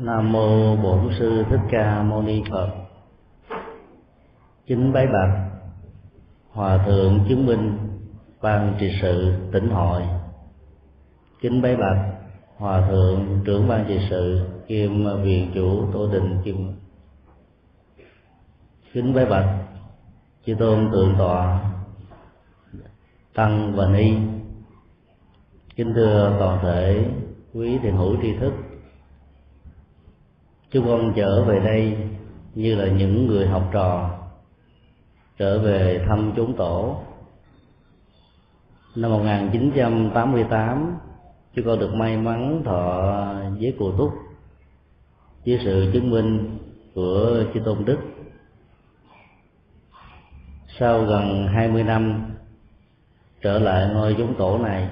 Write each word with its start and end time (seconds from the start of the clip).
nam 0.00 0.32
mô 0.32 0.76
bổn 0.76 1.10
sư 1.18 1.44
thích 1.50 1.60
ca 1.70 2.02
mâu 2.02 2.22
ni 2.22 2.42
phật. 2.50 2.68
Chính 4.66 4.92
bái 4.92 5.06
bạch, 5.06 5.50
hòa 6.50 6.78
thượng 6.86 7.24
chứng 7.28 7.46
minh 7.46 7.78
ban 8.42 8.74
trị 8.80 8.92
sự 9.02 9.32
tỉnh 9.52 9.70
hội. 9.70 10.02
Kính 11.40 11.62
bái 11.62 11.76
bạch, 11.76 11.98
hòa 12.56 12.86
thượng 12.88 13.40
trưởng 13.44 13.68
ban 13.68 13.84
trị 13.88 13.98
sự 14.10 14.48
kiêm 14.68 15.22
viện 15.22 15.50
chủ 15.54 15.92
tô 15.92 16.08
đình 16.12 16.38
kim. 16.44 16.72
Kính 18.92 19.14
bái 19.14 19.26
bạch, 19.26 19.58
chư 20.46 20.54
tôn 20.54 20.88
tượng 20.92 21.14
tọa, 21.18 21.60
tăng 23.34 23.72
và 23.76 23.88
ni. 23.88 24.16
Kính 25.76 25.94
thưa 25.94 26.36
toàn 26.38 26.58
thể 26.62 27.04
quý 27.54 27.78
thiền 27.78 27.96
hữu 27.96 28.16
tri 28.22 28.36
thức 28.36 28.52
chúng 30.70 30.86
con 30.86 31.12
trở 31.16 31.44
về 31.44 31.60
đây 31.60 31.96
như 32.54 32.74
là 32.74 32.88
những 32.88 33.26
người 33.26 33.46
học 33.46 33.68
trò, 33.72 34.18
trở 35.38 35.58
về 35.58 36.04
thăm 36.08 36.32
chốn 36.36 36.56
tổ. 36.56 37.02
Năm 38.94 39.10
1988 39.10 40.96
chúng 41.54 41.66
con 41.66 41.78
được 41.78 41.94
may 41.94 42.16
mắn 42.16 42.62
thọ 42.64 43.14
với 43.60 43.74
cụ 43.78 43.92
túc 43.98 44.12
với 45.46 45.60
sự 45.64 45.90
chứng 45.92 46.10
minh 46.10 46.58
của 46.94 47.44
chư 47.54 47.60
tôn 47.64 47.84
đức. 47.84 47.98
Sau 50.78 51.04
gần 51.04 51.46
20 51.46 51.82
năm 51.82 52.24
trở 53.40 53.58
lại 53.58 53.90
ngôi 53.94 54.14
chúng 54.18 54.34
tổ 54.34 54.58
này, 54.58 54.88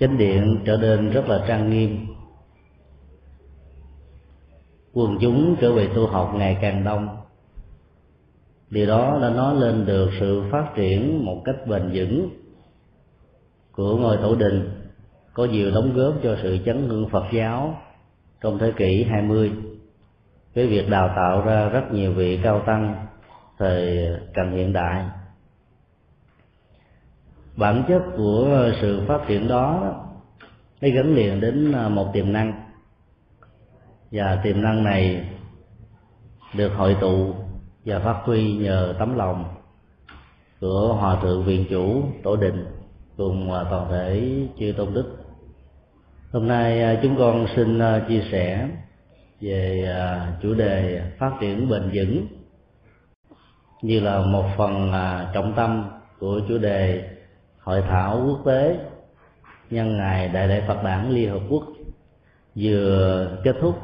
chánh 0.00 0.18
điện 0.18 0.62
trở 0.66 0.76
nên 0.76 1.10
rất 1.10 1.28
là 1.28 1.44
trang 1.48 1.70
nghiêm 1.70 2.05
quần 4.96 5.18
chúng 5.20 5.56
trở 5.60 5.72
về 5.72 5.88
tu 5.94 6.06
học 6.06 6.32
ngày 6.34 6.58
càng 6.60 6.84
đông. 6.84 7.08
Điều 8.70 8.86
đó 8.86 9.18
đã 9.22 9.30
nói 9.30 9.54
lên 9.54 9.86
được 9.86 10.10
sự 10.20 10.42
phát 10.50 10.72
triển 10.74 11.24
một 11.24 11.42
cách 11.44 11.56
bền 11.66 11.90
vững 11.94 12.30
của 13.72 13.96
ngôi 13.96 14.16
tổ 14.16 14.34
đình, 14.34 14.70
có 15.32 15.44
nhiều 15.44 15.70
đóng 15.70 15.94
góp 15.94 16.14
cho 16.22 16.36
sự 16.42 16.58
chấn 16.64 16.88
hương 16.88 17.08
Phật 17.08 17.24
giáo 17.32 17.74
trong 18.40 18.58
thế 18.58 18.72
kỷ 18.76 19.04
20 19.04 19.52
với 20.54 20.66
việc 20.66 20.90
đào 20.90 21.12
tạo 21.16 21.42
ra 21.46 21.68
rất 21.68 21.92
nhiều 21.92 22.12
vị 22.12 22.40
cao 22.42 22.62
tăng 22.66 23.06
thời 23.58 24.08
cận 24.34 24.52
hiện 24.52 24.72
đại. 24.72 25.04
Bản 27.56 27.84
chất 27.88 28.02
của 28.16 28.70
sự 28.80 29.00
phát 29.08 29.20
triển 29.28 29.48
đó, 29.48 29.94
nó 30.80 30.88
gắn 30.94 31.14
liền 31.14 31.40
đến 31.40 31.72
à, 31.72 31.88
một 31.88 32.10
tiềm 32.12 32.32
năng 32.32 32.65
và 34.12 34.40
tiềm 34.44 34.62
năng 34.62 34.84
này 34.84 35.28
được 36.54 36.72
hội 36.76 36.96
tụ 37.00 37.34
và 37.84 37.98
phát 37.98 38.20
huy 38.24 38.56
nhờ 38.56 38.94
tấm 38.98 39.16
lòng 39.16 39.44
của 40.60 40.94
hòa 40.94 41.16
thượng 41.22 41.44
viện 41.44 41.64
chủ 41.70 42.02
tổ 42.22 42.36
đình 42.36 42.66
cùng 43.16 43.50
toàn 43.70 43.86
thể 43.90 44.32
chư 44.58 44.72
tôn 44.76 44.94
đức. 44.94 45.16
Hôm 46.32 46.48
nay 46.48 46.82
à, 46.82 47.00
chúng 47.02 47.16
con 47.18 47.46
xin 47.56 47.78
à, 47.78 48.04
chia 48.08 48.22
sẻ 48.32 48.68
về 49.40 49.84
à, 49.96 50.32
chủ 50.42 50.54
đề 50.54 51.02
phát 51.18 51.32
triển 51.40 51.68
bền 51.68 51.90
vững 51.94 52.26
như 53.82 54.00
là 54.00 54.20
một 54.20 54.44
phần 54.56 54.92
trọng 55.34 55.52
tâm 55.56 55.90
của 56.18 56.40
chủ 56.48 56.58
đề 56.58 57.10
hội 57.58 57.82
thảo 57.82 58.24
quốc 58.26 58.40
tế 58.44 58.78
nhân 59.70 59.96
ngày 59.96 60.28
đại 60.28 60.48
lễ 60.48 60.62
Phật 60.68 60.82
đản 60.84 61.10
Liên 61.10 61.30
Hợp 61.30 61.40
Quốc 61.48 61.64
vừa 62.56 63.28
kết 63.44 63.56
thúc 63.60 63.78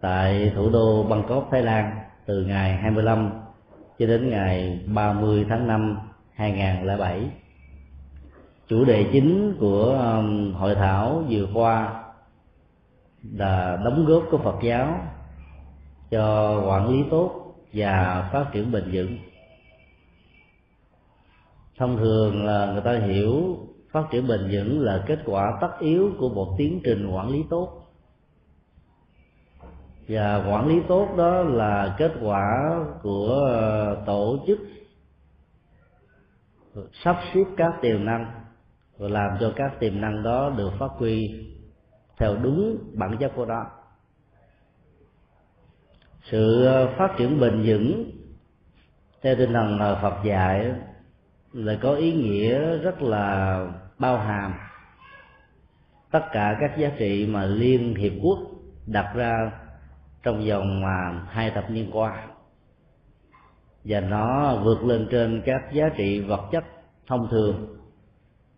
tại 0.00 0.52
thủ 0.54 0.70
đô 0.70 1.02
Bangkok, 1.02 1.48
Thái 1.50 1.62
Lan 1.62 1.98
từ 2.26 2.44
ngày 2.44 2.76
25 2.76 3.30
cho 3.98 4.06
đến 4.06 4.30
ngày 4.30 4.80
30 4.86 5.46
tháng 5.48 5.66
5 5.66 5.98
2007. 6.34 7.30
Chủ 8.68 8.84
đề 8.84 9.06
chính 9.12 9.56
của 9.60 9.84
um, 9.84 10.52
hội 10.52 10.74
thảo 10.74 11.22
vừa 11.30 11.46
qua 11.54 12.02
là 13.32 13.78
đóng 13.84 14.04
góp 14.06 14.22
của 14.30 14.38
Phật 14.38 14.56
giáo 14.62 15.00
cho 16.10 16.56
quản 16.66 16.88
lý 16.88 17.04
tốt 17.10 17.54
và 17.72 18.28
phát 18.32 18.44
triển 18.52 18.72
bền 18.72 18.84
vững. 18.92 19.18
Thông 21.78 21.96
thường 21.96 22.46
là 22.46 22.72
người 22.72 22.82
ta 22.82 22.98
hiểu 23.06 23.58
phát 23.92 24.04
triển 24.10 24.28
bền 24.28 24.48
vững 24.52 24.80
là 24.80 25.04
kết 25.06 25.18
quả 25.26 25.58
tất 25.60 25.70
yếu 25.80 26.10
của 26.18 26.28
một 26.28 26.54
tiến 26.58 26.80
trình 26.84 27.10
quản 27.10 27.28
lý 27.28 27.44
tốt 27.50 27.79
và 30.08 30.44
quản 30.48 30.66
lý 30.66 30.80
tốt 30.88 31.08
đó 31.16 31.42
là 31.42 31.94
kết 31.98 32.12
quả 32.22 32.78
của 33.02 33.46
ờ, 33.50 34.02
tổ 34.06 34.38
chức 34.46 34.58
sắp 37.04 37.16
xếp 37.34 37.44
các 37.56 37.72
tiềm 37.82 38.04
năng 38.04 38.32
và 38.98 39.08
làm 39.08 39.36
cho 39.40 39.52
các 39.56 39.80
tiềm 39.80 40.00
năng 40.00 40.22
đó 40.22 40.52
được 40.56 40.70
phát 40.78 40.90
huy 40.98 41.46
theo 42.18 42.36
đúng 42.36 42.78
bản 42.94 43.16
chất 43.20 43.32
của 43.36 43.44
nó. 43.44 43.66
Sự 46.30 46.64
ờ, 46.64 46.94
phát 46.98 47.14
triển 47.18 47.40
bền 47.40 47.62
vững 47.66 48.10
theo 49.22 49.36
tinh 49.36 49.52
thần 49.52 49.78
Phật 50.02 50.14
dạy 50.24 50.72
là 51.52 51.78
có 51.82 51.94
ý 51.94 52.12
nghĩa 52.12 52.78
rất 52.78 53.02
là 53.02 53.66
bao 53.98 54.18
hàm. 54.18 54.54
Tất 56.10 56.22
cả 56.32 56.56
các 56.60 56.78
giá 56.78 56.90
trị 56.98 57.26
mà 57.26 57.44
liên 57.44 57.94
hiệp 57.94 58.12
quốc 58.22 58.38
đặt 58.86 59.12
ra 59.14 59.59
trong 60.22 60.44
vòng 60.48 60.80
mà 60.80 61.22
hai 61.28 61.50
thập 61.50 61.70
niên 61.70 61.90
qua. 61.92 62.26
Và 63.84 64.00
nó 64.00 64.56
vượt 64.56 64.84
lên 64.84 65.08
trên 65.10 65.42
các 65.46 65.72
giá 65.72 65.88
trị 65.96 66.20
vật 66.20 66.40
chất 66.52 66.64
thông 67.06 67.28
thường 67.30 67.76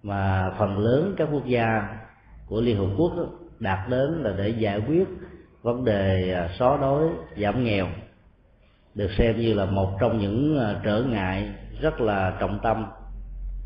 mà 0.02 0.52
phần 0.58 0.78
lớn 0.78 1.14
các 1.18 1.28
quốc 1.32 1.46
gia 1.46 1.98
của 2.46 2.60
liên 2.60 2.76
hợp 2.76 2.94
quốc 2.98 3.12
đạt 3.58 3.88
đến 3.88 4.22
là 4.22 4.34
để 4.38 4.48
giải 4.48 4.80
quyết 4.88 5.08
vấn 5.62 5.84
đề 5.84 6.32
à, 6.32 6.50
xóa 6.58 6.76
đói, 6.76 7.08
giảm 7.36 7.64
nghèo, 7.64 7.86
được 8.94 9.10
xem 9.18 9.40
như 9.40 9.54
là 9.54 9.64
một 9.64 9.96
trong 10.00 10.18
những 10.18 10.58
à, 10.60 10.80
trở 10.84 11.02
ngại 11.02 11.52
rất 11.80 12.00
là 12.00 12.36
trọng 12.40 12.58
tâm 12.62 12.86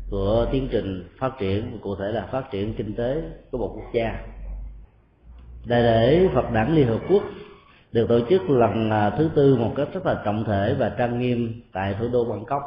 của 0.09 0.47
tiến 0.51 0.67
trình 0.71 1.09
phát 1.19 1.31
triển, 1.39 1.79
cụ 1.81 1.95
thể 1.95 2.11
là 2.11 2.27
phát 2.31 2.51
triển 2.51 2.73
kinh 2.73 2.95
tế 2.95 3.21
của 3.51 3.57
một 3.57 3.71
quốc 3.75 3.93
gia. 3.93 4.21
Đại 5.65 5.83
lễ 5.83 6.27
phật 6.33 6.51
đản 6.53 6.75
liên 6.75 6.87
hợp 6.87 6.99
quốc 7.09 7.23
được 7.91 8.09
tổ 8.09 8.19
chức 8.29 8.49
lần 8.49 8.89
à, 8.89 9.09
thứ 9.09 9.29
tư 9.35 9.55
một 9.55 9.73
cách 9.75 9.87
rất 9.93 10.05
là 10.05 10.21
trọng 10.25 10.43
thể 10.43 10.75
và 10.79 10.89
trang 10.97 11.19
nghiêm 11.19 11.61
tại 11.71 11.95
thủ 11.99 12.07
đô 12.13 12.25
Bangkok. 12.25 12.61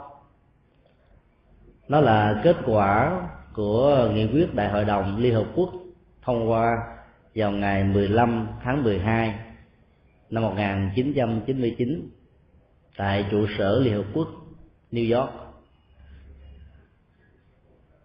Nó 1.89 2.01
là 2.01 2.41
kết 2.45 2.57
quả 2.67 3.21
của 3.53 4.11
nghị 4.15 4.27
quyết 4.27 4.55
Đại 4.55 4.69
hội 4.69 4.85
đồng 4.85 5.17
Liên 5.19 5.35
Hợp 5.35 5.47
Quốc 5.55 5.71
thông 6.23 6.51
qua 6.51 6.77
vào 7.35 7.51
ngày 7.51 7.85
15 7.85 8.49
tháng 8.63 8.83
12 8.83 9.35
năm 10.31 10.43
1999 10.43 12.11
tại 12.97 13.27
trụ 13.31 13.47
sở 13.59 13.81
Liên 13.81 13.95
Hợp 13.95 14.05
Quốc 14.15 14.29
New 14.93 15.21
York. 15.21 15.31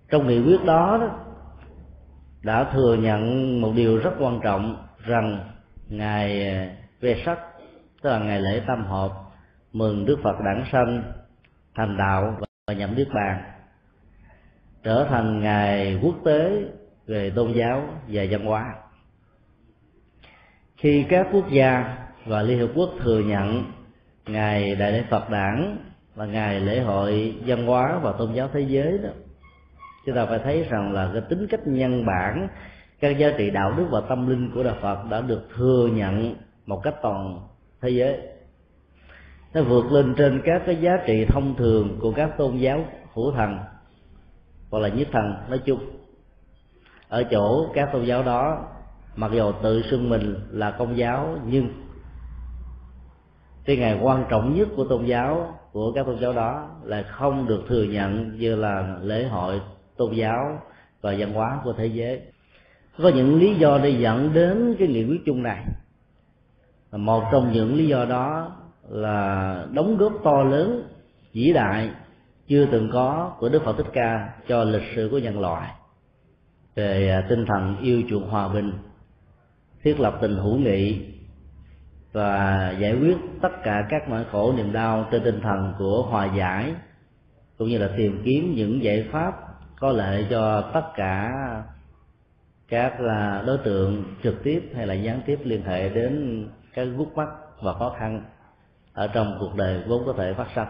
Trong 0.10 0.28
nghị 0.28 0.40
quyết 0.42 0.66
đó, 0.66 0.98
đó 0.98 1.26
đã 2.44 2.72
thừa 2.74 2.98
nhận 3.02 3.62
một 3.62 3.74
điều 3.76 3.98
rất 3.98 4.12
quan 4.20 4.40
trọng 4.44 4.88
rằng 5.06 5.52
ngài 5.90 6.50
à, 6.50 6.76
về 7.02 7.22
sắc, 7.26 7.40
tức 8.02 8.10
là 8.10 8.20
ngày 8.20 8.42
lễ 8.42 8.62
tam 8.68 8.86
hợp, 8.86 9.12
mừng 9.74 10.06
đức 10.06 10.20
phật 10.24 10.36
đản 10.46 10.64
sanh, 10.72 11.04
thành 11.76 11.98
đạo 11.98 12.38
và 12.68 12.74
nhậm 12.74 12.96
niết 12.96 13.08
bàn. 13.14 13.44
Trở 14.84 15.06
thành 15.10 15.40
ngày 15.40 16.00
quốc 16.02 16.16
tế 16.26 16.64
về 17.08 17.30
tôn 17.36 17.52
giáo 17.52 17.88
và 18.08 18.24
văn 18.30 18.46
hóa. 18.46 18.76
Khi 20.78 21.06
các 21.10 21.28
quốc 21.32 21.50
gia 21.52 21.98
và 22.26 22.42
liên 22.42 22.60
hợp 22.60 22.70
quốc 22.76 22.90
thừa 23.04 23.20
nhận 23.20 23.64
ngày 24.26 24.76
đại 24.76 24.92
lễ 24.92 25.04
phật 25.10 25.30
đản 25.30 25.78
và 26.16 26.26
ngày 26.26 26.60
lễ 26.60 26.82
hội 26.82 27.36
văn 27.46 27.66
hóa 27.66 28.00
và 28.02 28.12
tôn 28.12 28.34
giáo 28.34 28.50
thế 28.54 28.60
giới 28.60 28.98
đó, 28.98 29.10
chúng 30.06 30.16
ta 30.16 30.26
phải 30.26 30.40
thấy 30.44 30.68
rằng 30.70 30.94
là 30.94 31.10
cái 31.14 31.22
tính 31.30 31.48
cách 31.50 31.68
nhân 31.68 32.06
bản, 32.06 32.48
các 33.00 33.18
giá 33.18 33.28
trị 33.38 33.50
đạo 33.50 33.74
đức 33.78 33.86
và 33.92 34.02
tâm 34.10 34.30
linh 34.30 34.52
của 34.54 34.64
đạo 34.64 34.76
phật 34.82 35.06
đã 35.10 35.22
được 35.22 35.50
thừa 35.56 35.90
nhận 35.94 36.36
một 36.66 36.82
cách 36.84 36.96
toàn 37.02 37.40
thế 37.82 37.90
giới. 37.90 38.20
Nó 39.54 39.62
vượt 39.64 39.92
lên 39.92 40.14
trên 40.18 40.42
các 40.46 40.62
cái 40.66 40.76
giá 40.76 40.92
trị 41.08 41.26
thông 41.26 41.56
thường 41.56 41.98
của 42.02 42.12
các 42.12 42.38
tôn 42.38 42.58
giáo 42.58 42.86
hữu 43.14 43.32
thần, 43.32 43.58
hoặc 44.72 44.80
là 44.80 44.90
nhất 44.90 45.08
thần 45.12 45.36
nói 45.50 45.60
chung. 45.66 45.80
Ở 47.10 47.24
chỗ 47.24 47.68
các 47.74 47.90
tôn 47.94 48.06
giáo 48.06 48.24
đó, 48.24 48.68
mặc 49.16 49.32
dù 49.34 49.52
tự 49.64 49.82
xưng 49.92 50.10
mình 50.10 50.36
là 50.50 50.72
công 50.72 50.98
giáo, 50.98 51.38
nhưng 51.46 51.70
cái 53.66 53.78
ngày 53.78 54.00
quan 54.02 54.26
trọng 54.30 54.58
nhất 54.58 54.68
của 54.76 54.86
tôn 54.86 55.06
giáo, 55.06 55.60
của 55.72 55.92
các 55.92 56.06
tôn 56.06 56.20
giáo 56.20 56.34
đó 56.34 56.70
là 56.84 57.04
không 57.04 57.48
được 57.48 57.64
thừa 57.68 57.84
nhận 57.84 58.38
như 58.38 58.56
là 58.56 58.98
lễ 59.02 59.28
hội 59.28 59.62
tôn 59.98 60.14
giáo 60.14 60.62
và 61.02 61.16
văn 61.20 61.34
hóa 61.34 61.62
của 61.64 61.74
thế 61.74 61.86
giới. 61.86 62.22
Có 62.98 63.10
những 63.10 63.40
lý 63.40 63.56
do 63.56 63.80
để 63.84 63.90
dẫn 63.90 64.34
đến 64.34 64.76
cái 64.80 64.88
nghị 64.88 65.06
quyết 65.06 65.22
chung 65.26 65.44
này 65.44 65.66
một 66.98 67.24
trong 67.32 67.52
những 67.54 67.76
lý 67.76 67.88
do 67.88 68.06
đó 68.06 68.52
là 68.90 69.66
đóng 69.74 69.98
góp 69.98 70.14
to 70.24 70.44
lớn, 70.44 70.84
vĩ 71.34 71.54
đại, 71.54 71.90
chưa 72.48 72.66
từng 72.66 72.90
có 72.94 73.36
của 73.40 73.50
đức 73.50 73.62
phật 73.66 73.78
thích 73.78 73.92
ca 73.94 74.30
cho 74.48 74.64
lịch 74.64 74.96
sử 74.96 75.08
của 75.12 75.18
nhân 75.18 75.40
loại. 75.40 75.72
Về 76.76 77.10
à, 77.10 77.26
tinh 77.30 77.46
thần 77.46 77.78
yêu 77.82 78.02
chuộng 78.10 78.30
hòa 78.30 78.48
bình, 78.48 78.74
thiết 79.84 80.00
lập 80.00 80.18
tình 80.22 80.36
hữu 80.36 80.58
nghị 80.58 81.02
và 82.12 82.72
giải 82.80 82.98
quyết 83.02 83.18
tất 83.42 83.64
cả 83.64 83.88
các 83.90 84.10
nỗi 84.10 84.26
khổ, 84.32 84.54
niềm 84.58 84.74
đau 84.74 85.08
trên 85.12 85.24
tinh 85.24 85.42
thần 85.42 85.74
của 85.80 86.02
hòa 86.02 86.30
giải, 86.38 86.74
cũng 87.58 87.68
như 87.68 87.78
là 87.78 87.90
tìm 87.98 88.22
kiếm 88.26 88.54
những 88.56 88.84
giải 88.84 89.08
pháp 89.12 89.34
có 89.80 89.92
lợi 89.92 90.26
cho 90.30 90.62
tất 90.74 90.86
cả 90.96 91.34
các 92.70 93.02
là 93.02 93.44
đối 93.48 93.58
tượng 93.58 94.04
trực 94.24 94.44
tiếp 94.44 94.72
hay 94.76 94.88
là 94.88 94.94
gián 94.94 95.22
tiếp 95.26 95.40
liên 95.44 95.62
hệ 95.62 95.90
đến 95.90 96.46
cái 96.76 96.86
gút 96.86 97.08
mắt 97.16 97.28
và 97.62 97.74
khó 97.74 97.96
khăn 98.00 98.22
ở 98.94 99.08
trong 99.08 99.38
cuộc 99.40 99.56
đời 99.56 99.84
vốn 99.88 100.04
có 100.06 100.14
thể 100.18 100.34
phát 100.34 100.48
sinh. 100.56 100.68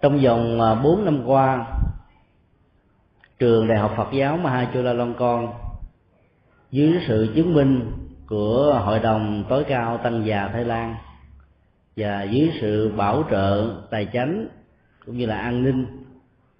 Trong 0.00 0.20
vòng 0.24 0.60
à, 0.60 0.74
4 0.74 1.04
năm 1.04 1.22
qua, 1.26 1.66
trường 3.38 3.68
đại 3.68 3.78
học 3.78 3.92
Phật 3.96 4.08
giáo 4.12 4.36
Mahachula 4.36 4.94
dưới 6.70 7.00
sự 7.08 7.32
chứng 7.34 7.54
minh 7.54 7.92
của 8.26 8.80
hội 8.84 8.98
đồng 8.98 9.44
tối 9.48 9.64
cao 9.68 9.98
tăng 9.98 10.26
già 10.26 10.48
Thái 10.52 10.64
Lan 10.64 10.94
và 11.96 12.22
dưới 12.22 12.50
sự 12.60 12.92
bảo 12.96 13.24
trợ 13.30 13.74
tài 13.90 14.08
chánh 14.12 14.48
cũng 15.06 15.18
như 15.18 15.26
là 15.26 15.38
an 15.38 15.62
ninh 15.62 16.04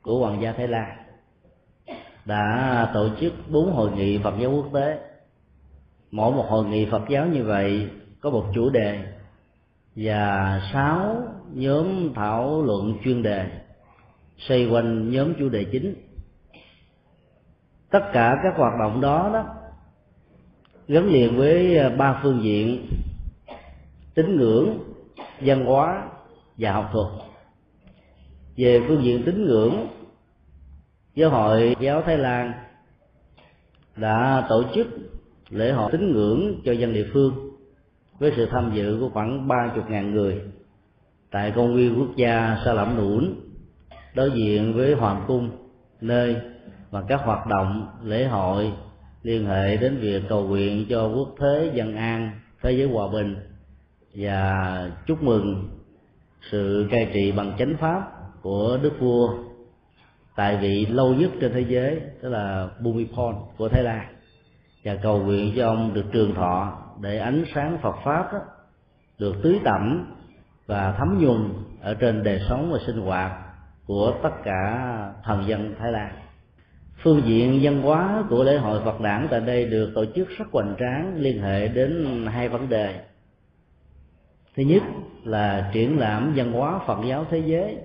của 0.02 0.18
hoàng 0.18 0.42
gia 0.42 0.52
Thái 0.52 0.68
Lan 0.68 0.96
đã 2.24 2.90
tổ 2.94 3.08
chức 3.20 3.32
bốn 3.50 3.72
hội 3.72 3.90
nghị 3.92 4.18
Phật 4.18 4.34
giáo 4.38 4.50
quốc 4.50 4.66
tế. 4.74 4.98
Mỗi 6.10 6.32
một 6.32 6.46
hội 6.48 6.64
nghị 6.64 6.86
Phật 6.90 7.02
giáo 7.08 7.26
như 7.26 7.44
vậy 7.44 7.88
có 8.26 8.32
một 8.32 8.46
chủ 8.54 8.70
đề 8.70 8.98
và 9.96 10.60
sáu 10.72 11.22
nhóm 11.54 12.14
thảo 12.14 12.62
luận 12.62 12.98
chuyên 13.04 13.22
đề 13.22 13.46
xoay 14.38 14.66
quanh 14.66 15.10
nhóm 15.10 15.34
chủ 15.38 15.48
đề 15.48 15.64
chính. 15.64 15.94
Tất 17.90 18.00
cả 18.12 18.40
các 18.42 18.54
hoạt 18.56 18.72
động 18.78 19.00
đó 19.00 19.30
đó 19.32 19.44
gắn 20.88 21.06
liền 21.08 21.36
với 21.36 21.76
ờ, 21.76 21.90
ba 21.90 22.20
phương 22.22 22.42
diện 22.42 22.86
tín 24.14 24.36
ngưỡng, 24.36 24.78
văn 25.40 25.64
hóa 25.64 26.08
và 26.56 26.72
học 26.72 26.88
thuật. 26.92 27.06
Về 28.56 28.82
phương 28.88 29.04
diện 29.04 29.22
tín 29.26 29.44
ngưỡng, 29.44 29.88
giáo 31.14 31.30
hội 31.30 31.76
giáo 31.80 32.02
thái 32.02 32.18
lan 32.18 32.52
đã 33.96 34.46
tổ 34.48 34.62
chức 34.74 34.86
lễ 35.48 35.72
hội 35.72 35.92
tín 35.92 36.12
ngưỡng 36.12 36.60
cho 36.64 36.72
dân 36.72 36.92
địa 36.92 37.06
phương 37.12 37.45
với 38.18 38.32
sự 38.36 38.46
tham 38.50 38.72
dự 38.74 38.98
của 39.00 39.08
khoảng 39.08 39.48
ba 39.48 39.72
chục 39.74 39.90
ngàn 39.90 40.10
người. 40.14 40.40
Tại 41.30 41.52
công 41.56 41.76
viên 41.76 41.98
quốc 41.98 42.16
gia 42.16 42.58
sa 42.64 42.72
Lãm 42.72 42.96
Nũn 42.96 43.34
đối 44.14 44.30
diện 44.30 44.74
với 44.74 44.94
hoàng 44.94 45.24
cung, 45.26 45.50
nơi 46.00 46.36
mà 46.90 47.02
các 47.08 47.20
hoạt 47.24 47.46
động 47.46 47.86
lễ 48.04 48.24
hội 48.24 48.72
liên 49.22 49.46
hệ 49.46 49.76
đến 49.76 49.96
việc 49.96 50.22
cầu 50.28 50.46
nguyện 50.46 50.86
cho 50.88 51.08
quốc 51.08 51.34
thế 51.38 51.70
dân 51.74 51.96
an, 51.96 52.30
thế 52.62 52.72
giới 52.72 52.88
hòa 52.88 53.08
bình 53.12 53.36
và 54.14 54.90
chúc 55.06 55.22
mừng 55.22 55.68
sự 56.50 56.88
cai 56.90 57.10
trị 57.12 57.32
bằng 57.32 57.52
chánh 57.58 57.76
pháp 57.76 58.02
của 58.42 58.78
đức 58.82 58.92
vua 59.00 59.34
tại 60.36 60.56
vị 60.56 60.86
lâu 60.86 61.14
nhất 61.14 61.30
trên 61.40 61.52
thế 61.52 61.64
giới 61.68 62.00
tức 62.22 62.28
là 62.28 62.68
Bhumipol 62.80 63.34
của 63.56 63.68
Thái 63.68 63.82
Lan, 63.82 64.06
và 64.84 64.94
cầu 64.94 65.22
nguyện 65.22 65.52
cho 65.56 65.66
ông 65.66 65.94
được 65.94 66.04
trường 66.12 66.34
thọ 66.34 66.85
để 67.00 67.18
ánh 67.18 67.44
sáng 67.54 67.78
Phật 67.82 67.96
pháp 68.04 68.32
đó, 68.32 68.38
được 69.18 69.34
tưới 69.42 69.60
tẩm 69.64 70.14
và 70.66 70.94
thấm 70.98 71.18
nhuần 71.20 71.52
ở 71.82 71.94
trên 71.94 72.22
đời 72.22 72.40
sống 72.48 72.72
và 72.72 72.78
sinh 72.86 73.00
hoạt 73.00 73.32
của 73.86 74.12
tất 74.22 74.30
cả 74.44 74.90
thần 75.24 75.48
dân 75.48 75.74
Thái 75.78 75.92
Lan. 75.92 76.12
Phương 77.02 77.22
diện 77.24 77.60
văn 77.62 77.82
hóa 77.82 78.24
của 78.30 78.44
lễ 78.44 78.58
hội 78.58 78.80
Phật 78.84 79.00
đản 79.00 79.26
tại 79.30 79.40
đây 79.40 79.64
được 79.64 79.92
tổ 79.94 80.04
chức 80.14 80.28
rất 80.28 80.44
hoành 80.52 80.74
tráng 80.78 81.14
liên 81.16 81.42
hệ 81.42 81.68
đến 81.68 82.06
hai 82.26 82.48
vấn 82.48 82.68
đề. 82.68 83.00
Thứ 84.56 84.62
nhất 84.62 84.82
là 85.24 85.70
triển 85.72 85.98
lãm 85.98 86.32
văn 86.36 86.52
hóa 86.52 86.80
Phật 86.86 86.98
giáo 87.08 87.26
thế 87.30 87.38
giới. 87.38 87.76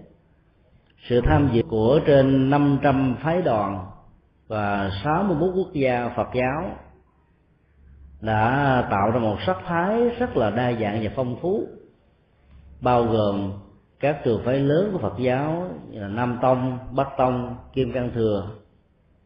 Sự 1.10 1.22
tham 1.22 1.50
dự 1.54 1.62
của 1.70 2.00
trên 2.06 2.50
500 2.50 3.16
phái 3.24 3.42
đoàn 3.42 3.86
và 4.48 4.92
61 5.04 5.52
quốc 5.56 5.74
gia 5.74 6.10
Phật 6.16 6.28
giáo 6.34 6.78
đã 8.22 8.88
tạo 8.92 9.12
ra 9.12 9.20
một 9.20 9.38
sắc 9.46 9.58
thái 9.66 10.10
rất 10.10 10.38
là 10.38 10.50
đa 10.50 10.74
dạng 10.74 11.00
và 11.04 11.12
phong 11.16 11.36
phú 11.42 11.68
bao 12.82 13.04
gồm 13.04 13.54
các 14.00 14.22
trường 14.24 14.42
phái 14.46 14.60
lớn 14.60 14.90
của 14.94 15.00
Phật 15.00 15.14
giáo 15.20 15.68
như 15.90 16.00
là 16.00 16.08
Nam 16.08 16.40
Tông, 16.42 16.78
Bắc 16.92 17.08
Tông, 17.18 17.56
Kim 17.74 17.94
Cang 17.94 18.12
Thừa 18.16 18.48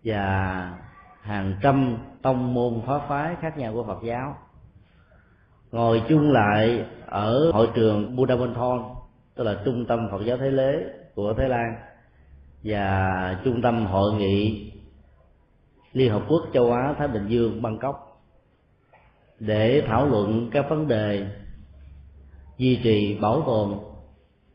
và 0.04 0.74
hàng 1.22 1.56
trăm 1.62 1.98
tông 2.22 2.54
môn 2.54 2.82
phá 2.88 3.00
phái 3.08 3.36
khác 3.42 3.58
nhau 3.58 3.74
của 3.74 3.84
Phật 3.84 4.00
giáo. 4.04 4.38
Ngồi 5.72 6.04
chung 6.10 6.32
lại 6.32 6.86
ở 7.06 7.52
hội 7.52 7.70
trường 7.76 8.16
Buddha 8.16 8.36
Thon 8.56 8.84
tức 9.36 9.44
là 9.44 9.62
trung 9.66 9.86
tâm 9.86 10.08
Phật 10.12 10.22
giáo 10.26 10.38
Thế 10.38 10.52
Lế 10.52 10.84
của 11.16 11.34
Thái 11.34 11.50
Lan 11.50 11.76
và 12.64 13.40
trung 13.44 13.62
tâm 13.62 13.86
hội 13.86 14.14
nghị 14.14 14.72
Liên 15.94 16.12
Hợp 16.12 16.22
Quốc 16.28 16.42
châu 16.54 16.72
Á 16.72 16.94
Thái 16.98 17.08
Bình 17.08 17.28
Dương 17.28 17.62
Bangkok 17.62 18.05
để 19.40 19.84
thảo 19.88 20.08
luận 20.08 20.50
các 20.52 20.70
vấn 20.70 20.88
đề 20.88 21.26
duy 22.58 22.80
trì 22.84 23.18
bảo 23.22 23.42
tồn 23.46 23.74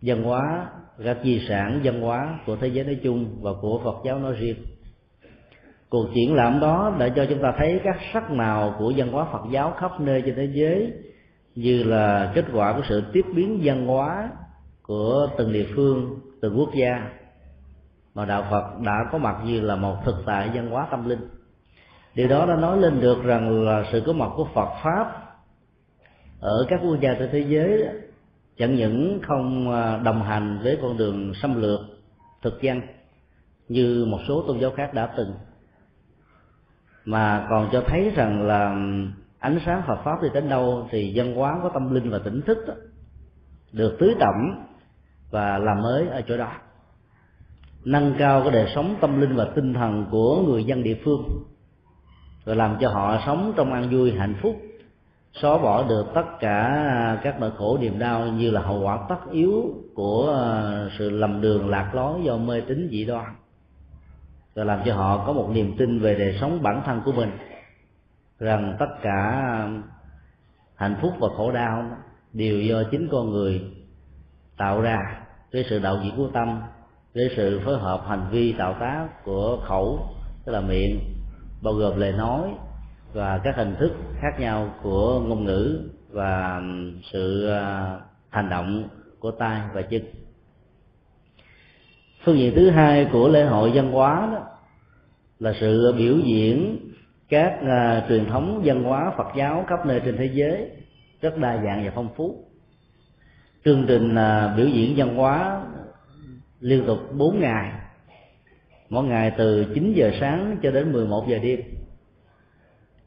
văn 0.03 0.23
hóa, 0.23 0.67
các 1.05 1.19
di 1.25 1.41
sản 1.49 1.81
văn 1.85 2.01
hóa 2.01 2.39
của 2.47 2.57
thế 2.57 2.69
giới 2.69 2.85
nói 2.85 2.99
chung 3.03 3.39
và 3.41 3.51
của 3.61 3.81
Phật 3.85 3.97
giáo 4.05 4.19
nói 4.19 4.35
riêng. 4.35 4.57
Cuộc 5.89 6.07
triển 6.15 6.35
lãm 6.35 6.61
đó 6.61 6.97
đã 6.99 7.09
cho 7.09 7.27
chúng 7.29 7.43
ta 7.43 7.55
thấy 7.59 7.81
các 7.85 7.97
sắc 8.13 8.31
màu 8.31 8.75
của 8.79 8.93
văn 8.97 9.13
hóa 9.13 9.27
Phật 9.33 9.43
giáo 9.51 9.75
khắp 9.79 10.01
nơi 10.01 10.23
trên 10.27 10.35
thế 10.35 10.49
giới, 10.53 10.93
như 11.55 11.83
là 11.83 12.33
kết 12.35 12.45
quả 12.53 12.73
của 12.73 12.83
sự 12.89 13.03
tiếp 13.13 13.25
biến 13.35 13.61
văn 13.63 13.87
hóa 13.87 14.31
của 14.83 15.29
từng 15.39 15.53
địa 15.53 15.67
phương, 15.75 16.21
từng 16.43 16.59
quốc 16.59 16.71
gia 16.75 17.11
mà 18.15 18.25
đạo 18.25 18.47
Phật 18.51 18.81
đã 18.85 19.05
có 19.13 19.19
mặt 19.19 19.37
như 19.45 19.61
là 19.61 19.77
một 19.77 19.97
thực 20.05 20.17
tại 20.27 20.51
văn 20.55 20.71
hóa 20.71 20.89
tâm 20.91 21.09
linh 21.09 21.21
điều 22.21 22.29
đó 22.29 22.47
đã 22.47 22.57
nói 22.57 22.79
lên 22.79 23.01
được 23.01 23.23
rằng 23.25 23.63
là 23.63 23.85
sự 23.93 24.03
có 24.07 24.13
mặt 24.13 24.31
của 24.37 24.49
Phật 24.55 24.69
pháp 24.83 25.37
ở 26.41 26.67
các 26.69 26.81
quốc 26.85 26.97
gia 27.01 27.15
trên 27.15 27.29
thế 27.33 27.45
giới 27.49 27.87
chẳng 28.59 28.75
những 28.75 29.21
không 29.23 29.73
à, 29.73 29.97
đồng 29.97 30.23
hành 30.23 30.59
với 30.63 30.79
con 30.83 30.97
đường 30.97 31.35
xâm 31.35 31.61
lược 31.61 31.81
thực 32.43 32.63
dân 32.63 32.81
như 33.69 34.07
một 34.09 34.19
số 34.29 34.45
tôn 34.47 34.59
giáo 34.59 34.71
khác 34.77 34.95
đã 34.95 35.15
từng 35.17 35.33
mà 37.05 37.47
còn 37.51 37.69
cho 37.73 37.83
thấy 37.87 38.13
rằng 38.17 38.47
là 38.47 38.69
ánh 39.39 39.59
sáng 39.67 39.83
Phật 39.87 39.99
pháp 40.05 40.23
đi 40.23 40.29
đến 40.35 40.49
đâu 40.49 40.89
thì 40.91 41.13
dân 41.13 41.35
hóa 41.35 41.59
có 41.63 41.71
tâm 41.75 41.95
linh 41.95 42.11
và 42.11 42.19
tỉnh 42.19 42.43
thức 42.43 42.59
đó, 42.69 42.75
được 43.73 43.97
tưới 44.01 44.15
tẩm 44.21 44.65
và 45.31 45.59
làm 45.59 45.83
mới 45.83 46.09
ở 46.09 46.23
chỗ 46.29 46.37
đó 46.37 46.53
nâng 47.85 48.15
cao 48.19 48.41
cái 48.43 48.51
đời 48.51 48.73
sống 48.75 48.97
tâm 49.01 49.21
linh 49.21 49.37
và 49.37 49.45
tinh 49.55 49.75
thần 49.75 50.07
của 50.11 50.43
người 50.47 50.65
dân 50.65 50.83
địa 50.83 50.97
phương 51.05 51.23
rồi 52.51 52.57
làm 52.57 52.77
cho 52.81 52.89
họ 52.89 53.23
sống 53.27 53.53
trong 53.57 53.73
an 53.73 53.89
vui, 53.91 54.13
hạnh 54.13 54.35
phúc, 54.43 54.57
xóa 55.33 55.59
bỏ 55.59 55.89
được 55.89 56.07
tất 56.15 56.25
cả 56.41 57.19
các 57.23 57.41
nỗi 57.41 57.51
khổ, 57.59 57.79
niềm 57.81 57.99
đau 57.99 58.27
như 58.27 58.51
là 58.51 58.61
hậu 58.61 58.81
quả 58.83 58.99
tất 59.09 59.31
yếu 59.33 59.75
của 59.95 60.27
ờ, 60.27 60.91
sự 60.99 61.11
lầm 61.11 61.41
đường, 61.41 61.69
lạc 61.69 61.95
lối 61.95 62.23
do 62.23 62.37
mê 62.37 62.61
tín 62.61 62.89
dị 62.91 63.05
đoan. 63.05 63.27
Rồi 64.55 64.67
làm 64.67 64.81
cho 64.85 64.95
họ 64.95 65.25
có 65.27 65.33
một 65.33 65.51
niềm 65.53 65.77
tin 65.79 66.01
về 66.01 66.15
đời 66.15 66.39
sống 66.41 66.63
bản 66.63 66.83
thân 66.87 67.01
của 67.05 67.13
mình, 67.13 67.31
rằng 68.39 68.77
tất 68.79 68.91
cả 69.03 69.43
hạnh 70.77 70.97
phúc 71.03 71.13
và 71.21 71.29
khổ 71.37 71.53
đau 71.53 71.85
đều 72.33 72.61
do 72.61 72.83
chính 72.91 73.09
con 73.13 73.31
người 73.31 73.63
tạo 74.57 74.81
ra 74.81 74.99
với 75.53 75.65
sự 75.71 75.79
đạo 75.79 75.99
diễn 76.05 76.17
của 76.17 76.29
tâm, 76.35 76.61
với 77.15 77.31
sự 77.37 77.61
phối 77.65 77.79
hợp 77.79 78.05
hành 78.09 78.27
vi, 78.31 78.53
tạo 78.53 78.77
tác 78.81 79.25
của 79.25 79.59
khẩu, 79.65 80.15
tức 80.45 80.53
là 80.53 80.61
miệng 80.61 81.10
bao 81.63 81.75
gồm 81.75 82.01
lời 82.01 82.13
nói 82.13 82.51
và 83.13 83.41
các 83.45 83.57
hình 83.57 83.77
thức 83.79 83.93
khác 84.21 84.41
nhau 84.41 84.75
của 84.83 85.21
ngôn 85.21 85.45
ngữ 85.45 85.91
và 86.11 86.63
sự 87.13 87.49
à, 87.49 87.97
hành 88.29 88.49
động 88.49 88.89
của 89.19 89.31
tay 89.31 89.61
và 89.75 89.83
chân. 89.83 90.03
Phương 92.25 92.39
diện 92.39 92.53
thứ 92.57 92.71
hai 92.71 93.09
của 93.13 93.29
lễ 93.29 93.45
hội 93.45 93.71
văn 93.75 93.93
hóa 93.93 94.29
đó 94.33 94.47
là 95.39 95.55
sự 95.61 95.95
biểu 95.99 96.19
diễn 96.19 96.79
các 97.29 97.59
uh, 97.63 98.09
truyền 98.09 98.27
thống 98.27 98.63
văn 98.65 98.83
hóa 98.83 99.13
Phật 99.17 99.29
giáo 99.37 99.65
khắp 99.69 99.87
nơi 99.87 100.01
trên 100.05 100.17
thế 100.17 100.31
giới 100.33 100.71
rất 101.21 101.37
đa 101.37 101.63
dạng 101.65 101.85
và 101.85 101.93
phong 101.95 102.09
phú. 102.17 102.45
Chương 103.65 103.85
trình 103.89 104.15
uh, 104.15 104.57
biểu 104.57 104.67
diễn 104.67 104.95
văn 104.97 105.17
hóa 105.17 105.63
liên 106.61 106.87
tục 106.87 106.99
4 107.13 107.41
ngày 107.41 107.73
mỗi 108.91 109.05
ngày 109.05 109.33
từ 109.39 109.65
9 109.75 109.93
giờ 109.97 110.11
sáng 110.21 110.57
cho 110.63 110.71
đến 110.71 110.93
11 110.93 111.29
giờ 111.29 111.39
đêm. 111.43 111.61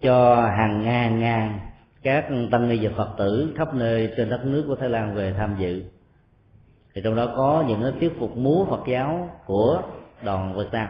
Cho 0.02 0.36
hàng 0.58 0.84
ngàn 0.84 1.20
ngàn 1.20 1.60
các 2.04 2.25
tăng 2.52 2.70
ni 2.70 2.88
và 2.88 2.92
phật 2.98 3.10
tử 3.18 3.54
khắp 3.58 3.74
nơi 3.74 4.12
trên 4.18 4.30
đất 4.30 4.46
nước 4.46 4.66
của 4.68 4.75
thái 4.75 4.90
lan 4.90 5.16
về 5.16 5.34
tham 5.38 5.56
dự. 5.60 5.84
Thì 6.94 7.02
trong 7.04 7.16
đó 7.16 7.34
có 7.36 7.66
những 7.68 7.82
cái 7.82 7.92
tiết 8.00 8.20
phục 8.20 8.38
múa 8.38 8.66
phật 8.66 8.82
giáo 8.88 9.30
của 9.46 9.82
đoàn 10.24 10.58
việt 10.58 10.68
nam. 10.72 10.88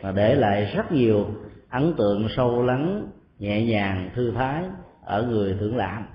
Và 0.00 0.12
để 0.12 0.34
lại 0.34 0.72
rất 0.76 0.92
nhiều 0.92 1.26
ấn 1.70 1.94
tượng 1.98 2.28
sâu 2.36 2.62
lắng, 2.62 3.06
nhẹ 3.38 3.64
nhàng, 3.64 4.10
thư 4.14 4.30
thái 4.30 4.64
ở 5.04 5.22
người 5.22 5.56
thưởng 5.60 5.76
lãm. 5.76 6.06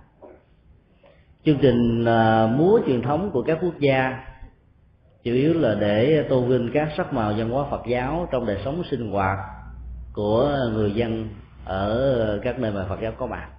Chương 1.45 1.57
trình 1.61 2.05
à, 2.05 2.47
múa 2.47 2.79
truyền 2.87 3.01
thống 3.01 3.31
của 3.31 3.41
các 3.41 3.57
quốc 3.61 3.79
gia 3.79 4.28
chủ 5.23 5.31
yếu 5.31 5.53
là 5.53 5.75
để 5.75 6.25
tôn 6.29 6.49
vinh 6.49 6.71
các 6.73 6.89
sắc 6.97 7.13
màu 7.13 7.33
văn 7.37 7.49
hóa 7.49 7.65
Phật 7.71 7.81
giáo 7.87 8.27
trong 8.31 8.45
đời 8.45 8.61
sống 8.65 8.83
sinh 8.91 9.11
hoạt 9.11 9.39
của 10.13 10.57
người 10.73 10.91
dân 10.91 11.29
ở 11.65 12.39
các 12.43 12.59
nơi 12.59 12.71
mà 12.71 12.85
Phật 12.89 13.01
giáo 13.01 13.11
có 13.17 13.25
mặt. 13.25 13.49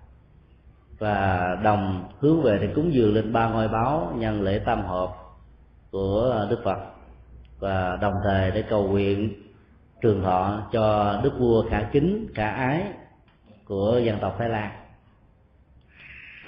Và 0.98 1.56
đồng 1.62 2.08
hướng 2.20 2.42
về 2.42 2.58
để 2.60 2.68
cúng 2.74 2.94
dường 2.94 3.14
lên 3.14 3.32
ba 3.32 3.48
ngôi 3.48 3.68
báo 3.68 4.12
nhân 4.16 4.42
lễ 4.42 4.58
tam 4.58 4.84
hợp 4.86 5.10
của 5.90 6.46
Đức 6.50 6.60
Phật. 6.64 6.78
Và 7.58 7.96
đồng 7.96 8.14
thời 8.24 8.50
để 8.50 8.62
cầu 8.62 8.88
nguyện 8.88 9.34
trường 10.02 10.22
thọ 10.22 10.62
cho 10.72 11.20
đức 11.24 11.32
vua 11.38 11.64
khả 11.70 11.88
kính, 11.92 12.26
khả 12.34 12.50
ái 12.50 12.82
của 13.64 14.00
dân 14.04 14.18
tộc 14.20 14.36
Thái 14.38 14.48
Lan. 14.48 14.70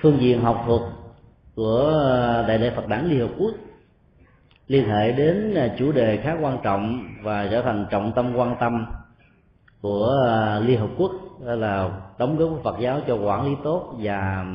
Phương 0.01 0.21
diện 0.21 0.41
học 0.41 0.65
thuật 0.67 0.81
của 1.55 1.93
đại 2.49 2.59
lễ 2.59 2.71
Phật 2.71 2.89
đản 2.89 3.07
Liên 3.09 3.21
Hợp 3.21 3.35
Quốc 3.39 3.55
liên 4.69 4.89
hệ 4.89 5.13
đến 5.13 5.55
à, 5.55 5.75
chủ 5.79 5.93
đề 5.93 6.17
khá 6.17 6.37
quan 6.41 6.59
trọng 6.63 7.09
và 7.23 7.49
trở 7.51 7.63
thành 7.63 7.87
trọng 7.91 8.13
tâm 8.13 8.37
quan 8.37 8.57
tâm 8.61 8.87
của 9.81 10.27
à, 10.29 10.59
Liên 10.59 10.81
Hợp 10.81 10.91
Quốc, 10.99 11.13
đó 11.47 11.55
là 11.55 11.91
đóng 12.19 12.37
góp 12.37 12.51
của 12.51 12.61
Phật 12.63 12.81
giáo 12.81 13.01
cho 13.07 13.17
quản 13.17 13.47
lý 13.47 13.57
tốt 13.65 13.95
và 13.99 14.47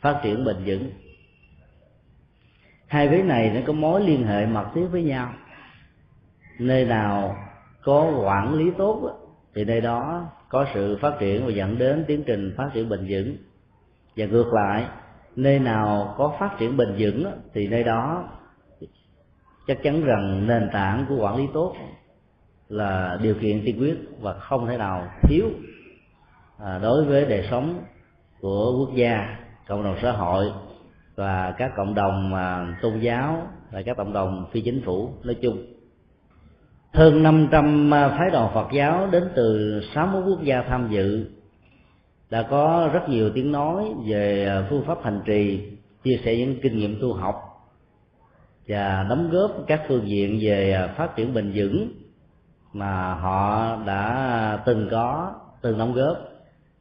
phát 0.00 0.20
triển 0.22 0.44
bền 0.44 0.56
vững. 0.66 0.90
Hai 2.86 3.08
vế 3.08 3.22
này 3.22 3.50
nó 3.54 3.60
có 3.66 3.72
mối 3.72 4.00
liên 4.00 4.26
hệ 4.26 4.46
mật 4.46 4.66
thiết 4.74 4.86
với 4.92 5.02
nhau. 5.02 5.32
Nơi 6.58 6.84
nào 6.84 7.36
có 7.82 8.12
quản 8.24 8.54
lý 8.54 8.70
tốt 8.78 9.18
thì 9.54 9.64
nơi 9.64 9.80
đó 9.80 10.26
có 10.48 10.66
sự 10.74 10.98
phát 11.00 11.14
triển 11.18 11.46
và 11.46 11.52
dẫn 11.52 11.78
đến 11.78 12.04
tiến 12.08 12.22
trình 12.26 12.54
phát 12.56 12.70
triển 12.74 12.88
bền 12.88 13.06
vững. 13.08 13.36
Và 14.16 14.26
ngược 14.26 14.52
lại, 14.52 14.84
nơi 15.36 15.58
nào 15.58 16.14
có 16.18 16.36
phát 16.40 16.58
triển 16.58 16.76
bền 16.76 16.94
vững 16.98 17.26
thì 17.54 17.68
nơi 17.68 17.84
đó 17.84 18.28
chắc 19.68 19.82
chắn 19.82 20.04
rằng 20.04 20.46
nền 20.46 20.70
tảng 20.72 21.06
của 21.08 21.16
quản 21.16 21.36
lý 21.36 21.46
tốt 21.54 21.74
là 22.68 23.18
điều 23.22 23.34
kiện 23.34 23.62
tiên 23.64 23.76
quyết 23.80 23.96
và 24.20 24.32
không 24.32 24.66
thể 24.66 24.76
nào 24.76 25.08
thiếu 25.22 25.50
à, 26.58 26.78
đối 26.82 27.04
với 27.04 27.24
đời 27.24 27.46
sống 27.50 27.82
của 28.40 28.76
quốc 28.78 28.94
gia, 28.94 29.36
cộng 29.68 29.84
đồng 29.84 29.96
xã 30.02 30.12
hội 30.12 30.52
và 31.16 31.54
các 31.58 31.72
cộng 31.76 31.94
đồng 31.94 32.34
à, 32.34 32.78
tôn 32.82 33.00
giáo 33.00 33.42
và 33.70 33.82
các 33.82 33.96
cộng 33.96 34.12
đồng 34.12 34.46
phi 34.52 34.60
chính 34.60 34.82
phủ 34.84 35.10
nói 35.22 35.36
chung. 35.42 35.66
Hơn 36.92 37.22
500 37.22 37.94
à, 37.94 38.08
phái 38.08 38.30
đoàn 38.30 38.50
Phật 38.54 38.68
giáo 38.72 39.08
đến 39.12 39.28
từ 39.34 39.80
60 39.94 40.22
quốc 40.26 40.42
gia 40.42 40.62
tham 40.62 40.88
dự 40.90 41.26
đã 42.30 42.42
có 42.42 42.90
rất 42.92 43.08
nhiều 43.08 43.30
tiếng 43.34 43.52
nói 43.52 43.84
về 44.06 44.48
phương 44.70 44.84
pháp 44.86 44.98
hành 45.04 45.20
trì, 45.24 45.68
chia 46.04 46.20
sẻ 46.24 46.36
những 46.36 46.60
kinh 46.62 46.78
nghiệm 46.78 47.00
tu 47.00 47.12
học 47.12 47.47
và 48.68 49.06
đóng 49.08 49.30
góp 49.30 49.50
các 49.66 49.82
phương 49.88 50.08
diện 50.08 50.38
về 50.42 50.72
à, 50.72 50.86
phát 50.96 51.16
triển 51.16 51.34
bền 51.34 51.52
vững 51.54 51.92
mà 52.72 53.14
họ 53.14 53.76
đã 53.86 54.62
từng 54.66 54.88
có, 54.90 55.34
từng 55.62 55.78
đóng 55.78 55.92
góp 55.92 56.18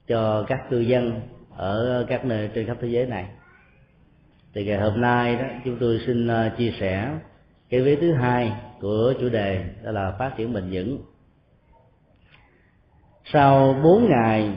cho 0.08 0.46
các 0.48 0.60
cư 0.70 0.80
dân 0.80 1.22
ở 1.56 2.06
các 2.10 2.26
nơi 2.26 2.50
trên 2.54 2.68
khắp 2.68 2.78
thế 2.82 2.88
giới 2.88 3.06
này. 3.06 3.26
Thì 4.54 4.66
ngày 4.66 4.78
hôm 4.78 5.02
nay 5.02 5.36
đó, 5.36 5.46
chúng 5.66 5.78
tôi 5.80 6.02
xin 6.06 6.28
à, 6.28 6.54
chia 6.58 6.74
sẻ 6.80 7.12
cái 7.70 7.82
vế 7.82 7.96
thứ 7.96 8.14
hai 8.14 8.54
của 8.82 9.14
chủ 9.20 9.30
đề, 9.30 9.66
đó 9.84 9.92
là 9.92 10.12
phát 10.20 10.32
triển 10.38 10.54
bền 10.54 10.70
vững. 10.72 11.00
Sau 13.34 13.76
4 13.84 14.10
ngày 14.10 14.52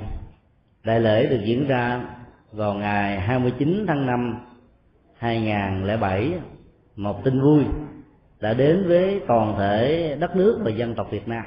đại 0.85 1.01
lễ 1.01 1.27
được 1.27 1.41
diễn 1.45 1.69
ra 1.69 2.01
vào 2.53 2.75
ngày 2.75 3.21
29 3.21 3.85
tháng 3.89 4.07
5 4.07 4.47
2007 5.19 6.33
một 7.01 7.25
tin 7.25 7.41
vui 7.41 7.65
đã 8.41 8.55
đến 8.55 8.85
với 8.89 9.21
toàn 9.29 9.55
thể 9.59 10.17
đất 10.21 10.37
nước 10.37 10.61
và 10.65 10.71
dân 10.71 10.95
tộc 10.95 11.07
Việt 11.11 11.29
Nam 11.29 11.45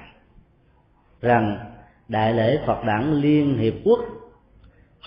rằng 1.22 1.58
đại 2.08 2.34
lễ 2.34 2.60
Phật 2.66 2.84
đản 2.86 3.14
Liên 3.14 3.58
Hiệp 3.58 3.74
Quốc 3.86 4.00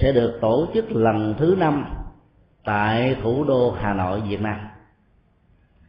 sẽ 0.00 0.12
được 0.12 0.38
tổ 0.40 0.66
chức 0.74 0.92
lần 0.92 1.34
thứ 1.38 1.56
năm 1.58 1.84
tại 2.64 3.16
thủ 3.22 3.44
đô 3.44 3.70
Hà 3.70 3.94
Nội, 3.94 4.22
Việt 4.28 4.40
Nam. 4.40 4.60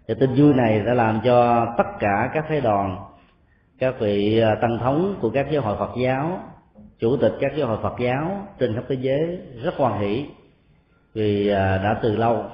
Thì 0.07 0.13
tin 0.19 0.33
vui 0.35 0.53
này 0.53 0.79
đã 0.79 0.93
làm 0.93 1.21
cho 1.23 1.67
tất 1.77 1.87
cả 1.99 2.31
các 2.33 2.45
phái 2.49 2.61
đoàn, 2.61 2.97
các 3.79 3.95
vị 3.99 4.39
à, 4.39 4.55
tăng 4.61 4.79
thống 4.79 5.15
của 5.21 5.29
các 5.29 5.47
giáo 5.51 5.61
hội 5.61 5.75
Phật 5.79 5.91
giáo, 6.01 6.39
chủ 6.99 7.17
tịch 7.17 7.33
các 7.39 7.51
giáo 7.55 7.67
hội 7.67 7.77
Phật 7.83 7.95
giáo 7.99 8.47
trên 8.59 8.75
khắp 8.75 8.83
thế 8.87 8.95
giới 8.99 9.39
rất 9.63 9.73
hoan 9.77 9.99
hỷ 9.99 10.25
vì 11.13 11.47
à, 11.47 11.77
đã 11.77 11.99
từ 12.01 12.15
lâu 12.15 12.45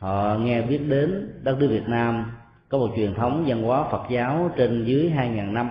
họ 0.00 0.36
nghe 0.40 0.62
biết 0.62 0.78
đến 0.78 1.32
đất 1.42 1.56
nước 1.60 1.68
Việt 1.70 1.88
Nam 1.88 2.32
có 2.68 2.78
một 2.78 2.88
truyền 2.96 3.14
thống 3.14 3.44
văn 3.46 3.62
hóa 3.62 3.88
Phật 3.90 4.02
giáo 4.10 4.50
trên 4.56 4.84
dưới 4.84 5.12
2.000 5.16 5.52
năm. 5.52 5.70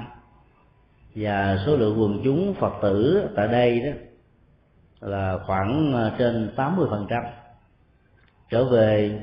Và 1.16 1.58
số 1.66 1.76
lượng 1.76 2.02
quần 2.02 2.22
chúng 2.24 2.54
Phật 2.54 2.74
tử 2.82 3.28
tại 3.36 3.48
đây 3.48 3.80
đó 3.80 3.92
là 5.02 5.38
khoảng 5.46 5.94
ờ, 5.94 6.12
trên 6.18 6.52
80% 6.56 7.24
trở 8.50 8.66
về 8.66 9.22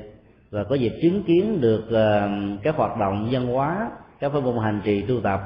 và 0.49 0.63
có 0.63 0.75
dịp 0.75 0.93
chứng 1.01 1.23
kiến 1.23 1.61
được 1.61 1.89
ờ, 1.89 2.29
các 2.63 2.75
hoạt 2.75 2.97
động 2.97 3.27
văn 3.31 3.47
hóa, 3.47 3.91
các 4.19 4.31
pháp 4.33 4.39
môn 4.39 4.57
hành 4.63 4.81
trì 4.83 5.01
tu 5.01 5.21
tập 5.21 5.41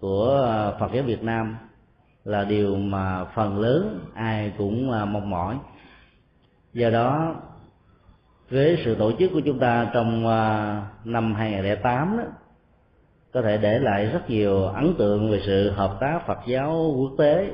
của 0.00 0.26
ờ, 0.26 0.76
Phật 0.80 0.90
giáo 0.94 1.02
Việt 1.02 1.22
Nam 1.22 1.56
là 2.24 2.44
điều 2.44 2.76
mà 2.76 3.24
phần 3.24 3.58
lớn 3.58 4.00
ai 4.14 4.52
cũng 4.58 4.86
mong 4.86 5.30
mỏi. 5.30 5.56
Do 6.72 6.90
đó 6.90 7.34
với 8.50 8.82
sự 8.84 8.94
tổ 8.94 9.12
chức 9.18 9.30
của 9.32 9.40
chúng 9.44 9.58
ta 9.58 9.90
trong 9.94 10.28
à, 10.28 10.82
năm 11.04 11.34
2008 11.34 12.18
đó, 12.18 12.24
có 13.32 13.42
thể 13.42 13.56
để 13.56 13.78
lại 13.78 14.06
rất 14.06 14.30
nhiều 14.30 14.64
ấn 14.64 14.94
tượng 14.98 15.30
về 15.30 15.40
sự 15.46 15.70
hợp 15.70 15.96
tác 16.00 16.20
Phật 16.26 16.38
giáo 16.46 16.94
quốc 16.96 17.10
tế 17.18 17.50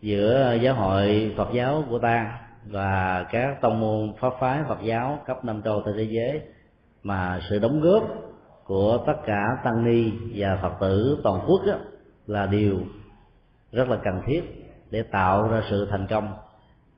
giữa 0.00 0.56
giáo 0.62 0.74
hội 0.74 1.34
Phật 1.36 1.48
giáo 1.52 1.84
của 1.90 1.98
ta 1.98 2.40
và 2.64 3.26
các 3.30 3.60
tông 3.60 3.80
môn 3.80 4.12
pháp 4.20 4.32
phái 4.40 4.60
Phật 4.68 4.78
giáo 4.82 5.18
cấp 5.26 5.44
năm 5.44 5.62
châu 5.62 5.82
trên 5.86 5.94
thế 5.96 6.04
giới 6.04 6.40
mà 7.02 7.40
sự 7.50 7.58
đóng 7.58 7.80
góp 7.80 8.02
của 8.64 9.04
tất 9.06 9.16
cả 9.26 9.42
tăng 9.64 9.84
ni 9.84 10.10
và 10.34 10.58
Phật 10.62 10.72
tử 10.80 11.20
toàn 11.24 11.40
quốc 11.46 11.60
đó, 11.66 11.74
là 12.26 12.46
điều 12.46 12.78
rất 13.72 13.88
là 13.88 13.96
cần 14.04 14.22
thiết 14.26 14.42
để 14.90 15.02
tạo 15.02 15.48
ra 15.48 15.62
sự 15.70 15.88
thành 15.90 16.06
công 16.06 16.32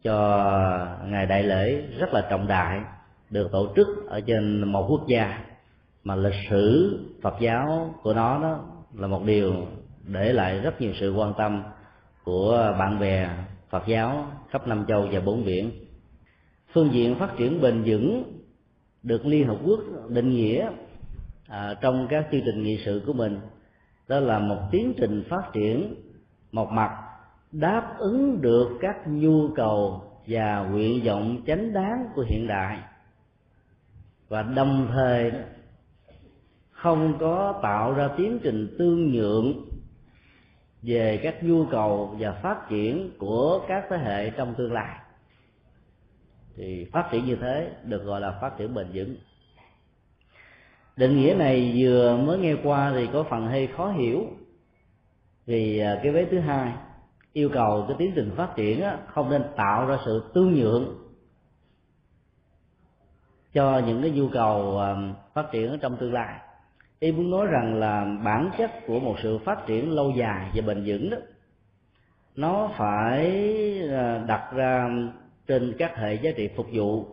cho 0.02 0.46
ngày 1.04 1.26
đại 1.26 1.42
lễ 1.42 1.82
rất 1.98 2.12
là 2.12 2.26
trọng 2.30 2.46
đại 2.46 2.80
được 3.30 3.52
tổ 3.52 3.68
chức 3.76 3.86
ở 4.08 4.20
trên 4.20 4.72
một 4.72 4.86
quốc 4.90 5.06
gia 5.06 5.44
mà 6.04 6.16
lịch 6.16 6.34
sử 6.50 6.98
Phật 7.22 7.34
giáo 7.40 7.94
của 8.02 8.14
nó 8.14 8.42
đó 8.42 8.64
là 8.94 9.06
một 9.06 9.24
điều 9.24 9.52
để 10.06 10.32
lại 10.32 10.60
rất 10.60 10.80
nhiều 10.80 10.92
sự 11.00 11.14
quan 11.14 11.32
tâm 11.38 11.62
của 12.24 12.74
bạn 12.78 12.98
bè 13.00 13.28
Phật 13.70 13.86
giáo 13.86 14.26
khắp 14.50 14.66
năm 14.66 14.84
châu 14.88 15.08
và 15.12 15.20
bốn 15.20 15.44
biển. 15.44 15.70
Phương 16.72 16.92
diện 16.92 17.14
phát 17.18 17.36
triển 17.36 17.60
bền 17.60 17.82
vững 17.86 18.32
được 19.02 19.26
Liên 19.26 19.46
Hợp 19.46 19.58
Quốc 19.64 19.80
định 20.08 20.30
nghĩa 20.30 20.68
à, 21.48 21.74
trong 21.80 22.06
các 22.10 22.28
chương 22.32 22.42
trình 22.44 22.62
nghị 22.62 22.80
sự 22.84 23.02
của 23.06 23.12
mình 23.12 23.40
đó 24.08 24.20
là 24.20 24.38
một 24.38 24.58
tiến 24.70 24.94
trình 24.96 25.24
phát 25.28 25.42
triển 25.52 25.94
một 26.52 26.68
mặt 26.70 26.90
đáp 27.52 27.94
ứng 27.98 28.42
được 28.42 28.68
các 28.80 28.96
nhu 29.06 29.48
cầu 29.48 30.02
và 30.26 30.68
nguyện 30.70 31.04
vọng 31.04 31.42
chánh 31.46 31.72
đáng 31.72 32.06
của 32.14 32.24
hiện 32.28 32.46
đại 32.46 32.78
và 34.28 34.42
đồng 34.42 34.88
thời 34.92 35.32
không 36.70 37.18
có 37.20 37.60
tạo 37.62 37.92
ra 37.92 38.08
tiến 38.16 38.38
trình 38.42 38.76
tương 38.78 39.12
nhượng 39.12 39.54
về 40.82 41.20
các 41.22 41.44
nhu 41.44 41.66
cầu 41.66 42.16
và 42.18 42.32
phát 42.32 42.68
triển 42.68 43.10
của 43.18 43.60
các 43.68 43.84
thế 43.90 43.96
hệ 43.96 44.30
trong 44.30 44.54
tương 44.54 44.72
lai. 44.72 44.98
Thì 46.56 46.86
phát 46.92 47.08
triển 47.12 47.24
như 47.24 47.36
thế 47.36 47.70
được 47.84 48.04
gọi 48.04 48.20
là 48.20 48.38
phát 48.40 48.58
triển 48.58 48.74
bền 48.74 48.86
vững. 48.94 49.16
Định 50.96 51.16
nghĩa 51.16 51.34
này 51.38 51.74
vừa 51.76 52.16
mới 52.16 52.38
nghe 52.38 52.54
qua 52.62 52.92
thì 52.94 53.08
có 53.12 53.24
phần 53.30 53.46
hơi 53.46 53.66
khó 53.66 53.90
hiểu, 53.90 54.26
vì 55.46 55.78
à, 55.78 56.00
cái 56.02 56.12
vế 56.12 56.26
thứ 56.30 56.38
hai, 56.38 56.72
yêu 57.32 57.48
cầu 57.52 57.84
cái 57.88 57.96
tiến 57.98 58.12
trình 58.16 58.30
phát 58.36 58.56
triển 58.56 58.84
không 59.06 59.30
nên 59.30 59.42
tạo 59.56 59.86
ra 59.86 59.98
sự 60.04 60.30
tương 60.34 60.54
nhượng 60.54 61.05
cho 63.56 63.82
những 63.86 64.02
cái 64.02 64.10
nhu 64.10 64.28
cầu 64.28 64.80
phát 65.34 65.52
triển 65.52 65.70
ở 65.70 65.78
trong 65.80 65.96
tương 65.96 66.12
lai. 66.12 66.34
Y 66.98 67.12
muốn 67.12 67.30
nói 67.30 67.46
rằng 67.46 67.74
là 67.74 68.06
bản 68.24 68.50
chất 68.58 68.70
của 68.86 69.00
một 69.00 69.16
sự 69.22 69.38
phát 69.38 69.66
triển 69.66 69.90
lâu 69.90 70.10
dài 70.10 70.50
và 70.54 70.62
bền 70.66 70.82
vững 70.86 71.10
đó, 71.10 71.16
nó 72.36 72.70
phải 72.76 73.42
ờ, 73.90 74.24
đặt 74.26 74.52
ra 74.52 74.88
trên 75.46 75.74
các 75.78 75.96
hệ 75.96 76.14
giá 76.14 76.30
trị 76.36 76.48
phục 76.56 76.66
vụ 76.72 77.06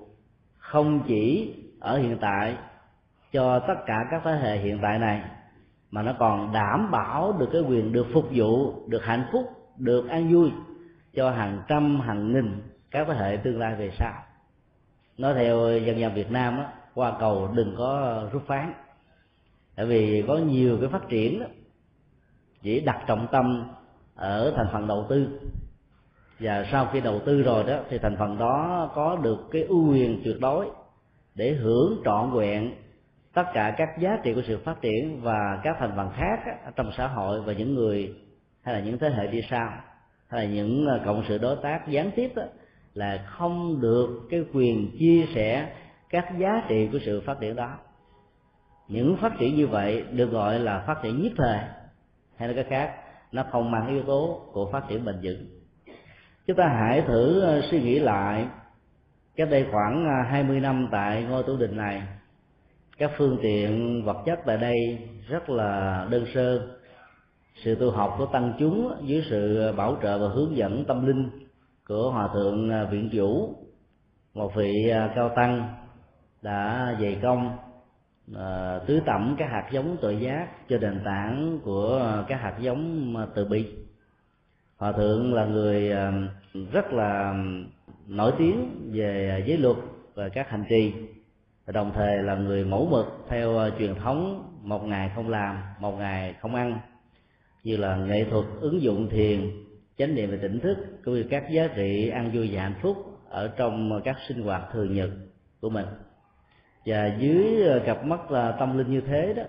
không 0.57 1.03
chỉ 1.07 1.55
ở 1.79 1.97
hiện 1.97 2.17
tại 2.21 2.55
cho 3.31 3.59
tất 3.59 3.75
cả 3.85 4.05
các 4.12 4.21
thế 4.25 4.31
hệ 4.31 4.57
hiện 4.57 4.79
tại 4.81 5.00
này, 5.00 5.21
mà 5.91 6.01
nó 6.01 6.13
còn 6.19 6.53
đảm 6.53 6.91
bảo 6.91 7.38
được 7.39 7.50
cái 7.53 7.62
quyền 7.62 7.91
được 7.91 8.07
phục 8.13 8.25
vụ, 8.31 8.73
được 8.88 9.05
hạnh 9.05 9.25
phúc, 9.31 9.43
được 9.77 10.09
an 10.09 10.33
vui 10.33 10.51
cho 11.13 11.31
hàng 11.31 11.62
trăm, 11.67 12.00
hàng 12.00 12.33
nghìn 12.33 12.62
các 12.91 13.07
thế 13.07 13.13
hệ 13.13 13.38
tương 13.38 13.59
lai 13.59 13.75
về 13.75 13.91
sau 14.00 14.23
nói 15.17 15.34
theo 15.34 15.79
dân 15.79 16.00
gian 16.00 16.13
việt 16.13 16.32
nam 16.32 16.58
đó, 16.58 16.65
qua 16.96 17.13
cầu 17.20 17.50
đừng 17.53 17.75
có 17.77 18.22
rút 18.34 18.43
phán. 18.48 18.74
Tại 19.75 19.86
vì 19.86 20.24
có 20.27 20.38
nhiều 20.38 20.77
cái 20.82 20.89
phát 20.89 21.10
triển 21.10 21.39
đó, 21.39 21.46
chỉ 22.62 22.79
đặt 22.79 23.03
trọng 23.08 23.27
tâm 23.32 23.72
ở 24.15 24.53
thành 24.55 24.67
phần 24.74 24.88
đầu 24.88 25.05
tư. 25.10 25.39
Và 26.39 26.65
sau 26.72 26.89
khi 26.93 27.01
đầu 27.01 27.22
tư 27.25 27.41
rồi 27.41 27.63
đó 27.63 27.79
thì 27.89 27.98
thành 27.98 28.15
phần 28.20 28.38
đó 28.38 28.91
có 28.96 29.15
được 29.15 29.48
cái 29.51 29.63
ưu 29.63 29.91
quyền 29.91 30.22
tuyệt 30.24 30.36
đối 30.39 30.70
để 31.36 31.51
hưởng 31.53 32.01
trọn 32.05 32.32
vẹn 32.32 32.74
tất 33.34 33.43
cả 33.53 33.75
các 33.77 33.89
giá 34.00 34.17
trị 34.24 34.34
của 34.34 34.41
sự 34.48 34.60
phát 34.65 34.82
triển 34.82 35.22
và 35.22 35.60
các 35.63 35.75
thành 35.79 35.93
phần 35.96 36.10
khác 36.15 36.39
trong 36.75 36.91
xã 36.98 37.08
hội 37.08 37.41
và 37.41 37.53
những 37.53 37.75
người 37.75 38.15
hay 38.62 38.75
là 38.75 38.82
những 38.82 38.98
thế 38.98 39.10
hệ 39.10 39.27
đi 39.27 39.41
sau 39.50 39.70
hay 40.27 40.46
là 40.46 40.53
những 40.53 40.86
ờ, 40.86 41.01
cộng 41.05 41.24
sự 41.27 41.38
đối 41.38 41.55
tác 41.55 41.88
gián 41.88 42.12
tiếp 42.15 42.32
đó, 42.36 42.43
là 42.93 43.25
không 43.25 43.81
được 43.81 44.27
cái 44.29 44.45
quyền 44.53 44.97
chia 45.00 45.25
sẻ 45.35 45.73
các 46.09 46.25
giá 46.39 46.63
trị 46.67 46.89
của 46.91 47.00
sự 47.05 47.21
phát 47.21 47.39
triển 47.39 47.55
đó. 47.55 47.77
Những 48.88 49.17
phát 49.21 49.33
triển 49.39 49.55
như 49.55 49.67
vậy 49.67 50.03
được 50.12 50.31
gọi 50.31 50.59
là 50.59 50.83
phát 50.88 50.97
triển 51.03 51.21
nhất 51.23 51.31
thời 51.38 51.59
hay 52.38 52.47
là 52.47 52.53
cái 52.53 52.63
khác, 52.63 52.95
nó 53.31 53.43
không 53.51 53.71
mang 53.71 53.88
yếu 53.88 54.03
tố 54.03 54.41
của 54.51 54.71
phát 54.71 54.83
triển 54.89 55.05
bền 55.05 55.15
vững. 55.23 55.45
Chúng 56.47 56.57
ta 56.57 56.67
hãy 56.67 57.01
thử 57.01 57.41
ờ, 57.41 57.62
suy 57.71 57.81
nghĩ 57.81 58.00
lại 58.00 58.45
cách 59.35 59.47
đây 59.51 59.65
khoảng 59.71 60.05
ờ, 60.05 60.29
20 60.29 60.59
năm 60.59 60.88
tại 60.91 61.23
ngôi 61.23 61.43
tủ 61.43 61.57
đình 61.57 61.77
này. 61.77 62.03
Các 62.97 63.12
phương 63.17 63.38
tiện, 63.41 64.03
vật 64.05 64.17
chất 64.25 64.39
tại 64.45 64.57
đây 64.57 65.00
rất 65.29 65.50
là 65.50 66.07
đơn 66.09 66.25
sơ. 66.33 66.67
Sự 67.63 67.75
tu 67.75 67.91
học 67.91 68.15
của 68.17 68.25
tăng 68.25 68.53
chúng 68.59 68.95
dưới 69.05 69.23
sự 69.29 69.71
bảo 69.77 69.97
trợ 70.03 70.19
và 70.19 70.27
hướng 70.33 70.57
dẫn 70.57 70.85
tâm 70.85 71.05
linh 71.07 71.42
của 71.87 72.11
hòa 72.11 72.29
thượng 72.33 72.69
à, 72.69 72.85
viện 72.85 73.09
chủ 73.11 73.55
một 74.33 74.55
vị 74.55 74.89
à, 74.89 75.13
cao 75.15 75.29
tăng 75.35 75.73
đã 76.41 76.95
dày 77.01 77.19
công 77.21 77.57
à, 78.35 78.79
tứ 78.87 79.01
tẩm 79.05 79.35
các 79.37 79.49
hạt 79.49 79.69
giống 79.71 79.97
tự 80.01 80.11
giác 80.11 80.47
cho 80.69 80.77
nền 80.77 81.01
tảng 81.05 81.59
của 81.63 82.23
các 82.27 82.41
hạt 82.41 82.55
giống 82.59 83.13
à, 83.17 83.25
từ 83.35 83.45
bi. 83.45 83.67
Hòa 84.77 84.91
thượng 84.91 85.33
là 85.33 85.45
người 85.45 85.91
rất 86.71 86.93
là 86.93 87.35
nổi 88.07 88.33
tiếng 88.37 88.89
về 88.93 89.43
giới 89.47 89.57
luật 89.57 89.77
và 90.15 90.29
các 90.29 90.49
hành 90.49 90.63
trì 90.69 90.93
đồng 91.67 91.91
thời 91.95 92.23
là 92.23 92.35
người 92.35 92.65
mẫu 92.65 92.87
mực 92.91 93.05
theo 93.29 93.69
truyền 93.79 93.95
thống 93.95 94.49
một 94.61 94.83
ngày 94.83 95.11
không 95.15 95.29
làm 95.29 95.57
một 95.79 95.91
ngày 95.91 96.35
không 96.41 96.55
ăn 96.55 96.79
như 97.63 97.77
là 97.77 97.95
nghệ 97.95 98.25
thuật 98.31 98.45
ứng 98.61 98.81
dụng 98.81 99.09
thiền 99.09 99.62
chánh 99.97 100.15
niệm 100.15 100.31
và 100.31 100.38
tỉnh 100.41 100.59
thức 100.59 100.77
cũng 101.05 101.13
như 101.13 101.25
các 101.29 101.43
giá 101.51 101.67
trị 101.75 102.09
ăn 102.09 102.31
vui 102.33 102.50
và 102.51 102.62
hạnh 102.62 102.75
phúc 102.81 102.97
ở 103.29 103.47
trong 103.57 104.01
các 104.03 104.15
sinh 104.27 104.41
hoạt 104.41 104.62
thường 104.73 104.93
nhật 104.95 105.09
của 105.62 105.69
mình. 105.69 105.85
Và 106.85 107.15
dưới 107.19 107.63
ờ, 107.63 107.81
cặp 107.85 108.05
mắt 108.05 108.31
là 108.31 108.51
tâm 108.51 108.77
linh 108.77 108.91
như 108.91 109.01
thế 109.01 109.33
đó, 109.33 109.43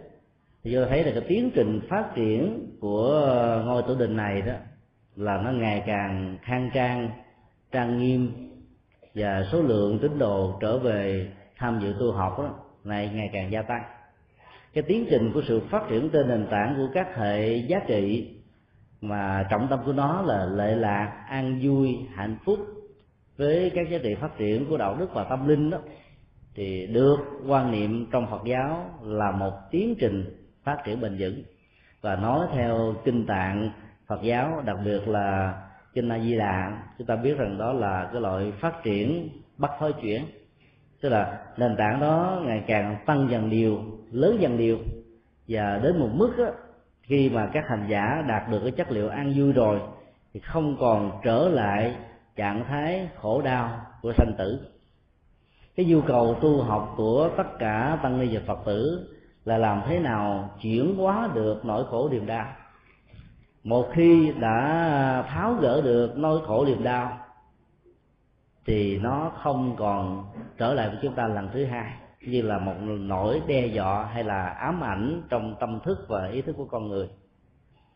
thì 0.64 0.74
tôi 0.74 0.86
thấy 0.86 1.04
là 1.04 1.10
cái 1.10 1.22
tiến 1.28 1.50
trình 1.54 1.80
phát 1.88 2.04
triển 2.14 2.70
của 2.80 3.08
ờ, 3.24 3.62
ngôi 3.66 3.82
tổ 3.82 3.94
đình 3.94 4.16
này 4.16 4.42
đó 4.42 4.52
là 5.16 5.42
nó 5.42 5.50
ngày 5.50 5.82
càng 5.86 6.38
khang 6.42 6.70
trang 6.74 7.10
trang 7.72 7.98
nghiêm 7.98 8.32
và 9.14 9.46
số 9.52 9.62
lượng 9.62 9.98
tín 10.02 10.18
đồ 10.18 10.58
trở 10.60 10.78
về 10.78 11.28
tham 11.56 11.80
dự 11.82 11.94
tu 12.00 12.12
học 12.12 12.38
đó 12.38 12.54
này 12.84 13.10
ngày 13.14 13.30
càng 13.32 13.52
gia 13.52 13.62
tăng. 13.62 13.82
Cái 14.74 14.84
tiến 14.88 15.06
trình 15.10 15.30
của 15.34 15.42
sự 15.48 15.60
phát 15.70 15.82
triển 15.90 16.10
trên 16.10 16.28
nền 16.28 16.46
tảng 16.50 16.74
của 16.76 16.88
các 16.94 17.16
hệ 17.16 17.56
giá 17.56 17.80
trị 17.86 18.30
mà 19.08 19.46
trọng 19.50 19.66
tâm 19.70 19.78
của 19.86 19.92
nó 19.92 20.22
là 20.22 20.44
lệ 20.44 20.74
lạc 20.76 21.24
an 21.28 21.58
vui 21.62 21.98
hạnh 22.14 22.36
phúc 22.44 22.58
với 23.36 23.72
các 23.74 23.90
giá 23.90 23.98
trị 24.02 24.14
phát 24.14 24.38
triển 24.38 24.66
của 24.68 24.76
đạo 24.76 24.96
đức 24.98 25.14
và 25.14 25.24
tâm 25.24 25.48
linh 25.48 25.70
đó 25.70 25.78
thì 26.54 26.86
được 26.86 27.16
quan 27.46 27.70
niệm 27.72 28.06
trong 28.12 28.26
Phật 28.30 28.42
giáo 28.44 28.90
là 29.02 29.30
một 29.30 29.52
tiến 29.70 29.94
trình 29.98 30.24
phát 30.64 30.76
triển 30.84 31.00
bền 31.00 31.16
vững. 31.18 31.42
Và 32.00 32.16
nói 32.16 32.46
theo 32.54 32.94
kinh 33.04 33.26
tạng 33.26 33.70
Phật 34.06 34.22
giáo 34.22 34.62
đặc 34.64 34.76
biệt 34.84 35.08
là 35.08 35.54
kinh 35.94 36.08
A 36.08 36.18
Di 36.18 36.36
Đà 36.36 36.82
chúng 36.98 37.06
ta 37.06 37.16
biết 37.16 37.38
rằng 37.38 37.58
đó 37.58 37.72
là 37.72 38.08
cái 38.12 38.20
loại 38.20 38.52
phát 38.60 38.82
triển 38.82 39.28
bắt 39.58 39.70
thối 39.78 39.92
chuyển. 40.02 40.24
Tức 41.00 41.08
là 41.08 41.38
nền 41.56 41.76
tảng 41.76 42.00
đó 42.00 42.42
ngày 42.44 42.64
càng 42.66 42.96
tăng 43.06 43.28
dần 43.30 43.50
điều 43.50 43.78
lớn 44.12 44.36
dần 44.40 44.56
điều 44.56 44.78
và 45.48 45.80
đến 45.82 45.98
một 45.98 46.08
mức 46.12 46.32
đó, 46.38 46.50
khi 47.06 47.30
mà 47.30 47.50
các 47.52 47.64
hành 47.68 47.86
giả 47.88 48.24
đạt 48.28 48.48
được 48.50 48.60
cái 48.62 48.70
chất 48.70 48.90
liệu 48.90 49.08
an 49.08 49.32
vui 49.36 49.52
rồi, 49.52 49.80
thì 50.34 50.40
không 50.40 50.76
còn 50.80 51.20
trở 51.24 51.48
lại 51.48 51.96
trạng 52.36 52.64
thái 52.64 53.08
khổ 53.20 53.42
đau 53.42 53.86
của 54.02 54.12
sanh 54.12 54.32
tử. 54.38 54.66
Cái 55.76 55.86
nhu 55.86 56.00
cầu 56.00 56.34
tu 56.40 56.62
học 56.62 56.94
của 56.96 57.30
tất 57.36 57.58
cả 57.58 57.98
tăng 58.02 58.20
ni 58.20 58.36
và 58.36 58.42
phật 58.46 58.58
tử 58.66 59.10
là 59.44 59.58
làm 59.58 59.82
thế 59.86 59.98
nào 59.98 60.50
chuyển 60.60 60.96
hóa 60.96 61.28
được 61.34 61.64
nỗi 61.64 61.84
khổ 61.90 62.08
niềm 62.12 62.26
đau. 62.26 62.46
Một 63.64 63.86
khi 63.92 64.32
đã 64.40 65.24
tháo 65.28 65.54
gỡ 65.54 65.82
được 65.82 66.12
nỗi 66.16 66.40
khổ 66.46 66.64
niềm 66.66 66.82
đau, 66.82 67.18
thì 68.66 68.98
nó 68.98 69.32
không 69.42 69.76
còn 69.76 70.26
trở 70.58 70.74
lại 70.74 70.88
với 70.88 70.98
chúng 71.02 71.14
ta 71.14 71.26
lần 71.26 71.48
thứ 71.52 71.64
hai 71.64 71.92
như 72.26 72.42
là 72.42 72.58
một 72.58 72.74
nỗi 72.80 73.42
đe 73.46 73.66
dọa 73.66 74.04
hay 74.04 74.24
là 74.24 74.46
ám 74.48 74.84
ảnh 74.84 75.22
trong 75.28 75.54
tâm 75.60 75.80
thức 75.84 75.98
và 76.08 76.28
ý 76.28 76.42
thức 76.42 76.56
của 76.56 76.64
con 76.64 76.88
người. 76.88 77.08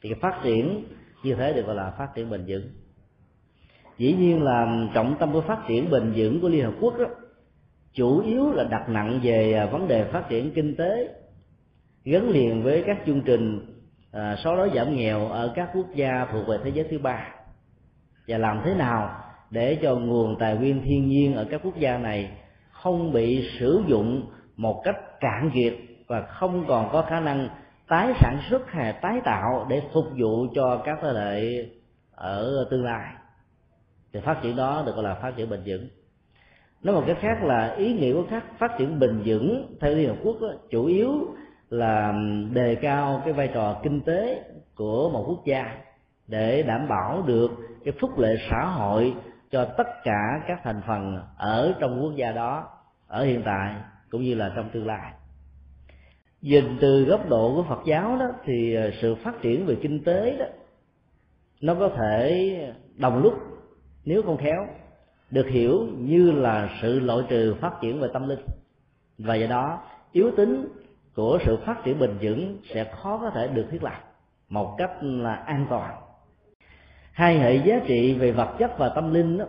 Thì 0.02 0.08
cái 0.08 0.18
phát 0.20 0.40
triển 0.44 0.84
như 1.22 1.34
thế 1.34 1.52
được 1.52 1.66
gọi 1.66 1.74
là 1.74 1.90
phát 1.90 2.08
triển 2.14 2.30
bền 2.30 2.44
vững. 2.48 2.68
Dĩ 3.98 4.12
nhiên 4.12 4.42
là 4.42 4.86
trọng 4.94 5.16
tâm 5.18 5.32
của 5.32 5.40
phát 5.40 5.58
triển 5.68 5.90
bền 5.90 6.12
vững 6.16 6.40
của 6.40 6.48
liên 6.48 6.64
hợp 6.64 6.74
quốc 6.80 6.98
đó, 6.98 7.06
chủ 7.92 8.20
yếu 8.20 8.52
là 8.52 8.64
đặt 8.64 8.88
nặng 8.88 9.20
về 9.22 9.52
à, 9.52 9.66
vấn 9.66 9.88
đề 9.88 10.04
phát 10.04 10.28
triển 10.28 10.50
kinh 10.54 10.76
tế 10.76 11.14
gắn 12.04 12.28
liền 12.28 12.62
với 12.62 12.84
các 12.86 12.98
chương 13.06 13.20
trình 13.20 13.60
à, 14.12 14.36
xóa 14.44 14.56
đói 14.56 14.70
giảm 14.74 14.96
nghèo 14.96 15.28
ở 15.28 15.52
các 15.54 15.70
quốc 15.74 15.86
gia 15.94 16.26
thuộc 16.32 16.48
về 16.48 16.58
thế 16.64 16.70
giới 16.74 16.86
thứ 16.90 16.98
ba. 16.98 17.34
Và 18.28 18.38
làm 18.38 18.60
thế 18.64 18.74
nào 18.74 19.24
để 19.50 19.78
cho 19.82 19.96
nguồn 19.96 20.38
tài 20.38 20.56
nguyên 20.56 20.82
thiên 20.84 21.08
nhiên 21.08 21.34
ở 21.34 21.46
các 21.50 21.60
quốc 21.64 21.78
gia 21.78 21.98
này 21.98 22.30
không 22.82 23.12
bị 23.12 23.48
sử 23.58 23.82
dụng 23.86 24.26
một 24.56 24.80
cách 24.84 24.96
cạn 25.20 25.50
kiệt 25.54 25.74
và 26.06 26.22
không 26.22 26.64
còn 26.68 26.88
có 26.92 27.02
khả 27.02 27.20
năng 27.20 27.48
tái 27.88 28.12
sản 28.20 28.38
xuất 28.50 28.70
hay 28.70 28.92
tái 28.92 29.20
tạo 29.24 29.66
để 29.68 29.82
phục 29.94 30.06
vụ 30.18 30.46
cho 30.54 30.82
các 30.84 30.98
thế 31.02 31.08
hệ 31.12 31.68
ở 32.14 32.66
tương 32.70 32.84
lai. 32.84 33.14
Thì 34.12 34.20
phát 34.20 34.42
triển 34.42 34.56
đó 34.56 34.82
được 34.86 34.94
gọi 34.94 35.04
là 35.04 35.14
phát 35.14 35.36
triển 35.36 35.50
bền 35.50 35.60
vững. 35.66 35.88
Nói 36.82 36.94
một 36.94 37.04
cách 37.06 37.18
khác 37.20 37.42
là 37.42 37.74
ý 37.74 37.92
nghĩa 37.92 38.12
của 38.12 38.24
các 38.30 38.44
phát 38.58 38.78
triển 38.78 38.98
bền 38.98 39.22
vững 39.24 39.76
theo 39.80 39.94
liên 39.94 40.08
hợp 40.08 40.16
quốc 40.24 40.36
đó, 40.40 40.48
chủ 40.70 40.84
yếu 40.84 41.12
là 41.70 42.14
đề 42.52 42.74
cao 42.74 43.22
cái 43.24 43.32
vai 43.32 43.48
trò 43.54 43.80
kinh 43.82 44.00
tế 44.00 44.42
của 44.74 45.10
một 45.10 45.24
quốc 45.28 45.44
gia 45.44 45.76
để 46.26 46.62
đảm 46.62 46.88
bảo 46.88 47.22
được 47.26 47.50
cái 47.84 47.94
phúc 48.00 48.18
lợi 48.18 48.36
xã 48.50 48.64
hội 48.64 49.14
cho 49.50 49.64
tất 49.64 49.88
cả 50.04 50.40
các 50.46 50.60
thành 50.64 50.80
phần 50.86 51.20
ở 51.36 51.74
trong 51.80 52.02
quốc 52.02 52.12
gia 52.16 52.32
đó, 52.32 52.68
ở 53.06 53.24
hiện 53.24 53.42
tại 53.44 53.74
cũng 54.10 54.22
như 54.22 54.34
là 54.34 54.52
trong 54.56 54.70
tương 54.72 54.86
lai. 54.86 55.12
Nhìn 56.40 56.78
từ 56.80 57.04
góc 57.04 57.28
độ 57.28 57.54
của 57.54 57.62
Phật 57.68 57.80
giáo 57.86 58.16
đó, 58.16 58.26
thì 58.44 58.76
sự 59.00 59.14
phát 59.14 59.34
triển 59.42 59.66
về 59.66 59.76
kinh 59.82 60.04
tế 60.04 60.36
đó, 60.38 60.46
nó 61.60 61.74
có 61.74 61.88
thể 61.88 62.72
đồng 62.96 63.22
lúc 63.22 63.34
nếu 64.04 64.22
không 64.22 64.36
khéo, 64.36 64.66
được 65.30 65.46
hiểu 65.46 65.86
như 65.98 66.30
là 66.30 66.68
sự 66.82 67.00
loại 67.00 67.22
trừ 67.28 67.56
phát 67.60 67.72
triển 67.80 68.00
về 68.00 68.08
tâm 68.12 68.28
linh. 68.28 68.40
Và 69.18 69.34
do 69.34 69.46
đó, 69.46 69.82
yếu 70.12 70.30
tính 70.36 70.68
của 71.14 71.38
sự 71.46 71.58
phát 71.66 71.84
triển 71.84 71.98
bền 71.98 72.18
vững 72.20 72.58
sẽ 72.74 72.84
khó 72.84 73.18
có 73.18 73.30
thể 73.30 73.48
được 73.48 73.66
thiết 73.70 73.82
lập 73.82 74.04
một 74.48 74.74
cách 74.78 74.90
là 75.00 75.34
an 75.34 75.66
toàn 75.70 75.94
hai 77.18 77.38
hệ 77.38 77.56
giá 77.56 77.80
trị 77.86 78.14
về 78.14 78.32
vật 78.32 78.54
chất 78.58 78.78
và 78.78 78.88
tâm 78.88 79.14
linh 79.14 79.38
đó 79.38 79.44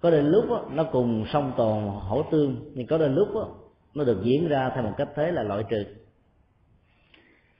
có 0.00 0.10
đến 0.10 0.26
lúc 0.26 0.44
đó, 0.48 0.64
nó 0.72 0.84
cùng 0.84 1.24
song 1.32 1.52
tồn 1.56 1.82
hỗ 1.82 2.22
tương 2.22 2.72
nhưng 2.74 2.86
có 2.86 2.98
đến 2.98 3.14
lúc 3.14 3.28
đó, 3.34 3.48
nó 3.94 4.04
được 4.04 4.22
diễn 4.22 4.48
ra 4.48 4.70
theo 4.74 4.82
một 4.82 4.92
cách 4.96 5.08
thế 5.14 5.32
là 5.32 5.42
loại 5.42 5.64
trừ. 5.68 5.84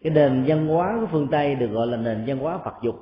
Cái 0.02 0.12
nền 0.12 0.44
văn 0.46 0.66
hóa 0.66 0.96
của 1.00 1.06
phương 1.12 1.28
tây 1.30 1.54
được 1.54 1.66
gọi 1.66 1.86
là 1.86 1.96
nền 1.96 2.24
văn 2.26 2.38
hóa 2.38 2.58
phật 2.64 2.74
dục. 2.82 2.96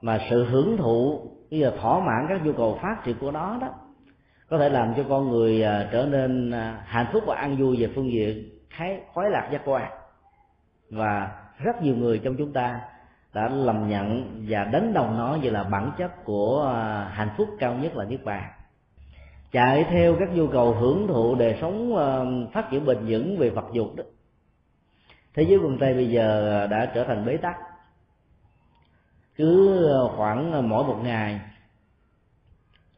Mà 0.00 0.26
sự 0.30 0.44
hưởng 0.44 0.76
thụ 0.76 1.30
bây 1.50 1.60
giờ 1.60 1.72
thỏa 1.80 1.98
mãn 1.98 2.26
các 2.28 2.46
nhu 2.46 2.52
cầu 2.52 2.78
phát 2.82 2.96
triển 3.04 3.16
của 3.20 3.30
nó 3.30 3.58
đó 3.60 3.68
có 4.48 4.58
thể 4.58 4.68
làm 4.68 4.94
cho 4.96 5.04
con 5.08 5.28
người 5.28 5.62
à, 5.62 5.88
trở 5.92 6.06
nên 6.06 6.50
à, 6.50 6.82
hạnh 6.86 7.06
phúc 7.12 7.24
và 7.26 7.36
an 7.36 7.56
vui 7.56 7.76
về 7.80 7.92
phương 7.94 8.12
diện 8.12 8.48
khái 8.70 9.00
khoái 9.12 9.30
lạc 9.30 9.48
giác 9.52 9.62
quan. 9.64 9.90
Và 10.90 11.42
rất 11.58 11.82
nhiều 11.82 11.96
người 11.96 12.18
trong 12.18 12.36
chúng 12.38 12.52
ta 12.52 12.80
đã 13.34 13.48
lầm 13.48 13.88
nhận 13.88 14.40
và 14.48 14.64
đánh 14.64 14.92
đồng 14.92 15.18
nó 15.18 15.38
như 15.42 15.50
là 15.50 15.64
bản 15.64 15.92
chất 15.98 16.24
của 16.24 16.72
à, 16.74 17.04
hạnh 17.12 17.30
phúc 17.36 17.48
cao 17.58 17.74
nhất 17.74 17.96
là 17.96 18.04
niết 18.04 18.24
bàn. 18.24 18.50
Chạy 19.52 19.84
theo 19.90 20.16
các 20.18 20.28
nhu 20.34 20.46
cầu 20.46 20.74
hưởng 20.74 21.08
thụ 21.08 21.34
đời 21.34 21.58
sống 21.60 21.96
à, 21.96 22.08
phát 22.52 22.70
triển 22.70 22.84
bền 22.84 22.98
vững 23.08 23.38
về 23.38 23.50
vật 23.50 23.66
dục 23.72 23.96
đó, 23.96 24.04
thế 25.34 25.42
giới 25.42 25.58
phương 25.58 25.78
tây 25.80 25.94
bây 25.94 26.10
giờ 26.10 26.66
đã 26.70 26.92
trở 26.94 27.04
thành 27.04 27.26
bế 27.26 27.36
tắc. 27.36 27.56
Cứ 29.36 29.78
khoảng 30.16 30.68
mỗi 30.68 30.84
một 30.84 31.00
ngày, 31.02 31.40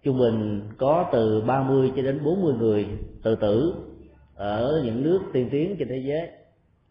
trung 0.02 0.18
bình 0.18 0.70
có 0.78 1.08
từ 1.12 1.40
30 1.40 1.92
cho 1.96 2.02
đến 2.02 2.24
40 2.24 2.54
người 2.58 2.88
tự 3.22 3.36
tử 3.36 3.74
ở 4.34 4.82
những 4.84 5.02
nước 5.02 5.20
tiên 5.32 5.48
tiến 5.50 5.76
trên 5.78 5.88
thế 5.88 6.02
giới, 6.04 6.28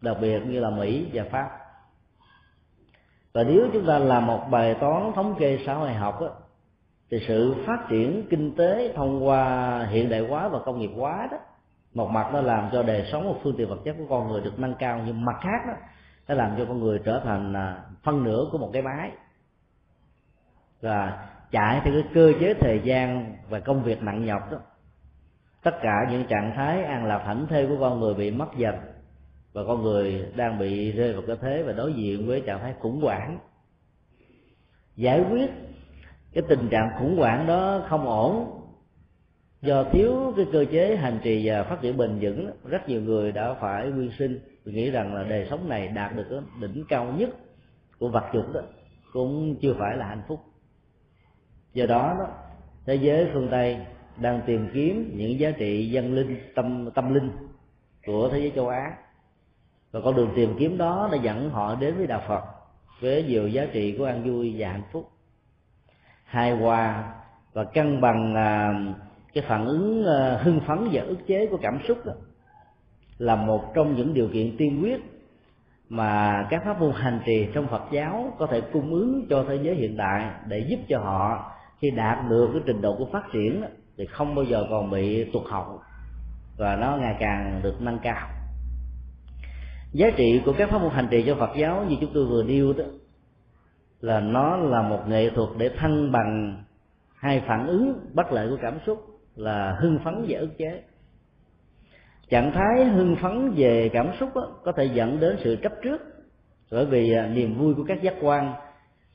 đặc 0.00 0.16
biệt 0.20 0.40
như 0.46 0.60
là 0.60 0.70
Mỹ 0.70 1.06
và 1.12 1.24
Pháp 1.30 1.59
và 3.32 3.42
nếu 3.42 3.68
chúng 3.72 3.86
ta 3.86 3.98
làm 3.98 4.26
một 4.26 4.46
bài 4.50 4.74
toán 4.74 5.12
thống 5.14 5.34
kê 5.38 5.58
xã 5.66 5.74
hội 5.74 5.92
học 5.92 6.20
đó, 6.20 6.28
thì 7.10 7.18
sự 7.28 7.54
phát 7.66 7.86
triển 7.88 8.26
kinh 8.30 8.56
tế 8.56 8.92
thông 8.96 9.26
qua 9.26 9.86
hiện 9.90 10.08
đại 10.08 10.20
hóa 10.20 10.48
và 10.48 10.58
công 10.58 10.78
nghiệp 10.78 10.90
hóa 10.96 11.28
đó 11.30 11.38
một 11.94 12.10
mặt 12.10 12.30
nó 12.32 12.40
làm 12.40 12.68
cho 12.72 12.82
đời 12.82 13.08
sống 13.12 13.32
và 13.32 13.40
phương 13.42 13.54
tiện 13.58 13.68
vật 13.68 13.78
chất 13.84 13.96
của 13.98 14.06
con 14.08 14.28
người 14.28 14.40
được 14.40 14.58
nâng 14.58 14.74
cao 14.78 15.00
nhưng 15.06 15.24
mặt 15.24 15.36
khác 15.40 15.66
đó 15.68 15.74
nó 16.28 16.34
làm 16.34 16.54
cho 16.58 16.64
con 16.64 16.80
người 16.80 17.00
trở 17.04 17.20
thành 17.24 17.52
à, 17.56 17.84
phân 18.02 18.24
nửa 18.24 18.46
của 18.52 18.58
một 18.58 18.70
cái 18.72 18.82
máy. 18.82 19.10
Và 20.80 21.28
chạy 21.50 21.80
theo 21.84 21.92
cái 21.92 22.04
cơ 22.14 22.32
chế 22.40 22.54
thời 22.54 22.80
gian 22.84 23.36
và 23.48 23.60
công 23.60 23.82
việc 23.82 24.02
nặng 24.02 24.24
nhọc 24.24 24.52
đó 24.52 24.58
tất 25.62 25.74
cả 25.82 26.06
những 26.10 26.24
trạng 26.24 26.52
thái 26.56 26.84
an 26.84 27.04
lạc 27.04 27.22
thảnh 27.26 27.46
thê 27.46 27.66
của 27.66 27.76
con 27.80 28.00
người 28.00 28.14
bị 28.14 28.30
mất 28.30 28.56
dần 28.56 28.74
và 29.52 29.64
con 29.66 29.82
người 29.82 30.24
đang 30.36 30.58
bị 30.58 30.92
rơi 30.92 31.12
vào 31.12 31.22
cái 31.26 31.36
thế 31.40 31.62
và 31.62 31.72
đối 31.72 31.92
diện 31.92 32.26
với 32.26 32.40
trạng 32.40 32.60
thái 32.60 32.74
khủng 32.80 33.00
hoảng. 33.00 33.38
Giải 34.96 35.24
quyết 35.30 35.50
cái 36.32 36.44
tình 36.48 36.68
trạng 36.70 36.90
khủng 36.98 37.16
hoảng 37.16 37.46
đó 37.46 37.82
không 37.88 38.06
ổn. 38.06 38.56
Do 39.62 39.84
thiếu 39.84 40.32
cái 40.36 40.46
cơ 40.52 40.64
chế 40.72 40.96
hành 40.96 41.18
trì 41.22 41.48
và 41.48 41.62
phát 41.62 41.80
triển 41.80 41.96
bền 41.96 42.18
vững, 42.20 42.50
rất 42.64 42.88
nhiều 42.88 43.00
người 43.00 43.32
đã 43.32 43.54
phải 43.60 43.90
quy 43.90 44.10
sinh. 44.18 44.40
Nghĩ 44.64 44.90
rằng 44.90 45.14
là 45.14 45.24
đời 45.24 45.46
sống 45.50 45.68
này 45.68 45.88
đạt 45.88 46.16
được 46.16 46.26
cái 46.30 46.38
đỉnh 46.60 46.84
cao 46.88 47.14
nhất 47.18 47.30
của 47.98 48.08
vật 48.08 48.24
dụng 48.34 48.52
đó, 48.52 48.60
cũng 49.12 49.56
chưa 49.62 49.74
phải 49.78 49.96
là 49.96 50.06
hạnh 50.06 50.22
phúc. 50.28 50.40
Do 51.72 51.86
đó 51.86 52.16
đó, 52.18 52.26
thế 52.86 52.94
giới 52.94 53.28
phương 53.32 53.48
tây 53.50 53.76
đang 54.20 54.40
tìm 54.46 54.68
kiếm 54.74 55.12
những 55.14 55.38
giá 55.38 55.50
trị 55.50 55.90
dân 55.90 56.14
linh, 56.14 56.38
tâm 56.54 56.90
tâm 56.94 57.14
linh 57.14 57.30
của 58.06 58.28
thế 58.32 58.38
giới 58.38 58.52
châu 58.54 58.68
á 58.68 58.96
và 59.92 60.00
con 60.04 60.16
đường 60.16 60.32
tìm 60.36 60.54
kiếm 60.58 60.78
đó 60.78 61.08
đã 61.12 61.18
dẫn 61.18 61.50
họ 61.50 61.74
đến 61.74 61.96
với 61.96 62.06
đạo 62.06 62.22
phật 62.28 62.44
với 63.00 63.22
nhiều 63.22 63.48
giá 63.48 63.66
trị 63.72 63.94
của 63.98 64.04
an 64.04 64.22
vui 64.24 64.54
và 64.58 64.68
hạnh 64.68 64.82
phúc. 64.92 65.08
Hài 66.24 66.56
hòa 66.56 67.14
và 67.52 67.64
cân 67.64 68.00
bằng 68.00 68.34
à, 68.34 68.74
cái 69.34 69.44
phản 69.48 69.66
ứng 69.66 70.06
à, 70.06 70.38
hưng 70.42 70.60
phấn 70.60 70.88
và 70.92 71.02
ức 71.02 71.18
chế 71.26 71.46
của 71.46 71.58
cảm 71.62 71.78
xúc 71.88 72.06
đó 72.06 72.12
là 73.18 73.36
một 73.36 73.74
trong 73.74 73.96
những 73.96 74.14
điều 74.14 74.28
kiện 74.28 74.56
tiên 74.56 74.80
quyết 74.82 75.00
mà 75.88 76.46
các 76.50 76.62
pháp 76.64 76.80
môn 76.80 76.92
hành 76.94 77.20
trì 77.26 77.48
trong 77.54 77.66
Phật 77.66 77.82
giáo 77.90 78.32
có 78.38 78.46
thể 78.46 78.60
cung 78.60 78.92
ứng 78.92 79.26
cho 79.30 79.44
thế 79.48 79.58
giới 79.62 79.74
hiện 79.74 79.96
đại 79.96 80.30
để 80.46 80.66
giúp 80.68 80.78
cho 80.88 80.98
họ 80.98 81.52
khi 81.78 81.90
đạt 81.90 82.18
được 82.28 82.50
cái 82.52 82.62
trình 82.66 82.80
độ 82.80 82.96
của 82.98 83.06
phát 83.12 83.22
triển 83.32 83.64
thì 83.96 84.06
không 84.06 84.34
bao 84.34 84.44
giờ 84.44 84.66
còn 84.70 84.90
bị 84.90 85.30
tụt 85.32 85.42
hậu 85.50 85.80
và 86.56 86.76
nó 86.76 86.96
ngày 86.96 87.16
càng 87.20 87.60
được 87.62 87.80
nâng 87.80 87.98
cao 88.02 88.28
giá 89.92 90.10
trị 90.16 90.42
của 90.44 90.52
các 90.58 90.70
pháp 90.70 90.78
môn 90.78 90.90
hành 90.90 91.08
trì 91.10 91.22
cho 91.26 91.34
Phật 91.34 91.50
giáo 91.56 91.84
như 91.88 91.96
chúng 92.00 92.10
tôi 92.14 92.26
vừa 92.26 92.42
nêu 92.42 92.72
đó 92.72 92.84
là 94.00 94.20
nó 94.20 94.56
là 94.56 94.82
một 94.82 95.00
nghệ 95.08 95.30
thuật 95.30 95.48
để 95.58 95.68
thăng 95.68 96.12
bằng 96.12 96.62
hai 97.14 97.42
phản 97.46 97.66
ứng 97.66 98.00
bất 98.14 98.32
lợi 98.32 98.48
của 98.50 98.58
cảm 98.62 98.78
xúc 98.86 99.20
là 99.36 99.76
hưng 99.80 99.98
phấn 100.04 100.24
và 100.28 100.38
ức 100.38 100.58
chế. 100.58 100.82
Trạng 102.28 102.52
thái 102.52 102.84
hưng 102.84 103.16
phấn 103.16 103.52
về 103.56 103.90
cảm 103.92 104.10
xúc 104.20 104.28
đó, 104.34 104.48
có 104.64 104.72
thể 104.72 104.84
dẫn 104.84 105.20
đến 105.20 105.36
sự 105.44 105.56
chấp 105.62 105.72
trước 105.82 106.00
bởi 106.70 106.86
vì 106.86 107.12
à, 107.12 107.26
niềm 107.26 107.58
vui 107.58 107.74
của 107.74 107.84
các 107.88 108.02
giác 108.02 108.14
quan 108.20 108.52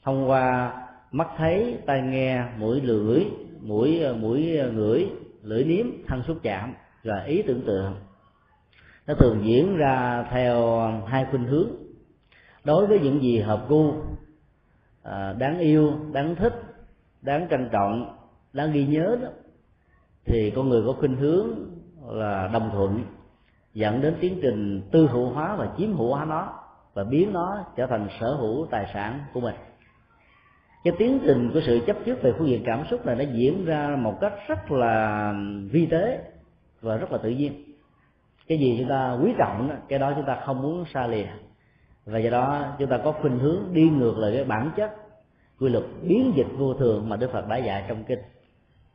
thông 0.03 0.29
qua 0.29 0.73
mắt 1.11 1.27
thấy 1.37 1.77
tai 1.85 2.01
nghe 2.01 2.43
mũi 2.57 2.81
lưỡi 2.81 3.25
mũi 3.61 4.03
à, 4.03 4.13
mũi 4.13 4.57
à, 4.57 4.67
ngửi 4.67 5.09
lưỡi 5.43 5.63
nếm 5.63 5.85
thân 6.07 6.23
xúc 6.27 6.37
chạm 6.43 6.73
và 7.03 7.23
ý 7.23 7.41
tưởng 7.41 7.61
tượng 7.65 7.95
nó 9.07 9.13
thường 9.13 9.41
diễn 9.43 9.77
ra 9.77 10.25
theo 10.31 10.79
hai 11.07 11.25
khuynh 11.31 11.45
hướng. 11.45 11.69
Đối 12.63 12.87
với 12.87 12.99
những 12.99 13.21
gì 13.21 13.39
hợp 13.39 13.65
gu 13.69 13.93
à, 15.03 15.33
đáng 15.33 15.59
yêu, 15.59 15.93
đáng 16.11 16.35
thích, 16.35 16.53
đáng 17.21 17.47
trân 17.49 17.69
trọng, 17.71 18.17
đáng 18.53 18.71
ghi 18.71 18.85
nhớ 18.85 19.17
đó, 19.21 19.27
thì 20.25 20.51
con 20.55 20.69
người 20.69 20.83
có 20.85 20.93
khuynh 20.93 21.15
hướng 21.15 21.49
là 22.07 22.49
đồng 22.53 22.69
thuận, 22.73 23.03
dẫn 23.73 24.01
đến 24.01 24.15
tiến 24.19 24.39
trình 24.41 24.81
tư 24.91 25.07
hữu 25.07 25.29
hóa 25.29 25.55
và 25.55 25.69
chiếm 25.77 25.93
hữu 25.93 26.13
hóa 26.13 26.25
nó 26.25 26.53
và 26.93 27.03
biến 27.03 27.33
nó 27.33 27.57
trở 27.75 27.87
thành 27.87 28.07
sở 28.19 28.33
hữu 28.33 28.67
tài 28.71 28.89
sản 28.93 29.19
của 29.33 29.41
mình. 29.41 29.55
Cái 30.83 30.93
tiến 30.97 31.19
trình 31.25 31.51
của 31.53 31.61
sự 31.65 31.79
chấp 31.87 31.97
trước 32.05 32.21
về 32.21 32.33
phương 32.37 32.47
diện 32.47 32.63
cảm 32.65 32.83
xúc 32.89 33.05
này 33.05 33.15
nó 33.15 33.23
diễn 33.33 33.65
ra 33.65 33.95
một 33.99 34.17
cách 34.21 34.33
rất 34.47 34.71
là 34.71 35.33
vi 35.71 35.85
tế 35.85 36.19
và 36.81 36.97
rất 36.97 37.11
là 37.11 37.17
tự 37.17 37.29
nhiên 37.29 37.64
cái 38.47 38.57
gì 38.57 38.75
chúng 38.79 38.89
ta 38.89 39.17
quý 39.23 39.33
trọng 39.37 39.69
cái 39.87 39.99
đó 39.99 40.13
chúng 40.15 40.25
ta 40.25 40.37
không 40.45 40.61
muốn 40.61 40.85
xa 40.93 41.07
lìa. 41.07 41.27
Và 42.05 42.19
do 42.19 42.29
đó 42.29 42.65
chúng 42.79 42.89
ta 42.89 42.97
có 42.97 43.11
khuynh 43.11 43.39
hướng 43.39 43.73
đi 43.73 43.89
ngược 43.89 44.17
lại 44.17 44.31
cái 44.35 44.43
bản 44.43 44.71
chất 44.75 44.91
quy 45.59 45.69
luật 45.69 45.83
biến 46.01 46.33
dịch 46.35 46.47
vô 46.57 46.73
thường 46.73 47.09
mà 47.09 47.15
đức 47.15 47.31
phật 47.31 47.47
đã 47.47 47.57
dạy 47.57 47.83
trong 47.87 48.03
kinh. 48.03 48.19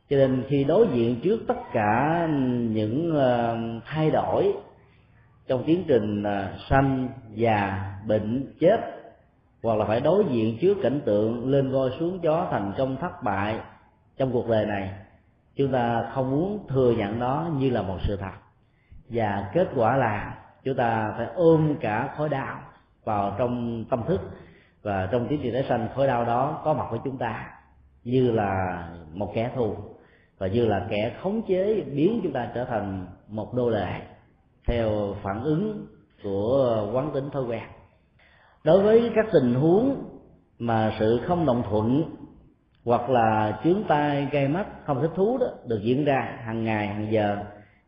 Cho 0.09 0.17
nên 0.17 0.43
khi 0.47 0.63
đối 0.63 0.87
diện 0.93 1.19
trước 1.23 1.39
tất 1.47 1.57
cả 1.73 2.27
những 2.69 3.15
ờ, 3.15 3.57
thay 3.85 4.11
đổi 4.11 4.53
trong 5.47 5.63
tiến 5.65 5.83
trình 5.87 6.23
ờ, 6.23 6.47
sanh 6.69 7.09
già, 7.33 7.91
bệnh, 8.07 8.53
chết, 8.59 8.79
hoặc 9.63 9.77
là 9.77 9.85
phải 9.85 9.99
đối 9.99 10.23
diện 10.31 10.57
trước 10.61 10.77
cảnh 10.83 11.01
tượng 11.05 11.49
lên 11.49 11.71
voi 11.71 11.91
xuống 11.99 12.19
chó 12.19 12.47
thành 12.51 12.73
công 12.77 12.97
thất 12.97 13.23
bại 13.23 13.59
trong 14.17 14.31
cuộc 14.31 14.49
đời 14.49 14.65
này, 14.65 14.89
chúng 15.55 15.71
ta 15.71 16.09
không 16.13 16.31
muốn 16.31 16.67
thừa 16.67 16.93
nhận 16.97 17.19
nó 17.19 17.47
như 17.57 17.69
là 17.69 17.81
một 17.81 17.97
sự 18.07 18.17
thật 18.17 18.40
và 19.13 19.49
kết 19.53 19.67
quả 19.75 19.97
là 19.97 20.37
chúng 20.63 20.75
ta 20.75 21.13
phải 21.17 21.27
ôm 21.35 21.75
cả 21.79 22.13
khối 22.17 22.29
đau 22.29 22.59
vào 23.03 23.35
trong 23.39 23.85
tâm 23.89 24.03
thức. 24.07 24.21
Và 24.83 25.07
trong 25.11 25.27
tiến 25.27 25.39
trình 25.43 25.53
tái 25.53 25.65
sanh, 25.69 25.87
khối 25.95 26.07
đau 26.07 26.25
đó 26.25 26.61
có 26.65 26.73
mặt 26.73 26.85
với 26.91 26.99
chúng 27.03 27.17
ta 27.17 27.51
như 28.03 28.31
là 28.31 28.83
một 29.13 29.31
kẻ 29.35 29.51
thù 29.55 29.75
và 30.37 30.47
như 30.47 30.65
là 30.65 30.85
kẻ 30.89 31.11
khống 31.21 31.41
chế 31.47 31.81
biến 31.81 32.19
chúng 32.23 32.33
ta 32.33 32.47
trở 32.55 32.65
thành 32.65 33.05
một 33.27 33.53
đô 33.53 33.69
lệ 33.69 34.01
theo 34.67 35.15
phản 35.23 35.43
ứng 35.43 35.87
của 36.23 36.89
quán 36.93 37.11
tính 37.13 37.29
thói 37.29 37.43
quen. 37.43 37.63
Đối 38.63 38.83
với 38.83 39.11
các 39.15 39.25
tình 39.33 39.53
huống 39.53 40.03
mà 40.59 40.93
sự 40.99 41.21
không 41.27 41.45
đồng 41.45 41.63
thuận 41.69 42.03
hoặc 42.85 43.09
là 43.09 43.59
chướng 43.63 43.83
tay 43.87 44.27
gây 44.31 44.47
mắt, 44.47 44.65
không 44.85 45.01
thích 45.01 45.11
thú 45.15 45.37
đó 45.37 45.47
được 45.67 45.79
diễn 45.83 46.05
ra 46.05 46.37
hàng 46.45 46.63
ngày, 46.63 46.87
hàng 46.87 47.11
giờ 47.11 47.37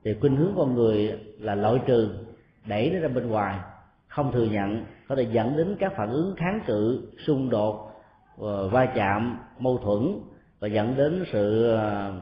thì 0.03 0.15
khuynh 0.21 0.35
hướng 0.35 0.53
con 0.57 0.75
người 0.75 1.19
là 1.39 1.55
loại 1.55 1.79
trừ, 1.85 2.09
đẩy 2.65 2.89
nó 2.89 2.99
ra 2.99 3.07
bên 3.07 3.27
ngoài, 3.27 3.59
không 4.07 4.31
thừa 4.31 4.45
nhận, 4.45 4.85
có 5.07 5.15
thể 5.15 5.23
dẫn 5.23 5.57
đến 5.57 5.75
các 5.79 5.93
phản 5.95 6.09
ứng 6.09 6.35
kháng 6.37 6.59
cự, 6.67 7.07
xung 7.27 7.49
đột 7.49 7.91
ờ, 8.37 8.69
va 8.69 8.85
chạm, 8.85 9.39
mâu 9.59 9.77
thuẫn 9.77 10.19
và 10.59 10.67
dẫn 10.67 10.95
đến 10.97 11.23
sự 11.31 11.71
ờ, 11.71 12.13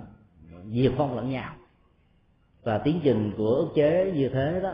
diệt 0.71 0.91
vong 0.97 1.15
lẫn 1.15 1.29
nhau. 1.29 1.53
Và 2.63 2.77
tiến 2.77 2.99
trình 3.03 3.31
của 3.37 3.49
ức 3.55 3.69
chế 3.75 4.11
như 4.15 4.29
thế 4.29 4.59
đó, 4.63 4.73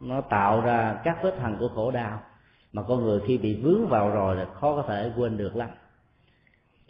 nó 0.00 0.20
tạo 0.20 0.60
ra 0.60 1.00
các 1.04 1.18
vết 1.22 1.38
hằn 1.38 1.56
của 1.58 1.68
khổ 1.68 1.90
đau 1.90 2.20
mà 2.72 2.82
con 2.82 3.04
người 3.04 3.20
khi 3.26 3.38
bị 3.38 3.62
vướng 3.62 3.88
vào 3.88 4.10
rồi 4.10 4.36
là 4.36 4.44
khó 4.44 4.76
có 4.76 4.84
thể 4.88 5.12
quên 5.16 5.36
được 5.36 5.56
lắm 5.56 5.68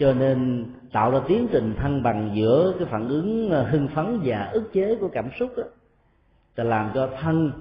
cho 0.00 0.12
nên 0.12 0.66
tạo 0.92 1.10
ra 1.10 1.20
tiến 1.28 1.48
trình 1.52 1.74
thăng 1.76 2.02
bằng 2.02 2.32
giữa 2.34 2.74
cái 2.78 2.88
phản 2.90 3.08
ứng 3.08 3.50
ờ, 3.50 3.62
hưng 3.62 3.88
phấn 3.88 4.20
và 4.24 4.50
ức 4.52 4.72
chế 4.72 4.96
của 5.00 5.08
cảm 5.12 5.30
xúc 5.38 5.50
đó 5.56 5.64
là 6.56 6.64
làm 6.64 6.90
cho 6.94 7.08
thân 7.20 7.52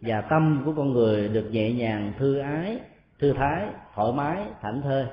và 0.00 0.20
tâm 0.20 0.62
của 0.64 0.72
con 0.76 0.92
người 0.92 1.28
được 1.28 1.50
nhẹ 1.50 1.72
nhàng 1.72 2.12
thư 2.18 2.38
ái 2.38 2.80
thư 3.18 3.32
thái 3.32 3.66
thoải 3.94 4.12
mái 4.12 4.44
thảnh 4.60 4.82
thơi 4.82 5.06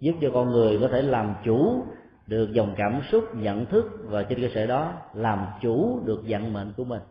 giúp 0.00 0.12
cho 0.20 0.28
con 0.34 0.50
người 0.50 0.78
có 0.80 0.88
thể 0.88 1.02
làm 1.02 1.34
chủ 1.44 1.84
được 2.26 2.52
dòng 2.52 2.74
cảm 2.76 3.00
xúc 3.10 3.24
nhận 3.34 3.66
thức 3.66 3.84
và 4.04 4.22
trên 4.22 4.40
cơ 4.42 4.48
sở 4.54 4.66
đó 4.66 4.92
làm 5.14 5.46
chủ 5.62 6.00
được 6.04 6.22
vận 6.28 6.52
mệnh 6.52 6.72
của 6.76 6.84
mình. 6.84 7.02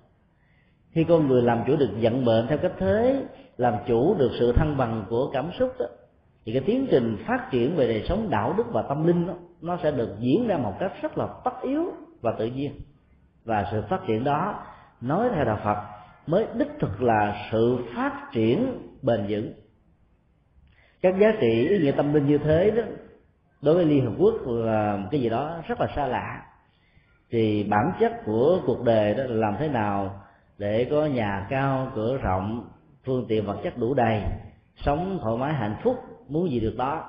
Khi 0.91 1.03
con 1.03 1.27
người 1.27 1.41
làm 1.41 1.63
chủ 1.67 1.75
được 1.75 1.89
vận 2.01 2.25
mệnh 2.25 2.47
theo 2.47 2.57
cách 2.57 2.73
thế 2.79 3.23
làm 3.57 3.73
chủ 3.87 4.15
được 4.17 4.31
sự 4.39 4.51
thăng 4.51 4.77
bằng 4.77 5.05
của 5.09 5.29
cảm 5.33 5.49
xúc 5.59 5.73
đó, 5.79 5.85
thì 6.45 6.53
cái 6.53 6.61
tiến 6.65 6.87
trình 6.91 7.17
phát 7.27 7.47
triển 7.51 7.75
về 7.75 7.87
đời 7.87 8.05
sống 8.09 8.29
đạo 8.29 8.53
đức 8.57 8.63
và 8.71 8.81
tâm 8.89 9.07
linh 9.07 9.27
đó, 9.27 9.33
nó 9.61 9.77
sẽ 9.83 9.91
được 9.91 10.15
diễn 10.19 10.47
ra 10.47 10.57
một 10.57 10.73
cách 10.79 10.91
rất 11.01 11.17
là 11.17 11.27
tất 11.43 11.51
yếu 11.61 11.83
và 12.21 12.31
tự 12.39 12.45
nhiên. 12.45 12.71
Và 13.45 13.65
sự 13.71 13.83
phát 13.89 13.99
triển 14.07 14.23
đó 14.23 14.63
nói 15.01 15.29
theo 15.35 15.45
đạo 15.45 15.59
phật 15.63 15.77
mới 16.27 16.45
đích 16.53 16.67
thực 16.79 17.01
là 17.01 17.47
sự 17.51 17.77
phát 17.95 18.29
triển 18.33 18.81
bền 19.01 19.25
vững. 19.29 19.53
Các 21.01 21.15
giá 21.19 21.27
trị 21.41 21.67
ý 21.69 21.79
nghĩa 21.79 21.91
tâm 21.91 22.13
linh 22.13 22.27
như 22.27 22.37
thế 22.37 22.71
đó 22.71 22.83
đối 23.61 23.75
với 23.75 23.85
liên 23.85 24.05
hợp 24.05 24.13
quốc 24.17 24.33
là 24.47 24.99
cái 25.11 25.21
gì 25.21 25.29
đó 25.29 25.57
rất 25.67 25.81
là 25.81 25.87
xa 25.95 26.07
lạ. 26.07 26.41
Thì 27.31 27.63
bản 27.63 27.91
chất 27.99 28.13
của 28.25 28.59
cuộc 28.65 28.83
đời 28.83 29.13
đó 29.13 29.23
là 29.23 29.35
làm 29.35 29.55
thế 29.59 29.67
nào 29.67 30.21
để 30.57 30.87
có 30.91 31.05
nhà 31.05 31.47
cao 31.49 31.91
cửa 31.95 32.17
rộng 32.17 32.69
phương 33.05 33.25
tiện 33.27 33.45
vật 33.45 33.57
chất 33.63 33.77
đủ 33.77 33.93
đầy 33.93 34.21
sống 34.77 35.19
thoải 35.21 35.37
mái 35.37 35.53
hạnh 35.53 35.75
phúc 35.83 35.95
muốn 36.27 36.51
gì 36.51 36.59
được 36.59 36.75
đó. 36.77 37.03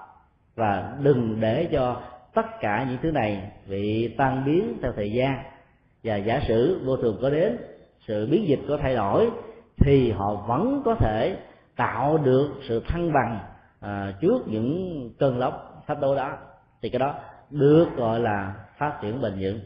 Và 0.54 0.96
đừng 1.02 1.40
để 1.40 1.68
cho 1.72 2.02
tất 2.34 2.46
cả 2.60 2.86
những 2.88 2.98
thứ 3.02 3.10
này 3.10 3.50
bị 3.68 4.08
tan 4.08 4.44
biến 4.44 4.78
theo 4.82 4.92
thời 4.96 5.12
gian. 5.12 5.38
Và 6.04 6.16
giả 6.16 6.40
sử 6.48 6.80
vô 6.84 6.96
thường 6.96 7.18
có 7.22 7.30
đến 7.30 7.56
sự 8.06 8.28
biến 8.30 8.48
dịch 8.48 8.60
có 8.68 8.78
thay 8.82 8.94
đổi 8.94 9.30
thì 9.78 10.10
họ 10.10 10.34
vẫn 10.34 10.82
có 10.84 10.94
thể 10.94 11.36
tạo 11.76 12.18
được 12.18 12.50
sự 12.68 12.82
thăng 12.88 13.12
bằng 13.12 13.38
à, 13.80 14.14
trước 14.20 14.48
những 14.48 15.10
cơn 15.18 15.38
lốc 15.38 15.84
thách 15.86 16.00
đố 16.00 16.16
đó. 16.16 16.32
Thì 16.82 16.88
cái 16.88 16.98
đó 16.98 17.14
được 17.50 17.86
gọi 17.96 18.20
là 18.20 18.54
phát 18.78 18.98
triển 19.02 19.20
bền 19.20 19.32
vững. 19.40 19.60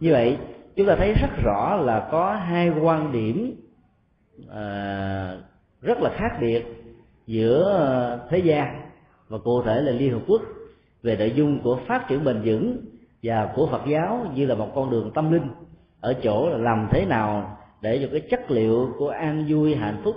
Như 0.00 0.12
vậy 0.12 0.38
chúng 0.76 0.86
ta 0.86 0.94
thấy 0.98 1.14
rất 1.14 1.30
rõ 1.44 1.76
là 1.76 2.08
có 2.10 2.34
hai 2.34 2.70
quan 2.70 3.12
điểm 3.12 3.54
à, 4.50 5.36
rất 5.80 5.98
là 6.00 6.10
khác 6.14 6.36
biệt 6.40 6.81
giữa 7.32 7.62
ờ, 7.62 8.26
thế 8.30 8.38
gian 8.38 8.90
và 9.28 9.38
cụ 9.38 9.62
thể 9.62 9.80
là 9.80 9.92
liên 9.92 10.12
hợp 10.12 10.20
quốc 10.26 10.42
về 11.02 11.16
nội 11.16 11.32
dung 11.36 11.60
của 11.62 11.80
phát 11.86 12.08
triển 12.08 12.24
bền 12.24 12.42
vững 12.44 12.76
và 13.22 13.52
của 13.56 13.66
Phật 13.66 13.82
giáo 13.86 14.26
như 14.34 14.46
là 14.46 14.54
một 14.54 14.68
con 14.74 14.90
đường 14.90 15.10
tâm 15.14 15.32
linh 15.32 15.48
ở 16.00 16.14
chỗ 16.22 16.50
là 16.50 16.58
làm 16.58 16.88
thế 16.90 17.06
nào 17.06 17.58
để 17.80 17.98
cho 18.02 18.08
cái 18.12 18.20
chất 18.30 18.50
liệu 18.50 18.94
của 18.98 19.08
an 19.08 19.44
vui 19.48 19.74
hạnh 19.74 20.00
phúc 20.04 20.16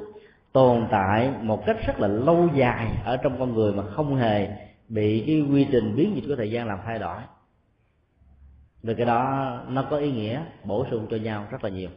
tồn 0.52 0.88
tại 0.92 1.32
một 1.42 1.66
cách 1.66 1.78
rất 1.88 2.00
là 2.00 2.08
lâu 2.08 2.50
dài 2.56 2.88
ở 3.06 3.18
trong 3.18 3.40
con 3.40 3.54
người 3.54 3.74
mà 3.74 3.84
không 3.84 4.16
hề 4.16 4.48
bị 4.90 5.24
cái 5.28 5.42
quy 5.52 5.68
trình 5.72 5.96
biến 5.96 6.16
dịch 6.16 6.24
của 6.28 6.36
thời 6.36 6.52
gian 6.52 6.68
làm 6.68 6.80
thay 6.86 7.00
đổi. 7.00 7.18
Về 8.84 8.94
cái 8.94 9.06
đó 9.06 9.50
nó 9.70 9.88
có 9.90 9.98
ý 9.98 10.12
nghĩa 10.12 10.42
bổ 10.64 10.86
sung 10.92 11.08
cho 11.12 11.18
nhau 11.18 11.48
rất 11.52 11.64
là 11.64 11.70
nhiều. 11.70 11.90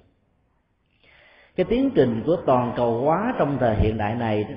Cái 1.57 1.67
tiến 1.69 1.91
trình 1.95 2.23
của 2.27 2.37
toàn 2.47 2.73
cầu 2.77 3.01
hóa 3.01 3.35
trong 3.39 3.57
thời 3.61 3.77
hiện 3.77 3.99
đại 3.99 4.15
này 4.15 4.45
đó, 4.45 4.55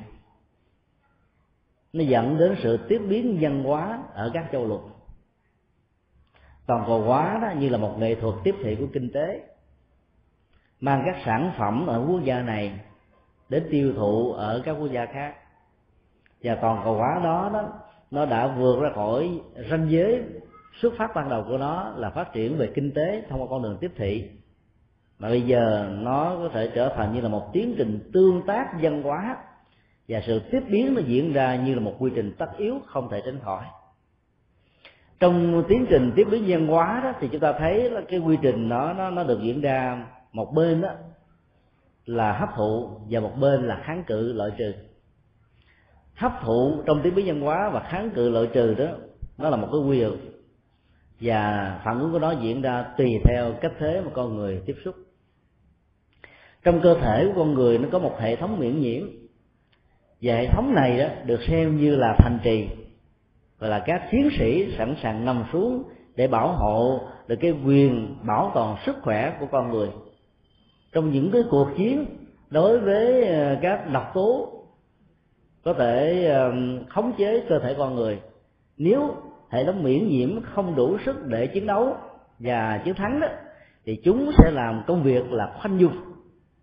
nó 1.93 2.04
dẫn 2.04 2.38
đến 2.38 2.56
sự 2.63 2.77
tiếp 2.77 3.01
biến 3.10 3.38
văn 3.41 3.63
hóa 3.63 4.04
ở 4.13 4.32
các 4.34 4.45
châu 4.51 4.67
lục. 4.67 4.82
Toàn 6.67 6.84
cầu 6.88 7.01
hóa 7.01 7.39
đó 7.41 7.51
như 7.60 7.69
là 7.69 7.77
một 7.77 7.95
nghệ 7.99 8.15
thuật 8.15 8.36
tiếp 8.43 8.56
thị 8.63 8.75
của 8.75 8.88
kinh 8.93 9.12
tế, 9.13 9.41
mang 10.80 11.04
các 11.06 11.15
sản 11.25 11.51
phẩm 11.58 11.88
ở 11.88 12.06
quốc 12.08 12.23
gia 12.23 12.41
này 12.41 12.80
đến 13.49 13.67
tiêu 13.71 13.93
thụ 13.95 14.32
ở 14.32 14.62
các 14.65 14.71
quốc 14.71 14.91
gia 14.91 15.06
khác. 15.06 15.36
Và 16.43 16.56
toàn 16.56 16.82
cầu 16.84 16.95
hóa 16.95 17.21
đó 17.23 17.49
đó, 17.54 17.69
nó 18.12 18.25
đã 18.25 18.47
vượt 18.47 18.82
ra 18.82 18.89
khỏi 18.95 19.41
ranh 19.69 19.88
giới 19.89 20.23
xuất 20.82 20.93
phát 20.97 21.12
ban 21.15 21.30
đầu 21.30 21.43
của 21.47 21.58
nó 21.58 21.93
là 21.97 22.10
phát 22.10 22.34
triển 22.34 22.58
về 22.58 22.71
kinh 22.73 22.91
tế 22.91 23.23
thông 23.30 23.41
qua 23.41 23.47
con 23.49 23.63
đường 23.63 23.77
tiếp 23.82 23.91
thị. 23.95 24.30
Mà 25.19 25.30
bây 25.30 25.41
giờ 25.41 25.89
nó 25.91 26.36
có 26.36 26.49
thể 26.54 26.71
trở 26.75 26.93
thành 26.95 27.13
như 27.13 27.21
là 27.21 27.30
một 27.30 27.49
tiến 27.54 27.75
trình 27.77 28.10
tương 28.13 28.41
tác 28.47 28.67
văn 28.82 29.04
hóa 29.04 29.38
và 30.08 30.22
sự 30.28 30.42
tiếp 30.52 30.64
biến 30.70 30.94
nó 30.96 31.02
diễn 31.02 31.34
ra 31.34 31.56
như 31.56 31.76
là 31.76 31.82
một 31.82 31.96
quy 32.00 32.12
trình 32.16 32.34
tất 32.38 32.58
yếu, 32.58 32.80
không 32.86 33.10
thể 33.12 33.22
tránh 33.26 33.40
khỏi. 33.40 33.64
Trong 35.20 35.64
tiến 35.68 35.86
trình 35.90 36.12
tiếp 36.16 36.28
biến 36.32 36.44
văn 36.48 36.68
hóa 36.68 37.02
đó, 37.04 37.14
thì 37.20 37.28
chúng 37.32 37.42
ta 37.42 37.54
thấy 37.54 37.90
là 37.90 38.02
cái 38.10 38.20
quy 38.20 38.38
trình 38.42 38.70
nó 38.70 38.94
nó 38.94 39.10
nó 39.10 39.24
được 39.24 39.40
diễn 39.42 39.62
ra 39.62 40.06
một 40.32 40.54
bên 40.54 40.82
đó 40.82 40.90
là 42.06 42.34
hấp 42.34 42.50
thụ 42.56 42.90
và 43.10 43.20
một 43.20 43.34
bên 43.40 43.68
là 43.68 43.82
kháng 43.84 44.04
cự 44.08 44.34
loại 44.34 44.52
trừ. 44.58 44.74
Hấp 46.16 46.32
thụ 46.42 46.84
trong 46.86 47.02
tiếp 47.04 47.12
biến 47.16 47.28
văn 47.28 47.42
hóa 47.42 47.70
và 47.70 47.80
kháng 47.80 48.10
cự 48.10 48.30
loại 48.30 48.48
trừ 48.54 48.74
đó, 48.74 48.86
nó 49.38 49.50
là 49.50 49.58
một 49.58 49.68
cái 49.72 49.82
quy 49.82 50.00
luật. 50.00 50.20
Và 51.20 51.80
phản 51.86 52.00
ứng 52.00 52.12
của 52.12 52.20
nó 52.20 52.32
diễn 52.32 52.62
ra 52.62 52.86
tùy 52.98 53.20
theo 53.24 53.54
cách 53.62 53.72
thế 53.80 54.02
mà 54.02 54.12
con 54.14 54.36
người 54.36 54.62
tiếp 54.66 54.76
xúc. 54.86 54.96
Trong 56.64 56.82
cơ 56.82 56.98
thể 57.02 57.26
của 57.26 57.34
con 57.36 57.54
người 57.54 57.78
nó 57.78 57.88
có 57.92 58.00
một 58.00 58.18
hệ 58.20 58.36
thống 58.36 58.60
miễn 58.60 58.80
nhiễm 58.80 59.04
và 60.22 60.36
hệ 60.36 60.48
thống 60.48 60.76
này 60.76 60.98
đó 60.98 61.06
được 61.26 61.40
xem 61.48 61.78
như 61.78 61.96
là 61.96 62.16
thành 62.18 62.40
trì 62.44 62.68
và 63.60 63.68
là 63.68 63.80
các 63.80 64.02
chiến 64.12 64.30
sĩ 64.40 64.76
sẵn 64.78 64.96
sàng 65.04 65.26
nằm 65.26 65.44
xuống 65.54 65.84
để 66.16 66.28
bảo 66.28 66.48
hộ 66.48 67.00
được 67.28 67.36
cái 67.42 67.54
quyền 67.66 68.16
bảo 68.28 68.52
toàn 68.54 68.76
sức 68.86 68.96
khỏe 69.02 69.34
của 69.40 69.46
con 69.52 69.72
người. 69.72 69.90
Trong 70.94 71.12
những 71.12 71.32
cái 71.32 71.42
cuộc 71.50 71.68
chiến 71.78 72.06
đối 72.50 72.80
với 72.80 73.24
ờ, 73.24 73.58
các 73.62 73.92
độc 73.94 74.12
tố 74.14 74.50
có 75.64 75.74
thể 75.74 76.26
ờ, 76.26 76.52
khống 76.90 77.14
chế 77.18 77.44
cơ 77.50 77.60
thể 77.60 77.76
con 77.78 77.96
người, 77.96 78.20
nếu 78.78 79.16
hệ 79.50 79.66
thống 79.66 79.84
miễn 79.84 80.08
nhiễm 80.08 80.42
không 80.42 80.76
đủ 80.76 80.98
sức 81.06 81.26
để 81.26 81.48
chiến 81.48 81.68
đấu 81.68 81.96
và 82.40 82.82
chiến 82.86 82.94
thắng 82.96 83.20
đó, 83.20 83.28
thì 83.86 84.02
chúng 84.04 84.32
sẽ 84.38 84.52
làm 84.52 84.84
công 84.88 85.04
việc 85.04 85.32
là 85.32 85.54
khoanh 85.62 85.80
dung 85.80 85.94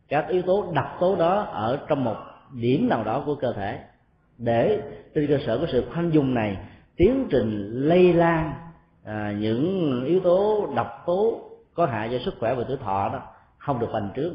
các 0.08 0.28
yếu 0.28 0.42
tố 0.42 0.72
độc 0.74 0.96
tố 1.00 1.16
đó 1.16 1.40
ở 1.40 1.78
trong 1.88 2.04
một 2.04 2.16
điểm 2.52 2.88
nào 2.88 3.04
đó 3.04 3.22
của 3.26 3.34
cơ 3.34 3.52
thể. 3.52 3.80
Để 4.38 4.80
trên 5.14 5.26
cơ 5.26 5.38
sở 5.46 5.58
của 5.58 5.66
sự 5.72 5.84
khoanh 5.92 6.12
dung 6.12 6.34
này 6.34 6.56
tiến 6.96 7.26
trình 7.30 7.70
lây 7.72 8.12
lan 8.12 8.52
à, 9.04 9.34
những 9.38 10.04
yếu 10.04 10.20
tố 10.20 10.68
độc 10.76 11.02
tố 11.06 11.40
có 11.74 11.86
hại 11.86 12.08
cho 12.12 12.18
sức 12.24 12.34
khỏe 12.40 12.54
và 12.54 12.64
tuổi 12.68 12.76
thọ 12.76 13.08
đó 13.12 13.22
không 13.58 13.78
được 13.78 13.88
bành 13.92 14.10
trướng. 14.16 14.34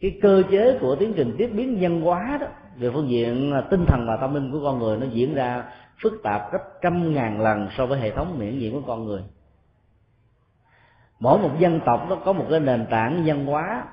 Cái 0.00 0.18
cơ 0.22 0.42
chế 0.50 0.78
của 0.80 0.96
tiến 0.96 1.12
trình 1.16 1.34
tiếp 1.38 1.46
biến 1.46 1.80
nhân 1.80 2.00
hóa 2.00 2.38
đó 2.40 2.46
về 2.76 2.90
phương 2.90 3.08
diện 3.08 3.52
à, 3.52 3.60
tinh 3.60 3.84
thần 3.86 4.06
và 4.06 4.16
tâm 4.20 4.34
linh 4.34 4.52
của 4.52 4.60
con 4.64 4.78
người 4.78 4.96
nó 4.96 5.06
diễn 5.12 5.34
ra 5.34 5.64
phức 6.02 6.12
tạp 6.22 6.52
gấp 6.52 6.58
trăm 6.82 7.14
ngàn 7.14 7.40
lần 7.40 7.68
so 7.76 7.86
với 7.86 8.00
hệ 8.00 8.10
thống 8.10 8.38
miễn 8.38 8.58
nhiễm 8.58 8.72
của 8.72 8.82
con 8.86 9.04
người. 9.04 9.22
Mỗi 11.20 11.38
một 11.38 11.50
dân 11.58 11.80
tộc 11.86 12.06
nó 12.08 12.16
có 12.16 12.32
một 12.32 12.46
cái 12.50 12.60
nền 12.60 12.86
tảng 12.90 13.22
văn 13.26 13.46
hóa 13.46 13.84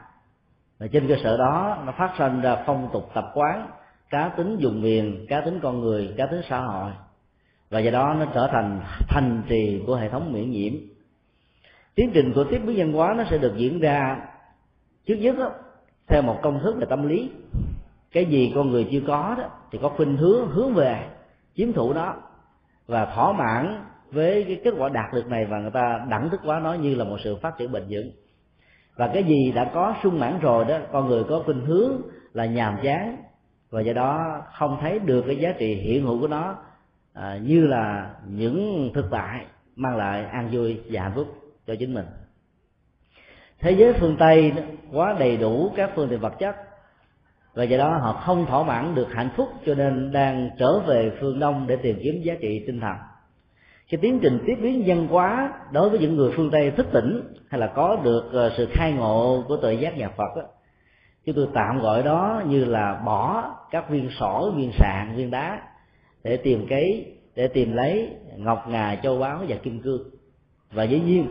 và 0.84 0.90
trên 0.92 1.08
cơ 1.08 1.16
sở 1.24 1.38
đó 1.38 1.78
nó 1.86 1.92
phát 1.98 2.14
sinh 2.18 2.42
ra 2.42 2.64
phong 2.66 2.90
tục 2.94 3.10
tập 3.14 3.32
quán 3.34 3.68
cá 4.10 4.30
tính 4.30 4.58
dùng 4.60 4.82
miền 4.82 5.26
cá 5.30 5.42
tính 5.42 5.60
con 5.64 5.80
người 5.80 6.14
cá 6.18 6.26
tính 6.26 6.42
xã 6.50 6.60
hội. 6.60 6.92
Và 7.70 7.80
do 7.80 7.92
đó 7.92 8.16
nó 8.20 8.26
trở 8.34 8.48
thành 8.52 8.82
thành 9.10 9.44
trì 9.48 9.84
của 9.88 9.96
hệ 9.96 10.10
thống 10.10 10.34
miễn 10.34 10.52
nhiễm. 10.52 10.74
Tiến 11.96 12.12
trình 12.14 12.34
của 12.36 12.44
tiếp 12.44 12.62
biến 12.66 12.76
văn 12.78 12.94
hóa 12.94 13.14
nó 13.18 13.24
sẽ 13.30 13.38
được 13.38 13.54
diễn 13.58 13.80
ra 13.80 14.18
trước 15.06 15.16
nhất 15.16 15.36
đó, 15.38 15.52
theo 16.08 16.22
một 16.22 16.40
công 16.42 16.60
thức 16.60 16.76
về 16.80 16.86
tâm 16.90 17.08
lý. 17.08 17.32
Cái 18.12 18.26
gì 18.26 18.52
con 18.56 18.72
người 18.72 18.88
chưa 18.92 19.02
có 19.08 19.36
đó 19.38 19.44
thì 19.72 19.80
có 19.82 19.90
khuynh 19.90 20.18
hướng 20.18 20.48
hướng 20.48 20.74
về 20.74 21.08
chiếm 21.56 21.74
thủ 21.74 21.94
đó 21.94 22.16
và 22.88 23.06
thỏa 23.06 23.32
mãn 23.32 23.86
với 24.12 24.44
cái 24.44 24.62
kết 24.64 24.74
quả 24.78 24.90
đạt 24.90 25.14
được 25.14 25.28
này 25.28 25.46
và 25.46 25.60
người 25.60 25.72
ta 25.72 26.06
đẳng 26.10 26.30
thức 26.30 26.42
quá 26.46 26.60
nó 26.60 26.74
như 26.74 26.96
là 26.96 27.04
một 27.04 27.18
sự 27.24 27.36
phát 27.36 27.58
triển 27.58 27.72
bền 27.72 27.84
vững 27.90 28.12
và 28.96 29.08
cái 29.14 29.24
gì 29.24 29.52
đã 29.52 29.72
có 29.74 29.96
sung 30.04 30.20
mãn 30.20 30.40
rồi 30.40 30.66
đó 30.66 30.78
con 30.92 31.08
người 31.08 31.24
có 31.24 31.42
khuynh 31.46 31.66
hướng 31.66 32.02
là 32.34 32.46
nhàm 32.46 32.78
chán. 32.84 33.18
Và 33.70 33.82
do 33.82 33.94
đó 33.94 34.42
không 34.54 34.78
thấy 34.82 35.00
được 35.00 35.24
cái 35.28 35.36
giá 35.36 35.52
trị 35.52 35.76
hiện 35.76 36.06
hữu 36.06 36.22
của 36.22 36.28
nó 36.28 36.56
à, 37.14 37.40
như 37.44 37.68
là 37.68 38.16
những 38.28 38.92
thực 38.94 39.06
tại 39.12 39.46
mang 39.76 39.98
lại 39.98 40.26
an 40.26 40.50
vui 40.52 40.82
và 40.92 41.02
hạnh 41.02 41.12
phúc 41.16 41.28
cho 41.68 41.76
chính 41.80 41.94
mình. 41.94 42.06
Thế 43.60 43.72
giới 43.72 43.94
phương 43.94 44.16
tây 44.20 44.54
quá 44.92 45.16
đầy 45.20 45.38
đủ 45.38 45.72
các 45.76 45.92
phương 45.96 46.10
tiện 46.10 46.20
vật 46.20 46.34
chất 46.40 46.56
và 47.54 47.64
do 47.64 47.78
đó 47.78 47.98
họ 47.98 48.14
không 48.14 48.46
thỏa 48.46 48.64
mãn 48.64 48.96
được 48.96 49.08
hạnh 49.14 49.30
phúc 49.36 49.50
cho 49.66 49.76
nên 49.76 50.12
đang 50.12 50.50
trở 50.60 50.80
về 50.80 51.12
phương 51.22 51.40
đông 51.40 51.68
để 51.68 51.76
tìm 51.76 52.00
kiếm 52.04 52.22
giá 52.24 52.34
trị 52.42 52.64
tinh 52.68 52.80
thần 52.80 52.96
cái 53.90 54.00
tiến 54.02 54.20
trình 54.22 54.40
tiếp 54.46 54.56
biến 54.62 54.84
văn 54.86 55.08
hóa 55.08 55.54
đối 55.72 55.90
với 55.90 56.00
những 56.00 56.16
người 56.16 56.32
phương 56.36 56.52
tây 56.52 56.72
thức 56.72 56.88
tỉnh 56.94 57.22
hay 57.50 57.60
là 57.60 57.68
có 57.68 57.98
được 58.04 58.30
ờ, 58.34 58.52
sự 58.58 58.68
khai 58.72 58.94
ngộ 58.94 59.44
của 59.48 59.58
tự 59.58 59.72
giác 59.72 59.98
nhà 59.98 60.10
phật 60.10 60.36
đó, 60.36 60.44
chúng 61.26 61.36
tôi 61.36 61.48
tạm 61.54 61.80
gọi 61.80 62.04
đó 62.04 62.42
như 62.48 62.66
là 62.66 63.02
bỏ 63.06 63.52
các 63.72 63.90
viên 63.90 64.10
sỏi 64.20 64.52
viên 64.52 64.72
sạn 64.72 65.14
viên 65.16 65.32
đá 65.32 65.62
để 66.24 66.38
tìm 66.38 66.66
cái 66.70 67.06
để 67.36 67.48
tìm 67.48 67.74
lấy 67.74 68.10
ngọc 68.38 68.68
ngà 68.68 68.96
châu 69.04 69.20
báu 69.20 69.40
và 69.48 69.56
kim 69.56 69.82
cương. 69.82 70.02
Và 70.72 70.84
dĩ 70.84 71.00
nhiên 71.00 71.28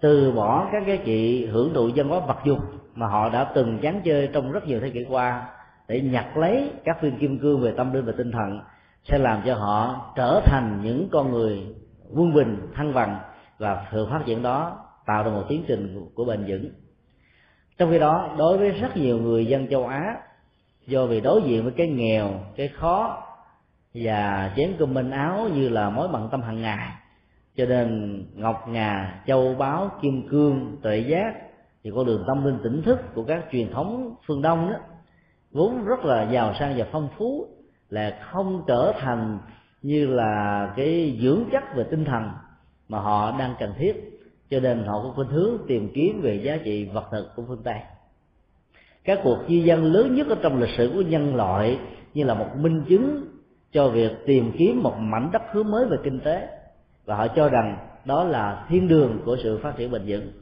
từ 0.00 0.32
bỏ 0.32 0.68
các 0.72 0.86
giá 0.86 0.96
trị 1.04 1.46
hưởng 1.46 1.74
thụ 1.74 1.88
dân 1.88 2.08
hóa 2.08 2.20
vật 2.26 2.38
dụng 2.44 2.60
mà 2.94 3.06
họ 3.06 3.28
đã 3.28 3.44
từng 3.54 3.78
chán 3.78 4.00
chơi 4.04 4.28
trong 4.32 4.52
rất 4.52 4.66
nhiều 4.66 4.80
thế 4.80 4.90
kỷ 4.90 5.04
qua 5.08 5.48
để 5.88 6.00
nhặt 6.00 6.36
lấy 6.36 6.70
các 6.84 7.02
viên 7.02 7.18
kim 7.18 7.38
cương 7.38 7.60
về 7.60 7.72
tâm 7.76 7.92
linh 7.92 8.04
và 8.04 8.12
tinh 8.18 8.32
thần 8.32 8.60
sẽ 9.04 9.18
làm 9.18 9.42
cho 9.46 9.54
họ 9.54 10.06
trở 10.16 10.40
thành 10.44 10.80
những 10.82 11.08
con 11.12 11.32
người 11.32 11.66
quân 12.14 12.34
bình, 12.34 12.68
thăng 12.74 12.94
bằng 12.94 13.20
và 13.58 13.86
sự 13.92 14.06
phát 14.10 14.22
triển 14.26 14.42
đó, 14.42 14.78
tạo 15.06 15.24
ra 15.24 15.30
một 15.30 15.44
tiến 15.48 15.64
trình 15.68 16.08
của 16.14 16.24
bền 16.24 16.44
vững. 16.48 16.70
Trong 17.78 17.90
khi 17.90 17.98
đó, 17.98 18.34
đối 18.38 18.58
với 18.58 18.70
rất 18.70 18.96
nhiều 18.96 19.18
người 19.18 19.46
dân 19.46 19.68
châu 19.68 19.86
á, 19.86 20.16
do 20.86 21.06
vì 21.06 21.20
đối 21.20 21.42
diện 21.42 21.62
với 21.62 21.72
cái 21.76 21.88
nghèo, 21.88 22.30
cái 22.56 22.68
khó 22.68 23.26
và 23.94 24.52
chén 24.56 24.76
cơm 24.78 24.94
manh 24.94 25.10
áo 25.10 25.48
như 25.54 25.68
là 25.68 25.90
mối 25.90 26.08
bận 26.08 26.28
tâm 26.30 26.42
hàng 26.42 26.62
ngày, 26.62 26.92
cho 27.56 27.66
nên 27.66 28.22
ngọc 28.34 28.68
ngà, 28.68 29.22
châu 29.26 29.54
báu, 29.54 29.90
kim 30.02 30.28
cương, 30.28 30.76
tuệ 30.82 30.98
giác 30.98 31.34
thì 31.84 31.90
con 31.94 32.06
đường 32.06 32.24
tâm 32.26 32.44
linh 32.44 32.58
tỉnh 32.62 32.82
thức 32.82 32.98
của 33.14 33.24
các 33.24 33.44
truyền 33.52 33.72
thống 33.72 34.14
phương 34.26 34.42
đông 34.42 34.70
đó, 34.72 34.78
vốn 35.52 35.84
rất 35.84 36.04
là 36.04 36.30
giàu 36.30 36.54
sang 36.58 36.74
và 36.76 36.86
phong 36.92 37.08
phú, 37.16 37.46
là 37.88 38.18
không 38.30 38.64
trở 38.66 38.92
thành 39.00 39.38
như 39.82 40.06
là 40.06 40.72
cái 40.76 41.18
dưỡng 41.22 41.44
chất 41.52 41.64
về 41.74 41.84
tinh 41.90 42.04
thần 42.04 42.30
mà 42.88 43.00
họ 43.00 43.38
đang 43.38 43.54
cần 43.58 43.72
thiết. 43.78 44.20
Cho 44.50 44.60
nên 44.60 44.84
họ 44.84 45.02
có 45.02 45.12
khuynh 45.14 45.28
hướng 45.28 45.58
tìm 45.68 45.90
kiếm 45.94 46.20
về 46.22 46.34
giá 46.34 46.56
trị 46.64 46.84
vật 46.84 47.08
thực 47.10 47.36
của 47.36 47.44
phương 47.48 47.62
tây. 47.64 47.80
Các 49.04 49.20
cuộc 49.22 49.38
di 49.48 49.62
dân 49.62 49.92
lớn 49.92 50.14
nhất 50.14 50.28
ở 50.28 50.36
trong 50.42 50.60
lịch 50.60 50.74
sử 50.76 50.90
của 50.94 51.02
nhân 51.02 51.36
loại 51.36 51.78
như 52.14 52.24
là 52.24 52.34
một 52.34 52.48
minh 52.56 52.84
chứng 52.88 53.26
cho 53.72 53.88
việc 53.88 54.12
tìm 54.26 54.52
kiếm 54.58 54.82
một 54.82 54.94
mảnh 54.98 55.30
đất 55.32 55.42
hướng 55.52 55.70
mới 55.70 55.86
về 55.86 55.96
kinh 56.04 56.20
tế. 56.20 56.48
Và 57.04 57.16
họ 57.16 57.28
cho 57.28 57.48
rằng 57.48 57.76
đó 58.04 58.24
là 58.24 58.66
thiên 58.68 58.88
đường 58.88 59.18
của 59.24 59.36
sự 59.42 59.58
phát 59.62 59.76
triển 59.76 59.90
bền 59.90 60.02
vững. 60.06 60.32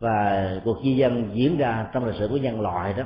Và 0.00 0.50
cuộc 0.64 0.76
di 0.84 0.96
dân 0.96 1.30
diễn 1.34 1.58
ra 1.58 1.86
trong 1.92 2.04
lịch 2.06 2.16
sử 2.18 2.28
của 2.28 2.36
nhân 2.36 2.60
loại 2.60 2.94
đó 2.94 3.04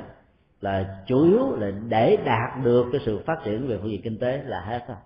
là 0.61 0.97
chủ 1.07 1.23
yếu 1.23 1.55
là 1.55 1.71
để 1.87 2.17
đạt 2.25 2.63
được 2.63 2.85
cái 2.91 3.01
sự 3.05 3.19
phát 3.25 3.43
triển 3.43 3.67
về 3.67 3.77
phương 3.81 3.91
diện 3.91 4.01
kinh 4.01 4.19
tế 4.19 4.41
là 4.45 4.61
hết 4.61 4.83
thôi 4.87 4.97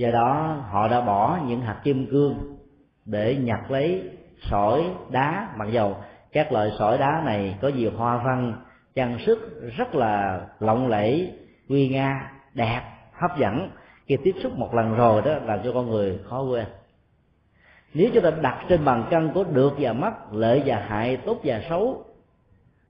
do 0.00 0.10
đó 0.10 0.56
họ 0.70 0.88
đã 0.88 1.00
bỏ 1.00 1.38
những 1.46 1.60
hạt 1.60 1.80
kim 1.84 2.06
cương 2.10 2.56
để 3.04 3.36
nhặt 3.36 3.70
lấy 3.70 4.10
sỏi 4.50 4.84
đá. 5.10 5.48
Mặc 5.56 5.68
dầu 5.70 5.96
các 6.32 6.52
loại 6.52 6.72
sỏi 6.78 6.98
đá 6.98 7.22
này 7.24 7.58
có 7.60 7.68
nhiều 7.68 7.90
hoa 7.96 8.16
văn 8.24 8.54
trang 8.94 9.18
sức 9.26 9.62
rất 9.76 9.94
là 9.94 10.40
lộng 10.60 10.88
lẫy 10.88 11.32
uy 11.68 11.88
nga 11.88 12.32
đẹp 12.54 12.82
hấp 13.12 13.38
dẫn 13.38 13.70
khi 14.06 14.16
tiếp 14.24 14.34
xúc 14.42 14.52
một 14.56 14.74
lần 14.74 14.94
rồi 14.94 15.22
đó 15.22 15.32
làm 15.44 15.58
cho 15.64 15.72
con 15.72 15.90
người 15.90 16.18
khó 16.28 16.42
quên. 16.42 16.66
Nếu 17.94 18.10
chúng 18.14 18.22
ta 18.22 18.30
đặt 18.30 18.64
trên 18.68 18.84
bàn 18.84 19.06
cân 19.10 19.30
của 19.34 19.44
được 19.44 19.72
và 19.78 19.92
mất 19.92 20.12
lợi 20.32 20.62
và 20.66 20.84
hại 20.88 21.16
tốt 21.16 21.40
và 21.44 21.62
xấu 21.68 22.04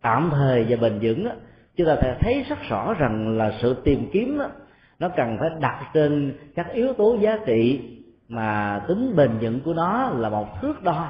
tạm 0.01 0.31
thời 0.33 0.67
và 0.69 0.77
bền 0.77 0.99
vững 1.03 1.25
đó, 1.25 1.31
chúng 1.77 1.87
ta 1.87 1.97
thấy 2.21 2.45
rất 2.49 2.59
rõ 2.69 2.95
rằng 2.95 3.39
là 3.39 3.53
sự 3.63 3.75
tìm 3.85 4.11
kiếm 4.13 4.39
đó, 4.39 4.49
nó 5.01 5.09
cần 5.17 5.37
phải 5.41 5.51
đặt 5.61 5.91
trên 5.95 6.39
các 6.55 6.73
yếu 6.73 6.93
tố 6.93 7.17
giá 7.21 7.39
trị 7.47 7.81
mà 8.29 8.81
tính 8.89 9.17
bền 9.17 9.39
vững 9.41 9.61
của 9.61 9.75
nó 9.75 10.11
là 10.11 10.29
một 10.29 10.61
thước 10.61 10.83
đo 10.83 11.09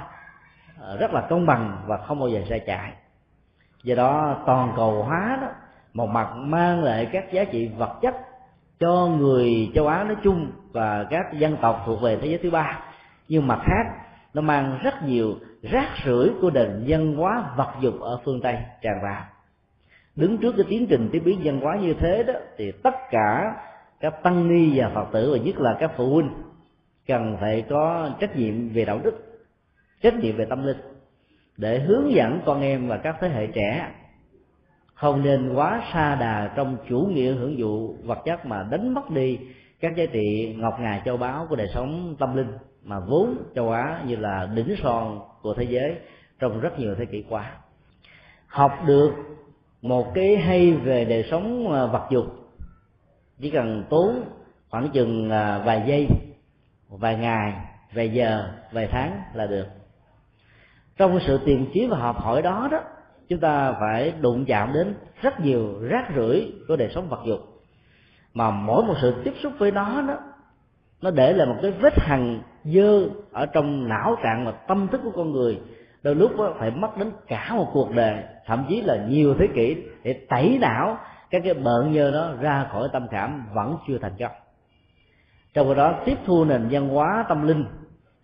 ờ, 0.80 0.96
rất 0.96 1.12
là 1.14 1.26
công 1.30 1.46
bằng 1.46 1.82
và 1.86 1.96
không 1.96 2.20
bao 2.20 2.28
giờ 2.28 2.40
sai 2.48 2.60
chạy 2.66 2.92
do 3.82 3.94
đó, 3.94 4.42
toàn 4.46 4.72
cầu 4.76 5.02
hóa 5.02 5.38
đó, 5.42 5.48
một 5.94 6.06
mặt 6.06 6.28
mang 6.36 6.84
lại 6.84 7.08
các 7.12 7.32
giá 7.32 7.44
trị 7.44 7.70
vật 7.78 7.98
chất 8.02 8.14
cho 8.80 9.06
người 9.06 9.70
châu 9.74 9.86
á 9.86 10.04
nói 10.04 10.16
chung 10.22 10.52
và 10.72 11.06
các 11.10 11.32
dân 11.32 11.56
tộc 11.62 11.82
thuộc 11.86 12.02
về 12.02 12.16
thế 12.16 12.26
giới 12.26 12.38
thứ 12.42 12.50
ba. 12.50 12.80
Nhưng 13.28 13.46
mặt 13.46 13.60
khác, 13.64 13.84
nó 14.34 14.42
mang 14.42 14.78
rất 14.82 15.02
nhiều 15.02 15.34
rác 15.62 15.88
rưởi 16.04 16.30
của 16.40 16.50
nền 16.50 16.84
văn 16.88 17.16
hóa 17.16 17.44
vật 17.56 17.72
dụng 17.80 18.02
ở 18.02 18.20
phương 18.24 18.40
tây 18.40 18.58
tràn 18.82 18.94
vào 19.02 19.24
đứng 20.16 20.38
trước 20.38 20.54
cái 20.56 20.66
tiến 20.68 20.86
trình 20.90 21.08
tiếp 21.12 21.22
biến 21.24 21.40
văn 21.44 21.60
hóa 21.60 21.76
như 21.76 21.94
thế 21.94 22.22
đó, 22.22 22.34
thì 22.56 22.72
tất 22.82 22.94
cả 23.10 23.56
các 24.00 24.22
tăng 24.22 24.48
ni 24.48 24.78
và 24.78 24.90
phật 24.94 25.06
tử, 25.12 25.32
và 25.32 25.38
nhất 25.38 25.58
là 25.58 25.76
các 25.80 25.92
phụ 25.96 26.14
huynh, 26.14 26.30
cần 27.06 27.36
phải 27.40 27.64
có 27.70 28.10
trách 28.20 28.36
nhiệm 28.36 28.68
về 28.68 28.84
đạo 28.84 29.00
đức, 29.04 29.14
trách 30.02 30.14
nhiệm 30.14 30.36
về 30.36 30.44
tâm 30.44 30.66
linh, 30.66 30.76
để 31.56 31.78
hướng 31.78 32.12
dẫn 32.12 32.40
con 32.44 32.62
em 32.62 32.88
và 32.88 32.96
các 32.96 33.16
thế 33.20 33.28
hệ 33.28 33.46
trẻ 33.46 33.90
không 35.00 35.22
nên 35.22 35.54
quá 35.54 35.82
xa 35.92 36.14
đà 36.20 36.52
trong 36.56 36.76
chủ 36.88 36.98
nghĩa 37.00 37.32
hưởng 37.32 37.60
thụ 37.60 37.94
vật 38.04 38.18
chất 38.24 38.46
mà 38.46 38.66
đánh 38.70 38.94
mất 38.94 39.10
đi 39.10 39.38
các 39.80 39.96
giá 39.96 40.04
trị 40.12 40.54
ngọc 40.58 40.80
ngà 40.80 41.02
châu 41.04 41.16
báu 41.16 41.46
của 41.50 41.56
đời 41.56 41.68
sống 41.74 42.16
tâm 42.18 42.36
linh 42.36 42.52
mà 42.84 43.00
vốn 43.00 43.36
châu 43.54 43.70
á 43.70 44.02
như 44.06 44.16
là 44.16 44.48
đỉnh 44.54 44.74
son 44.82 45.20
của 45.42 45.54
thế 45.54 45.64
giới 45.64 45.94
trong 46.38 46.60
rất 46.60 46.78
nhiều 46.78 46.94
thế 46.94 47.04
kỷ 47.04 47.24
qua. 47.28 47.52
Học 48.46 48.72
được 48.86 49.12
một 49.82 50.14
cái 50.14 50.36
hay 50.36 50.72
về 50.72 51.04
đời 51.04 51.24
sống 51.30 51.72
à, 51.72 51.86
vật 51.86 52.06
dụng 52.10 52.28
chỉ 53.40 53.50
cần 53.50 53.84
tốn 53.90 54.22
khoảng 54.70 54.90
chừng 54.90 55.30
à, 55.30 55.58
vài 55.58 55.82
giây, 55.86 56.08
vài 56.88 57.16
ngày, 57.16 57.54
vài 57.92 58.08
giờ, 58.12 58.48
vài 58.72 58.86
tháng 58.86 59.20
là 59.34 59.46
được. 59.46 59.66
Trong 60.96 61.18
sự 61.26 61.40
tìm 61.46 61.66
kiếm 61.72 61.90
và 61.90 61.98
học 61.98 62.16
hỏi 62.20 62.42
đó 62.42 62.68
đó, 62.72 62.80
chúng 63.28 63.40
ta 63.40 63.72
phải 63.80 64.12
đụng 64.20 64.44
chạm 64.44 64.72
đến 64.72 64.94
rất 65.22 65.40
nhiều 65.40 65.78
rác 65.80 66.08
rưởi 66.16 66.52
của 66.68 66.76
đời 66.76 66.90
sống 66.94 67.08
vật 67.08 67.20
dụng 67.26 67.40
mà 68.34 68.50
mỗi 68.50 68.84
một 68.84 68.94
sự 69.02 69.14
tiếp 69.24 69.32
xúc 69.42 69.52
với 69.58 69.70
nó 69.70 70.02
đó, 70.02 70.18
nó 71.02 71.10
để 71.10 71.32
lại 71.32 71.46
một 71.46 71.56
cái 71.62 71.70
vết 71.70 71.92
hằn 71.96 72.40
dơ 72.64 73.08
ở 73.32 73.46
trong 73.46 73.88
não 73.88 74.16
trạng 74.22 74.46
và 74.46 74.52
tâm 74.52 74.88
thức 74.88 75.00
của 75.04 75.12
con 75.16 75.32
người. 75.32 75.60
Đôi 76.02 76.14
lúc 76.14 76.36
đó 76.38 76.54
phải 76.58 76.70
mất 76.70 76.96
đến 76.96 77.10
cả 77.26 77.54
một 77.54 77.70
cuộc 77.72 77.94
đời, 77.94 78.14
thậm 78.46 78.64
chí 78.68 78.80
là 78.80 79.06
nhiều 79.08 79.34
thế 79.38 79.46
kỷ 79.54 79.76
để 80.02 80.26
tẩy 80.28 80.58
não 80.60 80.98
các 81.30 81.42
cái 81.44 81.54
bợn 81.54 81.92
nhơ 81.92 82.10
đó 82.10 82.32
ra 82.40 82.66
khỏi 82.72 82.88
tâm 82.92 83.08
khảm 83.10 83.46
vẫn 83.54 83.76
chưa 83.88 83.98
thành 83.98 84.14
công 84.18 84.32
trong 85.54 85.68
khi 85.68 85.74
đó 85.74 85.94
tiếp 86.04 86.18
thu 86.26 86.44
nền 86.44 86.68
văn 86.70 86.88
hóa 86.88 87.24
tâm 87.28 87.46
linh 87.46 87.64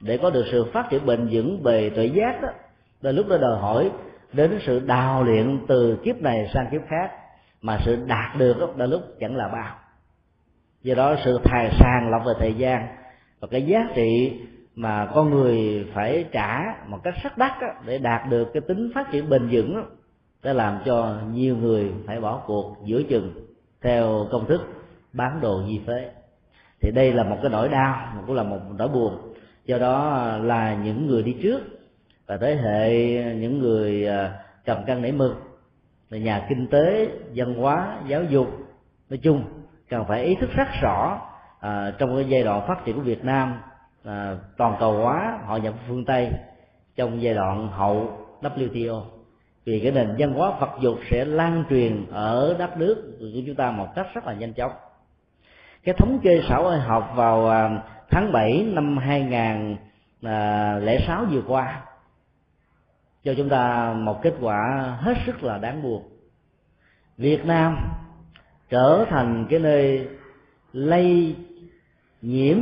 để 0.00 0.18
có 0.18 0.30
được 0.30 0.44
sự 0.50 0.64
phát 0.72 0.86
triển 0.90 1.06
bền 1.06 1.28
vững 1.30 1.62
bề 1.62 1.90
tuệ 1.90 2.06
giác 2.06 2.42
đó 2.42 2.48
là 3.00 3.12
lúc 3.12 3.28
đó 3.28 3.36
đòi 3.36 3.58
hỏi 3.60 3.90
đến 4.32 4.58
sự 4.66 4.80
đào 4.80 5.24
luyện 5.24 5.60
từ 5.68 5.98
kiếp 6.04 6.16
này 6.16 6.50
sang 6.54 6.66
kiếp 6.70 6.80
khác 6.88 7.10
mà 7.62 7.78
sự 7.84 8.04
đạt 8.06 8.36
được 8.38 8.58
đó, 8.60 8.68
là 8.76 8.86
lúc 8.86 9.02
chẳng 9.20 9.36
là 9.36 9.48
bao. 9.48 9.74
Do 10.82 10.94
đó 10.94 11.16
sự 11.24 11.40
thài 11.44 11.70
sàng 11.80 12.10
lọc 12.10 12.22
về 12.26 12.32
thời 12.38 12.54
gian 12.54 12.86
và 13.40 13.48
cái 13.50 13.66
giá 13.66 13.88
trị 13.94 14.40
mà 14.74 15.08
con 15.14 15.30
người 15.30 15.86
phải 15.94 16.24
trả 16.32 16.60
một 16.86 16.98
cách 17.04 17.14
sắc 17.22 17.38
đắt 17.38 17.52
đó, 17.60 17.68
để 17.86 17.98
đạt 17.98 18.28
được 18.28 18.48
cái 18.54 18.60
tính 18.60 18.90
phát 18.94 19.10
triển 19.12 19.30
bền 19.30 19.48
vững 19.50 19.76
đó, 19.76 19.82
đã 20.42 20.52
làm 20.52 20.78
cho 20.84 21.18
nhiều 21.32 21.56
người 21.56 21.92
phải 22.06 22.20
bỏ 22.20 22.42
cuộc 22.46 22.76
giữa 22.84 23.02
chừng 23.02 23.32
theo 23.82 24.26
công 24.30 24.46
thức 24.46 24.60
bán 25.12 25.40
đồ 25.40 25.62
di 25.66 25.80
phế 25.86 26.10
thì 26.80 26.90
đây 26.90 27.12
là 27.12 27.24
một 27.24 27.36
cái 27.42 27.50
nỗi 27.50 27.68
đau 27.68 28.22
cũng 28.26 28.36
là 28.36 28.42
một 28.42 28.60
nỗi 28.78 28.88
buồn. 28.88 29.18
Do 29.64 29.78
đó 29.78 30.26
là 30.42 30.74
những 30.74 31.06
người 31.06 31.22
đi 31.22 31.36
trước 31.42 31.60
và 32.26 32.36
thế 32.36 32.54
hệ 32.54 33.14
những 33.34 33.58
người 33.58 34.06
à, 34.06 34.38
cầm 34.64 34.84
cân 34.86 35.02
nảy 35.02 35.12
mực 35.12 35.36
là 36.10 36.18
nhà 36.18 36.46
kinh 36.48 36.66
tế 36.66 37.08
văn 37.34 37.54
hóa 37.54 37.98
giáo 38.08 38.22
dục 38.22 38.48
nói 39.10 39.18
chung 39.22 39.44
cần 39.88 40.04
phải 40.08 40.24
ý 40.24 40.34
thức 40.40 40.50
rất 40.56 40.68
rõ 40.82 41.20
à, 41.60 41.92
trong 41.98 42.16
cái 42.16 42.24
giai 42.28 42.42
đoạn 42.42 42.64
phát 42.68 42.84
triển 42.84 42.96
của 42.96 43.02
Việt 43.02 43.24
Nam 43.24 43.60
à, 44.04 44.36
toàn 44.56 44.76
cầu 44.80 44.92
hóa 44.92 45.38
họ 45.44 45.56
nhập 45.56 45.74
phương 45.88 46.04
Tây 46.04 46.30
trong 46.96 47.22
giai 47.22 47.34
đoạn 47.34 47.68
hậu 47.68 48.10
WTO 48.42 49.02
vì 49.66 49.80
cái 49.80 49.92
nền 49.92 50.14
văn 50.18 50.32
hóa 50.32 50.58
vật 50.60 50.70
dục 50.80 50.98
sẽ 51.10 51.24
lan 51.24 51.64
truyền 51.70 52.06
ở 52.10 52.56
đất 52.58 52.78
nước 52.78 53.16
của 53.18 53.26
chúng 53.46 53.56
ta 53.56 53.70
một 53.70 53.88
cách 53.94 54.06
rất 54.14 54.26
là 54.26 54.32
nhanh 54.32 54.52
chóng. 54.52 54.72
Cái 55.84 55.94
thống 55.98 56.18
kê 56.22 56.42
xã 56.48 56.56
hội 56.56 56.78
học 56.78 57.12
vào 57.14 57.50
à, 57.50 57.82
tháng 58.10 58.32
7 58.32 58.66
năm 58.72 58.98
2006 58.98 61.20
à, 61.20 61.26
vừa 61.30 61.42
qua 61.46 61.84
cho 63.24 63.34
chúng 63.36 63.48
ta 63.48 63.92
một 63.92 64.22
kết 64.22 64.34
quả 64.40 64.58
hết 65.00 65.14
sức 65.26 65.42
là 65.42 65.58
đáng 65.58 65.82
buồn. 65.82 66.02
Việt 67.16 67.46
Nam 67.46 67.78
trở 68.68 69.04
thành 69.08 69.46
cái 69.50 69.58
nơi 69.58 70.08
lây 70.72 71.36
nhiễm 72.22 72.58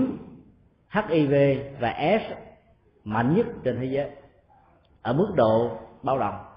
HIV 0.90 1.34
và 1.80 1.94
S 1.98 2.32
mạnh 3.04 3.34
nhất 3.36 3.46
trên 3.64 3.76
thế 3.80 3.86
giới 3.86 4.10
ở 5.02 5.12
mức 5.12 5.32
độ 5.36 5.70
báo 6.02 6.18
động 6.18 6.53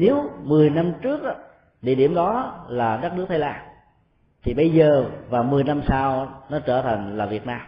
nếu 0.00 0.30
10 0.42 0.70
năm 0.70 0.92
trước 1.02 1.22
đó, 1.22 1.34
địa 1.82 1.94
điểm 1.94 2.14
đó 2.14 2.64
là 2.68 2.98
đất 3.02 3.12
nước 3.16 3.26
Thái 3.28 3.38
Lan 3.38 3.60
thì 4.42 4.54
bây 4.54 4.70
giờ 4.70 5.04
và 5.28 5.42
10 5.42 5.64
năm 5.64 5.82
sau 5.88 6.28
nó 6.50 6.58
trở 6.58 6.82
thành 6.82 7.16
là 7.16 7.26
Việt 7.26 7.46
Nam. 7.46 7.60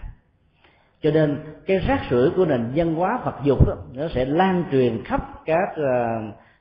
Cho 1.02 1.10
nên 1.10 1.38
cái 1.66 1.78
rác 1.78 2.02
rưởi 2.10 2.30
của 2.36 2.44
nền 2.44 2.72
văn 2.74 2.94
hóa 2.94 3.20
Phật 3.24 3.34
dục 3.44 3.66
đó, 3.66 3.74
nó 3.94 4.08
sẽ 4.14 4.24
lan 4.24 4.64
truyền 4.72 5.04
khắp 5.04 5.20
các 5.44 5.68
ờ, 5.76 5.82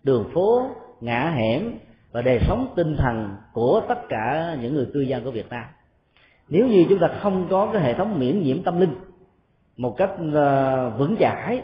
đường 0.04 0.30
phố 0.34 0.70
ngã 1.02 1.30
hẻm 1.36 1.72
và 2.12 2.22
đời 2.22 2.40
sống 2.48 2.74
tinh 2.76 2.96
thần 2.98 3.36
của 3.54 3.82
tất 3.88 4.10
cả 4.10 4.56
những 4.62 4.76
người 4.76 4.88
cư 4.94 5.02
dân 5.02 5.24
của 5.24 5.32
Việt 5.32 5.50
Nam. 5.50 5.64
Nếu 6.50 6.68
như 6.68 6.86
chúng 6.90 7.00
ta 7.00 7.08
không 7.22 7.48
có 7.50 7.70
cái 7.74 7.82
hệ 7.82 7.94
thống 7.94 8.20
miễn 8.20 8.42
nhiễm 8.42 8.64
tâm 8.64 8.80
linh 8.80 8.96
một 9.78 9.98
cách 9.98 10.12
ờ, 10.34 10.90
vững 10.90 11.16
chãi 11.20 11.62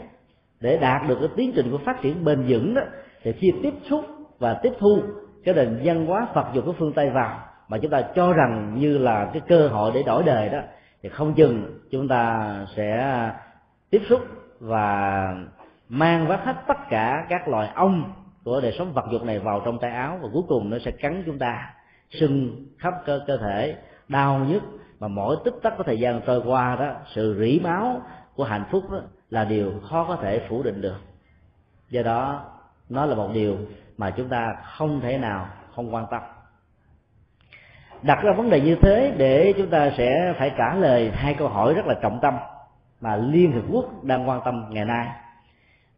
để 0.60 0.78
đạt 0.78 1.08
được 1.08 1.16
cái 1.20 1.28
tiến 1.36 1.52
trình 1.56 1.70
của 1.70 1.78
phát 1.78 2.02
triển 2.02 2.24
bền 2.24 2.44
vững 2.48 2.74
đó 2.74 2.82
thì 3.22 3.32
khi 3.32 3.52
tiếp 3.62 3.74
xúc 3.90 4.04
và 4.38 4.54
tiếp 4.54 4.72
thu, 4.78 5.02
cái 5.44 5.54
nền 5.54 5.80
văn 5.84 6.06
hóa 6.06 6.26
Phật 6.34 6.46
dục 6.54 6.64
của 6.66 6.74
phương 6.78 6.92
Tây 6.92 7.10
vào, 7.10 7.38
mà 7.68 7.78
chúng 7.78 7.90
ta 7.90 8.02
cho 8.14 8.32
rằng 8.32 8.74
như 8.78 8.98
là 8.98 9.30
cái 9.32 9.42
cơ 9.48 9.68
hội 9.68 9.90
để 9.94 10.02
đổi 10.02 10.22
đời 10.22 10.48
đó, 10.48 10.58
thì 11.02 11.08
không 11.08 11.34
chừng 11.34 11.78
chúng 11.90 12.08
ta 12.08 12.54
sẽ 12.76 13.30
tiếp 13.90 14.02
xúc 14.08 14.20
và 14.60 15.28
mang 15.88 16.26
vác 16.26 16.44
hết 16.44 16.56
tất 16.68 16.78
cả 16.90 17.26
các 17.28 17.48
loài 17.48 17.68
ong 17.74 18.12
của 18.44 18.60
đời 18.60 18.74
sống 18.78 18.92
vật 18.92 19.04
dục 19.12 19.24
này 19.24 19.38
vào 19.38 19.62
trong 19.64 19.78
tay 19.78 19.90
áo, 19.90 20.18
và 20.22 20.28
cuối 20.32 20.42
cùng 20.48 20.70
nó 20.70 20.76
sẽ 20.84 20.90
cắn 20.90 21.22
chúng 21.26 21.38
ta, 21.38 21.74
sưng 22.10 22.66
khắp 22.78 22.94
cơ 23.06 23.20
cơ 23.26 23.36
thể, 23.36 23.76
đau 24.08 24.38
nhức. 24.38 24.62
Mà 25.00 25.08
mỗi 25.08 25.36
tích 25.44 25.54
tắc 25.62 25.76
của 25.76 25.82
thời 25.82 25.98
gian 25.98 26.20
trôi 26.26 26.42
qua 26.46 26.76
đó, 26.76 26.92
sự 27.14 27.36
rỉ 27.40 27.60
máu 27.64 28.02
của 28.34 28.44
hạnh 28.44 28.64
phúc 28.70 28.90
đó 28.90 29.00
là 29.30 29.44
điều 29.44 29.72
khó 29.90 30.04
có 30.04 30.16
thể 30.16 30.46
phủ 30.48 30.62
định 30.62 30.80
được. 30.80 30.96
Do 31.90 32.02
đó 32.02 32.44
nó 32.88 33.06
là 33.06 33.14
một 33.14 33.30
điều 33.34 33.56
mà 33.98 34.10
chúng 34.10 34.28
ta 34.28 34.56
không 34.64 35.00
thể 35.00 35.18
nào 35.18 35.48
không 35.74 35.94
quan 35.94 36.06
tâm. 36.10 36.22
Đặt 38.02 38.22
ra 38.22 38.32
vấn 38.32 38.50
đề 38.50 38.60
như 38.60 38.74
thế 38.74 39.14
để 39.16 39.54
chúng 39.56 39.70
ta 39.70 39.90
sẽ 39.96 40.34
phải 40.38 40.52
trả 40.58 40.74
lời 40.74 41.10
hai 41.14 41.34
câu 41.34 41.48
hỏi 41.48 41.74
rất 41.74 41.86
là 41.86 41.94
trọng 42.02 42.18
tâm 42.22 42.34
mà 43.00 43.16
liên 43.16 43.52
hiệp 43.52 43.64
quốc 43.70 44.04
đang 44.04 44.28
quan 44.28 44.40
tâm 44.44 44.64
ngày 44.70 44.84
nay. 44.84 45.08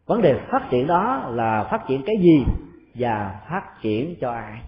Vấn 0.05 0.21
đề 0.21 0.39
phát 0.51 0.69
triển 0.69 0.87
đó 0.87 1.29
là 1.29 1.63
phát 1.63 1.87
triển 1.87 2.03
cái 2.05 2.15
gì 2.19 2.45
và 2.95 3.39
phát 3.49 3.81
triển 3.81 4.15
cho 4.21 4.31
ai? 4.31 4.61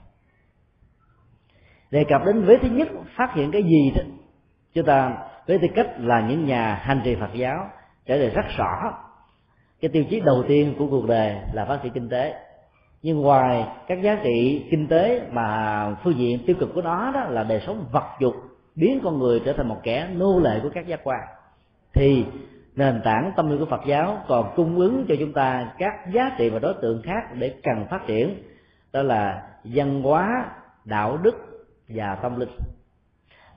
Đề 1.92 2.04
cập 2.10 2.26
đến 2.26 2.42
vế 2.42 2.58
thứ 2.58 2.70
nhất, 2.70 2.88
phát 3.16 3.34
hiện 3.34 3.52
cái 3.52 3.64
gì 3.64 3.92
đó. 3.96 4.02
Chúng 4.74 4.86
ta 4.86 5.18
với 5.48 5.60
tư 5.60 5.68
cách 5.76 5.88
là 5.98 6.22
những 6.22 6.46
nhà 6.46 6.76
hành 6.76 7.02
trì 7.04 7.16
phật 7.16 7.34
giáo, 7.34 7.70
trả 8.06 8.16
lời 8.16 8.30
rất 8.30 8.46
rõ 8.58 8.94
cái 9.84 9.90
tiêu 9.90 10.04
chí 10.10 10.20
đầu 10.20 10.44
tiên 10.48 10.76
của 10.78 10.88
cuộc 10.88 11.08
đời 11.08 11.36
là 11.54 11.66
phát 11.66 11.80
triển 11.84 11.94
kinh 11.94 12.10
tế. 12.10 12.34
Nhưng 13.02 13.22
ngoài 13.22 13.68
các 13.88 14.02
giá 14.02 14.20
trị 14.24 14.66
kinh 14.72 14.88
tế 14.88 15.22
mà 15.32 15.96
phương 16.04 16.18
diện 16.18 16.40
tiêu 16.46 16.56
cực 16.60 16.74
của 16.74 16.82
nó 16.82 17.12
đó 17.12 17.24
là 17.24 17.44
đời 17.44 17.62
sống 17.68 17.86
vật 17.92 18.06
dục, 18.20 18.34
biến 18.76 19.00
con 19.04 19.20
người 19.20 19.42
trở 19.46 19.54
thành 19.54 19.68
một 19.68 19.80
kẻ 19.84 20.08
nô 20.16 20.40
lệ 20.40 20.60
của 20.64 20.70
các 20.74 20.88
giác 20.88 21.00
quan, 21.04 21.20
thì 21.94 22.26
nền 22.76 23.02
tảng 23.04 23.32
tâm 23.36 23.50
linh 23.50 23.60
của 23.60 23.66
Phật 23.66 23.82
giáo 23.88 24.18
còn 24.28 24.54
cung 24.56 24.80
ứng 24.80 25.06
cho 25.10 25.16
chúng 25.20 25.34
ta 25.34 25.74
các 25.78 25.94
giá 26.14 26.32
trị 26.38 26.50
và 26.50 26.60
đối 26.60 26.74
tượng 26.74 27.02
khác 27.02 27.36
để 27.40 27.54
cần 27.64 27.86
phát 27.90 28.08
triển, 28.08 28.44
đó 28.94 29.02
là 29.02 29.44
văn 29.64 30.02
hóa, 30.02 30.46
đạo 30.86 31.18
đức 31.18 31.36
và 31.90 32.16
tâm 32.16 32.40
linh. 32.40 32.50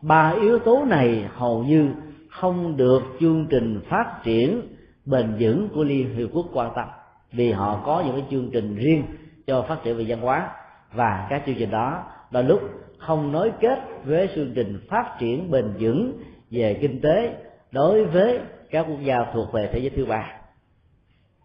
Ba 0.02 0.34
yếu 0.40 0.58
tố 0.58 0.84
này 0.84 1.24
hầu 1.34 1.64
như 1.64 1.90
không 2.30 2.76
được 2.76 3.02
chương 3.20 3.46
trình 3.50 3.80
phát 3.88 4.20
triển 4.24 4.75
bền 5.06 5.36
vững 5.38 5.68
của 5.74 5.84
liên 5.84 6.16
hiệp 6.16 6.28
quốc 6.32 6.46
quan 6.52 6.72
tâm, 6.76 6.88
vì 7.32 7.52
họ 7.52 7.82
có 7.86 8.02
những 8.06 8.14
cái 8.14 8.24
chương 8.30 8.50
trình 8.52 8.76
riêng 8.76 9.04
cho 9.46 9.62
phát 9.62 9.82
triển 9.82 9.96
về 9.96 10.04
văn 10.08 10.20
hóa. 10.20 10.50
Và 10.92 11.26
các 11.30 11.42
chương 11.46 11.54
trình 11.58 11.70
đó, 11.70 12.04
đôi 12.30 12.44
lúc 12.44 12.60
không 12.98 13.32
nối 13.32 13.52
kết 13.60 13.78
với 14.04 14.28
chương 14.34 14.52
trình 14.54 14.80
phát 14.88 15.16
triển 15.18 15.50
bền 15.50 15.74
vững 15.78 16.12
về 16.50 16.78
kinh 16.80 17.00
tế 17.00 17.34
đối 17.72 18.04
với 18.04 18.40
các 18.70 18.86
quốc 18.88 19.00
gia 19.02 19.24
thuộc 19.32 19.52
về 19.52 19.70
thế 19.72 19.78
giới 19.78 19.90
thứ 19.90 20.06
ba. 20.06 20.32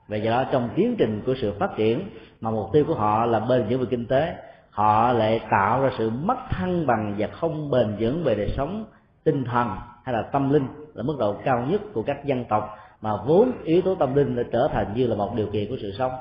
Và 0.07 0.17
do 0.17 0.31
đó, 0.31 0.45
trong 0.51 0.69
tiến 0.75 0.95
trình 0.97 1.21
của 1.25 1.33
sự 1.41 1.53
phát 1.59 1.69
triển 1.77 2.09
mà 2.41 2.51
mục 2.51 2.69
tiêu 2.73 2.83
của 2.87 2.95
họ 2.95 3.25
là 3.25 3.39
bền 3.39 3.67
vững 3.69 3.79
về 3.79 3.85
kinh 3.89 4.05
tế, 4.05 4.35
họ 4.69 5.13
lại 5.13 5.41
tạo 5.51 5.81
ra 5.81 5.89
sự 5.97 6.09
mất 6.09 6.37
thăng 6.49 6.87
bằng 6.87 7.15
và 7.17 7.27
không 7.27 7.71
bền 7.71 7.95
vững 7.99 8.23
về 8.23 8.35
đời 8.35 8.53
sống 8.57 8.85
tinh 9.23 9.43
thần 9.43 9.67
hay 10.03 10.15
là 10.15 10.21
tâm 10.21 10.49
linh 10.49 10.67
là 10.93 11.03
mức 11.03 11.15
độ 11.19 11.35
cao 11.43 11.65
nhất 11.69 11.81
của 11.93 12.03
các 12.03 12.25
dân 12.25 12.45
tộc 12.45 12.77
mà 13.01 13.15
vốn 13.25 13.51
yếu 13.63 13.81
tố 13.81 13.95
tâm 13.95 14.15
linh 14.15 14.35
đã 14.35 14.43
trở 14.51 14.67
thành 14.71 14.93
như 14.95 15.07
là 15.07 15.15
một 15.15 15.33
điều 15.35 15.47
kiện 15.51 15.69
của 15.69 15.77
sự 15.81 15.91
sống. 15.97 16.11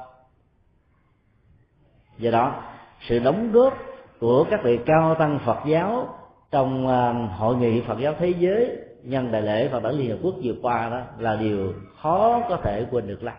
Do 2.19 2.31
đó, 2.31 2.63
sự 3.09 3.19
đóng 3.19 3.53
góp 3.53 3.79
của 4.21 4.45
các 4.51 4.61
vị 4.65 4.79
cao 4.87 5.15
tăng 5.15 5.39
Phật 5.45 5.59
giáo 5.67 6.19
trong 6.51 6.89
à, 6.89 7.13
hội 7.13 7.57
nghị 7.57 7.81
Phật 7.81 7.99
giáo 8.01 8.15
thế 8.19 8.35
giới, 8.39 8.77
nhân 9.03 9.33
đại 9.33 9.43
lễ 9.43 9.69
Phật 9.69 9.83
đản 9.83 9.95
Liên 9.95 10.11
Hợp 10.11 10.19
Quốc 10.23 10.35
vừa 10.43 10.55
qua 10.63 10.89
đó 10.91 11.01
là 11.19 11.37
điều 11.37 11.75
khó 12.03 12.43
có 12.49 12.57
thể 12.57 12.87
quên 12.91 13.07
được 13.07 13.23
lắm. 13.23 13.37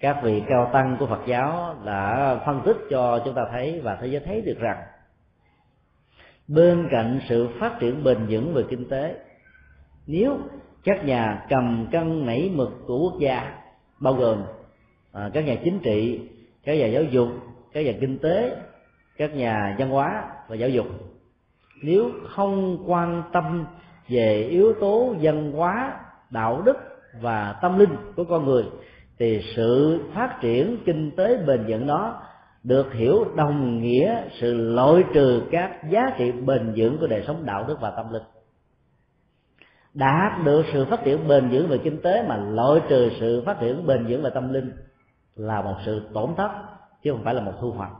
Các 0.00 0.20
vị 0.22 0.42
cao 0.48 0.70
tăng 0.72 0.96
của 1.00 1.06
Phật 1.06 1.20
giáo 1.26 1.74
đã 1.84 2.34
phân 2.46 2.62
tích 2.64 2.76
cho 2.90 3.20
chúng 3.24 3.34
ta 3.34 3.42
thấy 3.52 3.80
và 3.84 3.98
thế 4.00 4.06
giới 4.06 4.20
thấy 4.20 4.40
được 4.40 4.58
rằng, 4.58 4.82
bên 6.48 6.88
cạnh 6.90 7.20
sự 7.28 7.48
phát 7.60 7.76
triển 7.80 8.04
bền 8.04 8.26
vững 8.28 8.54
về 8.54 8.62
kinh 8.70 8.88
tế, 8.88 9.14
nếu 10.06 10.38
các 10.84 11.04
nhà 11.04 11.46
cầm 11.48 11.86
cân 11.92 12.26
nảy 12.26 12.50
mực 12.54 12.86
của 12.86 12.98
quốc 12.98 13.20
gia 13.20 13.52
bao 14.00 14.14
gồm 14.14 14.42
à, 15.12 15.30
các 15.34 15.44
nhà 15.44 15.56
chính 15.64 15.78
trị 15.78 16.20
các 16.64 16.74
nhà 16.74 16.86
giáo 16.86 17.02
dục 17.02 17.28
các 17.72 17.86
nhà 17.86 17.92
kinh 18.00 18.18
tế 18.18 18.56
các 19.16 19.36
nhà 19.36 19.76
văn 19.78 19.90
hóa 19.90 20.24
và 20.48 20.56
giáo 20.56 20.68
dục. 20.68 20.86
Nếu 21.82 22.10
không 22.28 22.78
quan 22.86 23.22
tâm 23.32 23.64
về 24.08 24.42
yếu 24.42 24.72
tố 24.80 25.14
văn 25.20 25.52
hóa 25.52 26.00
đạo 26.30 26.62
đức 26.62 26.76
và 27.20 27.58
tâm 27.62 27.78
linh 27.78 27.96
của 28.16 28.24
con 28.24 28.44
người 28.44 28.64
thì 29.18 29.42
sự 29.56 30.00
phát 30.14 30.38
triển 30.40 30.78
kinh 30.86 31.10
tế 31.16 31.36
bền 31.46 31.64
vững 31.68 31.86
đó 31.86 32.22
được 32.62 32.92
hiểu 32.92 33.24
đồng 33.36 33.82
nghĩa 33.82 34.22
sự 34.40 34.54
loại 34.54 35.04
trừ 35.14 35.42
các 35.50 35.90
giá 35.90 36.10
trị 36.18 36.32
bền 36.32 36.72
vững 36.76 36.98
của 36.98 37.06
đời 37.06 37.24
sống 37.26 37.46
đạo 37.46 37.64
đức 37.68 37.80
và 37.80 37.90
tâm 37.90 38.12
linh 38.12 38.22
đạt 39.94 40.44
được 40.44 40.66
sự 40.72 40.84
phát 40.84 41.04
triển 41.04 41.28
bền 41.28 41.50
vững 41.50 41.68
về 41.68 41.78
kinh 41.78 42.02
tế 42.02 42.22
mà 42.28 42.36
loại 42.36 42.80
trừ 42.88 43.10
sự 43.20 43.42
phát 43.46 43.60
triển 43.60 43.86
bền 43.86 44.06
vững 44.06 44.22
về 44.22 44.30
tâm 44.34 44.52
linh 44.52 44.72
là 45.36 45.62
một 45.62 45.76
sự 45.84 46.08
tổn 46.14 46.34
thất, 46.36 46.50
chứ 47.02 47.12
không 47.12 47.24
phải 47.24 47.34
là 47.34 47.40
một 47.40 47.52
thu 47.60 47.70
hoạch. 47.70 47.92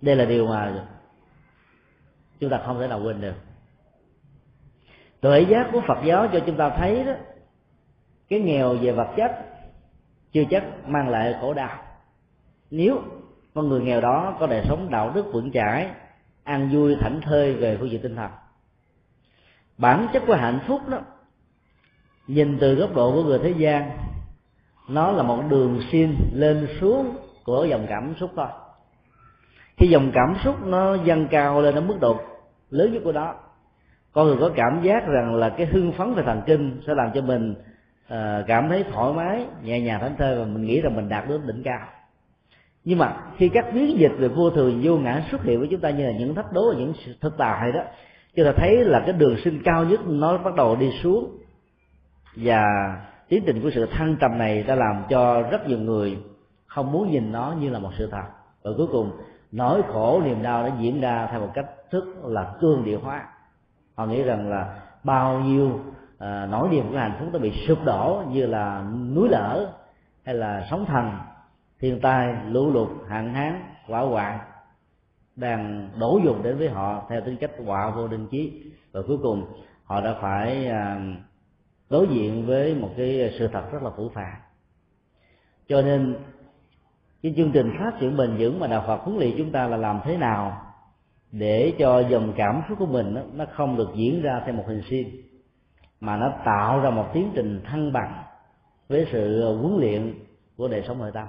Đây 0.00 0.16
là 0.16 0.24
điều 0.24 0.46
mà 0.46 0.84
chúng 2.40 2.50
ta 2.50 2.60
không 2.66 2.80
thể 2.80 2.88
nào 2.88 3.00
quên 3.04 3.20
được. 3.20 3.34
Tuệ 5.20 5.40
giác 5.40 5.68
của 5.72 5.80
phật 5.86 5.98
giáo 6.04 6.28
cho 6.32 6.40
chúng 6.46 6.56
ta 6.56 6.70
thấy 6.70 7.04
đó, 7.04 7.12
cái 8.28 8.40
nghèo 8.40 8.74
về 8.74 8.92
vật 8.92 9.08
chất 9.16 9.32
chưa 10.32 10.44
chắc 10.50 10.64
mang 10.88 11.08
lại 11.08 11.36
khổ 11.40 11.54
đau. 11.54 11.78
Nếu 12.70 13.02
con 13.54 13.68
người 13.68 13.80
nghèo 13.80 14.00
đó 14.00 14.36
có 14.40 14.46
đời 14.46 14.62
sống 14.68 14.88
đạo 14.90 15.12
đức 15.14 15.26
vững 15.32 15.52
chãi 15.52 15.90
ăn 16.44 16.70
vui 16.72 16.96
thảnh 17.00 17.20
thơi 17.20 17.54
về 17.54 17.76
phương 17.80 17.90
diện 17.90 18.02
tinh 18.02 18.16
thần, 18.16 18.30
bản 19.78 20.06
chất 20.12 20.22
của 20.26 20.34
hạnh 20.34 20.60
phúc 20.66 20.88
đó 20.88 20.98
nhìn 22.26 22.58
từ 22.58 22.74
góc 22.74 22.94
độ 22.94 23.12
của 23.12 23.22
người 23.22 23.38
thế 23.38 23.54
gian 23.56 23.90
nó 24.88 25.12
là 25.12 25.22
một 25.22 25.42
đường 25.48 25.80
xin 25.92 26.14
lên 26.32 26.68
xuống 26.80 27.16
của 27.44 27.64
dòng 27.64 27.86
cảm 27.88 28.14
xúc 28.20 28.30
thôi. 28.36 28.46
Khi 29.76 29.88
dòng 29.88 30.10
cảm 30.14 30.36
xúc 30.44 30.66
nó 30.66 30.94
dâng 30.94 31.26
cao 31.30 31.60
lên 31.60 31.74
đến 31.74 31.88
mức 31.88 31.96
độ 32.00 32.20
lớn 32.70 32.92
nhất 32.92 33.02
của 33.04 33.12
đó 33.12 33.34
con 34.12 34.26
người 34.26 34.36
có 34.40 34.50
cảm 34.56 34.82
giác 34.82 35.06
rằng 35.06 35.34
là 35.34 35.48
cái 35.48 35.66
hưng 35.66 35.92
phấn 35.92 36.14
về 36.14 36.22
thần 36.22 36.42
kinh 36.46 36.80
sẽ 36.86 36.94
làm 36.94 37.10
cho 37.14 37.20
mình 37.20 37.54
uh, 38.12 38.46
cảm 38.46 38.68
thấy 38.68 38.84
thoải 38.92 39.12
mái 39.12 39.46
nhẹ 39.62 39.80
nhàng 39.80 40.00
thảnh 40.00 40.16
thơi 40.18 40.38
và 40.38 40.44
mình 40.44 40.64
nghĩ 40.64 40.80
rằng 40.80 40.96
mình 40.96 41.08
đạt 41.08 41.28
đến 41.28 41.46
đỉnh 41.46 41.62
cao. 41.62 41.86
Nhưng 42.84 42.98
mà 42.98 43.16
khi 43.36 43.48
các 43.48 43.64
biến 43.74 43.98
dịch 43.98 44.12
về 44.18 44.28
vô 44.28 44.50
thường 44.50 44.80
vô 44.82 44.96
ngã 44.96 45.22
xuất 45.30 45.42
hiện 45.42 45.58
với 45.58 45.68
chúng 45.70 45.80
ta 45.80 45.90
như 45.90 46.06
là 46.06 46.12
những 46.18 46.34
thách 46.34 46.52
đố 46.52 46.72
và 46.72 46.78
những 46.78 46.92
thực 47.20 47.36
tại 47.38 47.72
đó 47.72 47.80
chúng 48.36 48.46
ta 48.46 48.52
thấy 48.56 48.84
là 48.84 49.00
cái 49.00 49.12
đường 49.12 49.36
sinh 49.44 49.62
cao 49.64 49.84
nhất 49.84 50.00
nó 50.06 50.38
bắt 50.38 50.54
đầu 50.54 50.76
đi 50.76 50.90
xuống 51.02 51.38
và 52.36 52.64
tiến 53.28 53.42
trình 53.46 53.62
của 53.62 53.70
sự 53.74 53.86
thăng 53.86 54.16
trầm 54.20 54.38
này 54.38 54.62
đã 54.62 54.74
làm 54.74 55.04
cho 55.08 55.42
rất 55.42 55.68
nhiều 55.68 55.78
người 55.78 56.18
không 56.66 56.92
muốn 56.92 57.10
nhìn 57.10 57.32
nó 57.32 57.54
như 57.60 57.70
là 57.70 57.78
một 57.78 57.90
sự 57.98 58.08
thật. 58.10 58.24
Và 58.62 58.70
cuối 58.76 58.86
cùng 58.92 59.10
nỗi 59.52 59.82
khổ 59.92 60.22
niềm 60.24 60.42
đau 60.42 60.62
đã 60.62 60.70
diễn 60.80 61.00
ra 61.00 61.28
theo 61.30 61.40
một 61.40 61.50
cách 61.54 61.66
thức 61.90 62.04
là 62.24 62.54
cương 62.60 62.84
địa 62.84 62.96
hóa. 62.96 63.28
Họ 63.94 64.06
nghĩ 64.06 64.22
rằng 64.22 64.48
là 64.50 64.80
bao 65.04 65.40
nhiêu 65.40 65.80
à, 66.18 66.46
nỗi 66.50 66.68
niềm 66.68 66.90
của 66.90 66.96
hạnh 66.96 67.16
phúc 67.20 67.28
đã 67.32 67.38
bị 67.38 67.52
sụp 67.68 67.84
đổ 67.84 68.22
như 68.30 68.46
là 68.46 68.84
núi 69.14 69.28
lở 69.28 69.72
hay 70.24 70.34
là 70.34 70.66
sóng 70.70 70.86
thần 70.86 71.10
thiên 71.80 72.00
tai 72.00 72.36
lũ 72.48 72.70
lụt 72.72 72.88
hạn 73.08 73.34
hán 73.34 73.62
quả 73.88 74.00
hoạn 74.00 74.38
đang 75.36 75.88
đổ 75.98 76.20
dồn 76.24 76.42
đến 76.42 76.58
với 76.58 76.68
họ 76.68 77.06
theo 77.08 77.20
tính 77.20 77.36
cách 77.36 77.50
họa 77.66 77.90
vô 77.90 78.08
định 78.08 78.26
chí. 78.30 78.72
Và 78.92 79.00
cuối 79.08 79.18
cùng 79.22 79.46
họ 79.84 80.00
đã 80.00 80.14
phải 80.20 80.66
à, 80.66 81.00
đối 81.92 82.08
diện 82.08 82.46
với 82.46 82.74
một 82.74 82.90
cái 82.96 83.34
sự 83.38 83.48
thật 83.52 83.72
rất 83.72 83.82
là 83.82 83.90
phủ 83.96 84.08
phàng. 84.14 84.34
Cho 85.68 85.82
nên, 85.82 86.16
cái 87.22 87.34
chương 87.36 87.52
trình 87.52 87.72
phát 87.78 87.92
triển 88.00 88.16
bền 88.16 88.36
vững 88.38 88.60
mà 88.60 88.66
đạo 88.66 88.84
Phật 88.86 88.96
huấn 88.96 89.18
luyện 89.18 89.34
chúng 89.38 89.52
ta 89.52 89.68
là 89.68 89.76
làm 89.76 90.00
thế 90.04 90.16
nào 90.16 90.62
để 91.32 91.74
cho 91.78 92.00
dòng 92.00 92.32
cảm 92.36 92.62
xúc 92.68 92.78
của 92.78 92.86
mình 92.86 93.14
nó 93.32 93.44
không 93.52 93.76
được 93.76 93.90
diễn 93.94 94.22
ra 94.22 94.42
theo 94.44 94.54
một 94.54 94.64
hình 94.66 94.82
sim 94.90 95.08
mà 96.00 96.16
nó 96.16 96.32
tạo 96.44 96.80
ra 96.80 96.90
một 96.90 97.06
tiến 97.14 97.30
trình 97.34 97.60
thăng 97.64 97.92
bằng 97.92 98.22
với 98.88 99.06
sự 99.12 99.54
huấn 99.56 99.80
luyện 99.80 100.14
của 100.56 100.68
đời 100.68 100.84
sống 100.88 100.98
nội 100.98 101.10
tâm. 101.14 101.26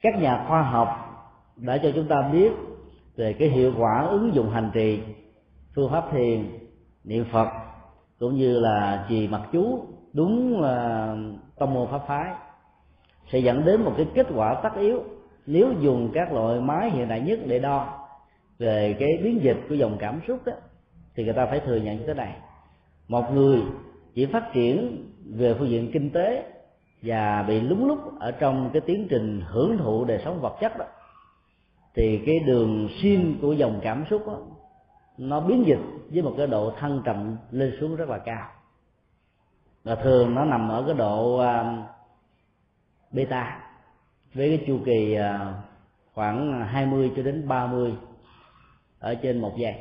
Các 0.00 0.14
nhà 0.18 0.44
khoa 0.48 0.62
học 0.62 0.88
đã 1.56 1.78
cho 1.82 1.90
chúng 1.94 2.08
ta 2.08 2.28
biết 2.32 2.52
về 3.16 3.32
cái 3.32 3.48
hiệu 3.48 3.72
quả 3.78 4.06
ứng 4.10 4.34
dụng 4.34 4.50
hành 4.50 4.70
trì, 4.74 5.02
phương 5.74 5.90
pháp 5.90 6.04
thiền, 6.12 6.58
niệm 7.04 7.24
phật 7.32 7.65
cũng 8.18 8.36
như 8.36 8.60
là 8.60 9.06
trì 9.08 9.28
mặt 9.28 9.42
chú 9.52 9.84
đúng 10.12 10.60
là 10.60 11.16
tông 11.58 11.74
môn 11.74 11.88
pháp 11.90 12.00
phái 12.06 12.34
sẽ 13.32 13.38
dẫn 13.38 13.64
đến 13.64 13.82
một 13.82 13.92
cái 13.96 14.06
kết 14.14 14.26
quả 14.34 14.60
tất 14.62 14.76
yếu. 14.80 15.02
Nếu 15.46 15.72
dùng 15.80 16.10
các 16.14 16.32
loại 16.32 16.60
máy 16.60 16.90
hiện 16.90 17.08
đại 17.08 17.20
nhất 17.20 17.38
để 17.46 17.58
đo 17.58 18.08
về 18.58 18.96
cái 18.98 19.08
biến 19.22 19.42
dịch 19.42 19.56
của 19.68 19.74
dòng 19.74 19.96
cảm 19.98 20.20
xúc 20.28 20.38
đó 20.44 20.52
thì 21.14 21.24
người 21.24 21.32
ta 21.32 21.46
phải 21.46 21.60
thừa 21.60 21.76
nhận 21.76 21.98
như 21.98 22.06
thế 22.06 22.14
này. 22.14 22.36
Một 23.08 23.32
người 23.32 23.62
chỉ 24.14 24.26
phát 24.26 24.52
triển 24.52 25.04
về 25.26 25.54
phương 25.58 25.68
diện 25.68 25.90
kinh 25.92 26.10
tế 26.10 26.52
và 27.02 27.44
bị 27.48 27.60
lúng 27.60 27.86
lúc 27.86 27.98
ở 28.20 28.30
trong 28.30 28.70
cái 28.72 28.80
tiến 28.80 29.06
trình 29.10 29.42
hưởng 29.46 29.78
thụ 29.78 30.04
đời 30.04 30.20
sống 30.24 30.40
vật 30.40 30.56
chất 30.60 30.78
đó 30.78 30.84
thì 31.94 32.22
cái 32.26 32.38
đường 32.46 32.88
xuyên 33.02 33.38
của 33.40 33.52
dòng 33.52 33.80
cảm 33.82 34.04
xúc 34.10 34.26
đó, 34.26 34.38
nó 35.18 35.40
biến 35.40 35.66
dịch 35.66 35.80
với 36.10 36.22
một 36.22 36.34
cái 36.36 36.46
độ 36.46 36.72
thăng 36.78 37.02
trầm 37.04 37.36
lên 37.50 37.76
xuống 37.80 37.96
rất 37.96 38.08
là 38.08 38.18
cao. 38.18 38.48
Và 39.84 39.94
thường 39.94 40.34
nó 40.34 40.44
nằm 40.44 40.68
ở 40.68 40.82
cái 40.86 40.94
độ 40.94 41.38
à, 41.38 41.82
beta. 43.12 43.58
Với 44.34 44.48
cái 44.48 44.64
chu 44.66 44.78
kỳ 44.84 45.14
à, 45.14 45.54
khoảng 46.14 46.66
20 46.66 47.12
cho 47.16 47.22
đến 47.22 47.48
30 47.48 47.94
ở 48.98 49.14
trên 49.14 49.40
một 49.40 49.52
giây. 49.56 49.74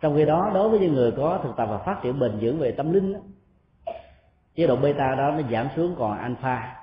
Trong 0.00 0.16
khi 0.16 0.24
đó 0.24 0.50
đối 0.54 0.68
với 0.68 0.80
những 0.80 0.94
người 0.94 1.10
có 1.10 1.40
thực 1.42 1.56
tập 1.56 1.68
và 1.70 1.78
phát 1.78 2.00
triển 2.02 2.18
bền 2.18 2.38
vững 2.40 2.58
về 2.58 2.72
tâm 2.72 2.92
linh 2.92 3.12
đó, 3.12 3.20
chế 4.54 4.66
độ 4.66 4.76
beta 4.76 5.14
đó 5.14 5.30
nó 5.30 5.48
giảm 5.50 5.68
xuống 5.76 5.94
còn 5.98 6.18
alpha. 6.18 6.76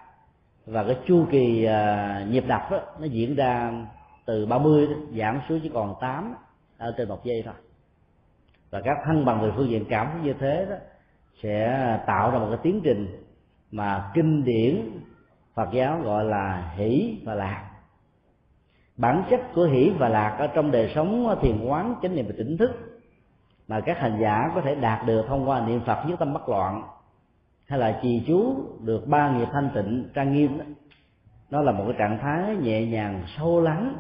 Và 0.66 0.84
cái 0.84 0.98
chu 1.06 1.26
kỳ 1.32 1.68
uh, 1.68 2.32
nhịp 2.32 2.44
đập 2.48 2.62
đó, 2.72 2.80
nó 3.00 3.06
diễn 3.06 3.36
ra 3.36 3.72
từ 4.26 4.46
30 4.46 4.88
đó, 4.88 4.94
giảm 5.18 5.42
xuống 5.50 5.60
chỉ 5.64 5.70
còn 5.74 5.96
8 6.02 6.36
ở 6.80 6.94
trên 6.98 7.10
một 7.10 7.24
giây 7.24 7.44
thôi. 7.46 7.54
Và 8.70 8.82
các 8.82 8.98
thăng 9.06 9.26
bằng 9.26 9.42
về 9.42 9.52
phương 9.56 9.70
diện 9.70 9.86
cảm 9.90 10.10
xúc 10.14 10.24
như 10.24 10.34
thế 10.40 10.68
đó 10.70 10.76
sẽ 11.44 12.00
tạo 12.08 12.32
ra 12.32 12.40
một 12.40 12.48
cái 12.50 12.60
tiến 12.64 12.82
trình 12.84 13.26
mà 13.72 14.12
kinh 14.14 14.44
điển 14.46 14.92
Phật 15.56 15.70
giáo 15.74 16.02
gọi 16.04 16.26
là 16.26 16.74
hỷ 16.76 17.22
và 17.26 17.34
lạc. 17.34 17.70
Bản 18.98 19.24
chất 19.30 19.40
của 19.54 19.64
hỷ 19.64 19.92
và 20.00 20.10
lạc 20.10 20.36
ở 20.40 20.48
trong 20.48 20.72
đời 20.72 20.92
sống, 20.96 21.38
thiền 21.42 21.66
quán, 21.66 21.96
chánh 22.02 22.16
niệm 22.16 22.26
và 22.28 22.34
tỉnh 22.38 22.58
thức 22.58 22.72
mà 23.70 23.82
các 23.82 24.00
hành 24.00 24.18
giả 24.22 24.52
có 24.56 24.62
thể 24.62 24.76
đạt 24.76 25.06
được 25.06 25.26
thông 25.28 25.50
qua 25.50 25.68
niệm 25.68 25.82
phật 25.86 26.06
nhất 26.06 26.20
tâm 26.20 26.34
bất 26.34 26.50
loạn 26.50 26.84
hay 27.66 27.80
là 27.80 28.00
trì 28.02 28.24
chú 28.28 28.56
được 28.80 29.08
ba 29.08 29.32
nghiệp 29.32 29.48
thanh 29.52 29.70
tịnh 29.76 30.10
trang 30.14 30.34
nghiêm 30.34 30.58
đó 30.58 30.64
nó 31.50 31.62
là 31.62 31.72
một 31.72 31.84
cái 31.88 31.96
trạng 32.00 32.20
thái 32.22 32.56
nhẹ 32.56 32.86
nhàng, 32.86 33.24
sâu 33.38 33.62
lắng 33.62 33.96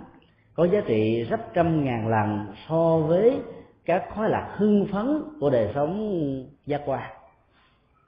có 0.60 0.66
giá 0.66 0.82
trị 0.88 1.24
gấp 1.24 1.54
trăm 1.54 1.84
ngàn 1.86 2.08
lần 2.08 2.54
so 2.68 2.98
với 2.98 3.40
các 3.86 4.04
khói 4.16 4.30
lạc 4.30 4.56
hưng 4.58 4.88
phấn 4.92 5.24
của 5.40 5.50
đời 5.50 5.72
sống 5.76 6.24
giác 6.66 6.82
quan 6.86 7.12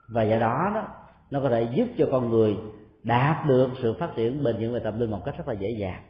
và 0.08 0.22
do 0.22 0.38
đó 0.38 0.70
đó, 0.74 0.86
nó 1.30 1.40
có 1.40 1.48
thể 1.48 1.68
giúp 1.74 1.88
cho 1.98 2.08
con 2.12 2.30
người 2.30 2.56
đạt 3.02 3.46
được 3.46 3.70
sự 3.82 3.96
phát 4.00 4.10
triển 4.16 4.44
bền 4.44 4.56
vững 4.60 4.72
về 4.72 4.80
tâm 4.84 5.00
linh 5.00 5.10
một 5.10 5.24
cách 5.24 5.34
rất 5.38 5.48
là 5.48 5.54
dễ 5.54 5.70
dàng. 5.70 6.02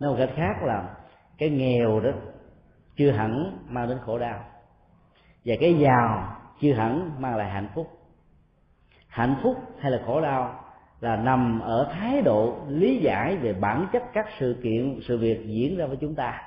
Nói 0.00 0.10
một 0.10 0.16
cách 0.18 0.30
khác 0.36 0.62
là 0.62 0.94
cái 1.38 1.50
nghèo 1.50 2.00
đó 2.00 2.10
chưa 2.96 3.10
hẳn 3.10 3.58
mang 3.68 3.88
đến 3.88 3.98
khổ 4.06 4.18
đau, 4.18 4.44
và 5.44 5.54
cái 5.60 5.74
giàu 5.74 6.36
chưa 6.60 6.72
hẳn 6.72 7.10
mang 7.18 7.36
lại 7.36 7.50
hạnh 7.50 7.68
phúc. 7.74 7.86
Hạnh 9.06 9.36
phúc 9.42 9.56
hay 9.78 9.90
là 9.90 10.02
khổ 10.06 10.20
đau 10.20 10.61
là 11.02 11.16
nằm 11.16 11.60
ở 11.60 11.88
thái 11.92 12.22
độ 12.22 12.56
lý 12.68 12.96
giải 12.96 13.36
về 13.36 13.52
bản 13.52 13.86
chất 13.92 14.02
các 14.12 14.26
sự 14.38 14.56
kiện 14.62 15.00
sự 15.08 15.18
việc 15.18 15.46
diễn 15.46 15.76
ra 15.76 15.86
với 15.86 15.96
chúng 16.00 16.14
ta. 16.14 16.42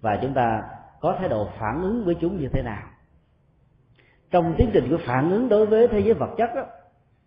Và 0.00 0.18
chúng 0.22 0.34
ta 0.34 0.62
có 1.00 1.16
thái 1.18 1.28
độ 1.28 1.48
phản 1.58 1.82
ứng 1.82 2.04
với 2.04 2.14
chúng 2.20 2.40
như 2.40 2.48
thế 2.52 2.62
nào. 2.62 2.82
Trong 4.30 4.54
tiến 4.58 4.70
trình 4.72 4.84
của 4.90 4.98
phản 5.06 5.30
ứng 5.30 5.48
đối 5.48 5.66
với 5.66 5.88
thế 5.88 6.00
giới 6.00 6.14
vật 6.14 6.30
chất 6.36 6.50
đó, 6.54 6.62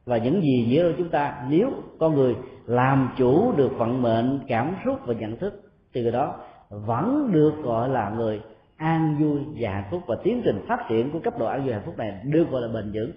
và 0.06 0.18
những 0.18 0.42
gì 0.42 0.66
diễn 0.70 0.86
ra 0.86 0.94
chúng 0.98 1.10
ta 1.10 1.46
nếu 1.50 1.72
con 2.00 2.16
người 2.16 2.36
làm 2.66 3.10
chủ 3.18 3.54
được 3.58 3.72
vận 3.78 4.02
mệnh 4.02 4.40
cảm 4.48 4.76
xúc 4.86 5.00
và 5.06 5.14
nhận 5.14 5.38
thức 5.38 5.62
thì 5.94 6.02
người 6.02 6.12
đó 6.12 6.36
vẫn 6.70 7.32
được 7.32 7.54
gọi 7.64 7.90
là 7.90 8.10
người 8.10 8.42
an 8.78 9.18
vui 9.20 9.40
và 9.60 9.72
hạnh 9.72 9.88
phúc 9.92 10.02
và 10.08 10.16
tiến 10.24 10.42
trình 10.46 10.66
phát 10.68 10.86
triển 10.90 11.12
của 11.12 11.20
cấp 11.20 11.40
độ 11.40 11.46
an 11.46 11.64
vui 11.64 11.74
hạnh 11.74 11.84
phúc 11.86 11.98
này 11.98 12.22
được 12.24 12.50
gọi 12.52 12.62
là 12.62 12.68
bền 12.68 12.92
vững. 12.94 13.12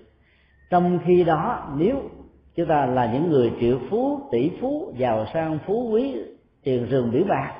Trong 0.70 0.98
khi 1.06 1.24
đó 1.24 1.72
nếu 1.76 2.10
chúng 2.56 2.66
ta 2.66 2.86
là 2.86 3.12
những 3.12 3.30
người 3.30 3.52
triệu 3.60 3.78
phú 3.90 4.20
tỷ 4.32 4.50
phú 4.60 4.92
giàu 4.96 5.26
sang 5.34 5.58
phú 5.66 5.88
quý 5.92 6.14
tiền 6.62 6.86
rừng 6.86 7.10
biển 7.12 7.28
bạc. 7.28 7.52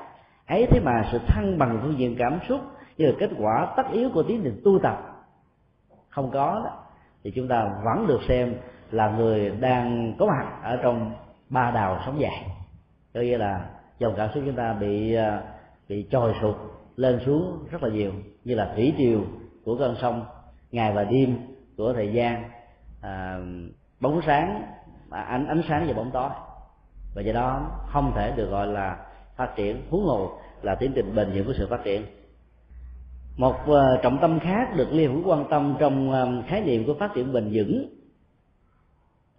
Ấy 0.47 0.67
thế 0.69 0.79
mà 0.79 1.09
sự 1.11 1.19
thăng 1.27 1.57
bằng 1.57 1.79
phương 1.83 1.99
diện 1.99 2.15
cảm 2.19 2.39
xúc 2.49 2.61
như 2.97 3.05
là 3.05 3.11
kết 3.19 3.29
quả 3.39 3.73
tất 3.77 3.83
yếu 3.91 4.09
của 4.13 4.23
tiến 4.23 4.41
trình 4.43 4.61
tu 4.63 4.79
tập 4.83 5.15
không 6.09 6.31
có 6.31 6.61
đó 6.65 6.83
thì 7.23 7.31
chúng 7.35 7.47
ta 7.47 7.69
vẫn 7.85 8.07
được 8.07 8.19
xem 8.27 8.55
là 8.91 9.09
người 9.09 9.49
đang 9.49 10.15
có 10.19 10.25
mặt 10.25 10.59
ở 10.63 10.79
trong 10.83 11.11
ba 11.49 11.71
đào 11.71 12.01
sống 12.05 12.19
dài 12.19 12.45
có 13.13 13.21
nghĩa 13.21 13.37
là 13.37 13.69
dòng 13.99 14.13
cảm 14.17 14.29
xúc 14.33 14.43
chúng 14.45 14.55
ta 14.55 14.73
bị 14.73 15.15
à, 15.15 15.41
bị 15.89 16.07
trồi 16.11 16.33
sụt 16.41 16.55
lên 16.95 17.19
xuống 17.25 17.65
rất 17.71 17.83
là 17.83 17.89
nhiều 17.89 18.11
như 18.43 18.55
là 18.55 18.71
thủy 18.75 18.93
triều 18.97 19.21
của 19.65 19.77
cơn 19.77 19.95
sông 20.01 20.25
ngày 20.71 20.93
và 20.93 21.03
đêm 21.03 21.37
của 21.77 21.93
thời 21.93 22.13
gian 22.13 22.43
à, 23.01 23.39
bóng 23.99 24.21
sáng 24.25 24.61
À, 25.09 25.21
ánh 25.21 25.47
ánh 25.47 25.61
sáng 25.69 25.87
và 25.87 25.93
bóng 25.93 26.11
tối. 26.11 26.29
Và 27.15 27.21
do 27.21 27.33
đó 27.33 27.71
không 27.87 28.11
thể 28.15 28.33
được 28.35 28.49
gọi 28.49 28.67
là 28.67 28.97
phát 29.35 29.55
triển. 29.55 29.81
Huống 29.89 30.05
hồ 30.05 30.31
là 30.61 30.75
tiến 30.75 30.91
trình 30.95 31.15
bền 31.15 31.31
vững 31.33 31.45
của 31.45 31.53
sự 31.57 31.67
phát 31.69 31.83
triển. 31.83 32.05
Một 33.37 33.55
ờ, 33.67 33.99
trọng 34.03 34.17
tâm 34.21 34.39
khác 34.39 34.69
được 34.75 34.87
liên 34.91 35.13
hữu 35.13 35.31
quan 35.31 35.45
tâm 35.49 35.75
trong 35.79 36.11
ờ, 36.11 36.43
khái 36.47 36.61
niệm 36.61 36.85
của 36.85 36.93
phát 36.99 37.11
triển 37.13 37.33
bền 37.33 37.49
vững 37.53 37.89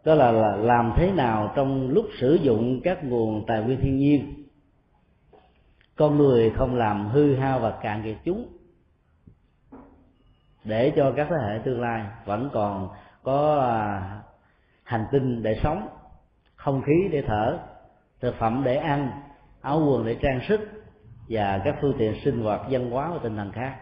đó 0.06 0.14
là, 0.14 0.32
là 0.32 0.56
làm 0.56 0.92
thế 0.96 1.12
nào 1.12 1.52
trong 1.56 1.88
lúc 1.88 2.06
sử 2.20 2.34
dụng 2.34 2.80
các 2.84 3.04
nguồn 3.04 3.46
tài 3.46 3.62
nguyên 3.62 3.80
thiên 3.80 3.96
nhiên. 3.96 4.44
Con 5.96 6.16
người 6.16 6.50
không 6.50 6.74
làm 6.74 7.08
hư 7.08 7.34
hao 7.34 7.58
và 7.58 7.70
cạn 7.82 8.02
kiệt 8.04 8.16
chúng. 8.24 8.46
Để 10.64 10.92
cho 10.96 11.12
các 11.16 11.26
thế 11.30 11.36
hệ 11.48 11.58
tương 11.64 11.80
lai 11.80 12.04
vẫn 12.24 12.50
còn 12.52 12.88
có 13.22 13.60
à, 13.60 14.22
hành 14.86 15.06
tinh 15.12 15.42
để 15.42 15.60
sống, 15.62 15.88
không 16.54 16.82
khí 16.82 17.08
để 17.10 17.22
thở, 17.26 17.58
thực 18.20 18.34
phẩm 18.38 18.62
để 18.64 18.76
ăn, 18.76 19.10
áo 19.60 19.82
quần 19.88 20.06
để 20.06 20.16
trang 20.22 20.40
sức 20.48 20.60
và 21.28 21.60
các 21.64 21.74
phương 21.80 21.96
tiện 21.98 22.14
sinh 22.24 22.42
hoạt 22.42 22.60
văn 22.70 22.90
hóa 22.90 23.10
và 23.10 23.18
tinh 23.22 23.36
thần 23.36 23.52
khác. 23.52 23.76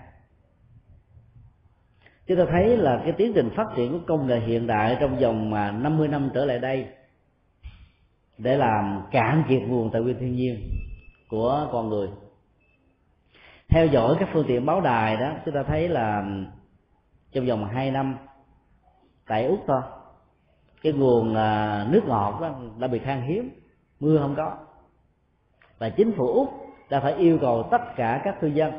Chúng 2.27 2.39
ta 2.39 2.45
thấy 2.51 2.77
là 2.77 3.01
cái 3.05 3.13
tiến 3.13 3.33
trình 3.35 3.51
phát 3.57 3.67
triển 3.77 3.93
của 3.93 4.07
công 4.07 4.27
nghệ 4.27 4.41
hiện 4.41 4.67
đại 4.67 4.97
trong 5.01 5.19
vòng 5.19 5.55
à, 5.55 5.71
50 5.71 6.09
năm 6.09 6.31
trở 6.35 6.45
lại 6.45 6.59
đây 6.59 6.87
để 8.39 8.57
làm 8.57 9.03
cạn 9.11 9.45
kiệt 9.49 9.63
nguồn 9.63 9.91
tài 9.91 10.03
nguyên 10.03 10.19
thiên 10.19 10.37
nhiên 10.37 10.71
của 11.29 11.69
con 11.73 11.89
người. 11.89 12.09
Theo 13.69 13.87
dõi 13.87 14.17
các 14.21 14.29
phương 14.33 14.45
tiện 14.49 14.67
báo 14.67 14.81
đài 14.81 15.17
đó, 15.17 15.33
chúng 15.45 15.55
ta 15.55 15.63
thấy 15.63 15.89
là 15.89 16.25
trong 17.33 17.47
vòng 17.47 17.65
hai 17.65 17.91
năm 17.91 18.17
tại 19.27 19.47
úc 19.47 19.65
thôi 19.67 19.81
cái 20.85 20.93
nguồn 20.93 21.35
à, 21.35 21.87
nước 21.91 22.03
ngọt 22.07 22.39
đó 22.41 22.55
đã 22.79 22.89
bị 22.89 22.99
khan 22.99 23.23
hiếm, 23.23 23.51
mưa 24.01 24.19
không 24.19 24.35
có. 24.37 24.57
Và 25.79 25.89
chính 25.89 26.13
phủ 26.17 26.27
úc 26.27 26.49
đã 26.91 27.01
phải 27.01 27.15
yêu 27.15 27.39
cầu 27.41 27.69
tất 27.71 27.83
cả 27.97 28.21
các 28.25 28.41
cư 28.41 28.47
dân 28.47 28.73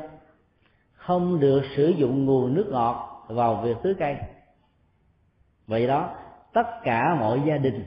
không 0.92 1.40
được 1.40 1.62
sử 1.76 1.88
dụng 1.88 2.24
nguồn 2.24 2.54
nước 2.54 2.66
ngọt 2.70 3.26
vào 3.28 3.60
việc 3.62 3.76
tưới 3.82 3.94
cây. 3.98 4.16
Vậy 5.66 5.86
đó, 5.86 6.10
tất 6.52 6.66
cả 6.84 7.16
mọi 7.20 7.42
gia 7.46 7.56
đình 7.56 7.84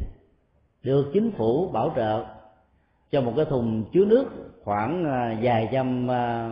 được 0.84 1.09
chính 1.13 1.32
phủ 1.32 1.70
bảo 1.70 1.93
trợ 1.95 2.26
cho 3.11 3.22
một 3.22 3.34
cái 3.36 3.45
thùng 3.45 3.84
chứa 3.93 4.05
nước 4.05 4.26
khoảng 4.63 5.05
à, 5.05 5.38
vài 5.41 5.70
trăm 5.72 6.11
à, 6.11 6.49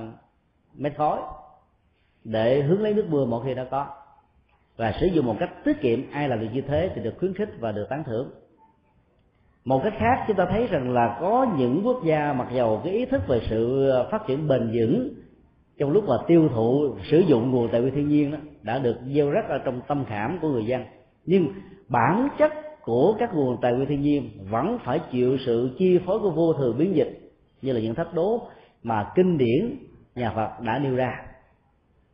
mét 0.74 0.98
khối 0.98 1.20
để 2.24 2.62
hướng 2.62 2.82
lấy 2.82 2.94
nước 2.94 3.06
mưa 3.10 3.26
mỗi 3.26 3.46
khi 3.46 3.54
đã 3.54 3.66
có 3.72 3.97
và 4.78 4.94
sử 5.00 5.08
dụng 5.08 5.26
một 5.26 5.36
cách 5.40 5.50
tiết 5.64 5.82
kiệm 5.82 6.00
ai 6.12 6.30
làm 6.30 6.40
được 6.40 6.48
như 6.54 6.62
thế 6.62 6.92
thì 6.96 7.02
được 7.02 7.14
khuyến 7.20 7.34
khích 7.34 7.50
và 7.60 7.72
được 7.72 7.86
tán 7.90 8.04
thưởng. 8.04 8.32
Một 9.66 9.82
cách 9.84 9.94
khác, 9.98 10.26
chúng 10.28 10.38
ta 10.38 10.46
thấy 10.50 10.68
rằng 10.68 10.94
là 10.94 11.18
có 11.22 11.48
những 11.58 11.82
quốc 11.86 12.04
gia 12.06 12.34
mặc 12.34 12.48
dầu 12.54 12.82
cái 12.84 12.94
ý 12.94 13.06
thức 13.06 13.22
về 13.28 13.42
sự 13.50 13.92
phát 14.12 14.28
triển 14.28 14.48
bền 14.48 14.72
vững 14.74 15.14
trong 15.78 15.92
lúc 15.92 16.04
mà 16.08 16.16
tiêu 16.28 16.50
thụ, 16.54 16.96
sử 17.04 17.20
dụng 17.20 17.52
nguồn 17.52 17.70
tài 17.72 17.82
nguyên 17.82 17.96
thiên 17.96 18.10
nhiên 18.10 18.32
đó, 18.32 18.38
đã 18.62 18.80
được 18.80 18.98
gieo 19.06 19.32
rắc 19.32 19.50
ở 19.50 19.58
trong 19.66 19.82
tâm 19.88 20.06
khảm 20.06 20.40
của 20.42 20.50
người 20.50 20.66
dân. 20.66 20.84
Nhưng 21.26 21.48
bản 21.90 22.28
chất 22.38 22.54
của 22.82 23.16
các 23.20 23.34
nguồn 23.34 23.62
tài 23.62 23.74
nguyên 23.74 23.90
thiên 23.90 24.02
nhiên 24.02 24.30
vẫn 24.50 24.80
phải 24.84 25.00
chịu 25.12 25.38
sự 25.46 25.76
chi 25.78 26.00
phối 26.06 26.20
của 26.20 26.32
vô 26.32 26.54
thường 26.54 26.78
biến 26.78 26.96
dịch, 26.96 27.32
như 27.62 27.74
là 27.74 27.80
những 27.80 27.96
thách 27.96 28.14
đố 28.14 28.48
mà 28.84 29.12
kinh 29.16 29.38
điển 29.38 29.78
nhà 30.16 30.32
Phật 30.36 30.50
đã 30.62 30.80
nêu 30.80 30.96
ra. 30.96 31.22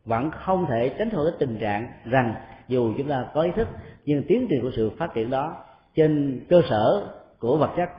Vẫn 0.06 0.32
không 0.32 0.66
thể 0.70 0.90
tránh 0.98 1.10
khỏi 1.10 1.26
cái 1.26 1.38
tình 1.40 1.58
trạng 1.60 1.88
rằng 2.06 2.34
dù 2.68 2.94
chúng 2.98 3.08
ta 3.08 3.26
có 3.34 3.42
ý 3.42 3.52
thức, 3.56 3.68
nhưng 4.06 4.24
tiến 4.28 4.48
trình 4.50 4.62
của 4.62 4.72
sự 4.76 4.90
phát 4.98 5.14
triển 5.14 5.30
đó 5.30 5.56
trên 5.96 6.42
cơ 6.50 6.62
sở 6.70 7.08
của 7.40 7.58
vật 7.58 7.70
chất 7.78 7.90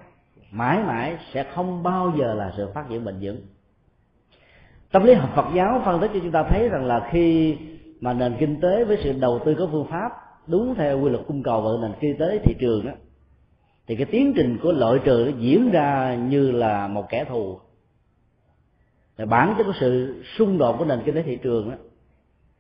mãi 0.51 0.83
mãi 0.87 1.17
sẽ 1.33 1.45
không 1.55 1.83
bao 1.83 2.13
giờ 2.19 2.35
là 2.35 2.53
sự 2.57 2.69
phát 2.75 2.85
triển 2.89 3.05
bền 3.05 3.15
vững. 3.21 3.41
Tâm 4.93 5.05
lý 5.05 5.15
học 5.15 5.31
Phật 5.35 5.47
giáo 5.55 5.83
phân 5.85 6.01
tích 6.01 6.11
cho 6.15 6.21
chúng 6.23 6.33
ta 6.33 6.45
thấy 6.51 6.69
rằng 6.69 6.87
là 6.87 7.09
khi 7.11 7.57
mà 8.01 8.13
nền 8.13 8.37
kinh 8.39 8.61
tế 8.61 8.85
với 8.85 8.99
sự 9.03 9.13
đầu 9.13 9.41
tư 9.45 9.55
có 9.59 9.69
phương 9.73 9.87
pháp 9.91 10.11
đúng 10.47 10.75
theo 10.75 11.01
quy 11.01 11.11
luật 11.11 11.27
cung 11.27 11.43
cầu 11.43 11.61
và 11.61 11.89
nền 11.89 11.99
kinh 12.01 12.17
tế 12.19 12.39
thị 12.45 12.55
trường 12.59 12.87
đó 12.87 12.93
thì 13.87 13.97
cái 13.97 14.07
tiến 14.07 14.33
trình 14.37 14.59
của 14.63 14.73
loại 14.73 14.99
trừ 15.05 15.25
nó 15.33 15.39
diễn 15.39 15.71
ra 15.71 16.15
như 16.15 16.51
là 16.51 16.89
một 16.89 17.09
kẻ 17.09 17.25
thù. 17.25 17.59
Bản 19.29 19.55
chất 19.59 19.65
của 19.65 19.73
sự 19.81 20.23
xung 20.39 20.59
đột 20.59 20.77
của 20.79 20.85
nền 20.85 20.99
kinh 21.05 21.15
tế 21.15 21.23
thị 21.23 21.39
trường 21.43 21.71
đó 21.71 21.77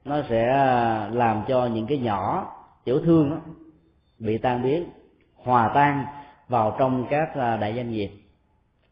nó 0.05 0.23
sẽ 0.29 0.49
à, 0.49 1.09
làm 1.13 1.43
cho 1.49 1.67
những 1.67 1.87
cái 1.87 1.99
nhỏ 1.99 2.53
tiểu 2.85 3.01
thương 3.05 3.31
đó 3.31 3.37
bị 4.19 4.39
tan 4.39 4.63
biến, 4.63 4.85
hòa 5.37 5.71
tan 5.75 6.05
vào 6.49 6.77
trong 6.79 7.07
các 7.11 7.35
à, 7.35 7.57
đại 7.57 7.75
doanh 7.77 7.91
nghiệp 7.91 8.11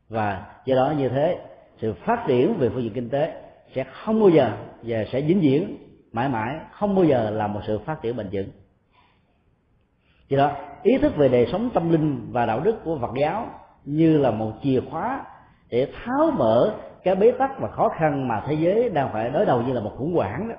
và 0.09 0.47
do 0.65 0.77
đó 0.77 0.95
như 0.99 1.09
thế, 1.09 1.39
sự 1.81 1.93
phát 1.93 2.25
triển 2.27 2.55
về 2.59 2.69
phương 2.69 2.83
diện 2.83 2.93
kinh 2.93 3.11
tế 3.11 3.43
sẽ 3.75 3.85
không 3.85 4.21
bao 4.21 4.29
giờ 4.29 4.53
và 4.83 5.05
sẽ 5.13 5.21
vĩnh 5.21 5.41
viễn 5.41 5.77
mãi 6.13 6.29
mãi, 6.29 6.57
không 6.73 6.95
bao 6.95 7.05
giờ 7.05 7.31
là 7.31 7.47
một 7.47 7.61
sự 7.67 7.79
phát 7.79 8.03
triển 8.03 8.17
bền 8.17 8.29
vững. 8.33 8.49
Do 10.29 10.39
đó, 10.39 10.53
ý 10.83 10.99
thức 10.99 11.17
về 11.17 11.29
đời 11.29 11.49
sống 11.53 11.71
tâm 11.75 11.93
linh 11.93 12.33
và 12.33 12.47
đạo 12.47 12.61
đức 12.61 12.85
của 12.85 12.99
phật 12.99 13.11
giáo 13.21 13.47
như 13.85 14.19
là 14.19 14.31
một 14.31 14.53
chìa 14.63 14.81
khóa 14.91 15.25
để 15.71 15.89
tháo 16.05 16.31
mở 16.31 16.75
cái 17.03 17.15
bế 17.15 17.31
tắc 17.31 17.61
và 17.61 17.69
khó 17.69 17.89
khăn 17.89 18.29
mà 18.29 18.43
thế 18.47 18.55
giới 18.55 18.89
đang 18.89 19.13
phải 19.13 19.31
đối 19.31 19.47
đầu 19.47 19.63
như 19.63 19.73
là 19.73 19.81
một 19.81 19.93
khủng 19.99 20.15
hoảng 20.15 20.49
đó 20.49 20.55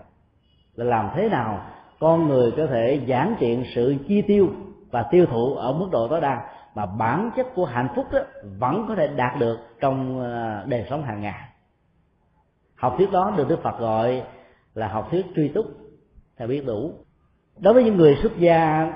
là 0.75 0.85
làm 0.85 1.09
thế 1.15 1.29
nào 1.29 1.61
con 1.99 2.27
người 2.27 2.51
có 2.57 2.67
thể 2.67 3.01
giảm 3.07 3.35
tiện 3.39 3.63
sự 3.75 3.95
chi 4.07 4.21
tiêu 4.21 4.49
và 4.91 5.03
tiêu 5.11 5.25
thụ 5.25 5.55
ở 5.55 5.73
mức 5.73 5.87
độ 5.91 6.07
tối 6.07 6.21
đa 6.21 6.41
mà 6.75 6.85
bản 6.85 7.31
chất 7.35 7.47
của 7.55 7.65
hạnh 7.65 7.87
phúc 7.95 8.05
đó 8.11 8.19
vẫn 8.59 8.85
có 8.87 8.95
thể 8.95 9.07
đạt 9.07 9.39
được 9.39 9.57
trong 9.79 10.19
ờ, 10.19 10.63
đời 10.67 10.85
sống 10.89 11.03
hàng 11.03 11.21
ngày. 11.21 11.41
Học 12.75 12.95
thuyết 12.97 13.11
đó 13.11 13.33
được 13.37 13.49
đức 13.49 13.63
phật 13.63 13.79
gọi 13.79 14.23
là 14.73 14.87
học 14.87 15.07
thuyết 15.11 15.25
truy 15.35 15.47
túc, 15.47 15.65
theo 16.37 16.47
biết 16.47 16.65
đủ. 16.65 16.91
Đối 17.59 17.73
với 17.73 17.83
những 17.83 17.97
người 17.97 18.17
xuất 18.21 18.37
gia 18.37 18.93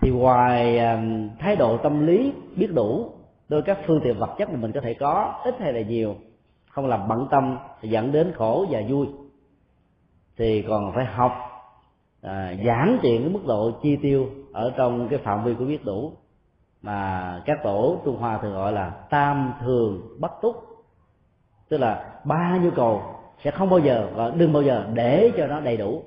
thì 0.00 0.10
ngoài 0.10 0.78
ờ, 0.78 0.98
thái 1.38 1.56
độ 1.56 1.76
tâm 1.76 2.06
lý 2.06 2.32
biết 2.56 2.68
đủ 2.74 3.10
đôi 3.48 3.62
các 3.62 3.78
phương 3.86 4.00
tiện 4.04 4.18
vật 4.18 4.34
chất 4.38 4.50
mà 4.50 4.56
mình 4.56 4.72
có 4.72 4.80
thể 4.80 4.94
có, 4.94 5.40
ít 5.44 5.54
hay 5.60 5.72
là 5.72 5.80
nhiều, 5.80 6.14
không 6.70 6.86
làm 6.86 7.08
bận 7.08 7.28
tâm, 7.30 7.58
dẫn 7.82 8.12
đến 8.12 8.32
khổ 8.36 8.66
và 8.70 8.80
vui 8.88 9.06
thì 10.36 10.62
còn 10.62 10.92
phải 10.94 11.04
học 11.04 11.32
à, 12.22 12.54
giảm 12.66 12.98
tiện 13.02 13.22
cái 13.22 13.30
mức 13.32 13.46
độ 13.46 13.70
chi 13.82 13.96
tiêu 14.02 14.28
ở 14.52 14.72
trong 14.76 15.08
cái 15.08 15.18
phạm 15.18 15.44
vi 15.44 15.54
của 15.54 15.64
biết 15.64 15.84
đủ 15.84 16.12
mà 16.82 17.42
các 17.44 17.58
tổ 17.62 18.00
trung 18.04 18.16
hoa 18.16 18.38
thường 18.38 18.52
gọi 18.52 18.72
là 18.72 18.90
tam 18.90 19.52
thường 19.60 20.02
bất 20.20 20.32
túc. 20.42 20.56
Tức 21.68 21.76
là 21.78 22.14
ba 22.24 22.58
nhu 22.62 22.70
cầu 22.70 23.02
sẽ 23.44 23.50
không 23.50 23.70
bao 23.70 23.78
giờ 23.78 24.08
và 24.14 24.30
đừng 24.30 24.52
bao 24.52 24.62
giờ 24.62 24.86
để 24.94 25.32
cho 25.36 25.46
nó 25.46 25.60
đầy 25.60 25.76
đủ. 25.76 26.02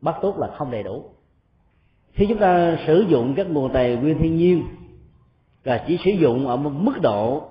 Bất 0.00 0.14
túc 0.22 0.38
là 0.38 0.48
không 0.56 0.70
đầy 0.70 0.82
đủ. 0.82 1.04
Khi 2.12 2.26
chúng 2.28 2.38
ta 2.38 2.76
sử 2.86 3.00
dụng 3.00 3.34
các 3.36 3.50
nguồn 3.50 3.72
tài 3.72 3.96
nguyên 3.96 4.18
thiên 4.18 4.36
nhiên 4.36 4.64
là 5.64 5.84
chỉ 5.86 5.98
sử 6.04 6.10
dụng 6.10 6.46
ở 6.46 6.56
một 6.56 6.70
mức 6.74 6.94
độ 7.02 7.42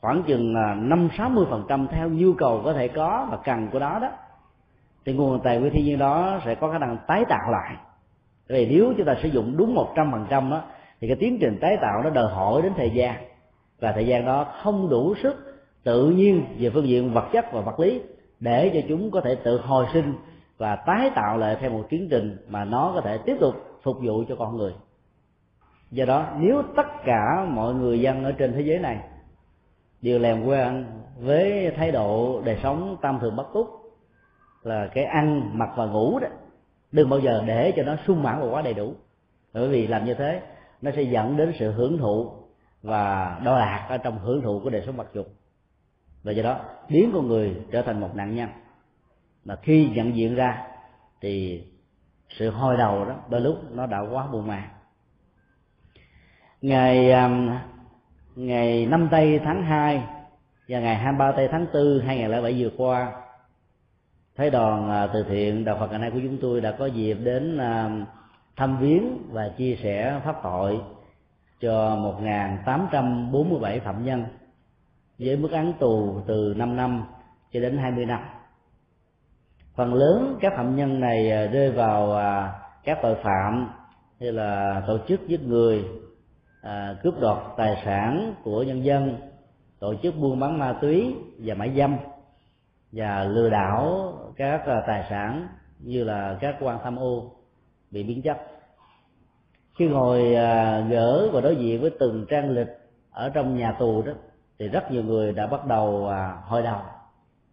khoảng 0.00 0.22
chừng 0.22 0.54
à, 0.54 0.74
năm 0.74 1.08
sáu 1.18 1.30
mươi 1.30 1.46
phần 1.50 1.64
trăm 1.68 1.86
theo 1.88 2.08
nhu 2.08 2.32
cầu 2.32 2.60
có 2.64 2.72
thể 2.72 2.88
có 2.88 3.28
và 3.30 3.38
cần 3.44 3.68
của 3.72 3.78
đó 3.78 3.98
đó 4.02 4.10
thì 5.04 5.12
nguồn 5.12 5.40
tài 5.40 5.58
nguyên 5.58 5.72
thiên 5.72 5.84
nhiên 5.84 5.98
đó 5.98 6.40
sẽ 6.44 6.54
có 6.54 6.70
khả 6.70 6.78
năng 6.78 6.98
tái 7.06 7.24
tạo 7.28 7.50
lại. 7.50 7.76
Vì 8.48 8.66
nếu 8.66 8.92
chúng 8.96 9.06
ta 9.06 9.16
sử 9.22 9.28
dụng 9.28 9.56
đúng 9.56 9.74
một 9.74 9.92
trăm 9.96 10.12
phần 10.12 10.26
trăm 10.30 10.50
đó, 10.50 10.62
thì 11.00 11.08
cái 11.08 11.16
tiến 11.20 11.38
trình 11.40 11.58
tái 11.60 11.76
tạo 11.80 12.02
nó 12.02 12.10
đòi 12.10 12.34
hỏi 12.34 12.62
đến 12.62 12.72
thời 12.76 12.90
gian. 12.90 13.14
Và 13.80 13.92
thời 13.92 14.06
gian 14.06 14.24
đó 14.24 14.46
không 14.62 14.88
đủ 14.88 15.14
sức 15.22 15.62
tự 15.84 16.10
nhiên 16.10 16.44
về 16.58 16.70
phương 16.70 16.88
diện 16.88 17.12
vật 17.12 17.28
chất 17.32 17.52
và 17.52 17.60
vật 17.60 17.80
lý 17.80 18.00
để 18.40 18.70
cho 18.74 18.80
chúng 18.88 19.10
có 19.10 19.20
thể 19.20 19.34
tự 19.34 19.60
hồi 19.60 19.86
sinh 19.92 20.14
và 20.58 20.76
tái 20.76 21.10
tạo 21.14 21.38
lại 21.38 21.56
theo 21.60 21.70
một 21.70 21.84
tiến 21.88 22.08
trình 22.10 22.36
mà 22.48 22.64
nó 22.64 22.92
có 22.94 23.00
thể 23.00 23.18
tiếp 23.18 23.36
tục 23.40 23.54
phục 23.82 23.96
vụ 24.02 24.24
cho 24.28 24.36
con 24.36 24.56
người. 24.56 24.72
Do 25.90 26.04
đó, 26.04 26.26
nếu 26.38 26.62
tất 26.76 26.86
cả 27.04 27.46
mọi 27.48 27.74
người 27.74 28.00
dân 28.00 28.24
ở 28.24 28.32
trên 28.32 28.52
thế 28.52 28.60
giới 28.60 28.78
này 28.78 28.98
đều 30.02 30.18
làm 30.18 30.44
quen 30.44 30.86
với 31.20 31.72
thái 31.76 31.90
độ 31.90 32.42
đời 32.44 32.58
sống 32.62 32.96
tam 33.00 33.18
thường 33.20 33.36
bất 33.36 33.46
túc 33.54 33.68
là 34.62 34.88
cái 34.94 35.04
ăn, 35.04 35.58
mặc 35.58 35.70
và 35.76 35.86
ngủ 35.86 36.18
đó, 36.18 36.28
đừng 36.92 37.10
bao 37.10 37.20
giờ 37.20 37.42
để 37.46 37.72
cho 37.76 37.82
nó 37.82 37.96
sung 38.06 38.22
mãn 38.22 38.40
và 38.40 38.46
quá 38.50 38.62
đầy 38.62 38.74
đủ. 38.74 38.94
Bởi 39.52 39.68
vì 39.68 39.86
làm 39.86 40.04
như 40.04 40.14
thế, 40.14 40.42
nó 40.82 40.90
sẽ 40.96 41.02
dẫn 41.02 41.36
đến 41.36 41.52
sự 41.58 41.72
hưởng 41.72 41.98
thụ 41.98 42.32
và 42.82 43.40
đo 43.44 43.58
lạc 43.58 43.86
ở 43.88 43.98
trong 43.98 44.18
hưởng 44.18 44.42
thụ 44.42 44.60
của 44.60 44.70
đời 44.70 44.82
sống 44.86 44.96
vật 44.96 45.08
dục. 45.14 45.26
Và 46.22 46.32
do 46.32 46.42
đó, 46.42 46.60
biến 46.88 47.10
con 47.14 47.28
người 47.28 47.56
trở 47.72 47.82
thành 47.82 48.00
một 48.00 48.10
nạn 48.14 48.34
nhân. 48.34 48.48
Mà 49.44 49.56
khi 49.56 49.90
nhận 49.94 50.16
diện 50.16 50.34
ra, 50.34 50.66
thì 51.20 51.64
sự 52.28 52.50
hôi 52.50 52.76
đầu 52.76 53.04
đó, 53.04 53.14
đôi 53.28 53.40
lúc 53.40 53.56
nó 53.70 53.86
đã 53.86 54.00
quá 54.00 54.26
buồn 54.26 54.46
mà. 54.46 54.70
ngày 56.62 57.12
um, 57.12 57.50
ngày 58.36 58.86
5 58.86 59.08
tây 59.10 59.40
tháng 59.44 59.62
2 59.62 60.02
và 60.68 60.80
ngày 60.80 60.96
23 60.96 61.32
tây 61.32 61.48
tháng 61.52 61.66
4 61.74 62.00
2007 62.06 62.54
vừa 62.58 62.70
qua 62.76 63.12
thấy 64.38 64.50
đoàn 64.50 64.90
à, 64.90 65.06
từ 65.06 65.22
thiện 65.28 65.64
đạo 65.64 65.76
Phật 65.80 65.90
ngày 65.90 65.98
nay 65.98 66.10
của 66.10 66.20
chúng 66.22 66.38
tôi 66.40 66.60
đã 66.60 66.72
có 66.72 66.86
dịp 66.86 67.14
đến 67.14 67.58
à, 67.58 67.90
thăm 68.56 68.78
viếng 68.78 69.32
và 69.32 69.48
chia 69.48 69.78
sẻ 69.82 70.20
pháp 70.24 70.40
tội 70.42 70.80
cho 71.60 71.96
1.847 71.96 73.80
phạm 73.80 74.04
nhân 74.04 74.24
với 75.18 75.36
mức 75.36 75.50
án 75.50 75.72
tù 75.80 76.20
từ 76.26 76.54
5 76.56 76.76
năm 76.76 77.04
cho 77.52 77.60
đến 77.60 77.78
20 77.78 78.06
năm. 78.06 78.20
Phần 79.74 79.94
lớn 79.94 80.38
các 80.40 80.52
phạm 80.56 80.76
nhân 80.76 81.00
này 81.00 81.30
à, 81.30 81.46
rơi 81.46 81.70
vào 81.70 82.20
các 82.84 82.98
tội 83.02 83.16
phạm 83.22 83.70
như 84.20 84.30
là 84.30 84.82
tổ 84.86 84.98
chức 85.08 85.28
giết 85.28 85.40
người, 85.42 85.84
cướp 87.02 87.20
đoạt 87.20 87.38
tài 87.56 87.82
sản 87.84 88.34
của 88.44 88.62
nhân 88.62 88.84
dân, 88.84 89.16
tổ 89.78 89.94
chức 90.02 90.16
buôn 90.16 90.40
bán 90.40 90.58
ma 90.58 90.78
túy 90.80 91.14
và 91.38 91.54
mại 91.54 91.74
dâm 91.76 91.96
và 92.92 93.24
lừa 93.24 93.50
đảo 93.50 94.14
các 94.38 94.62
ờ, 94.66 94.82
tài 94.86 95.06
sản 95.10 95.48
như 95.78 96.04
là 96.04 96.36
các 96.40 96.56
quan 96.60 96.78
tham 96.84 96.96
ô 96.96 97.30
bị 97.90 98.02
biến 98.02 98.22
chất. 98.22 98.38
Khi 99.78 99.88
ngồi 99.88 100.34
ờ, 100.34 100.80
gỡ 100.88 101.28
và 101.32 101.40
đối 101.40 101.56
diện 101.56 101.80
với 101.80 101.90
từng 101.98 102.26
trang 102.28 102.50
lịch 102.50 102.68
ở 103.10 103.28
trong 103.28 103.56
nhà 103.56 103.72
tù 103.72 104.02
đó, 104.02 104.12
thì 104.58 104.68
rất 104.68 104.92
nhiều 104.92 105.02
người 105.02 105.32
đã 105.32 105.46
bắt 105.46 105.66
đầu 105.66 106.06
ờ, 106.06 106.36
hồi 106.44 106.62
đầu. 106.62 106.80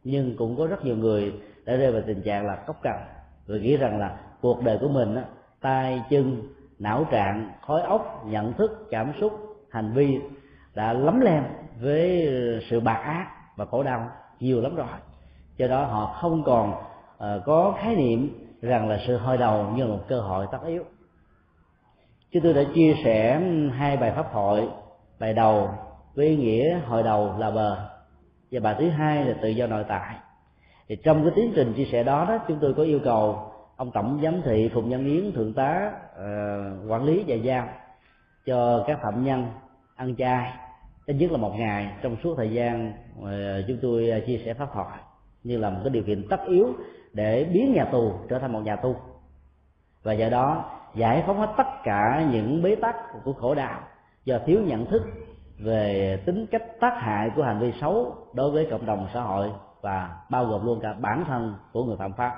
Nhưng 0.03 0.37
cũng 0.37 0.57
có 0.57 0.67
rất 0.67 0.85
nhiều 0.85 0.95
người 0.95 1.33
đã 1.65 1.75
rơi 1.75 1.91
vào 1.91 2.01
tình 2.07 2.21
trạng 2.21 2.45
là 2.45 2.55
cốc 2.55 2.81
cằn 2.81 2.99
rồi 3.47 3.59
nghĩ 3.59 3.77
rằng 3.77 3.99
là 3.99 4.17
cuộc 4.41 4.63
đời 4.63 4.77
của 4.81 4.89
mình 4.89 5.15
tay, 5.61 6.01
chân, 6.09 6.41
não 6.79 7.07
trạng 7.11 7.51
khói 7.61 7.81
óc, 7.81 8.23
nhận 8.25 8.53
thức, 8.53 8.87
cảm 8.91 9.11
xúc, 9.21 9.33
hành 9.69 9.91
vi 9.93 10.19
đã 10.75 10.93
lấm 10.93 11.19
lem 11.19 11.43
với 11.81 12.29
sự 12.69 12.79
bạc 12.79 13.01
ác 13.03 13.27
và 13.55 13.65
khổ 13.65 13.83
đau 13.83 14.09
nhiều 14.39 14.61
lắm 14.61 14.75
rồi 14.75 14.87
do 15.57 15.67
đó 15.67 15.85
họ 15.85 16.17
không 16.21 16.43
còn 16.43 16.69
uh, 16.71 17.45
có 17.45 17.75
khái 17.79 17.95
niệm 17.95 18.45
rằng 18.61 18.89
là 18.89 18.99
sự 19.07 19.17
hồi 19.17 19.37
đầu 19.37 19.71
như 19.75 19.83
là 19.83 19.89
một 19.89 20.03
cơ 20.07 20.21
hội 20.21 20.47
tất 20.51 20.57
yếu. 20.65 20.83
Chúng 22.31 22.43
tôi 22.43 22.53
đã 22.53 22.63
chia 22.75 22.95
sẻ 23.03 23.41
hai 23.73 23.97
bài 23.97 24.11
pháp 24.15 24.33
hội 24.33 24.69
bài 25.19 25.33
đầu 25.33 25.69
với 26.15 26.27
ý 26.27 26.35
nghĩa 26.35 26.79
hồi 26.79 27.03
đầu 27.03 27.35
là 27.37 27.51
bờ 27.51 27.89
và 28.51 28.59
bài 28.59 28.75
thứ 28.79 28.89
hai 28.89 29.25
là 29.25 29.35
tự 29.41 29.49
do 29.49 29.67
nội 29.67 29.85
tại. 29.87 30.15
Thì 30.87 30.95
trong 31.03 31.23
cái 31.23 31.31
tiến 31.35 31.51
trình 31.55 31.73
chia 31.73 31.85
sẻ 31.91 32.03
đó 32.03 32.25
đó 32.29 32.37
chúng 32.47 32.57
tôi 32.61 32.73
có 32.73 32.83
yêu 32.83 32.99
cầu 33.03 33.51
ông 33.75 33.91
tổng 33.91 34.19
giám 34.23 34.41
thị 34.41 34.71
phùng 34.73 34.89
văn 34.89 35.05
yến 35.05 35.31
thượng 35.31 35.53
tá 35.53 35.91
uh, 35.91 36.91
quản 36.91 37.03
lý 37.03 37.23
và 37.27 37.35
giao 37.35 37.67
cho 38.45 38.83
các 38.87 38.99
phạm 39.03 39.23
nhân 39.23 39.45
ăn 39.95 40.15
chay. 40.15 40.53
Ít 41.05 41.13
nhất 41.13 41.31
là 41.31 41.37
một 41.37 41.53
ngày 41.55 41.91
trong 42.01 42.15
suốt 42.23 42.35
thời 42.37 42.51
gian 42.51 42.93
uh, 43.19 43.27
chúng 43.67 43.77
tôi 43.81 44.23
chia 44.27 44.41
sẻ 44.45 44.53
pháp 44.53 44.69
thoại 44.73 44.99
như 45.45 45.57
là 45.57 45.69
một 45.69 45.79
cái 45.83 45.89
điều 45.89 46.03
kiện 46.03 46.27
tất 46.29 46.39
yếu 46.47 46.73
để 47.13 47.49
biến 47.53 47.73
nhà 47.73 47.85
tù 47.85 48.13
trở 48.29 48.39
thành 48.39 48.53
một 48.53 48.61
nhà 48.63 48.75
tu 48.75 48.95
và 50.03 50.13
do 50.13 50.29
đó, 50.29 50.65
giải 50.95 51.23
phóng 51.27 51.39
hết 51.39 51.53
tất 51.57 51.67
cả 51.83 52.27
những 52.31 52.63
bế 52.63 52.75
tắc 52.75 52.95
của 53.23 53.33
khổ 53.33 53.55
đạo 53.55 53.81
do 54.25 54.37
thiếu 54.45 54.59
nhận 54.65 54.85
thức 54.85 55.01
về 55.59 56.19
tính 56.25 56.45
cách 56.51 56.63
tác 56.79 56.97
hại 57.01 57.31
của 57.35 57.43
hành 57.43 57.59
vi 57.59 57.73
xấu 57.81 58.15
đối 58.33 58.51
với 58.51 58.67
cộng 58.71 58.85
đồng 58.85 59.07
xã 59.13 59.21
hội 59.21 59.51
và 59.81 60.17
bao 60.29 60.45
gồm 60.45 60.65
luôn 60.65 60.79
cả 60.81 60.93
bản 60.93 61.23
thân 61.27 61.55
của 61.71 61.83
người 61.83 61.97
phạm 61.97 62.13
pháp. 62.13 62.35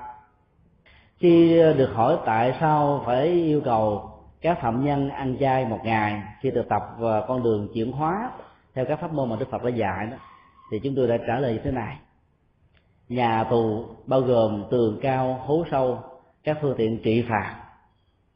Khi 1.16 1.56
được 1.56 1.90
hỏi 1.94 2.18
tại 2.26 2.56
sao 2.60 3.02
phải 3.06 3.26
yêu 3.26 3.60
cầu 3.64 4.10
các 4.40 4.58
phạm 4.60 4.84
nhân 4.84 5.10
ăn 5.10 5.36
chay 5.40 5.64
một 5.64 5.78
ngày 5.84 6.22
khi 6.40 6.50
được 6.50 6.68
tập 6.68 6.82
vào 6.98 7.24
con 7.28 7.42
đường 7.42 7.68
chuyển 7.74 7.92
hóa 7.92 8.30
theo 8.74 8.84
các 8.84 9.00
pháp 9.00 9.12
môn 9.12 9.30
mà 9.30 9.36
đức 9.40 9.50
phật 9.50 9.64
đã 9.64 9.70
dạy 9.70 10.06
đó, 10.10 10.16
thì 10.70 10.80
chúng 10.84 10.94
tôi 10.96 11.08
đã 11.08 11.16
trả 11.26 11.38
lời 11.38 11.52
như 11.52 11.60
thế 11.64 11.70
này 11.70 11.96
nhà 13.08 13.44
tù 13.50 13.84
bao 14.06 14.20
gồm 14.20 14.64
tường 14.70 14.98
cao, 15.02 15.40
hố 15.46 15.64
sâu, 15.70 16.02
các 16.44 16.58
phương 16.62 16.74
tiện 16.78 16.98
trị 17.02 17.24
phạt. 17.28 17.64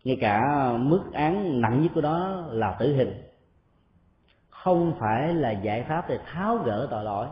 Ngay 0.04 0.18
cả 0.20 0.40
mức 0.78 1.02
án 1.12 1.60
nặng 1.60 1.82
nhất 1.82 1.92
của 1.94 2.00
đó 2.00 2.44
là 2.50 2.76
tử 2.78 2.96
hình. 2.96 3.22
Không 4.50 4.94
phải 5.00 5.34
là 5.34 5.50
giải 5.50 5.84
pháp 5.88 6.08
để 6.08 6.18
tháo 6.32 6.56
gỡ 6.56 6.88
tội 6.90 7.04
lỗi. 7.04 7.26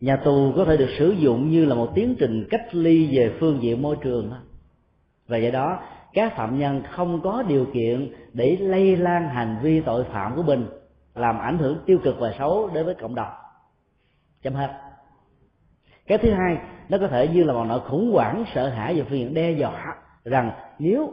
Nhà 0.00 0.16
tù 0.16 0.52
có 0.56 0.64
thể 0.64 0.76
được 0.76 0.90
sử 0.98 1.10
dụng 1.10 1.50
như 1.50 1.64
là 1.64 1.74
một 1.74 1.92
tiến 1.94 2.14
trình 2.18 2.46
cách 2.50 2.74
ly 2.74 3.16
về 3.16 3.36
phương 3.40 3.62
diện 3.62 3.82
môi 3.82 3.96
trường. 3.96 4.32
Và 5.28 5.36
do 5.36 5.50
đó, 5.50 5.82
các 6.12 6.36
phạm 6.36 6.58
nhân 6.58 6.82
không 6.90 7.20
có 7.20 7.42
điều 7.42 7.66
kiện 7.74 8.12
để 8.32 8.56
lây 8.60 8.96
lan 8.96 9.28
hành 9.28 9.58
vi 9.62 9.80
tội 9.80 10.04
phạm 10.04 10.36
của 10.36 10.42
mình, 10.42 10.66
làm 11.14 11.38
ảnh 11.38 11.58
hưởng 11.58 11.78
tiêu 11.86 11.98
cực 12.04 12.18
và 12.18 12.34
xấu 12.38 12.70
đối 12.74 12.84
với 12.84 12.94
cộng 12.94 13.14
đồng. 13.14 13.32
Chấm 14.42 14.54
hết 14.54 14.87
cái 16.08 16.18
thứ 16.18 16.30
hai 16.30 16.58
nó 16.88 16.98
có 16.98 17.08
thể 17.08 17.28
như 17.28 17.44
là 17.44 17.52
một 17.52 17.64
nỗi 17.64 17.80
khủng 17.80 18.12
hoảng 18.12 18.44
sợ 18.54 18.68
hãi 18.68 18.94
và 18.98 19.04
phiền 19.08 19.34
đe 19.34 19.50
dọa 19.50 19.96
rằng 20.24 20.50
nếu 20.78 21.12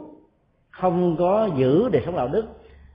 không 0.70 1.16
có 1.18 1.48
giữ 1.56 1.88
đời 1.88 2.02
sống 2.06 2.16
đạo 2.16 2.28
đức 2.28 2.46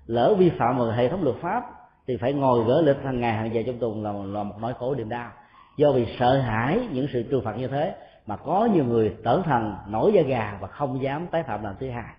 lỡ 0.06 0.36
vi 0.38 0.50
phạm 0.50 0.78
vào 0.78 0.92
hệ 0.92 1.10
thống 1.10 1.24
luật 1.24 1.36
pháp 1.36 1.64
thì 2.08 2.18
phải 2.18 2.34
ngồi 2.34 2.64
gỡ 2.64 2.82
lịch 2.82 3.04
hàng 3.04 3.20
ngày 3.20 3.34
hàng 3.34 3.54
giờ 3.54 3.62
trong 3.66 3.78
tuần 3.80 4.04
là, 4.04 4.12
là 4.12 4.44
một 4.44 4.56
nỗi 4.62 4.74
khổ 4.74 4.96
niềm 4.96 5.10
đau. 5.10 5.32
Do 5.78 5.92
vì 5.92 6.08
sợ 6.20 6.38
hãi 6.38 6.88
những 6.92 7.08
sự 7.14 7.24
trừng 7.24 7.42
phạt 7.44 7.58
như 7.58 7.68
thế 7.68 7.96
mà 8.28 8.36
có 8.36 8.70
nhiều 8.74 8.84
người 8.84 9.16
trở 9.24 9.42
thành 9.46 9.78
nổi 9.88 10.12
da 10.14 10.22
gà 10.22 10.58
và 10.62 10.68
không 10.68 11.02
dám 11.02 11.28
tái 11.28 11.44
phạm 11.44 11.64
lần 11.64 11.76
thứ 11.80 11.90
hai. 11.90 12.14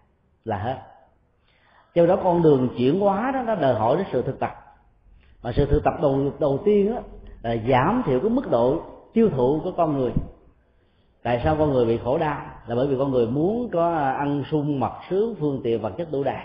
Là 0.45 0.59
hết. 0.59 0.79
Do 1.95 2.07
đó 2.07 2.17
con 2.25 2.43
đường 2.43 2.69
chuyển 2.79 3.01
hóa 3.01 3.31
đó 3.35 3.43
nó 3.43 3.55
đòi 3.55 3.75
hỏi 3.75 3.97
đến 3.97 4.07
sự 4.13 4.23
thực 4.23 4.41
tập. 4.41 4.55
Mà 5.43 5.53
sự 5.53 5.67
thực 5.67 5.85
tập 5.85 5.95
đầu 6.03 6.33
đầu 6.41 6.59
tiên 6.65 6.95
đó, 6.95 7.01
là 7.43 7.57
giảm 7.69 8.03
thiểu 8.07 8.21
cái 8.21 8.31
mức 8.31 8.51
độ 8.51 8.83
tiêu 9.13 9.31
thụ 9.31 9.61
của 9.65 9.73
con 9.77 9.99
người. 9.99 10.13
Tại 11.23 11.41
sao 11.45 11.57
con 11.59 11.73
người 11.73 11.87
bị 11.87 11.99
khổ 12.05 12.19
đau? 12.19 12.41
Là 12.67 12.75
bởi 12.75 12.87
vì 12.87 12.97
con 12.99 13.11
người 13.11 13.27
muốn 13.27 13.69
có 13.73 13.93
ăn 13.95 14.45
sung 14.51 14.81
mặc 14.81 14.93
sướng 15.11 15.35
phương 15.41 15.61
tiện 15.65 15.81
vật 15.81 15.93
chất 15.99 16.09
đủ 16.13 16.25
đầy. 16.25 16.45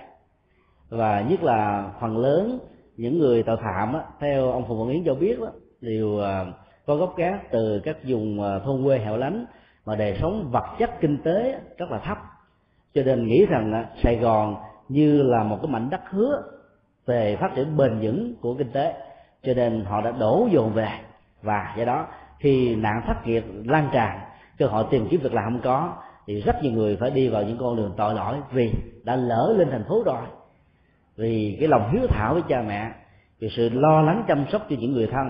Và 0.89 1.21
nhất 1.21 1.43
là 1.43 1.89
phần 2.01 2.17
lớn 2.17 2.59
những 2.97 3.19
người 3.19 3.43
tội 3.43 3.57
phạm 3.57 3.93
á, 3.93 4.01
theo 4.19 4.51
ông 4.51 4.67
phùng 4.67 4.79
văn 4.79 4.89
yến 4.89 5.03
cho 5.05 5.15
biết 5.15 5.39
đó, 5.39 5.47
đều 5.81 6.19
à, 6.19 6.45
có 6.85 6.95
gốc 6.95 7.17
gác 7.17 7.51
từ 7.51 7.81
các 7.83 7.97
vùng 8.07 8.43
à, 8.43 8.59
thôn 8.59 8.83
quê 8.83 8.99
hẻo 8.99 9.17
lánh 9.17 9.45
mà 9.85 9.95
đời 9.95 10.17
sống 10.21 10.49
vật 10.51 10.65
chất 10.79 10.91
kinh 11.01 11.17
tế 11.23 11.59
rất 11.77 11.91
là 11.91 11.97
thấp. 11.97 12.17
Cho 12.93 13.03
nên 13.03 13.27
nghĩ 13.27 13.45
rằng 13.45 13.85
Sài 14.03 14.15
Gòn 14.15 14.55
như 14.89 15.23
là 15.23 15.43
một 15.43 15.57
cái 15.61 15.71
mảnh 15.71 15.89
đất 15.89 16.01
hứa 16.09 16.43
về 17.05 17.35
phát 17.35 17.51
triển 17.55 17.77
bền 17.77 17.99
vững 18.01 18.35
của 18.41 18.53
kinh 18.53 18.71
tế. 18.71 18.93
Cho 19.43 19.53
nên 19.53 19.85
họ 19.85 20.01
đã 20.01 20.11
đổ 20.11 20.47
dồn 20.51 20.73
về 20.73 20.89
và 21.41 21.75
do 21.77 21.85
đó 21.85 22.07
khi 22.39 22.75
nạn 22.75 23.01
thất 23.07 23.27
nghiệp 23.27 23.45
lan 23.65 23.89
tràn, 23.93 24.19
cơ 24.57 24.67
hội 24.67 24.85
tìm 24.89 25.07
kiếm 25.09 25.21
việc 25.23 25.33
làm 25.33 25.45
không 25.45 25.61
có, 25.63 25.93
thì 26.27 26.41
rất 26.41 26.63
nhiều 26.63 26.71
người 26.71 26.97
phải 26.97 27.11
đi 27.11 27.29
vào 27.29 27.43
những 27.43 27.57
con 27.57 27.75
đường 27.75 27.93
tội 27.97 28.13
lỗi 28.15 28.35
vì 28.51 28.71
đã 29.03 29.15
lỡ 29.15 29.53
lên 29.57 29.67
thành 29.71 29.83
phố 29.89 30.03
rồi. 30.05 30.21
Vì 31.15 31.57
cái 31.59 31.67
lòng 31.67 31.89
hiếu 31.91 32.07
thảo 32.09 32.33
với 32.33 32.43
cha 32.47 32.63
mẹ, 32.67 32.91
vì 33.39 33.49
sự 33.49 33.69
lo 33.69 34.01
lắng 34.01 34.23
chăm 34.27 34.45
sóc 34.51 34.61
cho 34.69 34.75
những 34.79 34.93
người 34.93 35.07
thân, 35.07 35.27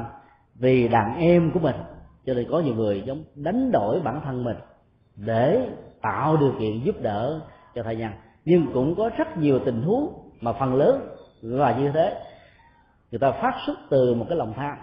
vì 0.55 0.87
đàn 0.87 1.17
em 1.17 1.51
của 1.51 1.59
mình. 1.59 1.75
Cho 2.25 2.33
nên 2.33 2.47
có 2.51 2.59
nhiều 2.59 2.75
người 2.75 3.03
giống 3.05 3.23
đánh 3.35 3.71
đổi 3.71 3.99
bản 3.99 4.21
thân 4.25 4.43
mình 4.43 4.57
để 5.15 5.67
tạo 6.01 6.37
điều 6.37 6.53
kiện 6.59 6.83
giúp 6.83 6.95
đỡ 7.01 7.39
cho 7.75 7.83
thai 7.83 7.95
nhân. 7.95 8.11
Nhưng 8.45 8.73
cũng 8.73 8.95
có 8.95 9.09
rất 9.17 9.37
nhiều 9.37 9.59
tình 9.65 9.81
huống 9.81 10.13
mà 10.41 10.53
phần 10.53 10.75
lớn 10.75 11.07
là 11.41 11.77
như 11.79 11.91
thế, 11.91 12.23
người 13.11 13.19
ta 13.19 13.31
phát 13.31 13.53
xuất 13.65 13.77
từ 13.89 14.13
một 14.13 14.25
cái 14.29 14.37
lòng 14.37 14.53
tham 14.55 14.77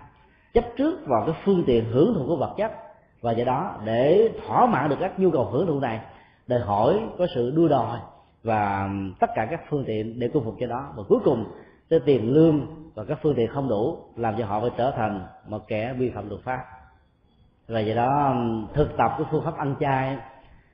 chấp 0.55 0.64
trước 0.76 1.07
vào 1.07 1.22
cái 1.26 1.34
phương 1.44 1.64
tiện 1.66 1.84
hưởng 1.84 2.14
thụ 2.14 2.26
của 2.26 2.36
vật 2.36 2.55
chất. 2.57 2.72
Và 3.20 3.32
do 3.32 3.44
đó, 3.44 3.74
để 3.84 4.30
thỏa 4.46 4.66
mãn 4.66 4.90
được 4.90 4.96
các 5.00 5.18
nhu 5.18 5.30
cầu 5.30 5.44
hưởng 5.44 5.66
thụ 5.66 5.80
này, 5.80 6.00
đòi 6.46 6.61
hỏi 6.61 7.00
có 7.18 7.26
sự 7.34 7.50
đua 7.50 7.68
đòi 7.68 7.98
và 8.42 8.88
tất 9.20 9.30
cả 9.34 9.46
các 9.50 9.61
phương 9.68 9.84
tiện 9.86 10.18
để 10.18 10.28
cung 10.28 10.44
phục 10.44 10.55
cho 10.61 10.66
đó. 10.66 10.92
Và 10.96 11.02
cuối 11.09 11.18
cùng, 11.24 11.44
cái 11.90 12.00
tiền 12.00 12.32
lương 12.32 12.66
và 12.94 13.05
các 13.05 13.18
phương 13.22 13.34
tiện 13.34 13.48
không 13.48 13.68
đủ 13.68 13.98
làm 14.16 14.34
cho 14.38 14.46
họ 14.46 14.61
phải 14.61 14.70
trở 14.76 14.90
thành 14.90 15.26
một 15.48 15.68
kẻ 15.68 15.94
vi 15.98 16.11
phạm 16.11 16.28
luật 16.28 16.40
pháp. 16.42 16.64
Và 17.68 17.80
do 17.80 17.94
đó, 17.94 18.34
thực 18.74 18.96
tập 18.96 19.14
cái 19.18 19.26
phương 19.30 19.44
pháp 19.44 19.57
ăn 19.57 19.74
chay 19.80 20.16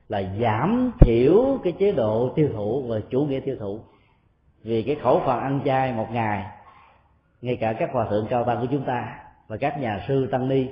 là 0.09 0.23
giảm 0.41 0.91
thiểu 0.99 1.59
cái 1.63 1.73
chế 1.79 1.91
độ 1.91 2.31
tiêu 2.35 2.49
thụ 2.53 2.83
và 2.87 2.99
chủ 3.09 3.21
nghĩa 3.21 3.39
tiêu 3.39 3.55
thụ. 3.59 3.79
Vì 4.63 4.83
cái 4.83 4.95
khẩu 4.95 5.21
phần 5.25 5.39
ăn 5.39 5.59
chay 5.65 5.93
một 5.93 6.07
ngày, 6.11 6.45
ngay 7.41 7.55
cả 7.55 7.73
các 7.73 7.89
hòa 7.93 8.07
thượng 8.09 8.27
cao 8.29 8.43
tăng 8.43 8.61
của 8.61 8.67
chúng 8.71 8.83
ta 8.83 9.20
và 9.51 9.57
các 9.57 9.79
nhà 9.79 10.05
sư 10.07 10.27
tăng 10.31 10.47
ni 10.47 10.67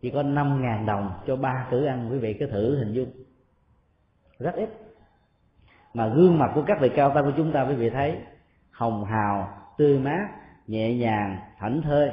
chỉ 0.00 0.10
có 0.10 0.22
năm 0.22 0.62
ngàn 0.62 0.86
đồng 0.86 1.10
cho 1.26 1.36
ba 1.36 1.66
cử 1.70 1.84
ăn. 1.84 2.08
Quý 2.12 2.18
vị 2.18 2.36
cứ 2.40 2.46
thử 2.46 2.78
hình 2.78 2.92
dung. 2.92 3.08
Rất 4.38 4.54
ít. 4.54 4.70
Mà 5.94 6.08
gương 6.08 6.38
mặt 6.38 6.52
của 6.54 6.62
các 6.66 6.78
vị 6.80 6.90
cao 6.96 7.12
tăng 7.14 7.24
của 7.24 7.32
chúng 7.36 7.52
ta 7.52 7.66
quý 7.68 7.74
vị 7.74 7.90
thấy 7.90 8.18
hồng 8.70 9.04
hào 9.04 9.48
tươi 9.78 9.98
mát 9.98 10.28
nhẹ 10.66 10.94
nhàng 10.94 11.36
thảnh 11.58 11.82
thơi 11.82 12.10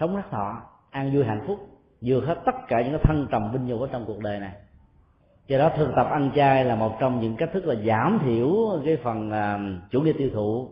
sống 0.00 0.16
rất 0.16 0.30
thọ 0.30 0.62
ăn 0.90 1.14
vui 1.14 1.24
hạnh 1.24 1.44
phúc 1.46 1.58
vượt 2.00 2.24
hết 2.24 2.42
tất 2.46 2.56
cả 2.68 2.82
những 2.82 2.92
cái 2.92 3.00
thân 3.04 3.26
trầm 3.30 3.52
vinh 3.52 3.66
nhục 3.66 3.80
ở 3.80 3.88
trong 3.92 4.04
cuộc 4.06 4.18
đời 4.18 4.40
này. 4.40 4.52
Do 5.46 5.58
đó 5.58 5.70
thực 5.76 5.92
tập 5.96 6.06
ăn 6.10 6.30
chay 6.34 6.64
là 6.64 6.74
một 6.74 6.96
trong 7.00 7.20
những 7.20 7.36
cách 7.36 7.50
thức 7.52 7.66
là 7.66 7.74
giảm 7.86 8.18
thiểu 8.24 8.80
cái 8.84 8.96
phần 8.96 9.30
uh, 9.30 9.90
chủ 9.90 10.00
nghĩa 10.00 10.12
tiêu 10.18 10.30
thụ 10.34 10.68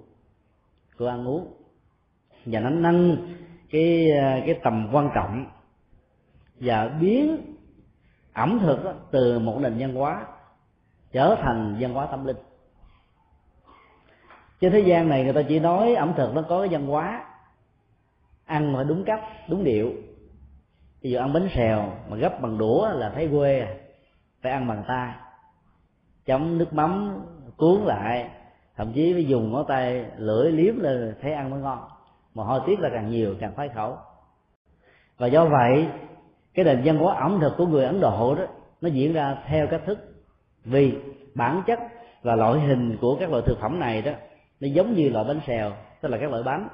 của 0.99 1.07
ăn 1.09 1.29
uống. 1.29 1.53
Và 2.45 2.61
nó 2.61 2.71
nâng 2.71 3.17
cái 3.71 4.11
ờ, 4.11 4.41
cái 4.47 4.61
tầm 4.63 4.89
quan 4.93 5.11
trọng 5.15 5.47
và 6.61 6.89
biến 7.01 7.55
ẩm 8.33 8.59
thực 8.63 8.85
đó, 8.85 8.93
từ 9.11 9.39
một 9.39 9.59
nền 9.61 9.77
văn 9.79 9.95
hóa 9.95 10.27
trở 11.13 11.37
thành 11.43 11.77
văn 11.81 11.95
hóa 11.95 12.07
tâm 12.07 12.25
linh. 12.25 12.37
Trên 14.61 14.73
thế 14.73 14.81
gian 14.81 15.09
này 15.09 15.25
người 15.25 15.33
ta 15.33 15.43
chỉ 15.49 15.59
nói 15.59 15.95
ẩm 15.95 16.13
thực 16.17 16.35
nó 16.35 16.43
có 16.43 16.61
cái 16.61 16.69
văn 16.69 16.87
hóa 16.87 17.25
ăn 18.45 18.73
phải 18.75 18.85
đúng 18.85 19.05
cách 19.05 19.21
đúng 19.49 19.65
điệu. 19.65 19.93
Ví 21.01 21.11
dụ 21.11 21.19
ăn 21.19 21.33
bánh 21.33 21.49
xèo 21.55 21.93
mà 22.09 22.17
gấp 22.17 22.41
bằng 22.41 22.59
đũa 22.59 22.89
là 22.89 23.13
thấy 23.15 23.29
quê 23.29 23.61
à 23.61 23.75
phải 24.43 24.53
ăn 24.53 24.69
bằng 24.69 24.85
tay. 24.89 25.15
Chấm 26.25 26.59
nước 26.59 26.73
mắm 26.73 27.21
cuốn 27.57 27.81
lại 27.85 28.31
thậm 28.77 28.93
chí 28.93 29.13
phải 29.13 29.25
dùng 29.25 29.53
ngón 29.53 29.65
tay 29.69 30.05
lưỡi 30.17 30.53
liếm 30.53 30.79
lên 30.79 31.15
thấy 31.23 31.33
ăn 31.33 31.51
mới 31.51 31.61
ngon 31.61 31.89
mà 32.37 32.45
hôi 32.45 32.61
tiết 32.67 32.81
là 32.81 32.89
càng 32.89 33.11
nhiều 33.11 33.35
càng 33.41 33.53
khoái 33.55 33.69
khẩu. 33.69 33.97
Và 35.19 35.27
do 35.27 35.45
vậy 35.45 35.87
cái 36.55 36.65
nền 36.65 36.83
văn 36.85 36.97
hóa 36.99 37.15
ẩm 37.15 37.39
thực 37.41 37.57
của 37.57 37.67
người 37.67 37.85
ấn 37.85 38.01
độ 38.01 38.35
đó 38.35 38.45
nó 38.81 38.89
diễn 38.89 39.13
ra 39.13 39.37
theo 39.47 39.67
cách 39.67 39.83
thức 39.87 39.99
vì 40.65 40.95
bản 41.35 41.63
chất 41.67 41.79
và 42.23 42.37
loại 42.37 42.61
hình 42.61 42.97
của 43.01 43.17
các 43.21 43.31
loại 43.31 43.43
thực 43.47 43.61
phẩm 43.61 43.81
này 43.81 44.03
đó 44.03 44.13
nó 44.61 44.69
giống 44.69 44.95
như 44.95 45.09
loại 45.09 45.25
bánh 45.29 45.41
xèo 45.47 45.73
tức 46.01 46.09
là 46.09 46.19
các 46.19 46.31
loại 46.31 46.43
bánh. 46.43 46.69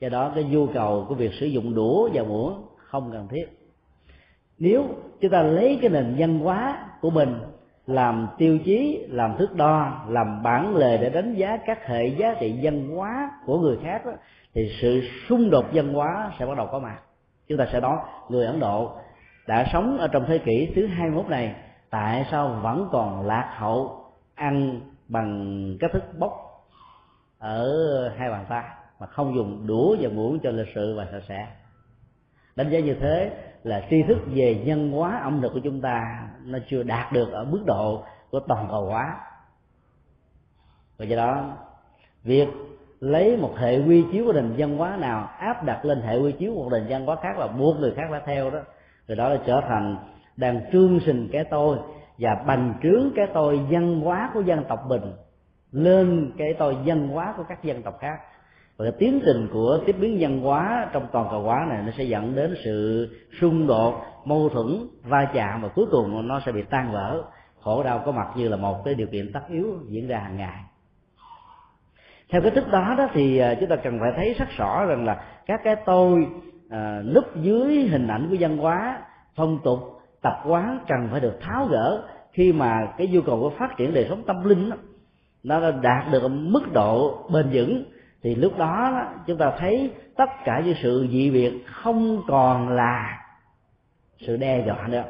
Do 0.00 0.08
đó 0.08 0.32
cái 0.34 0.44
nhu 0.44 0.66
cầu 0.66 1.06
của 1.08 1.14
việc 1.14 1.30
sử 1.40 1.46
dụng 1.46 1.74
đũa 1.74 2.08
và 2.12 2.22
muỗng 2.22 2.66
không 2.76 3.10
cần 3.12 3.28
thiết. 3.28 3.46
Nếu 4.58 4.84
chúng 5.20 5.30
ta 5.30 5.42
lấy 5.42 5.78
cái 5.80 5.90
nền 5.90 6.14
văn 6.18 6.38
hóa 6.38 6.88
của 7.00 7.10
mình 7.10 7.38
làm 7.86 8.28
tiêu 8.38 8.58
chí 8.64 9.06
làm 9.08 9.36
thước 9.38 9.56
đo 9.56 10.04
làm 10.08 10.42
bản 10.42 10.76
lề 10.76 10.98
để 10.98 11.10
đánh 11.10 11.34
giá 11.34 11.58
các 11.66 11.86
hệ 11.86 12.06
giá 12.06 12.34
trị 12.40 12.58
văn 12.62 12.88
hóa 12.88 13.30
của 13.46 13.58
người 13.58 13.78
khác 13.82 14.06
đó, 14.06 14.12
thì 14.54 14.76
sự 14.80 15.02
xung 15.28 15.50
đột 15.50 15.66
văn 15.72 15.94
hóa 15.94 16.32
sẽ 16.38 16.46
bắt 16.46 16.56
đầu 16.56 16.68
có 16.72 16.78
mặt. 16.78 16.98
Chúng 17.48 17.58
ta 17.58 17.66
sẽ 17.72 17.80
nói, 17.80 17.98
người 18.28 18.46
ấn 18.46 18.60
độ 18.60 18.96
đã 19.46 19.66
sống 19.72 19.98
ở 19.98 20.08
trong 20.08 20.24
thế 20.28 20.38
kỷ 20.38 20.72
thứ 20.76 20.86
21 20.86 21.26
này, 21.28 21.54
tại 21.90 22.26
sao 22.30 22.60
vẫn 22.62 22.88
còn 22.92 23.26
lạc 23.26 23.54
hậu 23.58 24.04
ăn 24.34 24.80
bằng 25.08 25.76
cách 25.80 25.90
thức 25.92 26.02
bốc 26.18 26.32
ở 27.38 27.68
hai 28.16 28.30
bàn 28.30 28.46
tay 28.48 28.64
mà 29.00 29.06
không 29.06 29.34
dùng 29.34 29.66
đũa 29.66 29.96
và 30.00 30.08
muỗng 30.08 30.38
cho 30.42 30.50
lịch 30.50 30.68
sự 30.74 30.96
và 30.96 31.06
sạch 31.12 31.22
sẽ? 31.28 31.46
Đánh 32.56 32.70
giá 32.70 32.80
như 32.80 32.94
thế 32.94 33.30
là 33.62 33.86
tri 33.90 34.02
thức 34.02 34.18
về 34.26 34.62
nhân 34.64 34.92
hóa 34.92 35.20
ẩm 35.22 35.40
thực 35.42 35.52
của 35.52 35.60
chúng 35.64 35.80
ta 35.80 36.28
nó 36.44 36.58
chưa 36.68 36.82
đạt 36.82 37.12
được 37.12 37.32
ở 37.32 37.44
mức 37.44 37.62
độ 37.66 38.04
của 38.30 38.40
toàn 38.40 38.68
cầu 38.70 38.86
hóa. 38.86 39.16
Và 40.98 41.04
do 41.04 41.16
đó, 41.16 41.56
việc 42.24 42.48
lấy 43.02 43.36
một 43.36 43.54
hệ 43.58 43.78
quy 43.78 44.04
chiếu 44.12 44.24
của 44.24 44.32
nền 44.32 44.54
văn 44.56 44.76
hóa 44.76 44.96
nào 44.96 45.28
áp 45.38 45.64
đặt 45.64 45.84
lên 45.84 46.00
hệ 46.00 46.18
quy 46.18 46.32
chiếu 46.32 46.52
của 46.54 46.68
nền 46.70 46.86
văn 46.88 47.06
hóa 47.06 47.16
khác 47.22 47.34
và 47.38 47.46
buộc 47.46 47.80
người 47.80 47.92
khác 47.96 48.02
phải 48.10 48.20
theo 48.26 48.50
đó, 48.50 48.58
rồi 49.08 49.16
đó 49.16 49.28
là 49.28 49.38
trở 49.46 49.60
thành 49.68 49.96
đang 50.36 50.60
trương 50.72 51.00
sinh 51.00 51.28
cái 51.32 51.44
tôi 51.44 51.78
và 52.18 52.34
bành 52.46 52.74
trướng 52.82 53.10
cái 53.16 53.26
tôi 53.34 53.60
văn 53.70 54.00
hóa 54.00 54.30
của 54.34 54.40
dân 54.40 54.64
tộc 54.68 54.80
mình 54.88 55.12
lên 55.72 56.32
cái 56.38 56.54
tôi 56.58 56.76
văn 56.84 57.08
hóa 57.08 57.34
của 57.36 57.44
các 57.48 57.64
dân 57.64 57.82
tộc 57.82 57.98
khác. 58.00 58.16
Và 58.76 58.84
cái 58.84 58.92
tiến 58.98 59.20
trình 59.24 59.48
của 59.52 59.78
tiếp 59.86 59.96
biến 60.00 60.16
văn 60.20 60.40
hóa 60.40 60.90
trong 60.92 61.06
toàn 61.12 61.26
cầu 61.30 61.42
hóa 61.42 61.66
này 61.68 61.82
nó 61.86 61.92
sẽ 61.98 62.04
dẫn 62.04 62.34
đến 62.34 62.54
sự 62.64 63.08
xung 63.40 63.66
đột, 63.66 63.94
mâu 64.24 64.48
thuẫn, 64.48 64.66
va 65.02 65.30
chạm 65.34 65.62
và 65.62 65.68
cuối 65.68 65.86
cùng 65.90 66.28
nó 66.28 66.40
sẽ 66.46 66.52
bị 66.52 66.62
tan 66.70 66.92
vỡ, 66.92 67.22
khổ 67.60 67.82
đau 67.82 68.02
có 68.06 68.12
mặt 68.12 68.28
như 68.36 68.48
là 68.48 68.56
một 68.56 68.84
cái 68.84 68.94
điều 68.94 69.06
kiện 69.06 69.32
tất 69.32 69.42
yếu 69.48 69.66
diễn 69.88 70.08
ra 70.08 70.18
hàng 70.18 70.36
ngày 70.36 70.71
theo 72.32 72.42
cái 72.42 72.50
thức 72.50 72.68
đó 72.70 72.94
đó 72.98 73.08
thì 73.12 73.38
à, 73.38 73.54
chúng 73.60 73.68
ta 73.68 73.76
cần 73.76 73.98
phải 74.00 74.12
thấy 74.16 74.34
rất 74.38 74.48
rõ 74.56 74.84
rằng 74.84 75.04
là 75.04 75.24
các 75.46 75.60
cái 75.64 75.76
tôi 75.76 76.26
à, 76.70 77.02
núp 77.14 77.36
dưới 77.36 77.88
hình 77.90 78.06
ảnh 78.08 78.26
của 78.30 78.36
văn 78.40 78.56
hóa 78.56 79.02
phong 79.34 79.58
tục 79.64 79.78
tập 80.22 80.42
quán 80.46 80.78
cần 80.88 81.08
phải 81.10 81.20
được 81.20 81.38
tháo 81.40 81.66
gỡ 81.66 82.02
khi 82.32 82.52
mà 82.52 82.92
cái 82.98 83.06
nhu 83.06 83.20
cầu 83.20 83.40
của 83.40 83.50
phát 83.50 83.76
triển 83.76 83.94
đời 83.94 84.06
sống 84.08 84.22
tâm 84.26 84.44
linh 84.44 84.70
đó, 84.70 84.76
nó 85.42 85.70
đạt 85.70 86.12
được 86.12 86.28
mức 86.28 86.72
độ 86.72 87.24
bền 87.32 87.46
vững. 87.52 87.84
Thì 88.22 88.34
lúc 88.34 88.58
đó 88.58 89.04
chúng 89.26 89.38
ta 89.38 89.52
thấy 89.58 89.90
tất 90.16 90.30
cả 90.44 90.62
những 90.64 90.74
sự 90.82 91.06
dị 91.10 91.30
biệt 91.30 91.64
không 91.66 92.22
còn 92.28 92.68
là 92.68 93.18
sự 94.18 94.36
đe 94.36 94.64
dọa 94.66 94.88
nữa 94.88 95.04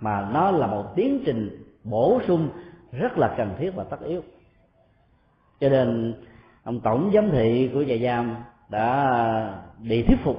mà 0.00 0.28
nó 0.32 0.50
là 0.50 0.66
một 0.66 0.92
tiến 0.96 1.22
trình 1.26 1.64
bổ 1.84 2.20
sung 2.26 2.48
rất 2.92 3.18
là 3.18 3.34
cần 3.36 3.54
thiết 3.58 3.70
và 3.74 3.84
tất 3.84 4.00
yếu. 4.00 4.22
Cho 5.60 5.68
nên 5.68 6.14
ông 6.64 6.80
tổng 6.80 7.10
giám 7.14 7.30
thị 7.30 7.70
của 7.74 7.84
trại 7.88 8.02
giam 8.02 8.36
đã 8.68 9.58
bị 9.78 10.02
thuyết 10.02 10.18
phục 10.24 10.36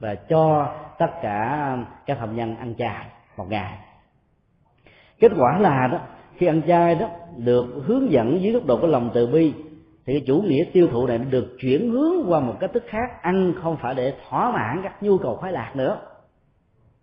và 0.00 0.14
cho 0.14 0.74
tất 0.98 1.10
cả 1.22 1.76
các 2.06 2.18
phạm 2.18 2.36
nhân 2.36 2.56
ăn 2.56 2.74
chay 2.74 3.06
một 3.36 3.46
ngày. 3.50 3.78
Kết 5.20 5.32
quả 5.36 5.58
là 5.58 5.88
đó, 5.92 5.98
khi 6.36 6.46
ăn 6.46 6.62
chay 6.68 6.94
đó, 6.94 7.08
được 7.36 7.66
hướng 7.86 8.12
dẫn 8.12 8.42
dưới 8.42 8.52
góc 8.52 8.66
độ 8.66 8.78
của 8.80 8.86
lòng 8.86 9.10
từ 9.14 9.26
bi, 9.26 9.52
thì 10.06 10.12
cái 10.12 10.22
chủ 10.26 10.42
nghĩa 10.42 10.64
tiêu 10.72 10.88
thụ 10.92 11.06
này 11.06 11.18
được 11.18 11.56
chuyển 11.60 11.90
hướng 11.90 12.12
qua 12.28 12.40
một 12.40 12.56
cách 12.60 12.70
thức 12.74 12.84
khác. 12.88 13.22
Ăn 13.22 13.52
không 13.62 13.76
phải 13.76 13.94
để 13.94 14.14
thỏa 14.28 14.52
mãn 14.52 14.80
các 14.82 15.02
nhu 15.02 15.18
cầu 15.18 15.36
khoái 15.36 15.52
lạc 15.52 15.72
nữa, 15.76 15.98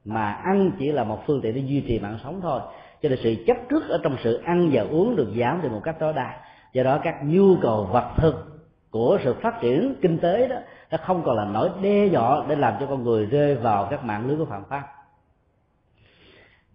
mà 0.05 0.31
ăn 0.31 0.71
chỉ 0.79 0.91
là 0.91 1.03
một 1.03 1.19
phương 1.27 1.41
tiện 1.41 1.55
để 1.55 1.61
duy 1.61 1.81
trì 1.81 1.99
mạng 1.99 2.17
sống 2.23 2.39
thôi. 2.41 2.61
Cho 3.01 3.09
nên 3.09 3.19
sự 3.23 3.35
chấp 3.47 3.57
trước 3.69 3.89
ở 3.89 3.99
trong 4.03 4.15
sự 4.23 4.41
ăn 4.45 4.69
và 4.73 4.81
uống 4.81 5.15
được 5.15 5.33
giảm 5.39 5.61
đi 5.61 5.69
một 5.69 5.81
cách 5.83 5.95
tối 5.99 6.13
đa 6.13 6.39
do 6.73 6.83
đó 6.83 6.99
các 7.03 7.15
nhu 7.23 7.55
cầu 7.61 7.83
vật 7.83 8.11
thực 8.17 8.45
của 8.91 9.19
sự 9.23 9.35
phát 9.41 9.61
triển 9.61 9.95
kinh 10.01 10.19
tế 10.19 10.47
đó, 10.47 10.55
nó 10.91 10.97
không 11.05 11.23
còn 11.25 11.35
là 11.35 11.45
nỗi 11.45 11.69
đe 11.81 12.05
dọa 12.05 12.45
để 12.47 12.55
làm 12.55 12.73
cho 12.79 12.85
con 12.85 13.03
người 13.03 13.25
rơi 13.25 13.55
vào 13.55 13.87
các 13.91 14.03
mạng 14.03 14.27
lưới 14.27 14.37
của 14.37 14.45
phạm 14.45 14.63
pháp. 14.69 14.83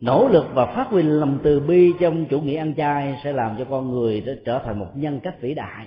Nỗ 0.01 0.29
lực 0.29 0.47
và 0.55 0.67
phát 0.67 0.89
huy 0.89 1.03
lòng 1.03 1.39
từ 1.43 1.61
bi 1.61 1.93
trong 2.01 2.25
chủ 2.25 2.41
nghĩa 2.41 2.59
ăn 2.59 2.75
chay 2.75 3.21
sẽ 3.25 3.33
làm 3.33 3.57
cho 3.59 3.65
con 3.71 3.91
người 3.91 4.21
đó 4.21 4.33
trở 4.45 4.59
thành 4.59 4.79
một 4.79 4.87
nhân 4.95 5.21
cách 5.21 5.41
vĩ 5.41 5.55
đại. 5.55 5.87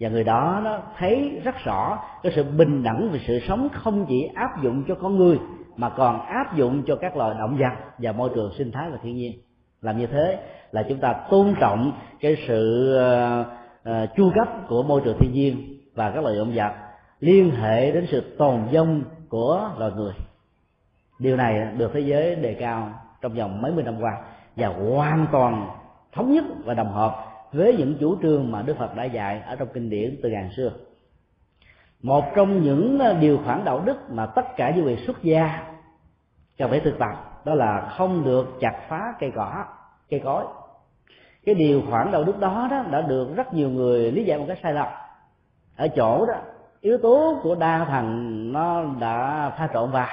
Và 0.00 0.08
người 0.08 0.24
đó 0.24 0.60
nó 0.64 0.78
thấy 0.98 1.40
rất 1.44 1.54
rõ 1.64 1.98
cái 2.22 2.32
sự 2.34 2.44
bình 2.44 2.82
đẳng 2.82 3.10
về 3.12 3.20
sự 3.26 3.40
sống 3.48 3.68
không 3.72 4.06
chỉ 4.08 4.30
áp 4.34 4.62
dụng 4.62 4.84
cho 4.88 4.94
con 4.94 5.16
người, 5.16 5.38
mà 5.76 5.88
còn 5.88 6.20
áp 6.20 6.56
dụng 6.56 6.82
cho 6.86 6.96
các 6.96 7.16
loài 7.16 7.34
động 7.38 7.56
vật 7.58 7.90
và 7.98 8.12
môi 8.12 8.30
trường 8.34 8.52
sinh 8.58 8.72
thái 8.72 8.90
và 8.90 8.98
thiên 9.02 9.16
nhiên. 9.16 9.32
Làm 9.80 9.98
như 9.98 10.06
thế 10.06 10.38
là 10.72 10.82
chúng 10.88 10.98
ta 10.98 11.12
tôn 11.30 11.54
trọng 11.60 11.92
cái 12.20 12.36
sự 12.48 12.94
uh, 13.84 13.92
chu 14.16 14.30
cấp 14.34 14.48
của 14.68 14.82
môi 14.82 15.00
trường 15.04 15.18
thiên 15.20 15.32
nhiên 15.32 15.78
và 15.94 16.10
các 16.10 16.22
loài 16.24 16.36
động 16.36 16.52
vật 16.54 16.72
liên 17.20 17.50
hệ 17.50 17.92
đến 17.92 18.06
sự 18.10 18.36
tồn 18.38 18.60
vong 18.72 19.02
của 19.28 19.70
loài 19.78 19.92
người. 19.96 20.12
Điều 21.18 21.36
này 21.36 21.68
được 21.78 21.90
thế 21.94 22.00
giới 22.00 22.34
đề 22.34 22.54
cao 22.54 22.92
trong 23.20 23.34
vòng 23.34 23.62
mấy 23.62 23.72
mươi 23.72 23.84
năm 23.84 24.00
qua 24.00 24.12
và 24.56 24.68
hoàn 24.68 25.26
toàn 25.32 25.68
thống 26.12 26.32
nhất 26.32 26.44
và 26.64 26.74
đồng 26.74 26.92
hợp 26.92 27.16
với 27.52 27.76
những 27.78 27.96
chủ 28.00 28.16
trương 28.22 28.52
mà 28.52 28.62
Đức 28.62 28.76
Phật 28.78 28.96
đã 28.96 29.04
dạy 29.04 29.40
ở 29.46 29.56
trong 29.56 29.68
kinh 29.74 29.90
điển 29.90 30.20
từ 30.22 30.28
ngàn 30.28 30.50
xưa. 30.56 30.70
Một 32.02 32.24
trong 32.36 32.62
những 32.62 32.98
điều 33.20 33.38
khoản 33.44 33.64
đạo 33.64 33.82
đức 33.84 33.96
mà 34.10 34.26
tất 34.26 34.56
cả 34.56 34.70
những 34.70 34.84
người 34.84 34.96
xuất 35.06 35.22
gia 35.22 35.62
cần 36.58 36.70
phải 36.70 36.80
thực 36.80 36.98
tập 36.98 37.42
đó 37.44 37.54
là 37.54 37.88
không 37.96 38.24
được 38.24 38.46
chặt 38.60 38.80
phá 38.88 39.00
cây 39.20 39.32
cỏ 39.34 39.64
cây 40.10 40.20
cối. 40.24 40.44
Cái 41.46 41.54
điều 41.54 41.82
khoản 41.90 42.12
đạo 42.12 42.24
đức 42.24 42.38
đó 42.40 42.68
đó 42.70 42.84
đã 42.90 43.00
được 43.00 43.36
rất 43.36 43.54
nhiều 43.54 43.70
người 43.70 44.12
lý 44.12 44.24
giải 44.24 44.38
một 44.38 44.44
cách 44.48 44.58
sai 44.62 44.72
lầm. 44.72 44.88
Ở 45.76 45.88
chỗ 45.88 46.26
đó, 46.26 46.34
yếu 46.80 46.98
tố 46.98 47.38
của 47.42 47.54
đa 47.54 47.84
thần 47.88 48.52
nó 48.52 48.84
đã 49.00 49.50
pha 49.58 49.68
trộn 49.74 49.90
vào 49.90 50.08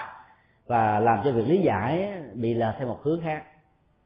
và 0.67 0.99
làm 0.99 1.19
cho 1.23 1.31
việc 1.31 1.47
lý 1.47 1.57
giải 1.57 2.13
bị 2.33 2.53
lệch 2.53 2.75
theo 2.77 2.87
một 2.87 2.99
hướng 3.03 3.21
khác. 3.21 3.43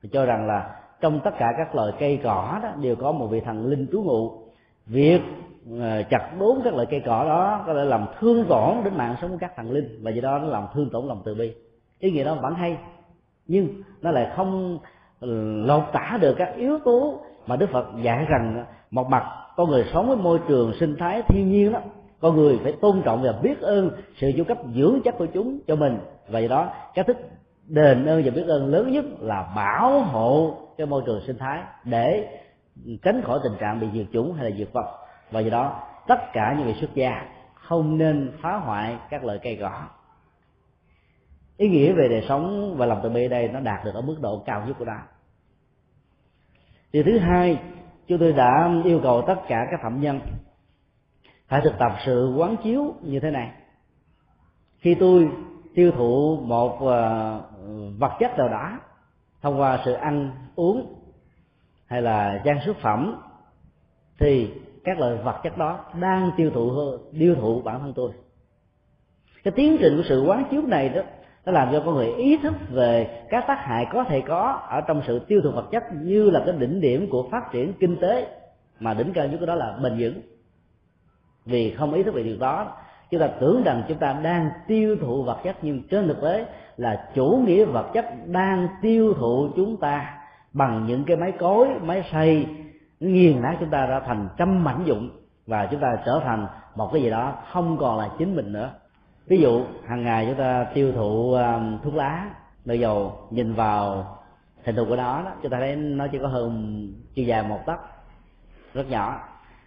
Thì 0.04 0.10
cho 0.14 0.26
rằng 0.26 0.48
là 0.48 0.76
trong 1.02 1.20
tất 1.24 1.32
cả 1.38 1.54
các 1.58 1.76
loài 1.76 1.92
cây 2.00 2.20
cỏ 2.24 2.60
đó 2.64 2.70
đều 2.82 2.96
có 2.96 3.12
một 3.12 3.28
vị 3.28 3.40
thần 3.40 3.66
linh 3.66 3.88
trú 3.92 4.02
ngụ. 4.02 4.32
Việc 4.86 5.22
ờ, 5.80 6.04
chặt 6.04 6.32
đốn 6.40 6.60
các 6.64 6.74
loại 6.74 6.88
cây 6.90 7.02
cỏ 7.06 7.26
đó 7.26 7.64
có 7.68 7.74
thể 7.74 7.86
làm 7.86 8.06
thương 8.20 8.46
tổn 8.50 8.84
đến 8.84 8.98
mạng 8.98 9.16
sống 9.22 9.32
của 9.32 9.38
các 9.40 9.52
thần 9.56 9.72
linh 9.72 10.00
và 10.04 10.12
do 10.12 10.22
đó 10.22 10.40
nó 10.40 10.48
làm 10.48 10.68
thương 10.74 10.90
tổn 10.90 11.08
lòng 11.08 11.22
từ 11.26 11.36
bi. 11.36 11.54
Ý 12.00 12.12
nghĩa 12.12 12.24
đó 12.24 12.36
vẫn 12.42 12.54
hay, 12.54 12.78
nhưng 13.48 13.68
nó 14.02 14.12
lại 14.12 14.32
không 14.36 14.80
lột 15.22 15.84
tả 15.94 16.18
được 16.22 16.36
các 16.38 16.56
yếu 16.56 16.80
tố 16.80 17.20
mà 17.48 17.56
đức 17.56 17.70
phật 17.72 17.86
dạy 18.02 18.26
rằng 18.30 18.66
một 18.92 19.10
mặt 19.10 19.24
con 19.56 19.70
người 19.70 19.86
sống 19.94 20.08
với 20.08 20.18
môi 20.18 20.40
trường 20.48 20.74
sinh 20.80 20.96
thái 21.00 21.22
thiên 21.22 21.52
nhiên 21.52 21.72
đó, 21.72 21.80
con 22.20 22.36
người 22.36 22.60
phải 22.64 22.74
tôn 22.82 23.02
trọng 23.02 23.24
và 23.24 23.32
biết 23.42 23.62
ơn 23.62 23.92
sự 24.18 24.32
chu 24.38 24.44
cấp 24.44 24.58
dưỡng 24.76 25.02
chất 25.04 25.16
của 25.18 25.26
chúng 25.26 25.60
cho 25.68 25.76
mình. 25.76 26.00
Và 26.30 26.40
do 26.40 26.48
đó 26.48 26.70
cái 26.94 27.06
thức 27.06 27.18
đền 27.68 28.06
ơn 28.06 28.22
và 28.26 28.32
biết 28.32 28.48
ơn 28.48 28.68
lớn 28.68 28.92
nhất 28.92 29.06
là 29.20 29.54
bảo 29.56 30.00
hộ 30.00 30.58
cái 30.78 30.88
môi 30.88 31.02
trường 31.06 31.22
sinh 31.28 31.38
thái 31.38 31.60
để 31.84 32.40
tránh 33.04 33.22
khỏi 33.22 33.40
tình 33.44 33.54
trạng 33.60 33.80
bị 33.80 33.88
diệt 33.94 34.06
chủng 34.14 34.34
hay 34.34 34.50
là 34.50 34.58
diệt 34.58 34.68
vật 34.74 34.86
và 35.32 35.40
do 35.40 35.50
đó, 35.50 35.80
tất 36.08 36.34
cả 36.34 36.56
những 36.58 36.66
người 36.66 36.76
xuất 36.80 36.94
gia 36.94 37.26
không 37.54 37.98
nên 37.98 38.32
phá 38.42 38.56
hoại 38.56 38.96
các 39.10 39.24
loại 39.24 39.40
cây 39.44 39.58
cỏ 39.62 39.72
ý 41.58 41.70
nghĩa 41.70 41.94
về 41.94 42.08
đời 42.08 42.26
sống 42.30 42.76
và 42.78 42.86
lòng 42.86 43.00
từ 43.04 43.10
bi 43.10 43.28
đây 43.28 43.48
nó 43.48 43.60
đạt 43.60 43.86
được 43.86 43.94
ở 43.94 44.02
mức 44.02 44.18
độ 44.22 44.44
cao 44.46 44.64
nhất 44.68 44.76
của 44.80 44.86
nó. 44.86 44.98
Điều 46.92 47.04
thứ 47.04 47.18
hai, 47.18 47.60
chúng 48.08 48.20
tôi 48.20 48.34
đã 48.34 48.82
yêu 48.86 49.00
cầu 49.04 49.24
tất 49.28 49.36
cả 49.48 49.68
các 49.72 49.80
phạm 49.84 50.02
nhân 50.02 50.20
phải 51.48 51.62
thực 51.64 51.74
tập 51.80 51.92
sự 52.06 52.34
quán 52.38 52.56
chiếu 52.64 52.94
như 53.02 53.20
thế 53.20 53.32
này. 53.32 53.52
Khi 54.78 54.96
tôi 54.96 55.30
tiêu 55.76 55.92
thụ 55.92 56.40
một 56.44 56.80
ờ, 56.82 57.42
vật 57.98 58.12
chất 58.20 58.38
nào 58.38 58.50
đó 58.50 58.80
thông 59.42 59.60
qua 59.60 59.82
sự 59.86 59.94
ăn 59.94 60.32
uống 60.56 60.94
hay 61.86 62.02
là 62.02 62.42
trang 62.46 62.60
sức 62.66 62.78
phẩm, 62.82 63.22
thì 64.20 64.52
các 64.84 65.00
loại 65.00 65.16
vật 65.16 65.40
chất 65.44 65.58
đó 65.58 65.86
đang 66.00 66.32
tiêu 66.38 66.52
thụ 66.54 66.72
tiêu 67.20 67.36
thụ 67.36 67.62
bản 67.62 67.80
thân 67.80 67.94
tôi. 67.94 68.12
Cái 69.44 69.52
tiến 69.52 69.78
trình 69.80 69.98
của 69.98 70.04
sự 70.10 70.24
quán 70.28 70.44
chiếu 70.52 70.62
này 70.62 70.90
đó 70.90 71.02
nó 71.48 71.54
làm 71.54 71.70
cho 71.72 71.82
con 71.86 71.96
người 71.96 72.08
ý 72.08 72.38
thức 72.38 72.54
về 72.70 73.24
các 73.30 73.44
tác 73.48 73.60
hại 73.66 73.88
có 73.92 74.04
thể 74.04 74.22
có 74.22 74.60
ở 74.70 74.82
trong 74.82 75.02
sự 75.08 75.20
tiêu 75.20 75.42
thụ 75.44 75.52
vật 75.52 75.66
chất 75.72 75.84
như 76.02 76.30
là 76.30 76.44
cái 76.46 76.56
đỉnh 76.58 76.82
điểm 76.82 77.10
của 77.10 77.28
phát 77.32 77.52
triển 77.52 77.74
kinh 77.74 77.98
tế. 78.02 78.28
Mà 78.80 78.94
đỉnh 78.94 79.14
cao 79.14 79.28
nhất 79.28 79.38
của 79.40 79.46
đó 79.46 79.56
là 79.56 79.78
bền 79.84 79.98
vững. 80.00 80.22
Vì 81.46 81.72
không 81.72 81.94
ý 81.94 82.04
thức 82.04 82.14
về 82.14 82.24
điều 82.24 82.38
đó, 82.38 82.72
chúng 83.12 83.20
ta 83.20 83.28
tưởng 83.28 83.64
rằng 83.64 83.84
chúng 83.88 83.98
ta 83.98 84.14
đang 84.24 84.50
tiêu 84.68 84.96
thụ 85.02 85.24
vật 85.24 85.38
chất 85.44 85.56
nhưng 85.62 85.88
trên 85.88 86.08
thực 86.08 86.22
tế 86.22 86.46
là 86.78 87.10
chủ 87.16 87.44
nghĩa 87.46 87.66
vật 87.66 87.90
chất 87.94 88.06
đang 88.26 88.68
tiêu 88.82 89.14
thụ 89.14 89.50
chúng 89.56 89.78
ta 89.78 90.18
bằng 90.54 90.86
những 90.88 91.04
cái 91.04 91.18
máy 91.18 91.32
cối, 91.32 91.68
máy 91.82 92.04
xay 92.12 92.46
nghiền 93.00 93.42
nát 93.42 93.58
chúng 93.60 93.70
ta 93.70 93.86
ra 93.86 94.00
thành 94.00 94.30
trăm 94.38 94.64
mảnh 94.64 94.84
dụng 94.86 95.10
và 95.48 95.68
chúng 95.72 95.80
ta 95.80 95.98
trở 96.06 96.22
thành 96.24 96.48
một 96.76 96.90
cái 96.94 97.02
gì 97.02 97.10
đó 97.10 97.34
không 97.52 97.78
còn 97.78 97.98
là 97.98 98.10
chính 98.18 98.36
mình 98.36 98.54
nữa 98.54 98.70
ví 99.28 99.42
dụ 99.42 99.66
hàng 99.88 100.04
ngày 100.04 100.26
chúng 100.26 100.38
ta 100.38 100.68
tiêu 100.74 100.92
thụ 100.92 101.34
um, 101.34 101.80
thuốc 101.84 101.96
lá 101.96 102.30
bây 102.66 102.80
giờ 102.80 103.10
nhìn 103.30 103.54
vào 103.54 104.14
hình 104.64 104.76
thù 104.76 104.86
của 104.86 104.96
nó 104.96 105.22
đó 105.24 105.32
chúng 105.42 105.52
ta 105.52 105.58
thấy 105.60 105.76
nó 105.76 106.08
chỉ 106.12 106.20
có 106.20 106.28
hơn 106.28 106.94
chiều 107.14 107.26
dài 107.26 107.44
một 107.44 107.60
tấc 107.66 107.80
rất 108.74 108.90
nhỏ. 108.90 109.20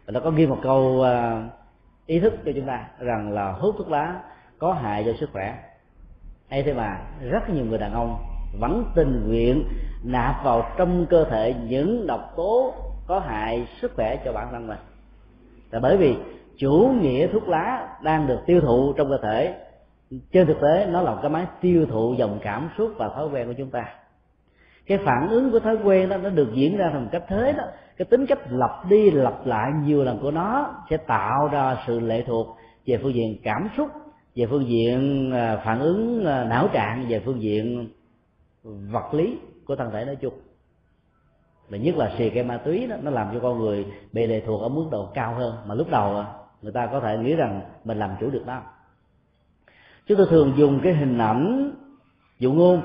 Và 0.07 0.13
nó 0.13 0.21
có 0.21 0.31
ghi 0.31 0.47
một 0.47 0.59
câu 0.63 0.81
uh, 0.81 1.53
ý 2.07 2.21
thức 2.21 2.33
cho 2.45 2.53
chúng 2.55 2.67
ta 2.67 2.87
rằng 2.99 3.33
là 3.33 3.53
hút 3.53 3.75
thuốc 3.79 3.89
lá 3.89 4.21
có 4.59 4.73
hại 4.73 5.05
cho 5.05 5.13
sức 5.21 5.31
khỏe. 5.33 5.59
Hay 6.49 6.63
thế 6.63 6.73
mà 6.73 7.01
rất 7.21 7.51
nhiều 7.51 7.65
người 7.65 7.79
đàn 7.79 7.93
ông 7.93 8.19
vẫn 8.61 8.85
tình 8.95 9.29
nguyện 9.29 9.65
nạp 10.05 10.45
vào 10.45 10.71
trong 10.77 11.07
cơ 11.07 11.25
thể 11.25 11.55
những 11.69 12.07
độc 12.07 12.33
tố 12.37 12.75
có 13.07 13.19
hại 13.19 13.69
sức 13.81 13.93
khỏe 13.97 14.17
cho 14.25 14.33
bản 14.33 14.49
thân 14.51 14.67
mình. 14.67 14.79
Là 15.71 15.81
bởi 15.81 15.97
vì 15.97 16.17
chủ 16.61 16.95
nghĩa 17.01 17.27
thuốc 17.27 17.49
lá 17.49 17.89
đang 18.03 18.27
được 18.27 18.39
tiêu 18.47 18.61
thụ 18.61 18.93
trong 18.93 19.11
cơ 19.11 19.19
thể. 19.23 19.55
Trên 20.33 20.47
thực 20.47 20.61
tế, 20.61 20.87
nó 20.91 21.03
là 21.03 21.11
một 21.11 21.19
cái 21.23 21.31
máy 21.31 21.47
tiêu 21.61 21.87
thụ 21.87 22.15
dòng 22.19 22.39
cảm 22.43 22.71
xúc 22.79 22.91
và 22.97 23.09
thói 23.09 23.29
quen 23.29 23.47
của 23.47 23.55
chúng 23.59 23.71
ta. 23.71 23.85
Cái 24.87 24.99
phản 24.99 25.29
ứng 25.29 25.51
của 25.51 25.61
thói 25.61 25.77
quen 25.85 26.09
đó, 26.09 26.17
nó 26.17 26.31
được 26.31 26.49
diễn 26.55 26.77
ra 26.77 26.91
thành 26.93 27.09
cách 27.13 27.25
thế 27.29 27.53
đó. 27.53 27.65
Cái 27.97 28.05
tính 28.05 28.27
cách 28.27 28.39
lặp 28.51 28.89
đi 28.89 29.11
lặp 29.11 29.47
lại 29.47 29.73
nhiều 29.85 30.05
lần 30.05 30.19
của 30.23 30.31
nó 30.31 30.75
sẽ 30.91 30.97
tạo 30.97 31.49
ra 31.53 31.77
sự 31.87 32.01
lệ 32.01 32.25
thuộc 32.27 32.57
về 32.87 32.99
phương 33.03 33.15
diện 33.15 33.37
cảm 33.43 33.69
xúc, 33.77 33.89
về 34.37 34.47
phương 34.51 34.69
diện 34.69 35.31
à, 35.35 35.63
phản 35.65 35.81
ứng 35.81 36.27
à, 36.27 36.45
não 36.45 36.69
trạng, 36.73 37.07
về 37.09 37.23
phương 37.25 37.43
diện 37.43 37.89
vật 38.63 39.15
lý 39.15 39.39
của 39.67 39.77
thân 39.77 39.91
thể 39.93 40.05
nói 40.05 40.17
chung. 40.17 40.35
Và 41.69 41.79
nhất 41.79 41.97
là 41.97 42.13
xì 42.19 42.31
cây 42.31 42.43
ma 42.43 42.57
túy 42.57 42.87
đó, 42.87 42.97
nó 43.03 43.11
làm 43.11 43.31
cho 43.35 43.41
con 43.41 43.59
người 43.59 43.87
bị 44.13 44.27
lệ 44.27 44.43
thuộc 44.47 44.63
ở 44.63 44.69
mức 44.69 44.89
độ 44.91 45.09
cao 45.15 45.35
hơn 45.35 45.55
mà 45.67 45.75
lúc 45.75 45.91
đầu 45.91 46.25
người 46.63 46.73
ta 46.73 46.87
có 46.87 47.01
thể 47.01 47.19
nghĩ 47.19 47.35
rằng 47.35 47.61
mình 47.85 47.99
làm 47.99 48.11
chủ 48.21 48.31
được 48.31 48.47
đó. 48.47 48.63
Chúng 50.07 50.19
tôi 50.19 50.27
thường 50.31 50.53
dùng 50.57 50.81
cái 50.83 50.95
hình 50.95 51.19
ảnh 51.19 51.73
dụ 52.39 52.53
ngôn. 52.53 52.83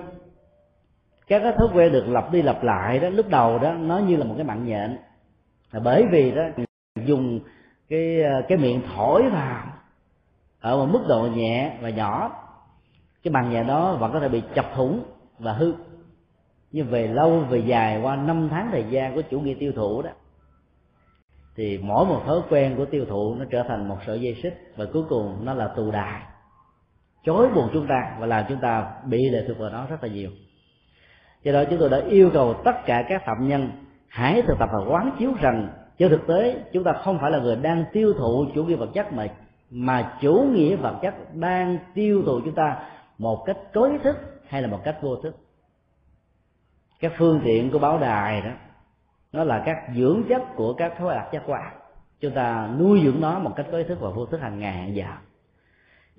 Các 1.27 1.39
cái 1.39 1.53
thói 1.57 1.67
quen 1.73 1.91
được 1.91 2.07
lặp 2.07 2.31
đi 2.31 2.41
lặp 2.41 2.63
lại 2.63 2.99
đó, 2.99 3.09
lúc 3.09 3.29
đầu 3.29 3.59
đó, 3.59 3.73
nó 3.73 3.97
như 3.97 4.15
là 4.15 4.25
một 4.25 4.33
cái 4.37 4.45
mạng 4.45 4.65
nhện. 4.65 4.97
Là 5.71 5.79
bởi 5.79 6.05
vì 6.11 6.31
đó, 6.31 6.43
dùng 7.05 7.39
cái 7.89 8.23
cái 8.47 8.57
miệng 8.57 8.81
thổi 8.95 9.29
vào 9.29 9.65
ở 10.59 10.77
một 10.77 10.85
mức 10.85 11.05
độ 11.07 11.27
nhẹ 11.35 11.77
và 11.81 11.89
nhỏ. 11.89 12.41
Cái 13.23 13.31
bằng 13.31 13.49
nhẹ 13.51 13.63
đó 13.63 13.95
vẫn 13.95 14.13
có 14.13 14.19
thể 14.19 14.29
bị 14.29 14.43
chập 14.55 14.65
thủng 14.75 15.03
và 15.39 15.53
hư. 15.53 15.73
Nhưng 16.71 16.87
về 16.87 17.07
lâu, 17.07 17.39
về 17.39 17.57
dài, 17.57 18.01
qua 18.01 18.15
năm 18.15 18.47
tháng 18.51 18.69
thời 18.71 18.85
gian 18.89 19.15
của 19.15 19.21
chủ 19.21 19.39
nghĩa 19.39 19.55
tiêu 19.59 19.71
thụ 19.75 20.01
đó 20.01 20.09
thì 21.55 21.77
mỗi 21.77 22.05
một 22.05 22.21
thói 22.25 22.41
quen 22.49 22.75
của 22.77 22.85
tiêu 22.85 23.05
thụ 23.05 23.35
nó 23.35 23.45
trở 23.51 23.63
thành 23.67 23.87
một 23.87 23.97
sợi 24.05 24.21
dây 24.21 24.39
xích 24.43 24.73
và 24.75 24.85
cuối 24.93 25.03
cùng 25.09 25.45
nó 25.45 25.53
là 25.53 25.67
tù 25.67 25.91
đài. 25.91 26.21
Chối 27.25 27.47
buộc 27.55 27.69
chúng 27.73 27.87
ta 27.87 28.15
và 28.19 28.25
làm 28.25 28.45
chúng 28.49 28.59
ta 28.61 28.91
bị 29.05 29.29
lệ 29.29 29.43
thuộc 29.47 29.57
vào 29.57 29.69
nó 29.69 29.85
rất 29.85 30.03
là 30.03 30.09
nhiều. 30.09 30.29
Do 31.43 31.51
đó 31.53 31.63
chúng 31.69 31.79
tôi 31.79 31.89
đã 31.89 32.01
yêu 32.09 32.29
cầu 32.33 32.53
tất 32.65 32.85
cả 32.85 33.05
các 33.09 33.21
phạm 33.25 33.47
nhân 33.47 33.69
hãy 34.07 34.41
thực 34.41 34.59
tập 34.59 34.69
và 34.73 34.79
quán 34.89 35.15
chiếu 35.19 35.31
rằng 35.41 35.69
trên 35.97 36.09
thực 36.09 36.27
tế 36.27 36.63
chúng 36.73 36.83
ta 36.83 36.93
không 37.03 37.19
phải 37.21 37.31
là 37.31 37.39
người 37.39 37.55
đang 37.55 37.85
tiêu 37.93 38.13
thụ 38.13 38.45
chủ 38.55 38.63
nghĩa 38.63 38.75
vật 38.75 38.89
chất 38.93 39.13
mà 39.13 39.27
mà 39.69 40.17
chủ 40.21 40.47
nghĩa 40.51 40.75
vật 40.75 40.99
chất 41.01 41.35
đang 41.35 41.77
tiêu 41.93 42.23
thụ 42.25 42.41
chúng 42.45 42.55
ta 42.55 42.77
một 43.17 43.43
cách 43.45 43.57
có 43.73 43.85
ý 43.85 43.97
thức 44.03 44.15
hay 44.47 44.61
là 44.61 44.67
một 44.67 44.79
cách 44.83 44.97
vô 45.01 45.15
thức. 45.15 45.35
Các 46.99 47.13
phương 47.17 47.41
tiện 47.45 47.71
của 47.71 47.79
báo 47.79 47.97
đài 47.97 48.41
đó 48.41 48.51
nó 49.35 49.43
là 49.43 49.63
các 49.65 49.77
dưỡng 49.95 50.23
chất 50.29 50.41
của 50.55 50.73
các 50.73 50.93
thói 50.97 51.15
đặc 51.15 51.27
giác 51.31 51.43
quan 51.45 51.71
chúng 52.19 52.31
ta 52.31 52.69
nuôi 52.79 53.01
dưỡng 53.03 53.21
nó 53.21 53.39
một 53.39 53.51
cách 53.55 53.65
có 53.71 53.77
ý 53.77 53.83
thức 53.83 53.97
và 54.01 54.09
vô 54.09 54.25
thức 54.25 54.41
hàng 54.41 54.59
ngày, 54.59 54.73
hàng 54.73 54.95
giờ. 54.95 55.05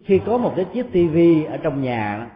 Khi 0.05 0.21
có 0.27 0.39
một 0.39 0.53
cái 0.57 0.65
chiếc 0.65 0.93
tivi 0.93 1.45
ở 1.45 1.57
trong 1.57 1.83
nhà, 1.83 2.31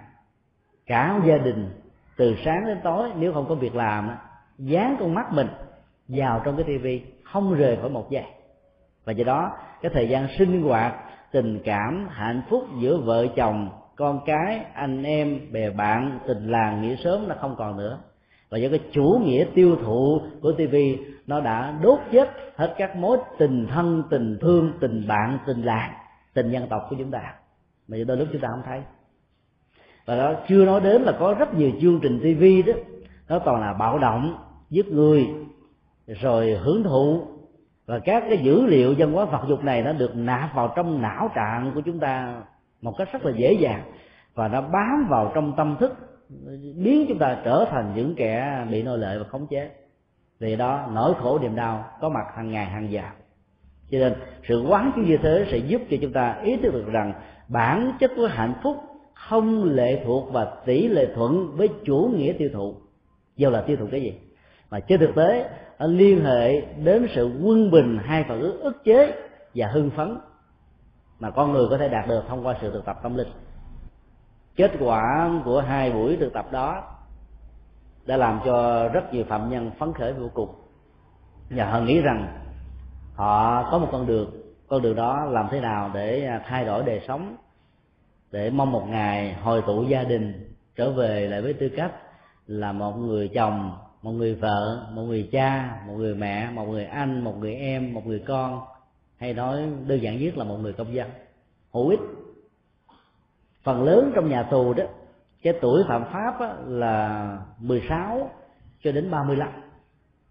cả 0.86 1.20
gia 1.26 1.38
đình, 1.38 1.70
từ 2.16 2.36
sáng 2.44 2.66
đến 2.66 2.78
tối, 2.84 3.10
nếu 3.16 3.32
không 3.32 3.48
có 3.48 3.54
việc 3.54 3.74
làm, 3.74 4.10
dán 4.58 4.96
con 5.00 5.14
mắt 5.14 5.32
mình 5.32 5.48
vào 6.08 6.42
trong 6.44 6.56
cái 6.56 6.64
tivi 6.64 7.02
không 7.24 7.54
rời 7.54 7.76
khỏi 7.76 7.90
một 7.90 8.10
giây. 8.10 8.24
Và 9.04 9.12
do 9.12 9.24
đó, 9.24 9.52
cái 9.82 9.90
thời 9.94 10.08
gian 10.08 10.28
sinh 10.38 10.62
hoạt, 10.62 10.94
tình 11.32 11.60
cảm, 11.64 12.08
hạnh 12.10 12.42
phúc 12.48 12.64
giữa 12.80 12.98
vợ 12.98 13.26
chồng, 13.36 13.68
con 13.96 14.20
cái, 14.26 14.64
anh 14.74 15.02
em, 15.02 15.52
bè 15.52 15.70
bạn, 15.70 16.18
tình 16.26 16.50
làng 16.50 16.82
nghĩa 16.82 16.96
sớm 17.04 17.28
là 17.28 17.34
không 17.34 17.56
còn 17.58 17.76
nữa 17.76 17.98
và 18.50 18.58
do 18.58 18.68
cái 18.68 18.80
chủ 18.92 19.20
nghĩa 19.24 19.44
tiêu 19.54 19.76
thụ 19.84 20.20
của 20.42 20.52
tv 20.52 20.76
nó 21.26 21.40
đã 21.40 21.78
đốt 21.82 21.98
chết 22.12 22.30
hết 22.56 22.74
các 22.78 22.96
mối 22.96 23.18
tình 23.38 23.66
thân, 23.66 24.02
tình 24.10 24.38
thương, 24.40 24.72
tình 24.80 25.04
bạn, 25.08 25.38
tình 25.46 25.62
làng, 25.62 25.92
tình 26.34 26.50
dân 26.50 26.68
tộc 26.68 26.86
của 26.90 26.96
chúng 26.98 27.10
ta. 27.10 27.34
Mà 27.88 27.96
đôi 28.06 28.16
lúc 28.16 28.28
chúng 28.32 28.40
ta 28.40 28.48
không 28.48 28.62
thấy. 28.66 28.82
Và 30.06 30.16
đó 30.16 30.32
chưa 30.48 30.64
nói 30.64 30.80
đến 30.80 31.02
là 31.02 31.12
có 31.20 31.34
rất 31.38 31.54
nhiều 31.54 31.70
chương 31.80 32.00
trình 32.02 32.18
tv 32.18 32.68
đó, 32.68 32.74
nó 33.28 33.38
toàn 33.38 33.60
là 33.60 33.72
bạo 33.72 33.98
động, 33.98 34.38
giết 34.70 34.88
người, 34.88 35.26
rồi 36.06 36.58
hưởng 36.62 36.82
thụ. 36.82 37.26
Và 37.86 37.98
các 37.98 38.24
cái 38.28 38.38
dữ 38.38 38.66
liệu 38.66 38.94
văn 38.98 39.12
hóa 39.12 39.24
vật 39.24 39.44
dục 39.48 39.64
này 39.64 39.82
nó 39.82 39.92
được 39.92 40.16
nạp 40.16 40.54
vào 40.54 40.72
trong 40.76 41.02
não 41.02 41.30
trạng 41.34 41.72
của 41.74 41.80
chúng 41.80 41.98
ta 41.98 42.42
một 42.82 42.94
cách 42.98 43.08
rất 43.12 43.24
là 43.24 43.32
dễ 43.36 43.52
dàng. 43.52 43.82
Và 44.34 44.48
nó 44.48 44.60
bám 44.60 45.06
vào 45.08 45.32
trong 45.34 45.52
tâm 45.56 45.76
thức 45.80 46.09
biến 46.76 47.06
chúng 47.08 47.18
ta 47.18 47.40
trở 47.44 47.64
thành 47.70 47.92
những 47.96 48.14
kẻ 48.14 48.66
bị 48.70 48.82
nô 48.82 48.96
lệ 48.96 49.18
và 49.18 49.24
khống 49.24 49.46
chế. 49.46 49.70
Vì 50.38 50.56
đó, 50.56 50.88
nỗi 50.92 51.14
khổ 51.14 51.38
niềm 51.38 51.56
đau 51.56 51.84
có 52.00 52.08
mặt 52.08 52.24
hàng 52.34 52.50
ngày, 52.50 52.66
hàng 52.66 52.90
giờ. 52.90 53.02
Cho 53.90 53.98
nên, 53.98 54.14
sự 54.48 54.64
quán 54.68 54.92
chiếu 54.94 55.04
như 55.04 55.16
thế 55.16 55.46
sẽ 55.50 55.58
giúp 55.58 55.82
cho 55.90 55.96
chúng 56.00 56.12
ta 56.12 56.40
ý 56.42 56.56
thức 56.56 56.70
được 56.72 56.86
rằng 56.86 57.12
bản 57.48 57.92
chất 58.00 58.10
của 58.16 58.26
hạnh 58.26 58.54
phúc 58.62 58.76
không 59.14 59.64
lệ 59.64 60.02
thuộc 60.04 60.32
và 60.32 60.52
tỷ 60.64 60.88
lệ 60.88 61.08
thuận 61.14 61.56
với 61.56 61.68
chủ 61.84 62.12
nghĩa 62.16 62.32
tiêu 62.32 62.48
thụ. 62.52 62.74
Dù 63.36 63.50
là 63.50 63.60
tiêu 63.60 63.76
thụ 63.76 63.86
cái 63.90 64.02
gì? 64.02 64.14
Mà 64.70 64.80
trên 64.80 65.00
thực 65.00 65.14
tế, 65.14 65.50
nó 65.78 65.86
liên 65.86 66.24
hệ 66.24 66.60
đến 66.60 67.06
sự 67.14 67.30
quân 67.42 67.70
bình 67.70 67.98
hai 68.02 68.24
phần 68.28 68.40
ức 68.40 68.84
chế 68.84 69.12
và 69.54 69.66
hưng 69.66 69.90
phấn 69.90 70.18
mà 71.20 71.30
con 71.30 71.52
người 71.52 71.66
có 71.70 71.78
thể 71.78 71.88
đạt 71.88 72.08
được 72.08 72.22
thông 72.28 72.46
qua 72.46 72.56
sự 72.60 72.72
thực 72.72 72.84
tập 72.84 73.00
tâm 73.02 73.16
linh 73.16 73.28
kết 74.56 74.72
quả 74.80 75.30
của 75.44 75.60
hai 75.60 75.92
buổi 75.92 76.16
thực 76.16 76.32
tập 76.32 76.52
đó 76.52 76.82
đã 78.06 78.16
làm 78.16 78.40
cho 78.44 78.88
rất 78.88 79.14
nhiều 79.14 79.24
phạm 79.24 79.50
nhân 79.50 79.70
phấn 79.78 79.92
khởi 79.92 80.12
vô 80.12 80.28
cùng. 80.34 80.54
Và 81.50 81.70
họ 81.70 81.80
nghĩ 81.80 82.00
rằng 82.00 82.38
họ 83.14 83.70
có 83.70 83.78
một 83.78 83.88
con 83.92 84.06
đường 84.06 84.30
con 84.70 84.82
đường 84.82 84.96
đó 84.96 85.24
làm 85.24 85.48
thế 85.50 85.60
nào 85.60 85.90
để 85.94 86.24
à, 86.24 86.42
thay 86.46 86.64
đổi 86.64 86.82
đời 86.84 87.00
sống, 87.08 87.36
để 88.30 88.50
mong 88.50 88.72
một 88.72 88.86
ngày 88.88 89.34
hồi 89.34 89.62
tụ 89.66 89.82
gia 89.82 90.02
đình, 90.02 90.54
trở 90.76 90.90
về 90.90 91.28
lại 91.28 91.42
với 91.42 91.52
tư 91.52 91.68
cách 91.76 91.92
là 92.46 92.72
một 92.72 92.92
người 92.92 93.28
chồng, 93.28 93.78
một 94.02 94.10
người 94.10 94.34
vợ, 94.34 94.86
một 94.92 95.02
người 95.02 95.28
cha, 95.32 95.80
một 95.86 95.94
người 95.96 96.14
mẹ, 96.14 96.50
một 96.50 96.64
người 96.64 96.84
anh, 96.84 97.24
một 97.24 97.34
người 97.38 97.54
em, 97.54 97.94
một 97.94 98.06
người 98.06 98.22
con. 98.26 98.60
Hay 99.16 99.34
nói 99.34 99.62
đơn 99.86 100.02
giản 100.02 100.18
nhất 100.18 100.36
là 100.36 100.44
một 100.44 100.56
người 100.56 100.72
công 100.72 100.94
dân. 100.94 101.10
Hữu 101.72 101.88
ích 101.88 102.00
phần 103.64 103.84
lớn 103.84 104.12
trong 104.14 104.28
nhà 104.28 104.42
tù 104.42 104.72
đó 104.72 104.84
cái 105.42 105.52
tuổi 105.60 105.82
phạm 105.88 106.04
pháp 106.12 106.40
á, 106.40 106.54
là 106.66 107.38
16 107.58 108.30
cho 108.82 108.92
đến 108.92 109.10
35 109.10 109.48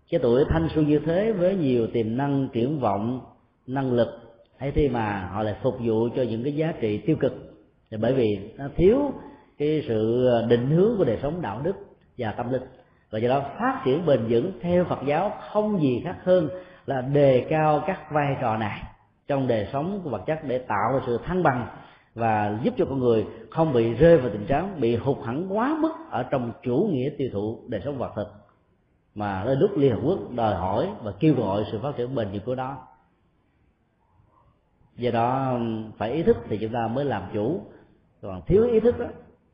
cái 0.09 0.19
tuổi 0.23 0.45
thanh 0.49 0.67
xuân 0.75 0.87
như 0.87 0.99
thế 0.99 1.31
với 1.31 1.55
nhiều 1.55 1.87
tiềm 1.93 2.17
năng 2.17 2.47
triển 2.53 2.79
vọng 2.79 3.21
năng 3.67 3.91
lực 3.91 4.07
hay 4.57 4.71
khi 4.71 4.89
mà 4.89 5.29
họ 5.33 5.43
lại 5.43 5.55
phục 5.63 5.75
vụ 5.79 6.09
cho 6.15 6.23
những 6.23 6.43
cái 6.43 6.55
giá 6.55 6.73
trị 6.81 6.97
tiêu 6.97 7.15
cực. 7.19 7.33
Thì 7.91 7.97
bởi 7.97 8.13
vì 8.13 8.53
nó 8.57 8.65
thiếu 8.75 8.97
cái 9.57 9.83
sự 9.87 10.29
định 10.49 10.69
hướng 10.69 10.97
của 10.97 11.03
đời 11.03 11.19
sống 11.21 11.41
đạo 11.41 11.61
đức 11.63 11.75
và 12.17 12.31
tâm 12.31 12.51
linh. 12.51 12.61
Và 13.11 13.19
do 13.19 13.29
đó 13.29 13.41
phát 13.59 13.81
triển 13.85 14.05
bền 14.05 14.19
vững 14.29 14.51
theo 14.61 14.85
Phật 14.85 14.99
giáo 15.05 15.31
không 15.51 15.81
gì 15.81 16.01
khác 16.05 16.15
hơn 16.23 16.49
là 16.85 17.01
đề 17.01 17.45
cao 17.49 17.83
các 17.87 17.99
vai 18.11 18.37
trò 18.41 18.57
này 18.57 18.83
trong 19.27 19.47
đời 19.47 19.67
sống 19.73 20.01
của 20.03 20.09
vật 20.09 20.21
chất 20.27 20.39
để 20.47 20.57
tạo 20.57 20.93
ra 20.93 20.99
sự 21.05 21.19
thăng 21.25 21.43
bằng 21.43 21.67
và 22.19 22.59
giúp 22.63 22.73
cho 22.77 22.85
con 22.85 22.99
người 22.99 23.25
không 23.49 23.73
bị 23.73 23.93
rơi 23.93 24.17
vào 24.17 24.29
tình 24.29 24.45
trạng 24.45 24.81
bị 24.81 24.95
hụt 24.95 25.17
hẳn 25.25 25.57
quá 25.57 25.77
mức 25.81 25.91
ở 26.09 26.23
trong 26.23 26.51
chủ 26.63 26.89
nghĩa 26.91 27.09
tiêu 27.17 27.29
thụ 27.33 27.59
đời 27.67 27.81
sống 27.85 27.97
vật 27.97 28.11
thực. 28.15 28.27
Mà 29.15 29.43
đôi 29.45 29.55
lúc 29.55 29.71
liên 29.77 29.91
hợp 29.91 30.01
quốc 30.03 30.19
đòi 30.35 30.55
hỏi 30.55 30.89
và 31.03 31.11
kêu 31.19 31.33
gọi 31.33 31.65
sự 31.71 31.79
phát 31.79 31.95
triển 31.97 32.15
bền 32.15 32.31
vững 32.31 32.41
của 32.45 32.55
nó. 32.55 32.77
Do 34.95 35.11
đó 35.11 35.51
um, 35.51 35.91
phải 35.97 36.11
ý 36.11 36.23
thức 36.23 36.37
thì 36.49 36.57
chúng 36.57 36.71
ta 36.71 36.87
mới 36.87 37.05
làm 37.05 37.23
chủ. 37.33 37.61
Còn 38.21 38.41
thiếu 38.47 38.67
ý 38.71 38.79
thức 38.79 38.99
đó, 38.99 39.05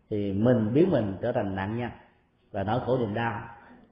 thì 0.10 0.34
mình 0.34 0.74
biến 0.74 0.92
mình 0.92 1.18
trở 1.22 1.32
thành 1.32 1.56
nạn 1.56 1.78
nhân 1.78 1.90
và 2.52 2.64
nỗi 2.64 2.80
khổ 2.86 2.98
niềm 2.98 3.14
đau 3.14 3.42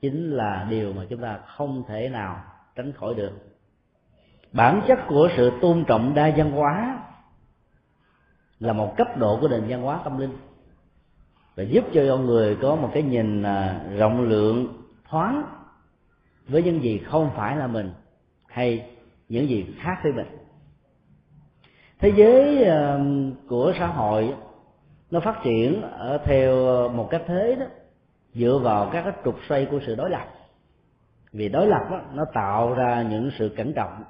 chính 0.01 0.31
là 0.31 0.67
điều 0.69 0.93
mà 0.93 1.05
chúng 1.09 1.21
ta 1.21 1.39
không 1.45 1.83
thể 1.87 2.09
nào 2.09 2.43
tránh 2.75 2.91
khỏi 2.91 3.13
được. 3.13 3.31
Bản 4.51 4.81
chất 4.87 4.99
của 5.07 5.29
sự 5.37 5.51
tôn 5.61 5.83
trọng 5.87 6.13
đa 6.13 6.33
văn 6.37 6.51
hóa 6.51 7.03
là 8.63 8.73
một 8.73 8.97
cấp 8.97 9.17
độ 9.17 9.37
của 9.41 9.47
nền 9.47 9.63
văn 9.67 9.81
hóa 9.81 9.99
tâm 10.03 10.17
linh. 10.17 10.37
Và 11.55 11.63
giúp 11.63 11.83
cho 11.93 12.01
con 12.09 12.25
người 12.25 12.57
có 12.61 12.75
một 12.75 12.89
cái 12.93 13.03
nhìn 13.03 13.43
à, 13.43 13.81
rộng 13.97 14.21
lượng 14.21 14.67
thoáng 15.09 15.43
với 16.47 16.63
những 16.63 16.83
gì 16.83 17.01
không 17.05 17.29
phải 17.35 17.57
là 17.57 17.67
mình 17.67 17.91
hay 18.47 18.89
những 19.29 19.49
gì 19.49 19.75
khác 19.79 19.99
với 20.03 20.13
mình. 20.13 20.27
Thế 21.99 22.11
giới 22.15 22.63
à, 22.63 22.99
của 23.49 23.73
xã 23.79 23.87
hội 23.87 24.35
nó 25.11 25.19
phát 25.19 25.39
triển 25.43 25.81
ở 25.81 26.17
theo 26.25 26.55
một 26.89 27.07
cách 27.11 27.23
thế 27.27 27.55
đó 27.59 27.65
dựa 28.33 28.59
vào 28.63 28.89
các 28.93 29.01
cái 29.01 29.13
trục 29.25 29.35
xoay 29.49 29.65
của 29.65 29.79
sự 29.85 29.95
đối 29.95 30.09
lập. 30.09 30.25
Vì 31.31 31.49
đối 31.49 31.67
lập 31.67 31.81
đó, 31.91 32.01
nó 32.13 32.25
tạo 32.33 32.73
ra 32.73 33.01
những 33.01 33.31
sự 33.39 33.53
cẩn 33.57 33.73
trọng 33.73 34.03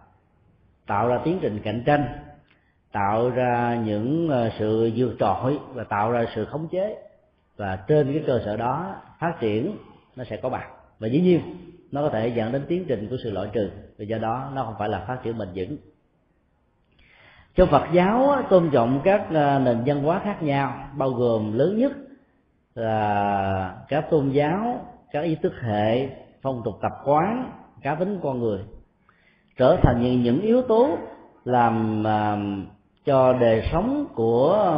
tạo 0.87 1.07
ra 1.07 1.19
tiến 1.23 1.39
trình 1.41 1.59
cạnh 1.63 1.83
tranh 1.85 2.05
tạo 2.93 3.29
ra 3.29 3.81
những 3.85 4.29
ờ, 4.29 4.49
sự 4.59 4.91
vượt 4.95 5.15
trội 5.19 5.59
và 5.73 5.83
tạo 5.83 6.11
ra 6.11 6.25
sự 6.35 6.45
khống 6.45 6.67
chế. 6.71 6.97
Và 7.57 7.75
trên 7.87 8.13
cái 8.13 8.23
cơ 8.27 8.41
sở 8.45 8.57
đó 8.57 8.95
phát 9.19 9.33
triển 9.39 9.77
nó 10.15 10.23
sẽ 10.23 10.37
có 10.37 10.49
bạn 10.49 10.71
và 10.99 11.07
dĩ 11.07 11.21
nhiên 11.21 11.41
nó 11.91 12.01
có 12.01 12.09
thể 12.09 12.27
dẫn 12.27 12.51
đến 12.51 12.65
tiến 12.67 12.85
trình 12.87 13.07
của 13.09 13.15
sự 13.23 13.31
loại 13.31 13.49
trừ. 13.53 13.71
Và 13.97 14.05
do 14.05 14.17
đó 14.17 14.51
nó 14.55 14.63
không 14.63 14.75
phải 14.79 14.89
là 14.89 15.05
phát 15.07 15.23
triển 15.23 15.37
bền 15.37 15.47
vững. 15.55 15.77
Trong 17.55 17.69
Phật 17.69 17.83
giáo 17.93 18.43
tôn 18.49 18.69
trọng 18.71 19.01
các 19.03 19.27
ờ, 19.33 19.59
nền 19.59 19.83
văn 19.85 20.03
hóa 20.03 20.21
khác 20.23 20.43
nhau 20.43 20.89
bao 20.97 21.09
gồm 21.09 21.57
lớn 21.57 21.77
nhất 21.77 21.91
là 22.75 23.75
các 23.87 24.09
tôn 24.09 24.29
giáo 24.29 24.85
các 25.11 25.21
ý 25.21 25.35
thức 25.35 25.53
hệ 25.61 26.09
phong 26.41 26.61
tục 26.65 26.75
tập 26.81 26.91
quán 27.05 27.51
cá 27.81 27.95
tính 27.95 28.19
con 28.23 28.39
người. 28.39 28.59
Trở 29.57 29.77
thành 29.83 30.01
những, 30.01 30.23
những 30.23 30.41
yếu 30.41 30.61
tố 30.61 30.97
làm 31.45 32.03
ờ, 32.03 32.37
cho 33.05 33.33
đời 33.33 33.69
sống 33.71 34.05
của 34.15 34.77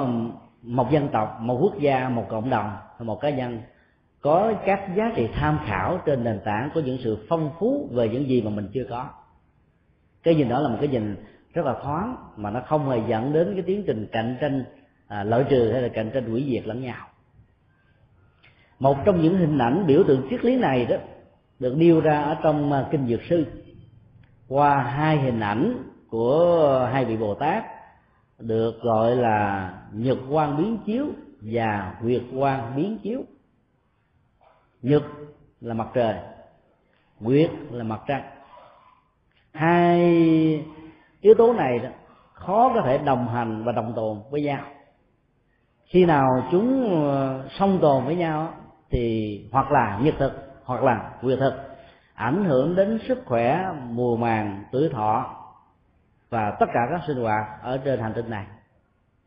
một 0.61 0.91
dân 0.91 1.07
tộc 1.07 1.38
một 1.41 1.57
quốc 1.61 1.80
gia 1.80 2.09
một 2.09 2.26
cộng 2.30 2.49
đồng 2.49 2.71
một 2.99 3.21
cá 3.21 3.30
nhân 3.30 3.61
có 4.26 4.53
các 4.65 4.95
giá 4.95 5.11
trị 5.15 5.28
tham 5.34 5.59
khảo 5.65 6.01
trên 6.05 6.23
nền 6.23 6.39
tảng 6.45 6.69
của 6.73 6.80
những 6.80 6.97
sự 7.03 7.26
phong 7.30 7.51
phú 7.59 7.89
về 7.91 8.09
những 8.09 8.30
gì 8.30 8.41
mà 8.41 8.49
mình 8.49 8.67
chưa 8.73 8.84
có. 8.89 9.09
Cái 10.23 10.36
nhìn 10.36 10.49
đó 10.49 10.59
là 10.59 10.69
một 10.69 10.78
cái 10.80 10.88
nhìn 10.88 11.15
rất 11.53 11.65
là 11.65 11.76
thoáng 11.84 12.15
mà 12.38 12.49
nó 12.49 12.61
không 12.67 12.89
hề 12.89 13.01
dẫn 13.07 13.34
đến 13.34 13.53
cái 13.53 13.63
tiến 13.67 13.84
trình 13.88 14.07
cạnh 14.11 14.38
tranh 14.41 14.63
à, 15.07 15.23
lợi 15.23 15.45
trừ 15.49 15.71
hay 15.71 15.82
là 15.82 15.88
cạnh 15.88 16.11
tranh 16.13 16.30
hủy 16.30 16.45
diệt 16.49 16.67
lẫn 16.67 16.82
nhau. 16.82 17.07
Một 18.80 18.97
trong 19.05 19.21
những 19.21 19.38
hình 19.38 19.57
ảnh 19.57 19.84
biểu 19.88 20.03
tượng 20.07 20.28
triết 20.30 20.45
lý 20.45 20.55
này 20.55 20.86
đó 20.86 20.95
được 21.59 21.76
điêu 21.78 22.01
ra 22.01 22.21
ở 22.21 22.36
trong 22.43 22.71
à, 22.71 22.88
kinh 22.91 23.07
dược 23.07 23.21
sư 23.30 23.45
qua 24.47 24.84
hai 24.84 25.17
hình 25.17 25.39
ảnh 25.39 25.78
của 26.09 26.89
hai 26.93 27.05
vị 27.05 27.17
bồ 27.17 27.36
tát 27.36 27.63
được 28.39 28.81
gọi 28.81 29.15
là 29.15 29.73
nhật 29.93 30.17
quang 30.29 30.57
biến 30.57 30.77
chiếu 30.86 31.05
và 31.41 31.95
nguyệt 32.01 32.21
quang 32.39 32.75
biến 32.75 32.97
chiếu. 33.03 33.21
Nhật 34.81 35.03
là 35.61 35.73
mặt 35.73 35.88
trời 35.93 36.15
nguyệt 37.19 37.51
là 37.71 37.83
mặt 37.83 38.01
trăng. 38.07 38.23
Hai 39.51 39.99
yếu 41.21 41.33
tố 41.38 41.53
này 41.53 41.79
đó, 41.79 41.89
khó 42.33 42.71
có 42.75 42.81
thể 42.86 42.97
đồng 42.97 43.27
hành 43.27 43.63
và 43.63 43.71
đồng 43.71 43.93
tồn 43.95 44.17
với 44.31 44.41
nhau. 44.41 44.63
Khi 45.86 46.05
nào 46.05 46.27
chúng 46.51 46.89
ờ, 47.05 47.43
song 47.59 47.79
tồn 47.81 48.05
với 48.05 48.15
nhau 48.15 48.53
thì 48.89 49.41
hoặc 49.51 49.71
là 49.71 49.99
nhật 50.03 50.15
thực 50.19 50.31
hoặc 50.63 50.83
là 50.83 51.11
nguyệt 51.21 51.39
thực 51.39 51.53
ảnh 52.13 52.45
hưởng 52.45 52.75
đến 52.75 52.99
sức 53.07 53.21
khỏe 53.25 53.65
mùa 53.89 54.17
màng 54.17 54.63
tuổi 54.71 54.89
thọ 54.89 55.36
và 56.36 56.51
tất 56.59 56.65
cả 56.73 56.88
các 56.91 57.01
sinh 57.07 57.17
hoạt 57.17 57.45
ở 57.61 57.77
trên 57.77 57.99
hành 57.99 58.13
tinh 58.13 58.29
này. 58.29 58.45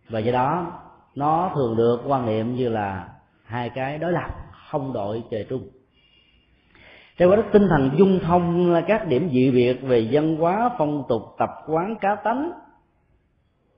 Và 0.08 0.18
do 0.18 0.32
đó, 0.32 0.72
nó 1.14 1.50
thường 1.54 1.76
được 1.76 2.00
quan 2.06 2.26
niệm 2.26 2.54
như 2.54 2.68
là 2.68 3.08
hai 3.44 3.70
cái 3.70 3.98
đối 3.98 4.12
lập 4.12 4.30
không 4.70 4.92
đội 4.92 5.22
trời 5.30 5.46
chung. 5.50 5.68
Theo 7.18 7.36
đó 7.36 7.42
tinh 7.52 7.68
thần 7.68 7.90
dung 7.96 8.20
thông 8.20 8.74
các 8.86 9.06
điểm 9.06 9.30
dị 9.32 9.50
biệt 9.50 9.74
về 9.82 10.08
văn 10.12 10.36
hóa, 10.36 10.70
phong 10.78 11.04
tục, 11.08 11.22
tập 11.38 11.50
quán, 11.66 11.94
cá 12.00 12.14
tánh, 12.14 12.52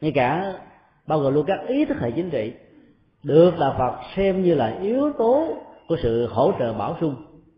ngay 0.01 0.13
cả 0.15 0.55
bao 1.07 1.19
gồm 1.19 1.35
luôn 1.35 1.47
các 1.47 1.59
ý 1.69 1.85
thức 1.85 1.97
hệ 2.01 2.11
chính 2.11 2.31
trị, 2.31 2.55
được 3.23 3.59
là 3.59 3.75
Phật 3.79 3.95
xem 4.17 4.43
như 4.43 4.55
là 4.55 4.77
yếu 4.81 5.13
tố 5.19 5.57
của 5.89 5.97
sự 6.03 6.29
hỗ 6.33 6.53
trợ 6.59 6.73
bảo 6.73 6.97
sung 7.01 7.15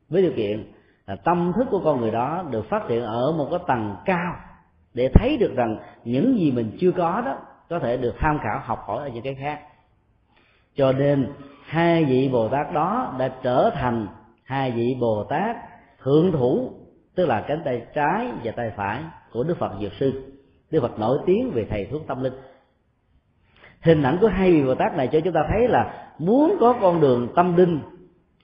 với 0.08 0.22
điều 0.22 0.32
kiện 0.36 0.72
là 1.06 1.16
tâm 1.16 1.52
thức 1.56 1.68
của 1.70 1.80
con 1.84 2.00
người 2.00 2.10
đó 2.10 2.44
được 2.50 2.68
phát 2.68 2.82
triển 2.88 3.02
ở 3.02 3.32
một 3.32 3.48
cái 3.50 3.60
tầng 3.66 3.96
cao 4.04 4.34
để 4.94 5.10
thấy 5.14 5.36
được 5.36 5.54
rằng 5.56 5.76
những 6.04 6.38
gì 6.38 6.52
mình 6.52 6.76
chưa 6.80 6.92
có 6.92 7.22
đó, 7.26 7.38
có 7.68 7.78
thể 7.78 7.96
được 7.96 8.14
tham 8.18 8.38
khảo, 8.38 8.60
học 8.64 8.84
hỏi 8.86 9.02
ở 9.02 9.08
những 9.08 9.22
cái 9.22 9.34
khác. 9.34 9.60
Cho 10.74 10.92
nên, 10.92 11.32
hai 11.64 12.04
vị 12.04 12.28
bồ 12.32 12.48
tát 12.48 12.72
đó 12.72 13.14
đã 13.18 13.32
trở 13.42 13.70
thành 13.74 14.06
hai 14.44 14.70
vị 14.70 14.96
bồ 15.00 15.24
tát 15.24 15.56
thượng 16.02 16.32
thủ, 16.32 16.70
tức 17.14 17.26
là 17.26 17.44
cánh 17.48 17.62
tay 17.64 17.82
trái 17.94 18.26
và 18.44 18.52
tay 18.52 18.72
phải 18.76 19.02
của 19.32 19.42
đức 19.42 19.58
phật 19.58 19.72
dược 19.80 19.92
sư. 20.00 20.32
Đức 20.70 20.80
phật 20.80 20.98
nổi 20.98 21.18
tiếng 21.26 21.50
về 21.50 21.66
thầy 21.70 21.86
thuốc 21.90 22.06
tâm 22.06 22.22
linh. 22.22 22.32
Hình 23.80 24.02
ảnh 24.02 24.18
của 24.20 24.28
hai 24.28 24.52
vị 24.52 24.62
bồ 24.62 24.74
tát 24.74 24.96
này 24.96 25.08
cho 25.08 25.20
chúng 25.20 25.32
ta 25.32 25.40
thấy 25.48 25.68
là 25.68 26.08
muốn 26.18 26.56
có 26.60 26.74
con 26.80 27.00
đường 27.00 27.28
tâm 27.36 27.56
linh, 27.56 27.80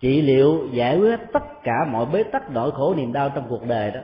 trị 0.00 0.22
liệu, 0.22 0.68
giải 0.72 0.98
quyết 0.98 1.20
tất 1.32 1.62
cả 1.62 1.74
mọi 1.90 2.06
bế 2.06 2.22
tắc, 2.22 2.50
nỗi 2.50 2.70
khổ, 2.70 2.94
niềm 2.94 3.12
đau 3.12 3.30
trong 3.34 3.46
cuộc 3.48 3.66
đời 3.66 3.90
đó, 3.90 4.00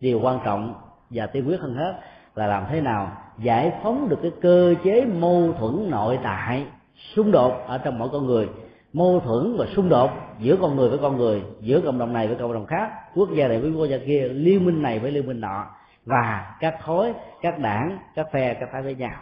điều 0.00 0.20
quan 0.20 0.40
trọng 0.44 0.74
và 1.14 1.26
tiên 1.26 1.48
quyết 1.48 1.60
hơn 1.60 1.74
hết 1.74 2.00
là 2.34 2.46
làm 2.46 2.64
thế 2.70 2.80
nào 2.80 3.12
giải 3.38 3.72
phóng 3.82 4.08
được 4.08 4.18
cái 4.22 4.30
cơ 4.40 4.74
chế 4.84 5.04
mâu 5.04 5.52
thuẫn 5.52 5.90
nội 5.90 6.18
tại, 6.22 6.66
xung 7.14 7.32
đột 7.32 7.52
ở 7.66 7.78
trong 7.78 7.98
mỗi 7.98 8.08
con 8.12 8.26
người. 8.26 8.48
Mâu 8.92 9.20
thuẫn 9.20 9.56
và 9.58 9.66
xung 9.76 9.88
đột 9.88 10.10
giữa 10.38 10.56
con 10.60 10.76
người 10.76 10.88
với 10.88 10.98
con 10.98 11.16
người, 11.16 11.42
giữa 11.60 11.80
cộng 11.80 11.98
đồng 11.98 12.12
này 12.12 12.26
với 12.26 12.36
cộng 12.36 12.52
đồng 12.52 12.66
khác, 12.66 12.90
quốc 13.14 13.28
gia 13.34 13.48
này 13.48 13.60
với 13.60 13.72
quốc 13.72 13.86
gia 13.86 13.98
kia, 13.98 14.28
liên 14.28 14.64
minh 14.64 14.82
này 14.82 14.98
với 14.98 15.10
liên 15.10 15.26
minh 15.26 15.40
nọ, 15.40 15.66
và 16.04 16.56
các 16.60 16.76
khối 16.82 17.12
các 17.42 17.58
đảng, 17.58 17.98
các 18.14 18.26
phe, 18.32 18.54
các 18.54 18.68
phái 18.72 18.82
với 18.82 18.94
nhau. 18.94 19.14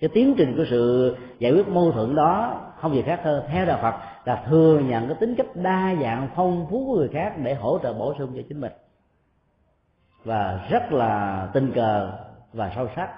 Cái 0.00 0.10
tiến 0.14 0.34
trình 0.38 0.56
của 0.56 0.64
sự 0.70 1.16
giải 1.38 1.52
quyết 1.52 1.68
mâu 1.68 1.92
thuẫn 1.92 2.14
đó 2.14 2.60
không 2.80 2.94
gì 2.94 3.02
khác 3.02 3.20
hơn, 3.24 3.44
theo 3.52 3.66
đạo 3.66 3.78
phật 3.82 3.94
là 4.24 4.44
thừa 4.48 4.80
nhận 4.88 5.06
cái 5.06 5.16
tính 5.20 5.34
cách 5.34 5.46
đa 5.54 5.94
dạng, 6.02 6.28
phong 6.36 6.66
phú 6.70 6.84
của 6.86 6.96
người 6.96 7.08
khác 7.08 7.32
để 7.42 7.54
hỗ 7.54 7.78
trợ 7.82 7.92
bổ 7.92 8.14
sung 8.18 8.32
cho 8.36 8.42
chính 8.48 8.60
mình 8.60 8.72
và 10.28 10.66
rất 10.70 10.92
là 10.92 11.46
tình 11.52 11.72
cờ 11.74 12.12
và 12.52 12.72
sâu 12.76 12.88
sắc. 12.96 13.08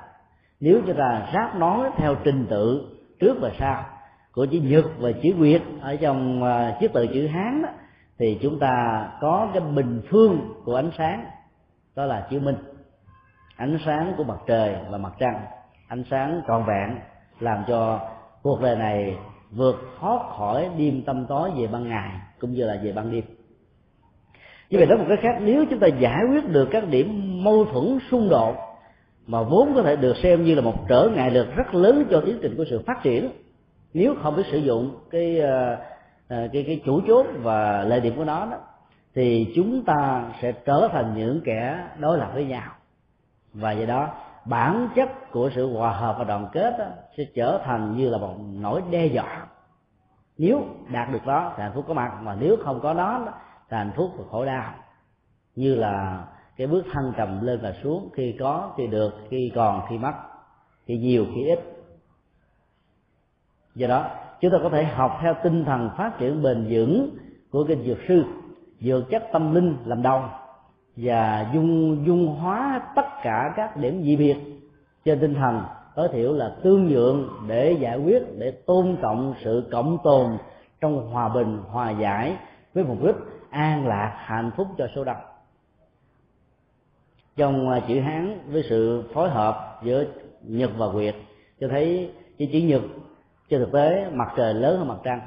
Nếu 0.61 0.81
chúng 0.87 0.97
ta 0.97 1.29
ráp 1.35 1.57
nói 1.57 1.91
theo 1.97 2.15
trình 2.25 2.47
tự 2.51 2.97
trước 3.21 3.37
và 3.41 3.51
sau 3.59 3.85
của 4.33 4.47
chữ 4.47 4.61
nhật 4.63 4.85
và 4.99 5.13
chữ 5.23 5.35
việt 5.37 5.63
ở 5.81 5.97
trong 5.97 6.45
à, 6.45 6.77
chiếc 6.81 6.93
từ 6.93 7.07
chữ 7.07 7.27
hán 7.27 7.63
đó, 7.63 7.69
thì 8.19 8.39
chúng 8.43 8.59
ta 8.59 9.07
có 9.21 9.49
cái 9.53 9.61
bình 9.61 10.03
phương 10.11 10.55
của 10.65 10.77
ánh 10.77 10.91
sáng 10.99 11.25
đó 11.97 12.05
là 12.05 12.27
chữ 12.31 12.41
minh. 12.41 12.57
Ánh 13.57 13.79
sáng 13.87 14.15
của 14.17 14.25
mặt 14.25 14.39
trời 14.47 14.77
và 14.91 14.99
mặt 14.99 15.13
trăng 15.19 15.41
ánh 15.89 16.05
sáng 16.11 16.43
trọn 16.49 16.65
vẹn 16.67 16.99
làm 17.41 17.65
cho 17.69 18.01
cuộc 18.43 18.61
đời 18.61 18.77
này 18.77 19.19
vượt 19.51 19.77
thoát 20.01 20.19
khỏi 20.39 20.71
đêm 20.79 21.03
tâm 21.07 21.27
tối 21.27 21.51
về 21.57 21.67
ban 21.67 21.89
ngày 21.89 22.11
cũng 22.41 22.53
như 22.53 22.65
là 22.65 22.77
về 22.83 22.93
ban 22.93 23.13
đêm 23.13 23.25
như 24.71 24.79
vậy 24.79 24.87
nói 24.87 24.99
một 24.99 25.05
cái 25.09 25.17
khác 25.17 25.39
nếu 25.43 25.65
chúng 25.71 25.79
ta 25.79 25.87
giải 25.87 26.25
quyết 26.31 26.49
được 26.49 26.69
các 26.71 26.89
điểm 26.91 27.39
mâu 27.45 27.65
thuẫn 27.65 27.99
xung 28.11 28.29
đột 28.29 28.57
mà 29.27 29.43
vốn 29.43 29.75
có 29.75 29.83
thể 29.83 29.97
được 29.97 30.17
xem 30.23 30.45
như 30.45 30.55
là 30.55 30.61
một 30.61 30.89
trở 30.89 31.11
ngại 31.15 31.31
lực 31.31 31.47
rất 31.57 31.75
lớn 31.75 32.05
cho 32.11 32.23
tiến 32.27 32.39
trình 32.43 32.55
của 32.57 32.65
sự 32.71 32.83
phát 32.87 33.03
triển 33.03 33.31
nếu 33.95 34.15
không 34.23 34.37
biết 34.37 34.47
sử 34.53 34.59
dụng 34.59 34.97
cái 35.11 35.41
ờ, 35.41 35.77
ờ, 36.29 36.49
cái 36.53 36.65
cái 36.67 36.83
chủ 36.85 37.01
chốt 37.07 37.27
và 37.43 37.85
lợi 37.85 38.01
điểm 38.01 38.17
của 38.17 38.25
nó 38.25 38.47
đó 38.47 38.57
thì 39.15 39.53
chúng 39.57 39.85
ta 39.85 40.25
sẽ 40.43 40.53
trở 40.53 40.89
thành 40.93 41.15
những 41.17 41.41
kẻ 41.45 41.89
đối 41.99 42.19
lập 42.19 42.31
với 42.35 42.45
nhau. 42.45 42.73
Và 43.55 43.73
do 43.73 43.87
đó 43.87 44.09
bản 44.45 44.89
chất 44.97 45.31
của 45.33 45.51
sự 45.55 45.73
hòa 45.73 45.93
hợp 45.93 46.17
và 46.19 46.25
đoàn 46.25 46.49
kết 46.53 46.79
đó, 46.79 46.85
sẽ 47.17 47.25
trở 47.35 47.61
thành 47.65 47.97
như 47.97 48.11
là 48.11 48.19
một 48.19 48.35
nỗi 48.53 48.83
đe 48.91 49.07
dọa. 49.07 49.47
Nếu 50.39 50.63
đạt 50.89 51.13
được 51.13 51.27
đó 51.27 51.53
thì 51.57 51.63
hạnh 51.63 51.73
phúc 51.75 51.85
có 51.89 51.95
mặt 51.95 52.13
mà 52.23 52.37
nếu 52.41 52.57
không 52.65 52.81
có 52.81 52.95
nó 52.95 53.27
thì 53.71 53.77
hạnh 53.77 53.93
phúc 53.97 54.11
và 54.19 54.25
khổ 54.31 54.45
đau. 54.45 54.75
Như 55.57 55.75
là 55.75 56.25
cái 56.57 56.67
bước 56.67 56.85
thăng 56.93 57.13
trầm 57.17 57.47
lên 57.47 57.61
và 57.63 57.75
xuống, 57.83 58.11
khi 58.15 58.37
có 58.41 58.73
khi 58.77 58.87
được, 58.87 59.13
khi 59.31 59.53
còn 59.55 59.83
khi 59.89 59.99
mất 59.99 60.13
khi 60.91 60.99
nhiều 60.99 61.27
khi 61.35 61.45
ít. 61.45 61.59
Do 63.75 63.89
đó, 63.89 64.11
chúng 64.41 64.51
ta 64.51 64.59
có 64.63 64.69
thể 64.69 64.85
học 64.85 65.19
theo 65.23 65.35
tinh 65.43 65.65
thần 65.65 65.91
phát 65.97 66.19
triển 66.19 66.43
bền 66.43 66.67
vững 66.71 67.11
của 67.51 67.65
kinh 67.69 67.85
dược 67.87 67.99
sư, 68.09 68.25
dược 68.81 69.11
chất 69.11 69.23
tâm 69.33 69.55
linh 69.55 69.77
làm 69.85 70.03
đầu, 70.03 70.23
và 70.97 71.51
dung 71.55 72.03
dung 72.07 72.27
hóa 72.27 72.83
tất 72.97 73.07
cả 73.23 73.53
các 73.57 73.77
điểm 73.77 74.03
dị 74.03 74.17
biệt 74.17 74.37
trên 75.05 75.21
tinh 75.21 75.35
thần, 75.35 75.63
tối 75.95 76.09
thiểu 76.13 76.33
là 76.33 76.55
tương 76.63 76.89
nhượng 76.89 77.29
để 77.49 77.77
giải 77.81 77.99
quyết, 77.99 78.23
để 78.39 78.51
tôn 78.51 78.97
trọng 79.03 79.35
sự 79.45 79.69
cộng 79.73 79.99
tồn 80.05 80.27
trong 80.81 81.11
hòa 81.13 81.29
bình, 81.29 81.59
hòa 81.69 81.91
giải 81.91 82.37
với 82.75 82.85
mục 82.85 83.03
đích 83.03 83.17
an 83.51 83.87
lạc 83.87 84.17
hạnh 84.19 84.51
phúc 84.57 84.69
cho 84.79 84.89
số 84.95 85.05
đông. 85.05 85.17
Trong 87.37 87.71
à, 87.71 87.81
chữ 87.89 88.01
hán 88.01 88.39
với 88.53 88.63
sự 88.69 89.05
phối 89.15 89.31
hợp 89.31 89.81
giữa 89.83 90.05
nhật 90.43 90.71
và 90.77 90.87
việt, 90.89 91.15
cho 91.61 91.69
thấy 91.69 92.13
cái 92.39 92.49
chữ 92.53 92.59
nhật 92.59 92.83
trên 93.49 93.61
thực 93.61 93.73
tế 93.73 94.11
mặt 94.13 94.33
trời 94.37 94.55
lớn 94.55 94.79
hơn 94.79 94.89
mặt 94.89 94.99
trăng. 95.05 95.21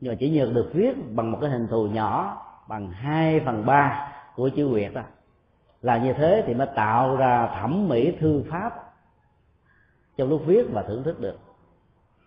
Nhưng 0.00 0.12
mà 0.12 0.16
chữ 0.20 0.26
nhật 0.26 0.48
được 0.52 0.70
viết 0.74 0.92
bằng 1.14 1.30
một 1.30 1.38
cái 1.40 1.50
hình 1.50 1.66
thù 1.68 1.86
nhỏ, 1.86 2.42
bằng 2.68 2.90
hai 2.90 3.40
phần 3.40 3.66
ba 3.66 4.12
của 4.36 4.50
chữ 4.56 4.68
việt 4.68 4.94
đó. 4.94 5.02
Là 5.82 5.98
như 5.98 6.12
thế 6.12 6.44
thì 6.46 6.54
mới 6.54 6.66
tạo 6.74 7.16
ra 7.16 7.46
thẩm 7.60 7.88
mỹ 7.88 8.16
thư 8.20 8.44
pháp 8.50 8.94
trong 10.16 10.28
lúc 10.28 10.42
viết 10.46 10.66
và 10.72 10.82
thưởng 10.82 11.02
thức 11.02 11.20
được 11.20 11.38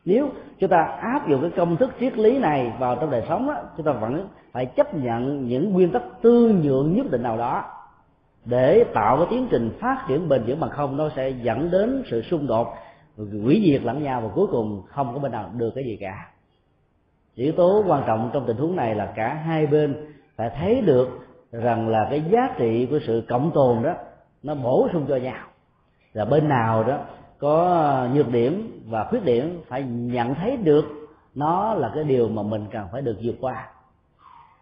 nếu 0.05 0.29
chúng 0.59 0.69
ta 0.69 0.97
áp 1.01 1.27
dụng 1.29 1.41
cái 1.41 1.51
công 1.55 1.77
thức 1.77 1.91
triết 1.99 2.17
lý 2.17 2.37
này 2.39 2.73
vào 2.79 2.95
trong 2.95 3.11
đời 3.11 3.23
sống 3.29 3.47
đó, 3.47 3.55
chúng 3.77 3.85
ta 3.85 3.91
vẫn 3.91 4.27
phải 4.51 4.65
chấp 4.65 4.93
nhận 4.93 5.47
những 5.47 5.73
nguyên 5.73 5.91
tắc 5.91 6.03
tư 6.21 6.55
nhượng 6.63 6.95
nhất 6.95 7.11
định 7.11 7.23
nào 7.23 7.37
đó 7.37 7.63
để 8.45 8.83
tạo 8.93 9.17
cái 9.17 9.27
tiến 9.29 9.47
trình 9.51 9.71
phát 9.79 10.05
triển 10.07 10.29
bền 10.29 10.43
vững 10.47 10.59
bằng 10.59 10.69
không 10.69 10.97
nó 10.97 11.09
sẽ 11.15 11.29
dẫn 11.29 11.71
đến 11.71 12.03
sự 12.11 12.21
xung 12.21 12.47
đột 12.47 12.67
hủy 13.17 13.63
diệt 13.65 13.83
lẫn 13.83 14.03
nhau 14.03 14.21
và 14.21 14.29
cuối 14.35 14.47
cùng 14.51 14.83
không 14.87 15.13
có 15.13 15.19
bên 15.19 15.31
nào 15.31 15.49
được 15.57 15.71
cái 15.75 15.83
gì 15.83 15.97
cả. 16.01 16.29
Yếu 17.35 17.51
tố 17.51 17.83
quan 17.87 18.03
trọng 18.07 18.29
trong 18.33 18.45
tình 18.47 18.57
huống 18.57 18.75
này 18.75 18.95
là 18.95 19.13
cả 19.15 19.33
hai 19.33 19.67
bên 19.67 19.95
phải 20.35 20.49
thấy 20.49 20.81
được 20.81 21.09
rằng 21.51 21.89
là 21.89 22.07
cái 22.09 22.23
giá 22.31 22.49
trị 22.57 22.87
của 22.91 22.99
sự 23.07 23.23
cộng 23.29 23.51
tồn 23.51 23.83
đó 23.83 23.93
nó 24.43 24.55
bổ 24.55 24.87
sung 24.93 25.05
cho 25.07 25.15
nhau. 25.15 25.47
Là 26.13 26.25
bên 26.25 26.49
nào 26.49 26.83
đó 26.83 26.99
có 27.45 28.07
nhược 28.13 28.31
điểm 28.31 28.81
và 28.89 29.03
khuyết 29.03 29.23
điểm 29.23 29.61
phải 29.67 29.83
nhận 29.83 30.35
thấy 30.35 30.57
được 30.57 30.85
nó 31.35 31.73
là 31.73 31.91
cái 31.95 32.03
điều 32.03 32.29
mà 32.29 32.43
mình 32.43 32.65
cần 32.71 32.87
phải 32.91 33.01
được 33.01 33.17
vượt 33.23 33.35
qua. 33.41 33.67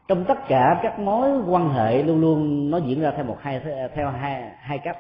Trong 0.08 0.26
tất 0.26 0.48
cả 0.48 0.80
các 0.84 1.00
mối 1.00 1.30
quan 1.48 1.70
hệ 1.70 2.04
luôn 2.04 2.22
luôn 2.22 2.72
nó 2.72 2.78
diễn 2.78 3.02
ra 3.02 3.12
theo 3.16 3.26
một 3.26 3.38
hai 3.42 3.62
theo 3.96 4.10
hai 4.10 4.52
hai 4.60 4.78
cách. 4.78 4.98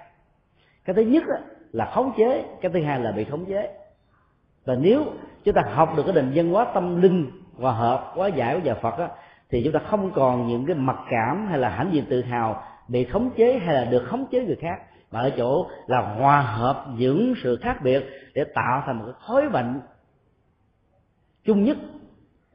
Cái 0.85 0.93
thứ 0.93 1.01
nhất 1.01 1.23
là 1.71 1.85
khống 1.85 2.13
chế 2.17 2.45
cái 2.61 2.71
thứ 2.73 2.83
hai 2.83 2.99
là 2.99 3.11
bị 3.11 3.23
khống 3.23 3.45
chế. 3.45 3.69
Và 4.65 4.75
nếu 4.75 5.03
chúng 5.43 5.55
ta 5.55 5.61
học 5.73 5.93
được 5.97 6.03
cái 6.03 6.15
định 6.15 6.31
dân 6.33 6.49
hóa 6.49 6.65
tâm 6.73 7.01
linh 7.01 7.31
hòa 7.59 7.71
hợp 7.71 8.11
hóa 8.15 8.27
giải 8.27 8.55
của 8.55 8.61
nhà 8.65 8.73
phật 8.73 8.97
á, 8.97 9.09
thì 9.49 9.61
chúng 9.63 9.73
ta 9.73 9.79
không 9.79 10.11
còn 10.11 10.47
những 10.47 10.65
cái 10.65 10.75
mặc 10.75 10.97
cảm 11.09 11.47
hay 11.47 11.59
là 11.59 11.69
hãnh 11.69 11.89
diện 11.91 12.05
tự 12.09 12.21
hào 12.21 12.63
bị 12.87 13.03
khống 13.03 13.29
chế 13.29 13.59
hay 13.59 13.75
là 13.75 13.85
được 13.85 14.03
khống 14.07 14.25
chế 14.31 14.45
người 14.45 14.57
khác 14.61 14.81
mà 15.13 15.19
ở 15.19 15.31
chỗ 15.37 15.67
là 15.87 16.01
hòa 16.01 16.41
hợp 16.41 16.85
những 16.97 17.33
sự 17.43 17.57
khác 17.61 17.77
biệt 17.83 18.03
để 18.33 18.43
tạo 18.43 18.83
thành 18.85 18.99
một 18.99 19.05
cái 19.05 19.13
khối 19.27 19.49
bệnh 19.49 19.81
chung 21.43 21.63
nhất, 21.63 21.77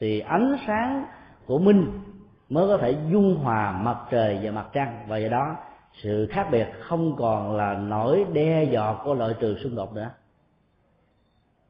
thì 0.01 0.21
ánh 0.21 0.57
sáng 0.67 1.07
của 1.47 1.59
minh 1.59 2.01
mới 2.49 2.69
có 2.69 2.77
thể 2.77 2.97
dung 3.11 3.37
hòa 3.37 3.73
mặt 3.73 3.99
trời 4.11 4.39
và 4.43 4.51
mặt 4.51 4.67
trăng. 4.73 5.07
Và 5.09 5.19
do 5.19 5.29
đó, 5.29 5.57
sự 6.03 6.27
khác 6.31 6.49
biệt 6.51 6.67
không 6.81 7.17
còn 7.17 7.57
là 7.57 7.75
nỗi 7.75 8.27
đe 8.33 8.65
dọa 8.65 8.97
của 9.05 9.15
loại 9.15 9.35
trừ 9.41 9.57
xung 9.63 9.77
đột 9.77 9.95
nữa. 9.95 10.11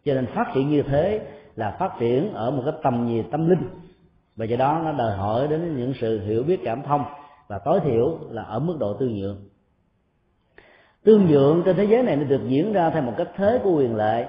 Cho 0.05 0.15
nên 0.15 0.27
phát 0.27 0.51
triển 0.55 0.70
như 0.70 0.82
thế 0.82 1.27
là 1.56 1.77
phát 1.78 1.93
triển 1.98 2.32
ở 2.35 2.51
một 2.51 2.62
cái 2.65 2.74
tầm 2.82 3.06
nhìn 3.06 3.31
tâm 3.31 3.48
linh. 3.48 3.69
Và 4.36 4.44
do 4.44 4.56
đó 4.56 4.81
nó 4.85 4.93
đòi 4.93 5.16
hỏi 5.16 5.48
đến 5.48 5.77
những 5.77 5.93
sự 6.01 6.20
hiểu 6.20 6.43
biết 6.43 6.60
cảm 6.65 6.82
thông 6.82 7.05
và 7.48 7.59
tối 7.59 7.81
thiểu 7.85 8.19
là 8.31 8.43
ở 8.43 8.59
mức 8.59 8.77
độ 8.81 8.94
tương 8.94 9.16
nhượng 9.16 9.48
tương 11.09 11.26
nhượng 11.26 11.62
trên 11.64 11.76
thế 11.76 11.85
giới 11.85 12.02
này 12.02 12.16
nó 12.16 12.24
được 12.24 12.40
diễn 12.48 12.72
ra 12.72 12.90
theo 12.90 13.02
một 13.02 13.12
cách 13.16 13.28
thế 13.36 13.60
của 13.62 13.70
quyền 13.70 13.97
lệ. 13.97 14.26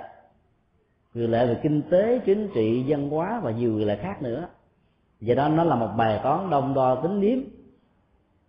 Quyền 1.16 1.32
lệ 1.32 1.46
về 1.46 1.60
kinh 1.64 1.82
tế, 1.82 2.20
chính 2.26 2.50
trị, 2.54 2.86
văn 2.88 3.10
hóa 3.10 3.40
và 3.44 3.52
nhiều 3.52 3.76
quyền 3.76 3.88
lệ 3.88 3.96
khác 3.96 4.22
nữa. 4.22 4.48
Do 5.20 5.36
đó 5.36 5.48
nó 5.48 5.64
là 5.64 5.76
một 5.76 5.90
bài 5.98 6.20
toán 6.24 6.50
đông 6.50 6.74
đo 6.74 6.96
tính 6.96 7.22
điếm 7.22 7.40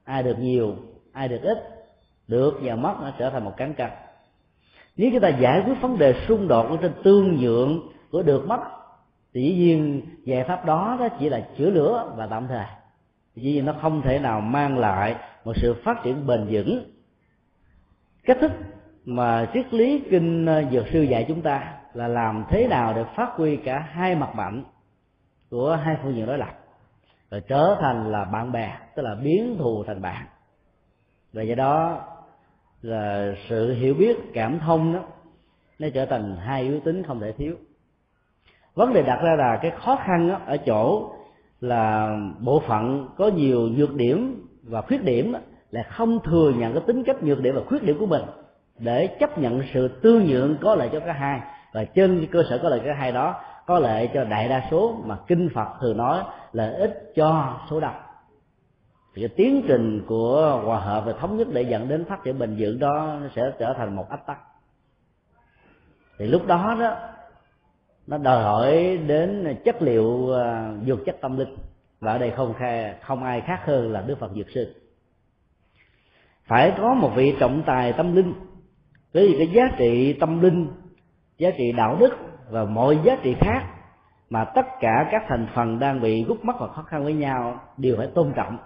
ai 0.04 0.22
được 0.22 0.38
nhiều, 0.38 0.74
ai 1.12 1.28
được 1.28 1.42
ít, 1.42 1.58
được 2.28 2.58
và 2.62 2.76
mất 2.76 2.94
nó 3.02 3.10
trở 3.18 3.30
thành 3.30 3.44
một 3.44 3.56
cán 3.56 3.74
cân. 3.74 3.90
Nếu 4.96 5.10
chúng 5.12 5.20
ta 5.20 5.28
giải 5.28 5.62
quyết 5.66 5.74
vấn 5.80 5.98
đề 5.98 6.14
xung 6.28 6.48
đột 6.48 6.70
ở 6.70 6.76
trên 6.82 6.92
tương 7.02 7.36
nhượng 7.36 7.88
của 8.10 8.22
được 8.22 8.46
mất, 8.46 8.60
thì 9.34 9.42
dĩ 9.42 9.54
nhiên 9.54 10.02
giải 10.24 10.44
pháp 10.44 10.64
đó 10.64 10.96
đó 11.00 11.08
chỉ 11.20 11.28
là 11.28 11.46
chữa 11.58 11.70
lửa 11.70 12.12
và 12.16 12.26
tạm 12.26 12.48
thời. 12.48 12.66
Dĩ 13.34 13.52
nhiên 13.52 13.64
nó 13.64 13.74
không 13.80 14.02
thể 14.02 14.18
nào 14.18 14.40
mang 14.40 14.78
lại 14.78 15.16
một 15.44 15.52
sự 15.56 15.74
phát 15.84 16.02
triển 16.02 16.26
bền 16.26 16.46
vững 16.50 16.84
cách 18.24 18.38
thức 18.40 18.52
mà 19.04 19.50
triết 19.54 19.74
lý 19.74 20.02
kinh 20.10 20.46
ờ, 20.46 20.64
dược 20.72 20.86
sư 20.92 21.02
dạy 21.02 21.24
chúng 21.28 21.42
ta 21.42 21.74
là 21.94 22.08
làm 22.08 22.44
thế 22.48 22.66
nào 22.68 22.94
để 22.94 23.04
phát 23.16 23.30
huy 23.34 23.56
cả 23.56 23.78
hai 23.78 24.14
mặt 24.14 24.34
mạnh 24.34 24.64
của 25.50 25.76
hai 25.84 25.96
phương 26.02 26.14
diện 26.14 26.26
đối 26.26 26.38
lập 26.38 26.60
rồi 27.30 27.40
trở 27.48 27.76
thành 27.80 28.12
là 28.12 28.24
bạn 28.24 28.52
bè, 28.52 28.78
tức 28.96 29.02
là 29.02 29.14
biến 29.14 29.56
thù 29.58 29.84
thành 29.86 30.02
bạn. 30.02 30.26
Và 31.32 31.42
do 31.42 31.54
đó 31.54 32.00
là 32.82 33.34
sự 33.48 33.74
hiểu 33.74 33.94
biết, 33.94 34.16
cảm 34.34 34.58
thông 34.58 34.92
đó, 34.92 35.00
nó 35.78 35.88
trở 35.94 36.06
thành 36.06 36.36
hai 36.36 36.62
yếu 36.62 36.80
tính 36.80 37.02
không 37.02 37.20
thể 37.20 37.32
thiếu. 37.32 37.56
Vấn 38.74 38.92
đề 38.92 39.02
đặt 39.02 39.20
ra 39.22 39.36
là 39.36 39.58
cái 39.62 39.70
khó 39.70 39.96
khăn 39.96 40.46
ở 40.46 40.56
chỗ 40.56 41.12
là 41.60 42.16
bộ 42.40 42.62
phận 42.66 43.08
có 43.16 43.28
nhiều 43.28 43.60
nhược 43.60 43.94
điểm 43.94 44.46
và 44.62 44.82
khuyết 44.82 45.04
điểm 45.04 45.32
đó 45.32 45.38
là 45.70 45.82
không 45.82 46.20
thừa 46.20 46.52
nhận 46.56 46.72
cái 46.72 46.82
tính 46.86 47.04
cách 47.04 47.22
nhược 47.22 47.40
điểm 47.40 47.54
và 47.54 47.62
khuyết 47.66 47.82
điểm 47.82 47.98
của 47.98 48.06
mình 48.06 48.22
để 48.78 49.06
chấp 49.06 49.38
nhận 49.38 49.62
sự 49.74 49.88
tương 49.88 50.26
nhượng 50.26 50.56
có 50.60 50.74
lợi 50.74 50.88
cho 50.92 51.00
cả 51.00 51.12
hai. 51.12 51.40
Và 51.72 51.84
trên 51.84 52.26
cơ 52.32 52.42
sở 52.50 52.58
có 52.62 52.68
lợi 52.68 52.80
cả 52.84 52.94
hai 52.94 53.12
đó 53.12 53.40
có 53.66 53.78
lợi 53.78 54.10
cho 54.14 54.24
đại 54.24 54.48
đa 54.48 54.68
số 54.70 54.96
mà 55.04 55.16
kinh 55.26 55.48
phật 55.54 55.68
thường 55.80 55.96
nói 55.96 56.22
lợi 56.52 56.74
ích 56.74 57.12
cho 57.16 57.58
số 57.70 57.80
đông. 57.80 57.94
Thì 59.14 59.22
cái 59.22 59.28
tiến 59.36 59.64
trình 59.68 60.04
của 60.06 60.60
hòa 60.64 60.80
hợp 60.80 61.02
và 61.06 61.12
thống 61.12 61.36
nhất 61.36 61.48
để 61.52 61.62
dẫn 61.62 61.88
đến 61.88 62.04
phát 62.04 62.24
triển 62.24 62.38
bền 62.38 62.56
vững 62.58 62.78
đó 62.78 63.16
nó 63.22 63.28
sẽ 63.36 63.52
trở 63.58 63.74
thành 63.78 63.96
một 63.96 64.10
ách 64.10 64.26
tắc. 64.26 64.38
Thì 66.18 66.26
lúc 66.26 66.46
đó 66.46 66.76
đó 66.80 66.96
nó 68.06 68.18
đòi 68.18 68.42
hỏi 68.42 68.98
đến 69.06 69.56
chất 69.64 69.82
liệu 69.82 70.34
à, 70.34 70.72
dược 70.86 71.04
chất 71.06 71.16
tâm 71.20 71.38
linh. 71.38 71.56
Và 72.00 72.12
ở 72.12 72.18
đây 72.18 72.30
không 72.30 72.54
khai, 72.54 72.94
không 73.02 73.24
ai 73.24 73.40
khác 73.40 73.60
hơn 73.64 73.92
là 73.92 74.00
đức 74.00 74.18
phật 74.18 74.30
dược 74.36 74.50
sư 74.50 74.74
phải 76.50 76.72
có 76.78 76.94
một 76.94 77.10
vị 77.14 77.36
trọng 77.40 77.62
tài 77.66 77.92
tâm 77.92 78.16
linh. 78.16 78.34
Với 79.14 79.34
cái 79.38 79.48
giá 79.48 79.62
trị 79.78 80.12
tâm 80.12 80.40
linh, 80.40 80.68
giá 81.38 81.50
trị 81.58 81.72
đạo 81.72 81.96
đức 82.00 82.10
và 82.50 82.64
mọi 82.64 82.98
giá 83.04 83.16
trị 83.22 83.36
khác 83.40 83.62
mà 84.30 84.44
tất 84.44 84.66
cả 84.80 85.08
các 85.12 85.22
thành 85.28 85.46
phần 85.54 85.78
đang 85.78 86.00
bị 86.00 86.24
gút 86.24 86.44
mắt 86.44 86.56
và 86.60 86.66
khó 86.66 86.82
khăn 86.82 87.04
với 87.04 87.12
nhau 87.12 87.60
đều 87.76 87.96
phải 87.96 88.06
tôn 88.06 88.32
trọng 88.36 88.58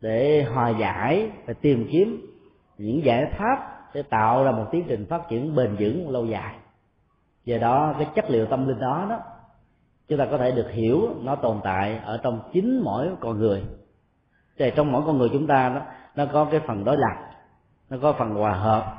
để 0.00 0.46
hòa 0.54 0.68
giải 0.68 1.30
và 1.46 1.52
tìm 1.52 1.88
kiếm 1.92 2.26
những 2.78 3.04
giải 3.04 3.26
pháp 3.38 3.56
để 3.94 4.02
tạo 4.02 4.44
ra 4.44 4.50
một 4.50 4.66
tiến 4.72 4.84
trình 4.88 5.06
phát 5.06 5.22
triển 5.28 5.54
bền 5.54 5.76
vững 5.78 6.10
lâu 6.10 6.26
dài. 6.26 6.54
Do 7.44 7.58
đó, 7.58 7.94
cái 7.98 8.08
chất 8.14 8.30
liệu 8.30 8.46
tâm 8.46 8.68
linh 8.68 8.80
đó 8.80 9.06
đó, 9.10 9.18
chúng 10.08 10.18
ta 10.18 10.26
có 10.30 10.38
thể 10.38 10.50
được 10.50 10.70
hiểu 10.70 11.08
nó 11.22 11.36
tồn 11.36 11.60
tại 11.64 12.00
ở 12.04 12.20
trong 12.22 12.40
chính 12.52 12.80
mỗi 12.84 13.08
con 13.20 13.38
người. 13.38 13.62
Thì 14.58 14.72
trong 14.76 14.92
mỗi 14.92 15.02
con 15.06 15.18
người 15.18 15.28
chúng 15.32 15.46
ta 15.46 15.68
đó 15.68 15.80
nó 16.16 16.26
có 16.32 16.44
cái 16.50 16.60
phần 16.66 16.84
đối 16.84 16.96
lập 16.96 17.34
nó 17.90 17.96
có 18.02 18.12
phần 18.12 18.34
hòa 18.34 18.52
hợp. 18.52 18.94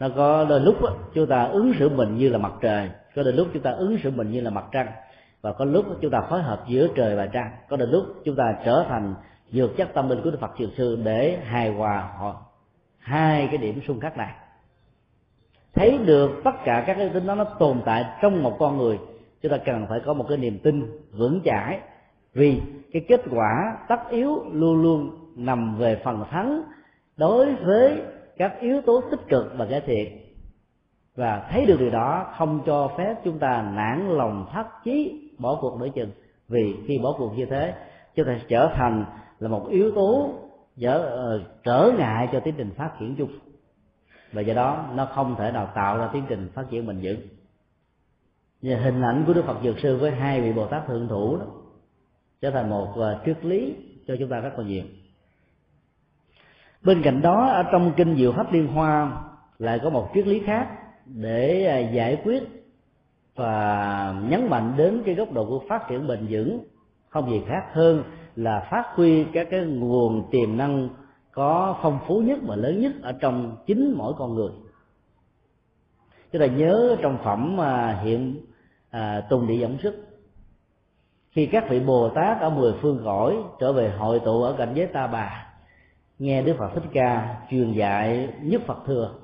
Nó 0.00 0.08
có 0.16 0.44
đôi 0.44 0.60
lúc 0.60 0.82
đó, 0.82 0.90
chúng 1.14 1.26
ta 1.26 1.44
ứng 1.44 1.72
xử 1.78 1.88
mình 1.88 2.16
như 2.16 2.28
là 2.28 2.38
mặt 2.38 2.52
trời 2.60 2.90
có 3.14 3.22
đôi 3.22 3.32
lúc 3.32 3.48
chúng 3.52 3.62
ta 3.62 3.70
ứng 3.70 3.98
xử 4.02 4.10
mình 4.10 4.30
như 4.30 4.40
là 4.40 4.50
mặt 4.50 4.64
trăng. 4.72 4.86
Và 5.40 5.52
có 5.52 5.64
lúc 5.64 5.86
chúng 6.00 6.10
ta 6.10 6.20
phối 6.20 6.42
hợp 6.42 6.64
giữa 6.68 6.88
trời 6.94 7.16
và 7.16 7.26
trăng 7.26 7.50
có 7.68 7.76
đôi 7.76 7.88
lúc 7.88 8.04
chúng 8.24 8.36
ta 8.36 8.56
trở 8.64 8.84
thành 8.88 9.14
dược 9.50 9.76
chất 9.76 9.88
tâm 9.94 10.08
linh 10.08 10.22
của 10.24 10.30
đức 10.30 10.40
phật 10.40 10.50
trường 10.58 10.70
sư 10.76 10.98
để 11.04 11.38
hài 11.44 11.72
hòa 11.72 12.10
họ 12.18 12.42
hai 12.98 13.46
cái 13.46 13.58
điểm 13.58 13.80
xung 13.86 14.00
khắc 14.00 14.16
này. 14.16 14.34
Thấy 15.74 15.98
được 15.98 16.30
tất 16.44 16.54
cả 16.64 16.84
các 16.86 16.94
cái 16.94 17.08
tính 17.08 17.26
đó 17.26 17.34
nó 17.34 17.44
tồn 17.44 17.80
tại 17.84 18.04
trong 18.22 18.42
một 18.42 18.56
con 18.58 18.76
người 18.76 18.98
chúng 19.42 19.52
ta 19.52 19.58
cần 19.64 19.86
phải 19.88 20.00
có 20.06 20.14
một 20.14 20.26
cái 20.28 20.38
niềm 20.38 20.58
tin 20.58 21.00
vững 21.12 21.40
chãi 21.44 21.80
vì 22.34 22.60
cái 22.92 23.04
kết 23.08 23.20
quả 23.30 23.76
tất 23.88 24.08
yếu 24.10 24.44
luôn 24.52 24.82
luôn 24.82 25.10
nằm 25.38 25.78
về 25.78 26.00
phần 26.04 26.24
thắng 26.30 26.62
đối 27.16 27.54
với 27.54 28.02
các 28.36 28.60
yếu 28.60 28.80
tố 28.80 29.02
tích 29.10 29.20
cực 29.28 29.52
và 29.56 29.66
cải 29.66 29.80
thiện 29.80 30.18
và 31.18 31.48
thấy 31.50 31.66
được 31.66 31.76
điều 31.80 31.90
đó 31.90 32.32
không 32.36 32.60
cho 32.66 32.90
phép 32.98 33.14
chúng 33.24 33.38
ta 33.38 33.72
nản 33.76 34.08
lòng 34.08 34.46
thất 34.52 34.66
chí 34.84 35.30
bỏ 35.38 35.58
cuộc 35.60 35.80
nửa 35.80 35.88
chừng. 35.94 36.10
Vì 36.48 36.76
khi 36.86 36.98
bỏ 36.98 37.14
cuộc 37.18 37.32
như 37.36 37.46
thế 37.46 37.74
chúng 38.14 38.26
ta 38.26 38.36
sẽ 38.38 38.44
trở 38.48 38.70
thành 38.74 39.04
là 39.38 39.48
một 39.48 39.68
yếu 39.70 39.90
tố 39.94 40.30
trở, 40.80 40.98
ờ, 40.98 41.42
trở 41.64 41.92
ngại 41.98 42.28
cho 42.32 42.40
tiến 42.40 42.54
trình 42.56 42.70
phát 42.76 42.90
triển 43.00 43.16
chung. 43.16 43.30
Và 44.32 44.42
do 44.42 44.54
đó 44.54 44.86
nó 44.94 45.04
không 45.04 45.36
thể 45.38 45.52
nào 45.52 45.70
tạo 45.74 45.98
ra 45.98 46.10
tiến 46.12 46.24
trình 46.28 46.48
phát 46.54 46.70
triển 46.70 46.86
bền 46.86 47.00
vững. 47.02 47.20
Và 48.62 48.76
hình 48.76 49.02
ảnh 49.02 49.24
của 49.26 49.32
đức 49.34 49.44
phật 49.46 49.56
dược 49.62 49.78
sư 49.78 49.96
với 49.96 50.10
hai 50.10 50.40
vị 50.40 50.52
bồ 50.52 50.66
tát 50.66 50.86
thượng 50.86 51.08
thủ 51.08 51.36
đó 51.36 51.46
trở 52.40 52.50
thành 52.50 52.70
một 52.70 52.92
ờ, 52.96 53.22
triết 53.26 53.44
lý 53.44 53.76
cho 54.06 54.16
chúng 54.18 54.28
ta 54.28 54.40
rất 54.40 54.58
là 54.58 54.64
nhiều 54.64 54.84
bên 56.82 57.02
cạnh 57.02 57.22
đó 57.22 57.46
ở 57.46 57.62
trong 57.72 57.92
kinh 57.96 58.16
diệu 58.16 58.32
pháp 58.32 58.52
liên 58.52 58.66
hoa 58.66 59.22
lại 59.58 59.80
có 59.82 59.90
một 59.90 60.10
triết 60.14 60.26
lý 60.26 60.42
khác 60.46 60.68
để 61.04 61.66
à, 61.66 61.78
giải 61.78 62.20
quyết 62.24 62.42
và 63.34 64.14
nhấn 64.28 64.50
mạnh 64.50 64.74
đến 64.76 65.02
cái 65.06 65.14
góc 65.14 65.32
độ 65.32 65.46
của 65.46 65.62
phát 65.68 65.88
triển 65.88 66.06
bền 66.06 66.26
vững 66.30 66.60
không 67.08 67.30
gì 67.30 67.42
khác 67.48 67.64
hơn 67.72 68.02
là 68.36 68.68
phát 68.70 68.84
huy 68.94 69.24
các 69.24 69.46
cái 69.50 69.60
nguồn 69.60 70.28
tiềm 70.30 70.56
năng 70.56 70.88
có 71.32 71.78
phong 71.82 71.98
phú 72.06 72.20
nhất 72.20 72.38
và 72.46 72.56
lớn 72.56 72.80
nhất 72.80 72.92
ở 73.02 73.12
trong 73.12 73.56
chính 73.66 73.94
mỗi 73.96 74.12
con 74.18 74.34
người. 74.34 74.50
Chúng 76.32 76.40
ta 76.40 76.46
nhớ 76.46 76.96
trong 77.02 77.18
phẩm 77.24 77.56
mà 77.56 78.00
hiện 78.02 78.40
à, 78.90 79.20
tùng 79.30 79.46
địa 79.46 79.56
dẫn 79.56 79.78
sức. 79.82 80.04
Khi 81.30 81.46
các 81.46 81.64
vị 81.68 81.80
bồ 81.80 82.08
tát 82.08 82.40
ở 82.40 82.50
mười 82.50 82.72
phương 82.80 83.00
cõi 83.04 83.36
trở 83.60 83.72
về 83.72 83.90
hội 83.98 84.20
tụ 84.20 84.42
ở 84.42 84.52
cảnh 84.58 84.72
giới 84.74 84.86
ta 84.86 85.06
bà 85.06 85.47
nghe 86.18 86.42
đức 86.42 86.54
phật 86.58 86.70
thích 86.74 86.88
ca 86.92 87.36
truyền 87.50 87.72
dạy 87.72 88.28
nhất 88.42 88.62
phật 88.66 88.78
thừa, 88.86 89.14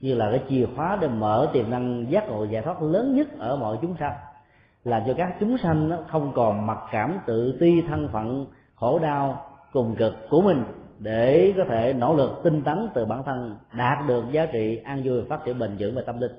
như 0.00 0.14
là 0.14 0.30
cái 0.30 0.42
chìa 0.48 0.66
khóa 0.76 0.98
để 1.00 1.08
mở 1.08 1.50
tiềm 1.52 1.70
năng 1.70 2.10
giác 2.10 2.28
ngộ 2.28 2.44
giải 2.44 2.62
thoát 2.62 2.82
lớn 2.82 3.16
nhất 3.16 3.38
ở 3.38 3.56
mọi 3.56 3.78
chúng 3.82 3.96
sanh 4.00 4.14
làm 4.84 5.02
cho 5.06 5.14
các 5.14 5.36
chúng 5.40 5.58
sanh 5.58 5.90
không 6.08 6.32
còn 6.34 6.66
mặc 6.66 6.78
cảm 6.90 7.18
tự 7.26 7.56
ti, 7.60 7.82
thân 7.88 8.08
phận, 8.12 8.46
khổ 8.74 8.98
đau, 8.98 9.44
cùng 9.72 9.94
cực 9.96 10.14
của 10.30 10.42
mình, 10.42 10.64
để 10.98 11.54
có 11.56 11.64
thể 11.68 11.92
nỗ 11.92 12.14
lực 12.14 12.40
tinh 12.44 12.62
tấn 12.62 12.88
từ 12.94 13.04
bản 13.04 13.22
thân, 13.22 13.56
đạt 13.72 13.98
được 14.06 14.24
giá 14.32 14.46
trị 14.46 14.80
an 14.84 15.02
vui, 15.04 15.24
phát 15.28 15.44
triển 15.44 15.58
bền 15.58 15.76
vững 15.78 15.94
về 15.94 16.02
tâm 16.06 16.20
linh. 16.20 16.32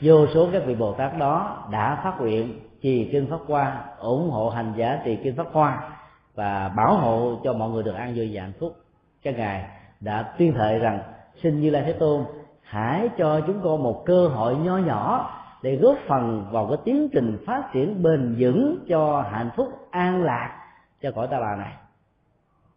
Vô 0.00 0.26
số 0.34 0.48
các 0.52 0.62
vị 0.66 0.74
bồ 0.74 0.92
tát 0.92 1.18
đó 1.18 1.66
đã 1.72 2.00
phát 2.04 2.20
nguyện 2.20 2.60
trì 2.82 3.08
kinh 3.12 3.26
pháp 3.30 3.40
hoa, 3.46 3.84
ủng 3.98 4.30
hộ 4.30 4.50
hành 4.50 4.72
giả 4.76 5.02
trì 5.04 5.16
kinh 5.16 5.36
pháp 5.36 5.46
hoa 5.52 5.97
và 6.38 6.68
bảo 6.76 6.96
hộ 6.96 7.40
cho 7.44 7.52
mọi 7.52 7.70
người 7.70 7.82
được 7.82 7.94
an 7.94 8.12
vui 8.16 8.30
và 8.32 8.42
hạnh 8.42 8.52
phúc. 8.60 8.76
Các 9.22 9.36
ngài 9.36 9.64
đã 10.00 10.22
tuyên 10.38 10.54
thệ 10.54 10.78
rằng, 10.78 11.00
xin 11.42 11.60
như 11.60 11.70
lai 11.70 11.82
thế 11.86 11.92
tôn, 11.92 12.24
hãy 12.62 13.08
cho 13.18 13.40
chúng 13.46 13.60
con 13.64 13.82
một 13.82 14.02
cơ 14.06 14.28
hội 14.28 14.56
nho 14.56 14.76
nhỏ 14.76 15.34
để 15.62 15.76
góp 15.76 15.96
phần 16.08 16.46
vào 16.50 16.66
cái 16.66 16.78
tiến 16.84 17.08
trình 17.12 17.38
phát 17.46 17.62
triển 17.72 18.02
bền 18.02 18.36
vững 18.38 18.84
cho 18.88 19.24
hạnh 19.30 19.50
phúc 19.56 19.68
an 19.90 20.22
lạc 20.22 20.58
cho 21.02 21.10
cõi 21.10 21.28
ta 21.30 21.40
bà 21.40 21.56
này. 21.56 21.72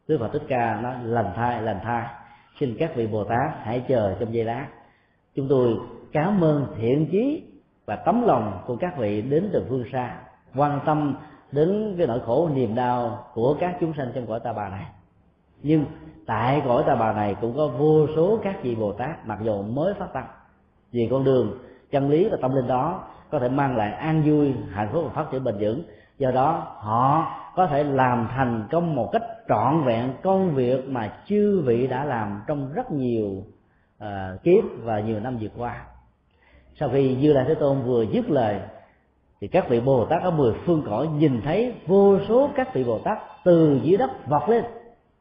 Đức 0.07 0.17
Phật 0.19 0.29
Thích 0.33 0.43
Ca 0.47 0.79
nó 0.83 0.93
lành 1.03 1.33
thai 1.35 1.61
lành 1.61 1.79
thai 1.83 2.07
xin 2.59 2.75
các 2.79 2.95
vị 2.95 3.07
Bồ 3.07 3.23
Tát 3.23 3.51
hãy 3.63 3.83
chờ 3.87 4.15
trong 4.19 4.33
giây 4.33 4.45
lát. 4.45 4.67
Chúng 5.35 5.47
tôi 5.49 5.77
cảm 6.11 6.43
ơn 6.43 6.67
thiện 6.77 7.07
chí 7.11 7.43
và 7.85 7.95
tấm 7.95 8.27
lòng 8.27 8.61
của 8.65 8.75
các 8.75 8.97
vị 8.97 9.21
đến 9.21 9.49
từ 9.53 9.65
phương 9.69 9.85
xa, 9.91 10.15
quan 10.55 10.79
tâm 10.85 11.15
đến 11.51 11.95
cái 11.97 12.07
nỗi 12.07 12.19
khổ 12.25 12.49
niềm 12.53 12.75
đau 12.75 13.25
của 13.33 13.55
các 13.59 13.77
chúng 13.79 13.93
sanh 13.93 14.11
trong 14.15 14.27
cõi 14.27 14.39
ta 14.39 14.53
bà 14.53 14.69
này. 14.69 14.85
Nhưng 15.63 15.85
tại 16.25 16.61
cõi 16.65 16.83
ta 16.87 16.95
bà 16.95 17.13
này 17.13 17.35
cũng 17.41 17.57
có 17.57 17.67
vô 17.67 18.07
số 18.15 18.39
các 18.43 18.63
vị 18.63 18.75
bồ 18.75 18.93
tát 18.93 19.27
mặc 19.27 19.39
dù 19.43 19.61
mới 19.61 19.93
phát 19.93 20.13
tâm. 20.13 20.23
Vì 20.91 21.07
con 21.11 21.23
đường 21.23 21.57
chân 21.91 22.09
lý 22.09 22.29
và 22.29 22.37
tâm 22.41 22.55
linh 22.55 22.67
đó 22.67 23.03
có 23.29 23.39
thể 23.39 23.49
mang 23.49 23.77
lại 23.77 23.91
an 23.91 24.23
vui 24.25 24.53
hạnh 24.71 24.89
phúc 24.93 25.03
và 25.05 25.11
phát 25.13 25.31
triển 25.31 25.43
bền 25.43 25.55
vững. 25.59 25.83
Do 26.17 26.31
đó 26.31 26.67
họ 26.77 27.33
có 27.55 27.67
thể 27.67 27.83
làm 27.83 28.27
thành 28.31 28.67
công 28.71 28.95
một 28.95 29.09
cách 29.11 29.23
trọn 29.49 29.83
vẹn 29.83 30.13
công 30.23 30.55
việc 30.55 30.89
mà 30.89 31.13
chư 31.25 31.61
vị 31.65 31.87
đã 31.87 32.05
làm 32.05 32.41
trong 32.47 32.73
rất 32.73 32.91
nhiều 32.91 33.43
uh, 34.03 34.43
kiếp 34.43 34.63
và 34.83 34.99
nhiều 34.99 35.19
năm 35.19 35.37
vừa 35.41 35.47
qua. 35.57 35.85
Sau 36.79 36.89
khi 36.89 37.15
như 37.15 37.33
lai 37.33 37.45
thế 37.47 37.55
tôn 37.55 37.81
vừa 37.81 38.03
dứt 38.03 38.29
lời 38.29 38.59
thì 39.41 39.47
các 39.47 39.69
vị 39.69 39.79
bồ 39.79 40.05
tát 40.05 40.21
ở 40.21 40.31
mười 40.31 40.53
phương 40.65 40.83
cõi 40.85 41.07
nhìn 41.07 41.41
thấy 41.41 41.73
vô 41.87 42.19
số 42.27 42.49
các 42.55 42.73
vị 42.73 42.83
bồ 42.83 42.99
tát 42.99 43.17
từ 43.43 43.79
dưới 43.83 43.97
đất 43.97 44.27
vọt 44.27 44.49
lên 44.49 44.63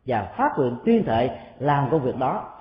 và 0.07 0.33
phát 0.37 0.51
nguyện 0.57 0.77
tuyên 0.85 1.05
thệ 1.05 1.39
làm 1.59 1.91
công 1.91 2.03
việc 2.03 2.17
đó. 2.17 2.53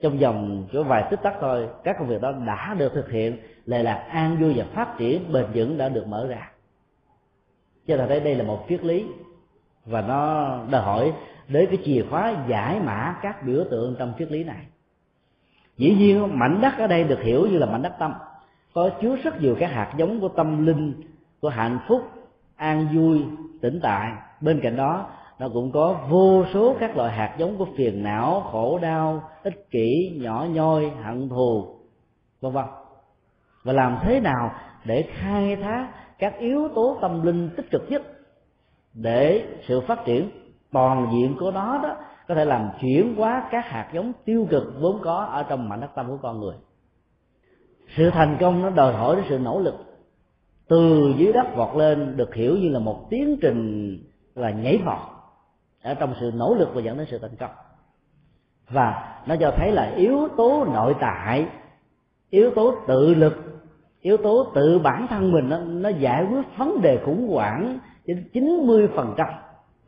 Trong 0.00 0.18
vòng 0.18 0.66
chỗ 0.72 0.82
vài 0.82 1.04
tích 1.10 1.22
tắc 1.22 1.34
thôi, 1.40 1.68
các 1.84 1.96
công 1.98 2.08
việc 2.08 2.20
đó 2.20 2.32
đã 2.46 2.74
được 2.78 2.92
thực 2.94 3.10
hiện 3.10 3.38
lệ 3.66 3.82
lạc 3.82 4.06
an 4.10 4.36
vui 4.40 4.54
và 4.56 4.64
phát 4.74 4.98
triển, 4.98 5.32
bền 5.32 5.46
vững 5.54 5.78
đã 5.78 5.88
được 5.88 6.06
mở 6.06 6.26
ra. 6.26 6.50
Cho 7.86 7.96
nên 7.96 8.08
thấy 8.08 8.20
đây 8.20 8.34
là 8.34 8.44
một 8.44 8.64
triết 8.68 8.84
lý 8.84 9.06
và 9.84 10.00
nó 10.00 10.50
đòi 10.70 10.82
hỏi 10.82 11.12
đến 11.48 11.66
cái 11.66 11.78
chìa 11.84 12.04
khóa 12.10 12.34
giải 12.48 12.80
mã 12.80 13.16
các 13.22 13.42
biểu 13.46 13.64
tượng 13.70 13.96
trong 13.98 14.12
triết 14.18 14.32
lý 14.32 14.44
này. 14.44 14.66
Dĩ 15.76 15.94
nhiên, 15.94 16.38
mảnh 16.38 16.60
đất 16.60 16.72
ở 16.78 16.86
đây 16.86 17.04
được 17.04 17.22
hiểu 17.22 17.46
như 17.46 17.58
là 17.58 17.66
mảnh 17.66 17.82
đất 17.82 17.92
tâm 17.98 18.14
có 18.74 18.90
chứa 19.00 19.16
rất 19.16 19.40
nhiều 19.40 19.56
các 19.60 19.70
hạt 19.70 19.92
giống 19.96 20.20
của 20.20 20.28
tâm 20.28 20.66
linh, 20.66 20.94
của 21.40 21.48
hạnh 21.48 21.78
phúc, 21.88 22.02
an 22.56 22.88
vui, 22.94 23.24
tĩnh 23.60 23.80
tại. 23.82 24.12
Bên 24.40 24.60
cạnh 24.62 24.76
đó, 24.76 25.06
nó 25.38 25.48
cũng 25.48 25.72
có 25.72 25.96
vô 26.10 26.44
số 26.54 26.76
các 26.80 26.96
loại 26.96 27.12
hạt 27.12 27.34
giống 27.38 27.58
của 27.58 27.66
phiền 27.76 28.02
não, 28.02 28.40
khổ 28.40 28.78
đau, 28.82 29.22
ích 29.42 29.70
kỷ, 29.70 30.18
nhỏ 30.22 30.46
nhoi, 30.50 30.90
hận 31.02 31.28
thù, 31.28 31.76
vân 32.40 32.52
vân. 32.52 32.64
Và 33.64 33.72
làm 33.72 33.98
thế 34.02 34.20
nào 34.20 34.50
để 34.84 35.08
khai 35.12 35.56
thác 35.56 35.88
các 36.18 36.38
yếu 36.38 36.68
tố 36.74 36.98
tâm 37.00 37.22
linh 37.22 37.50
tích 37.56 37.70
cực 37.70 37.82
nhất 37.90 38.02
để 38.94 39.46
sự 39.68 39.80
phát 39.80 40.04
triển 40.04 40.30
toàn 40.72 41.08
diện 41.12 41.36
của 41.40 41.50
nó 41.50 41.78
đó 41.82 41.96
có 42.28 42.34
thể 42.34 42.44
làm 42.44 42.70
chuyển 42.80 43.14
hóa 43.16 43.48
các 43.50 43.64
hạt 43.66 43.90
giống 43.92 44.12
tiêu 44.24 44.46
cực 44.50 44.64
vốn 44.80 45.00
có 45.04 45.24
ở 45.24 45.42
trong 45.42 45.68
mảnh 45.68 45.80
đất 45.80 45.90
tâm 45.94 46.08
của 46.08 46.18
con 46.22 46.40
người? 46.40 46.54
Sự 47.98 48.10
thành 48.10 48.36
công 48.40 48.62
nó 48.62 48.70
đòi 48.70 48.92
hỏi 48.92 49.16
đến 49.16 49.24
sự 49.28 49.38
nỗ 49.38 49.60
lực. 49.60 49.74
Từ 50.68 51.12
dưới 51.16 51.32
đất 51.32 51.56
vọt 51.56 51.76
lên 51.76 52.16
được 52.16 52.34
hiểu 52.34 52.56
như 52.56 52.68
là 52.68 52.78
một 52.78 53.06
tiến 53.10 53.36
trình 53.40 53.98
là 54.34 54.50
nhảy 54.50 54.78
vọt. 54.84 54.98
Ở 55.82 55.94
trong 55.94 56.14
sự 56.20 56.32
nỗ 56.34 56.54
lực 56.54 56.68
và 56.74 56.80
dẫn 56.80 56.98
đến 56.98 57.06
sự 57.10 57.18
thành 57.18 57.36
công. 57.40 57.50
Và 58.70 59.18
nó 59.26 59.36
cho 59.36 59.52
thấy 59.56 59.72
là 59.72 59.92
yếu 59.96 60.28
tố 60.36 60.66
nội 60.72 60.94
tại 61.00 61.46
yếu 62.30 62.50
tố 62.50 62.74
tự 62.86 63.14
lực 63.14 63.34
yếu 64.00 64.16
tố 64.16 64.46
tự 64.54 64.78
bản 64.78 65.06
thân 65.10 65.32
mình 65.32 65.48
nó, 65.48 65.58
nó 65.58 65.88
giải 65.88 66.26
quyết 66.30 66.42
vấn 66.56 66.80
đề 66.80 66.98
khủng 67.04 67.28
hoảng 67.28 67.78
đến 68.06 68.24
chín 68.32 68.66
mươi 68.66 68.88
phần 68.94 69.14
trăm. 69.16 69.28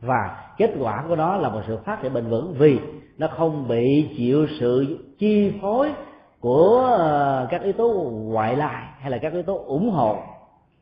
Và 0.00 0.52
kết 0.56 0.70
quả 0.78 1.04
của 1.08 1.16
nó 1.16 1.36
là 1.36 1.48
một 1.48 1.60
sự 1.66 1.78
phát 1.84 2.02
triển 2.02 2.12
bền 2.12 2.26
vững 2.26 2.54
vì 2.58 2.78
nó 3.18 3.28
không 3.36 3.68
bị 3.68 4.08
chịu 4.16 4.46
sự 4.60 4.98
chi 5.18 5.52
phối 5.62 5.92
của 6.40 6.78
ờ, 6.98 7.48
các 7.50 7.62
yếu 7.62 7.72
tố 7.72 8.10
ngoại 8.12 8.56
lai 8.56 8.84
hay 8.98 9.10
là 9.10 9.18
các 9.18 9.32
yếu 9.32 9.42
tố 9.42 9.64
ủng 9.66 9.90
hộ 9.90 10.18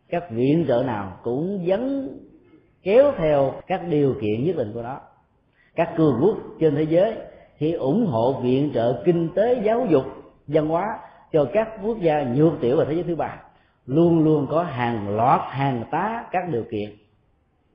các 0.09 0.31
viện 0.31 0.65
trợ 0.69 0.83
nào 0.87 1.19
cũng 1.23 1.65
dấn 1.69 2.09
kéo 2.83 3.13
theo 3.19 3.53
các 3.67 3.81
điều 3.89 4.15
kiện 4.21 4.45
nhất 4.45 4.57
định 4.57 4.71
của 4.75 4.83
nó. 4.83 5.01
Các 5.75 5.95
cường 5.97 6.19
quốc 6.23 6.37
trên 6.61 6.75
thế 6.75 6.83
giới 6.83 7.15
thì 7.59 7.73
ủng 7.73 8.07
hộ 8.07 8.33
viện 8.33 8.71
trợ 8.75 9.03
kinh 9.05 9.29
tế, 9.35 9.61
giáo 9.65 9.87
dục, 9.91 10.05
văn 10.47 10.69
hóa 10.69 10.99
cho 11.33 11.47
các 11.53 11.69
quốc 11.83 11.99
gia 12.01 12.23
nhược 12.23 12.53
tiểu 12.61 12.77
và 12.77 12.85
thế 12.85 12.95
giới 12.95 13.03
thứ 13.03 13.17
ba. 13.17 13.43
Luôn 13.87 14.25
luôn 14.25 14.47
có 14.51 14.63
hàng 14.63 15.17
loạt, 15.17 15.41
hàng 15.45 15.85
tá 15.91 16.25
các 16.31 16.49
điều 16.53 16.65
kiện. 16.71 16.91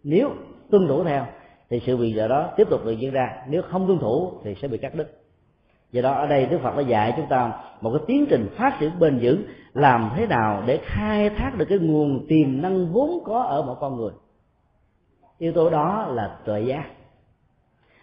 Nếu 0.04 0.30
tuân 0.72 0.88
thủ 0.88 1.04
theo 1.04 1.26
thì 1.70 1.82
sự 1.86 1.98
viện 1.98 2.16
trợ 2.16 2.28
đó 2.28 2.50
tiếp 2.58 2.70
tục 2.70 2.86
được 2.86 2.92
diễn 2.92 3.12
ra. 3.12 3.44
Nếu 3.48 3.62
không 3.62 3.88
tuân 3.88 4.00
thủ 4.00 4.32
thì 4.44 4.56
sẽ 4.62 4.68
bị 4.68 4.78
cắt 4.78 4.96
đứt 4.96 5.23
do 5.94 6.02
đó 6.02 6.14
ở 6.14 6.28
đây 6.28 6.46
đức 6.46 6.60
phật 6.64 6.76
đã 6.76 6.82
dạy 6.82 7.14
chúng 7.18 7.26
ta 7.30 7.52
một 7.82 7.92
cái 7.94 8.02
tiến 8.08 8.26
trình 8.30 8.50
phát 8.58 8.78
triển 8.80 9.00
bền 9.00 9.20
vững 9.22 9.44
làm 9.74 10.12
thế 10.16 10.28
nào 10.28 10.64
để 10.66 10.80
khai 10.84 11.30
thác 11.30 11.52
được 11.58 11.66
cái 11.70 11.78
nguồn 11.78 12.26
tiềm 12.28 12.62
năng 12.62 12.94
vốn 12.94 13.24
có 13.26 13.42
ở 13.42 13.62
một 13.62 13.78
con 13.80 13.96
người. 13.96 14.12
Yếu 15.38 15.52
tố 15.52 15.70
đó 15.70 16.08
là 16.10 16.38
tuệ 16.46 16.62
giác. 16.62 16.86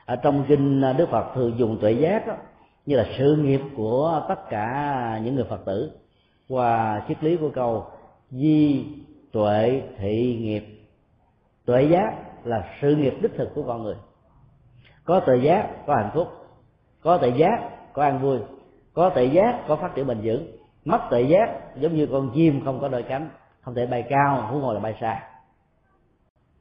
Ở 0.04 0.16
trong 0.16 0.44
kinh 0.48 0.82
đức 0.98 1.08
phật 1.10 1.34
thường 1.34 1.58
dùng 1.58 1.78
tuệ 1.80 1.92
giác 1.92 2.26
đó, 2.26 2.34
như 2.86 2.96
là 2.96 3.06
sự 3.18 3.36
nghiệp 3.36 3.60
của 3.76 4.24
tất 4.28 4.48
cả 4.50 5.20
những 5.24 5.34
người 5.34 5.44
phật 5.44 5.64
tử. 5.64 5.92
Qua 6.48 7.02
triết 7.08 7.24
lý 7.24 7.36
của 7.36 7.50
câu 7.54 7.86
di 8.30 8.86
tuệ 9.32 9.82
thị 9.98 10.38
nghiệp. 10.40 10.64
Tuệ 11.64 11.82
giác 11.82 12.14
là 12.44 12.64
sự 12.80 12.96
nghiệp 12.96 13.14
đích 13.22 13.32
thực 13.36 13.54
của 13.54 13.62
con 13.62 13.82
người. 13.82 13.96
Có 15.04 15.20
tuệ 15.20 15.36
giác 15.36 15.86
có 15.86 15.96
hạnh 15.96 16.10
phúc. 16.14 16.28
Có 17.02 17.18
tuệ 17.18 17.32
giác 17.36 17.70
có 18.00 18.06
an 18.06 18.18
vui. 18.18 18.38
Có 18.94 19.10
tuệ 19.10 19.24
giác, 19.24 19.58
có 19.68 19.76
phát 19.76 19.94
triển 19.94 20.06
bền 20.06 20.18
vững. 20.22 20.46
Mất 20.84 21.00
tuệ 21.10 21.22
giác, 21.22 21.76
giống 21.76 21.94
như 21.94 22.06
con 22.06 22.30
chim 22.34 22.64
không 22.64 22.80
có 22.80 22.88
đôi 22.88 23.02
cánh, 23.02 23.28
không 23.60 23.74
thể 23.74 23.86
bay 23.86 24.04
cao, 24.08 24.46
huống 24.50 24.60
ngồi 24.60 24.74
là 24.74 24.80
bay 24.80 24.94
xa. 25.00 25.22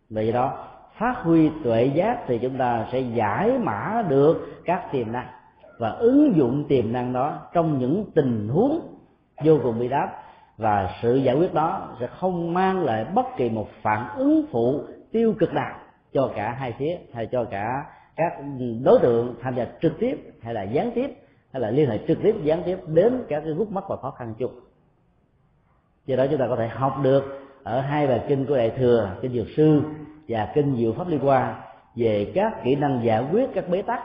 Vì 0.10 0.32
đó, 0.32 0.68
phát 0.98 1.16
huy 1.24 1.50
tuệ 1.64 1.86
giác 1.86 2.18
thì 2.28 2.40
chúng 2.40 2.58
ta 2.58 2.88
sẽ 2.92 3.00
giải 3.00 3.52
mã 3.58 4.04
được 4.10 4.62
các 4.66 4.92
tiềm 4.92 5.12
năng. 5.12 5.28
Và 5.78 5.90
ứng 5.90 6.34
dụng 6.36 6.66
tiềm 6.68 6.94
năng 6.94 7.14
đó 7.14 7.40
trong 7.54 7.80
những 7.80 8.06
tình 8.16 8.50
huống 8.50 8.80
vô 9.44 9.58
cùng 9.64 9.80
bi 9.80 9.88
đát. 9.88 10.10
Và 10.58 10.90
sự 11.02 11.16
giải 11.16 11.36
quyết 11.36 11.54
đó 11.54 11.88
sẽ 12.00 12.08
không 12.08 12.54
mang 12.54 12.86
lại 12.86 13.06
bất 13.14 13.26
kỳ 13.38 13.50
một 13.50 13.68
phản 13.82 14.08
ứng 14.16 14.46
phụ 14.52 14.82
tiêu 15.12 15.34
cực 15.40 15.54
nào 15.54 15.76
cho 16.14 16.32
cả 16.36 16.52
hai 16.52 16.74
phía, 16.78 16.98
hay 17.14 17.28
cho 17.32 17.44
cả 17.44 17.86
các 18.16 18.34
đối 18.84 19.00
tượng 19.00 19.36
tham 19.42 19.56
gia 19.56 19.68
trực 19.82 20.00
tiếp 20.00 20.34
hay 20.42 20.54
là 20.54 20.64
gián 20.64 20.92
tiếp 20.96 21.08
hay 21.54 21.62
là 21.62 21.72
liên 21.72 21.90
hệ 21.90 22.00
trực 22.08 22.18
tiếp, 22.24 22.36
gián 22.44 22.62
tiếp 22.66 22.78
đến 22.88 23.24
các 23.30 23.42
cái 23.46 23.54
gút 23.54 23.70
mắt 23.70 23.84
và 23.88 23.98
khó 23.98 24.12
khăn 24.12 24.34
chung. 24.38 24.52
Do 26.06 26.16
đó 26.16 26.26
chúng 26.30 26.40
ta 26.40 26.48
có 26.48 26.56
thể 26.56 26.68
học 26.68 26.96
được 27.04 27.24
ở 27.64 27.82
hai 27.82 28.08
bài 28.08 28.26
kinh 28.28 28.46
của 28.46 28.58
đại 28.58 28.70
thừa, 28.70 29.10
kinh 29.22 29.34
dược 29.34 29.48
sư 29.58 29.82
và 30.28 30.52
kinh 30.56 30.78
diệu 30.78 30.94
pháp 30.94 31.08
liên 31.08 31.20
quan 31.24 31.62
về 31.96 32.32
các 32.36 32.64
kỹ 32.64 32.76
năng 32.76 33.04
giải 33.04 33.26
quyết 33.32 33.50
các 33.54 33.70
bế 33.70 33.82
tắc 33.82 34.00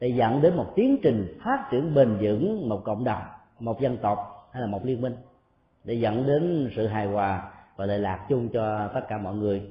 để 0.00 0.08
dẫn 0.08 0.42
đến 0.42 0.56
một 0.56 0.72
tiến 0.74 0.98
trình 1.02 1.38
phát 1.44 1.68
triển 1.70 1.94
bền 1.94 2.16
vững, 2.20 2.68
một 2.68 2.84
cộng 2.84 3.04
đồng, 3.04 3.22
một 3.58 3.80
dân 3.80 3.96
tộc 3.96 4.48
hay 4.52 4.62
là 4.62 4.68
một 4.68 4.84
liên 4.84 5.00
minh 5.00 5.16
để 5.84 5.94
dẫn 5.94 6.26
đến 6.26 6.70
sự 6.76 6.86
hài 6.86 7.06
hòa 7.06 7.50
và 7.76 7.86
lệ 7.86 7.98
lạc 7.98 8.26
chung 8.28 8.48
cho 8.48 8.88
tất 8.94 9.00
cả 9.08 9.18
mọi 9.18 9.34
người. 9.34 9.62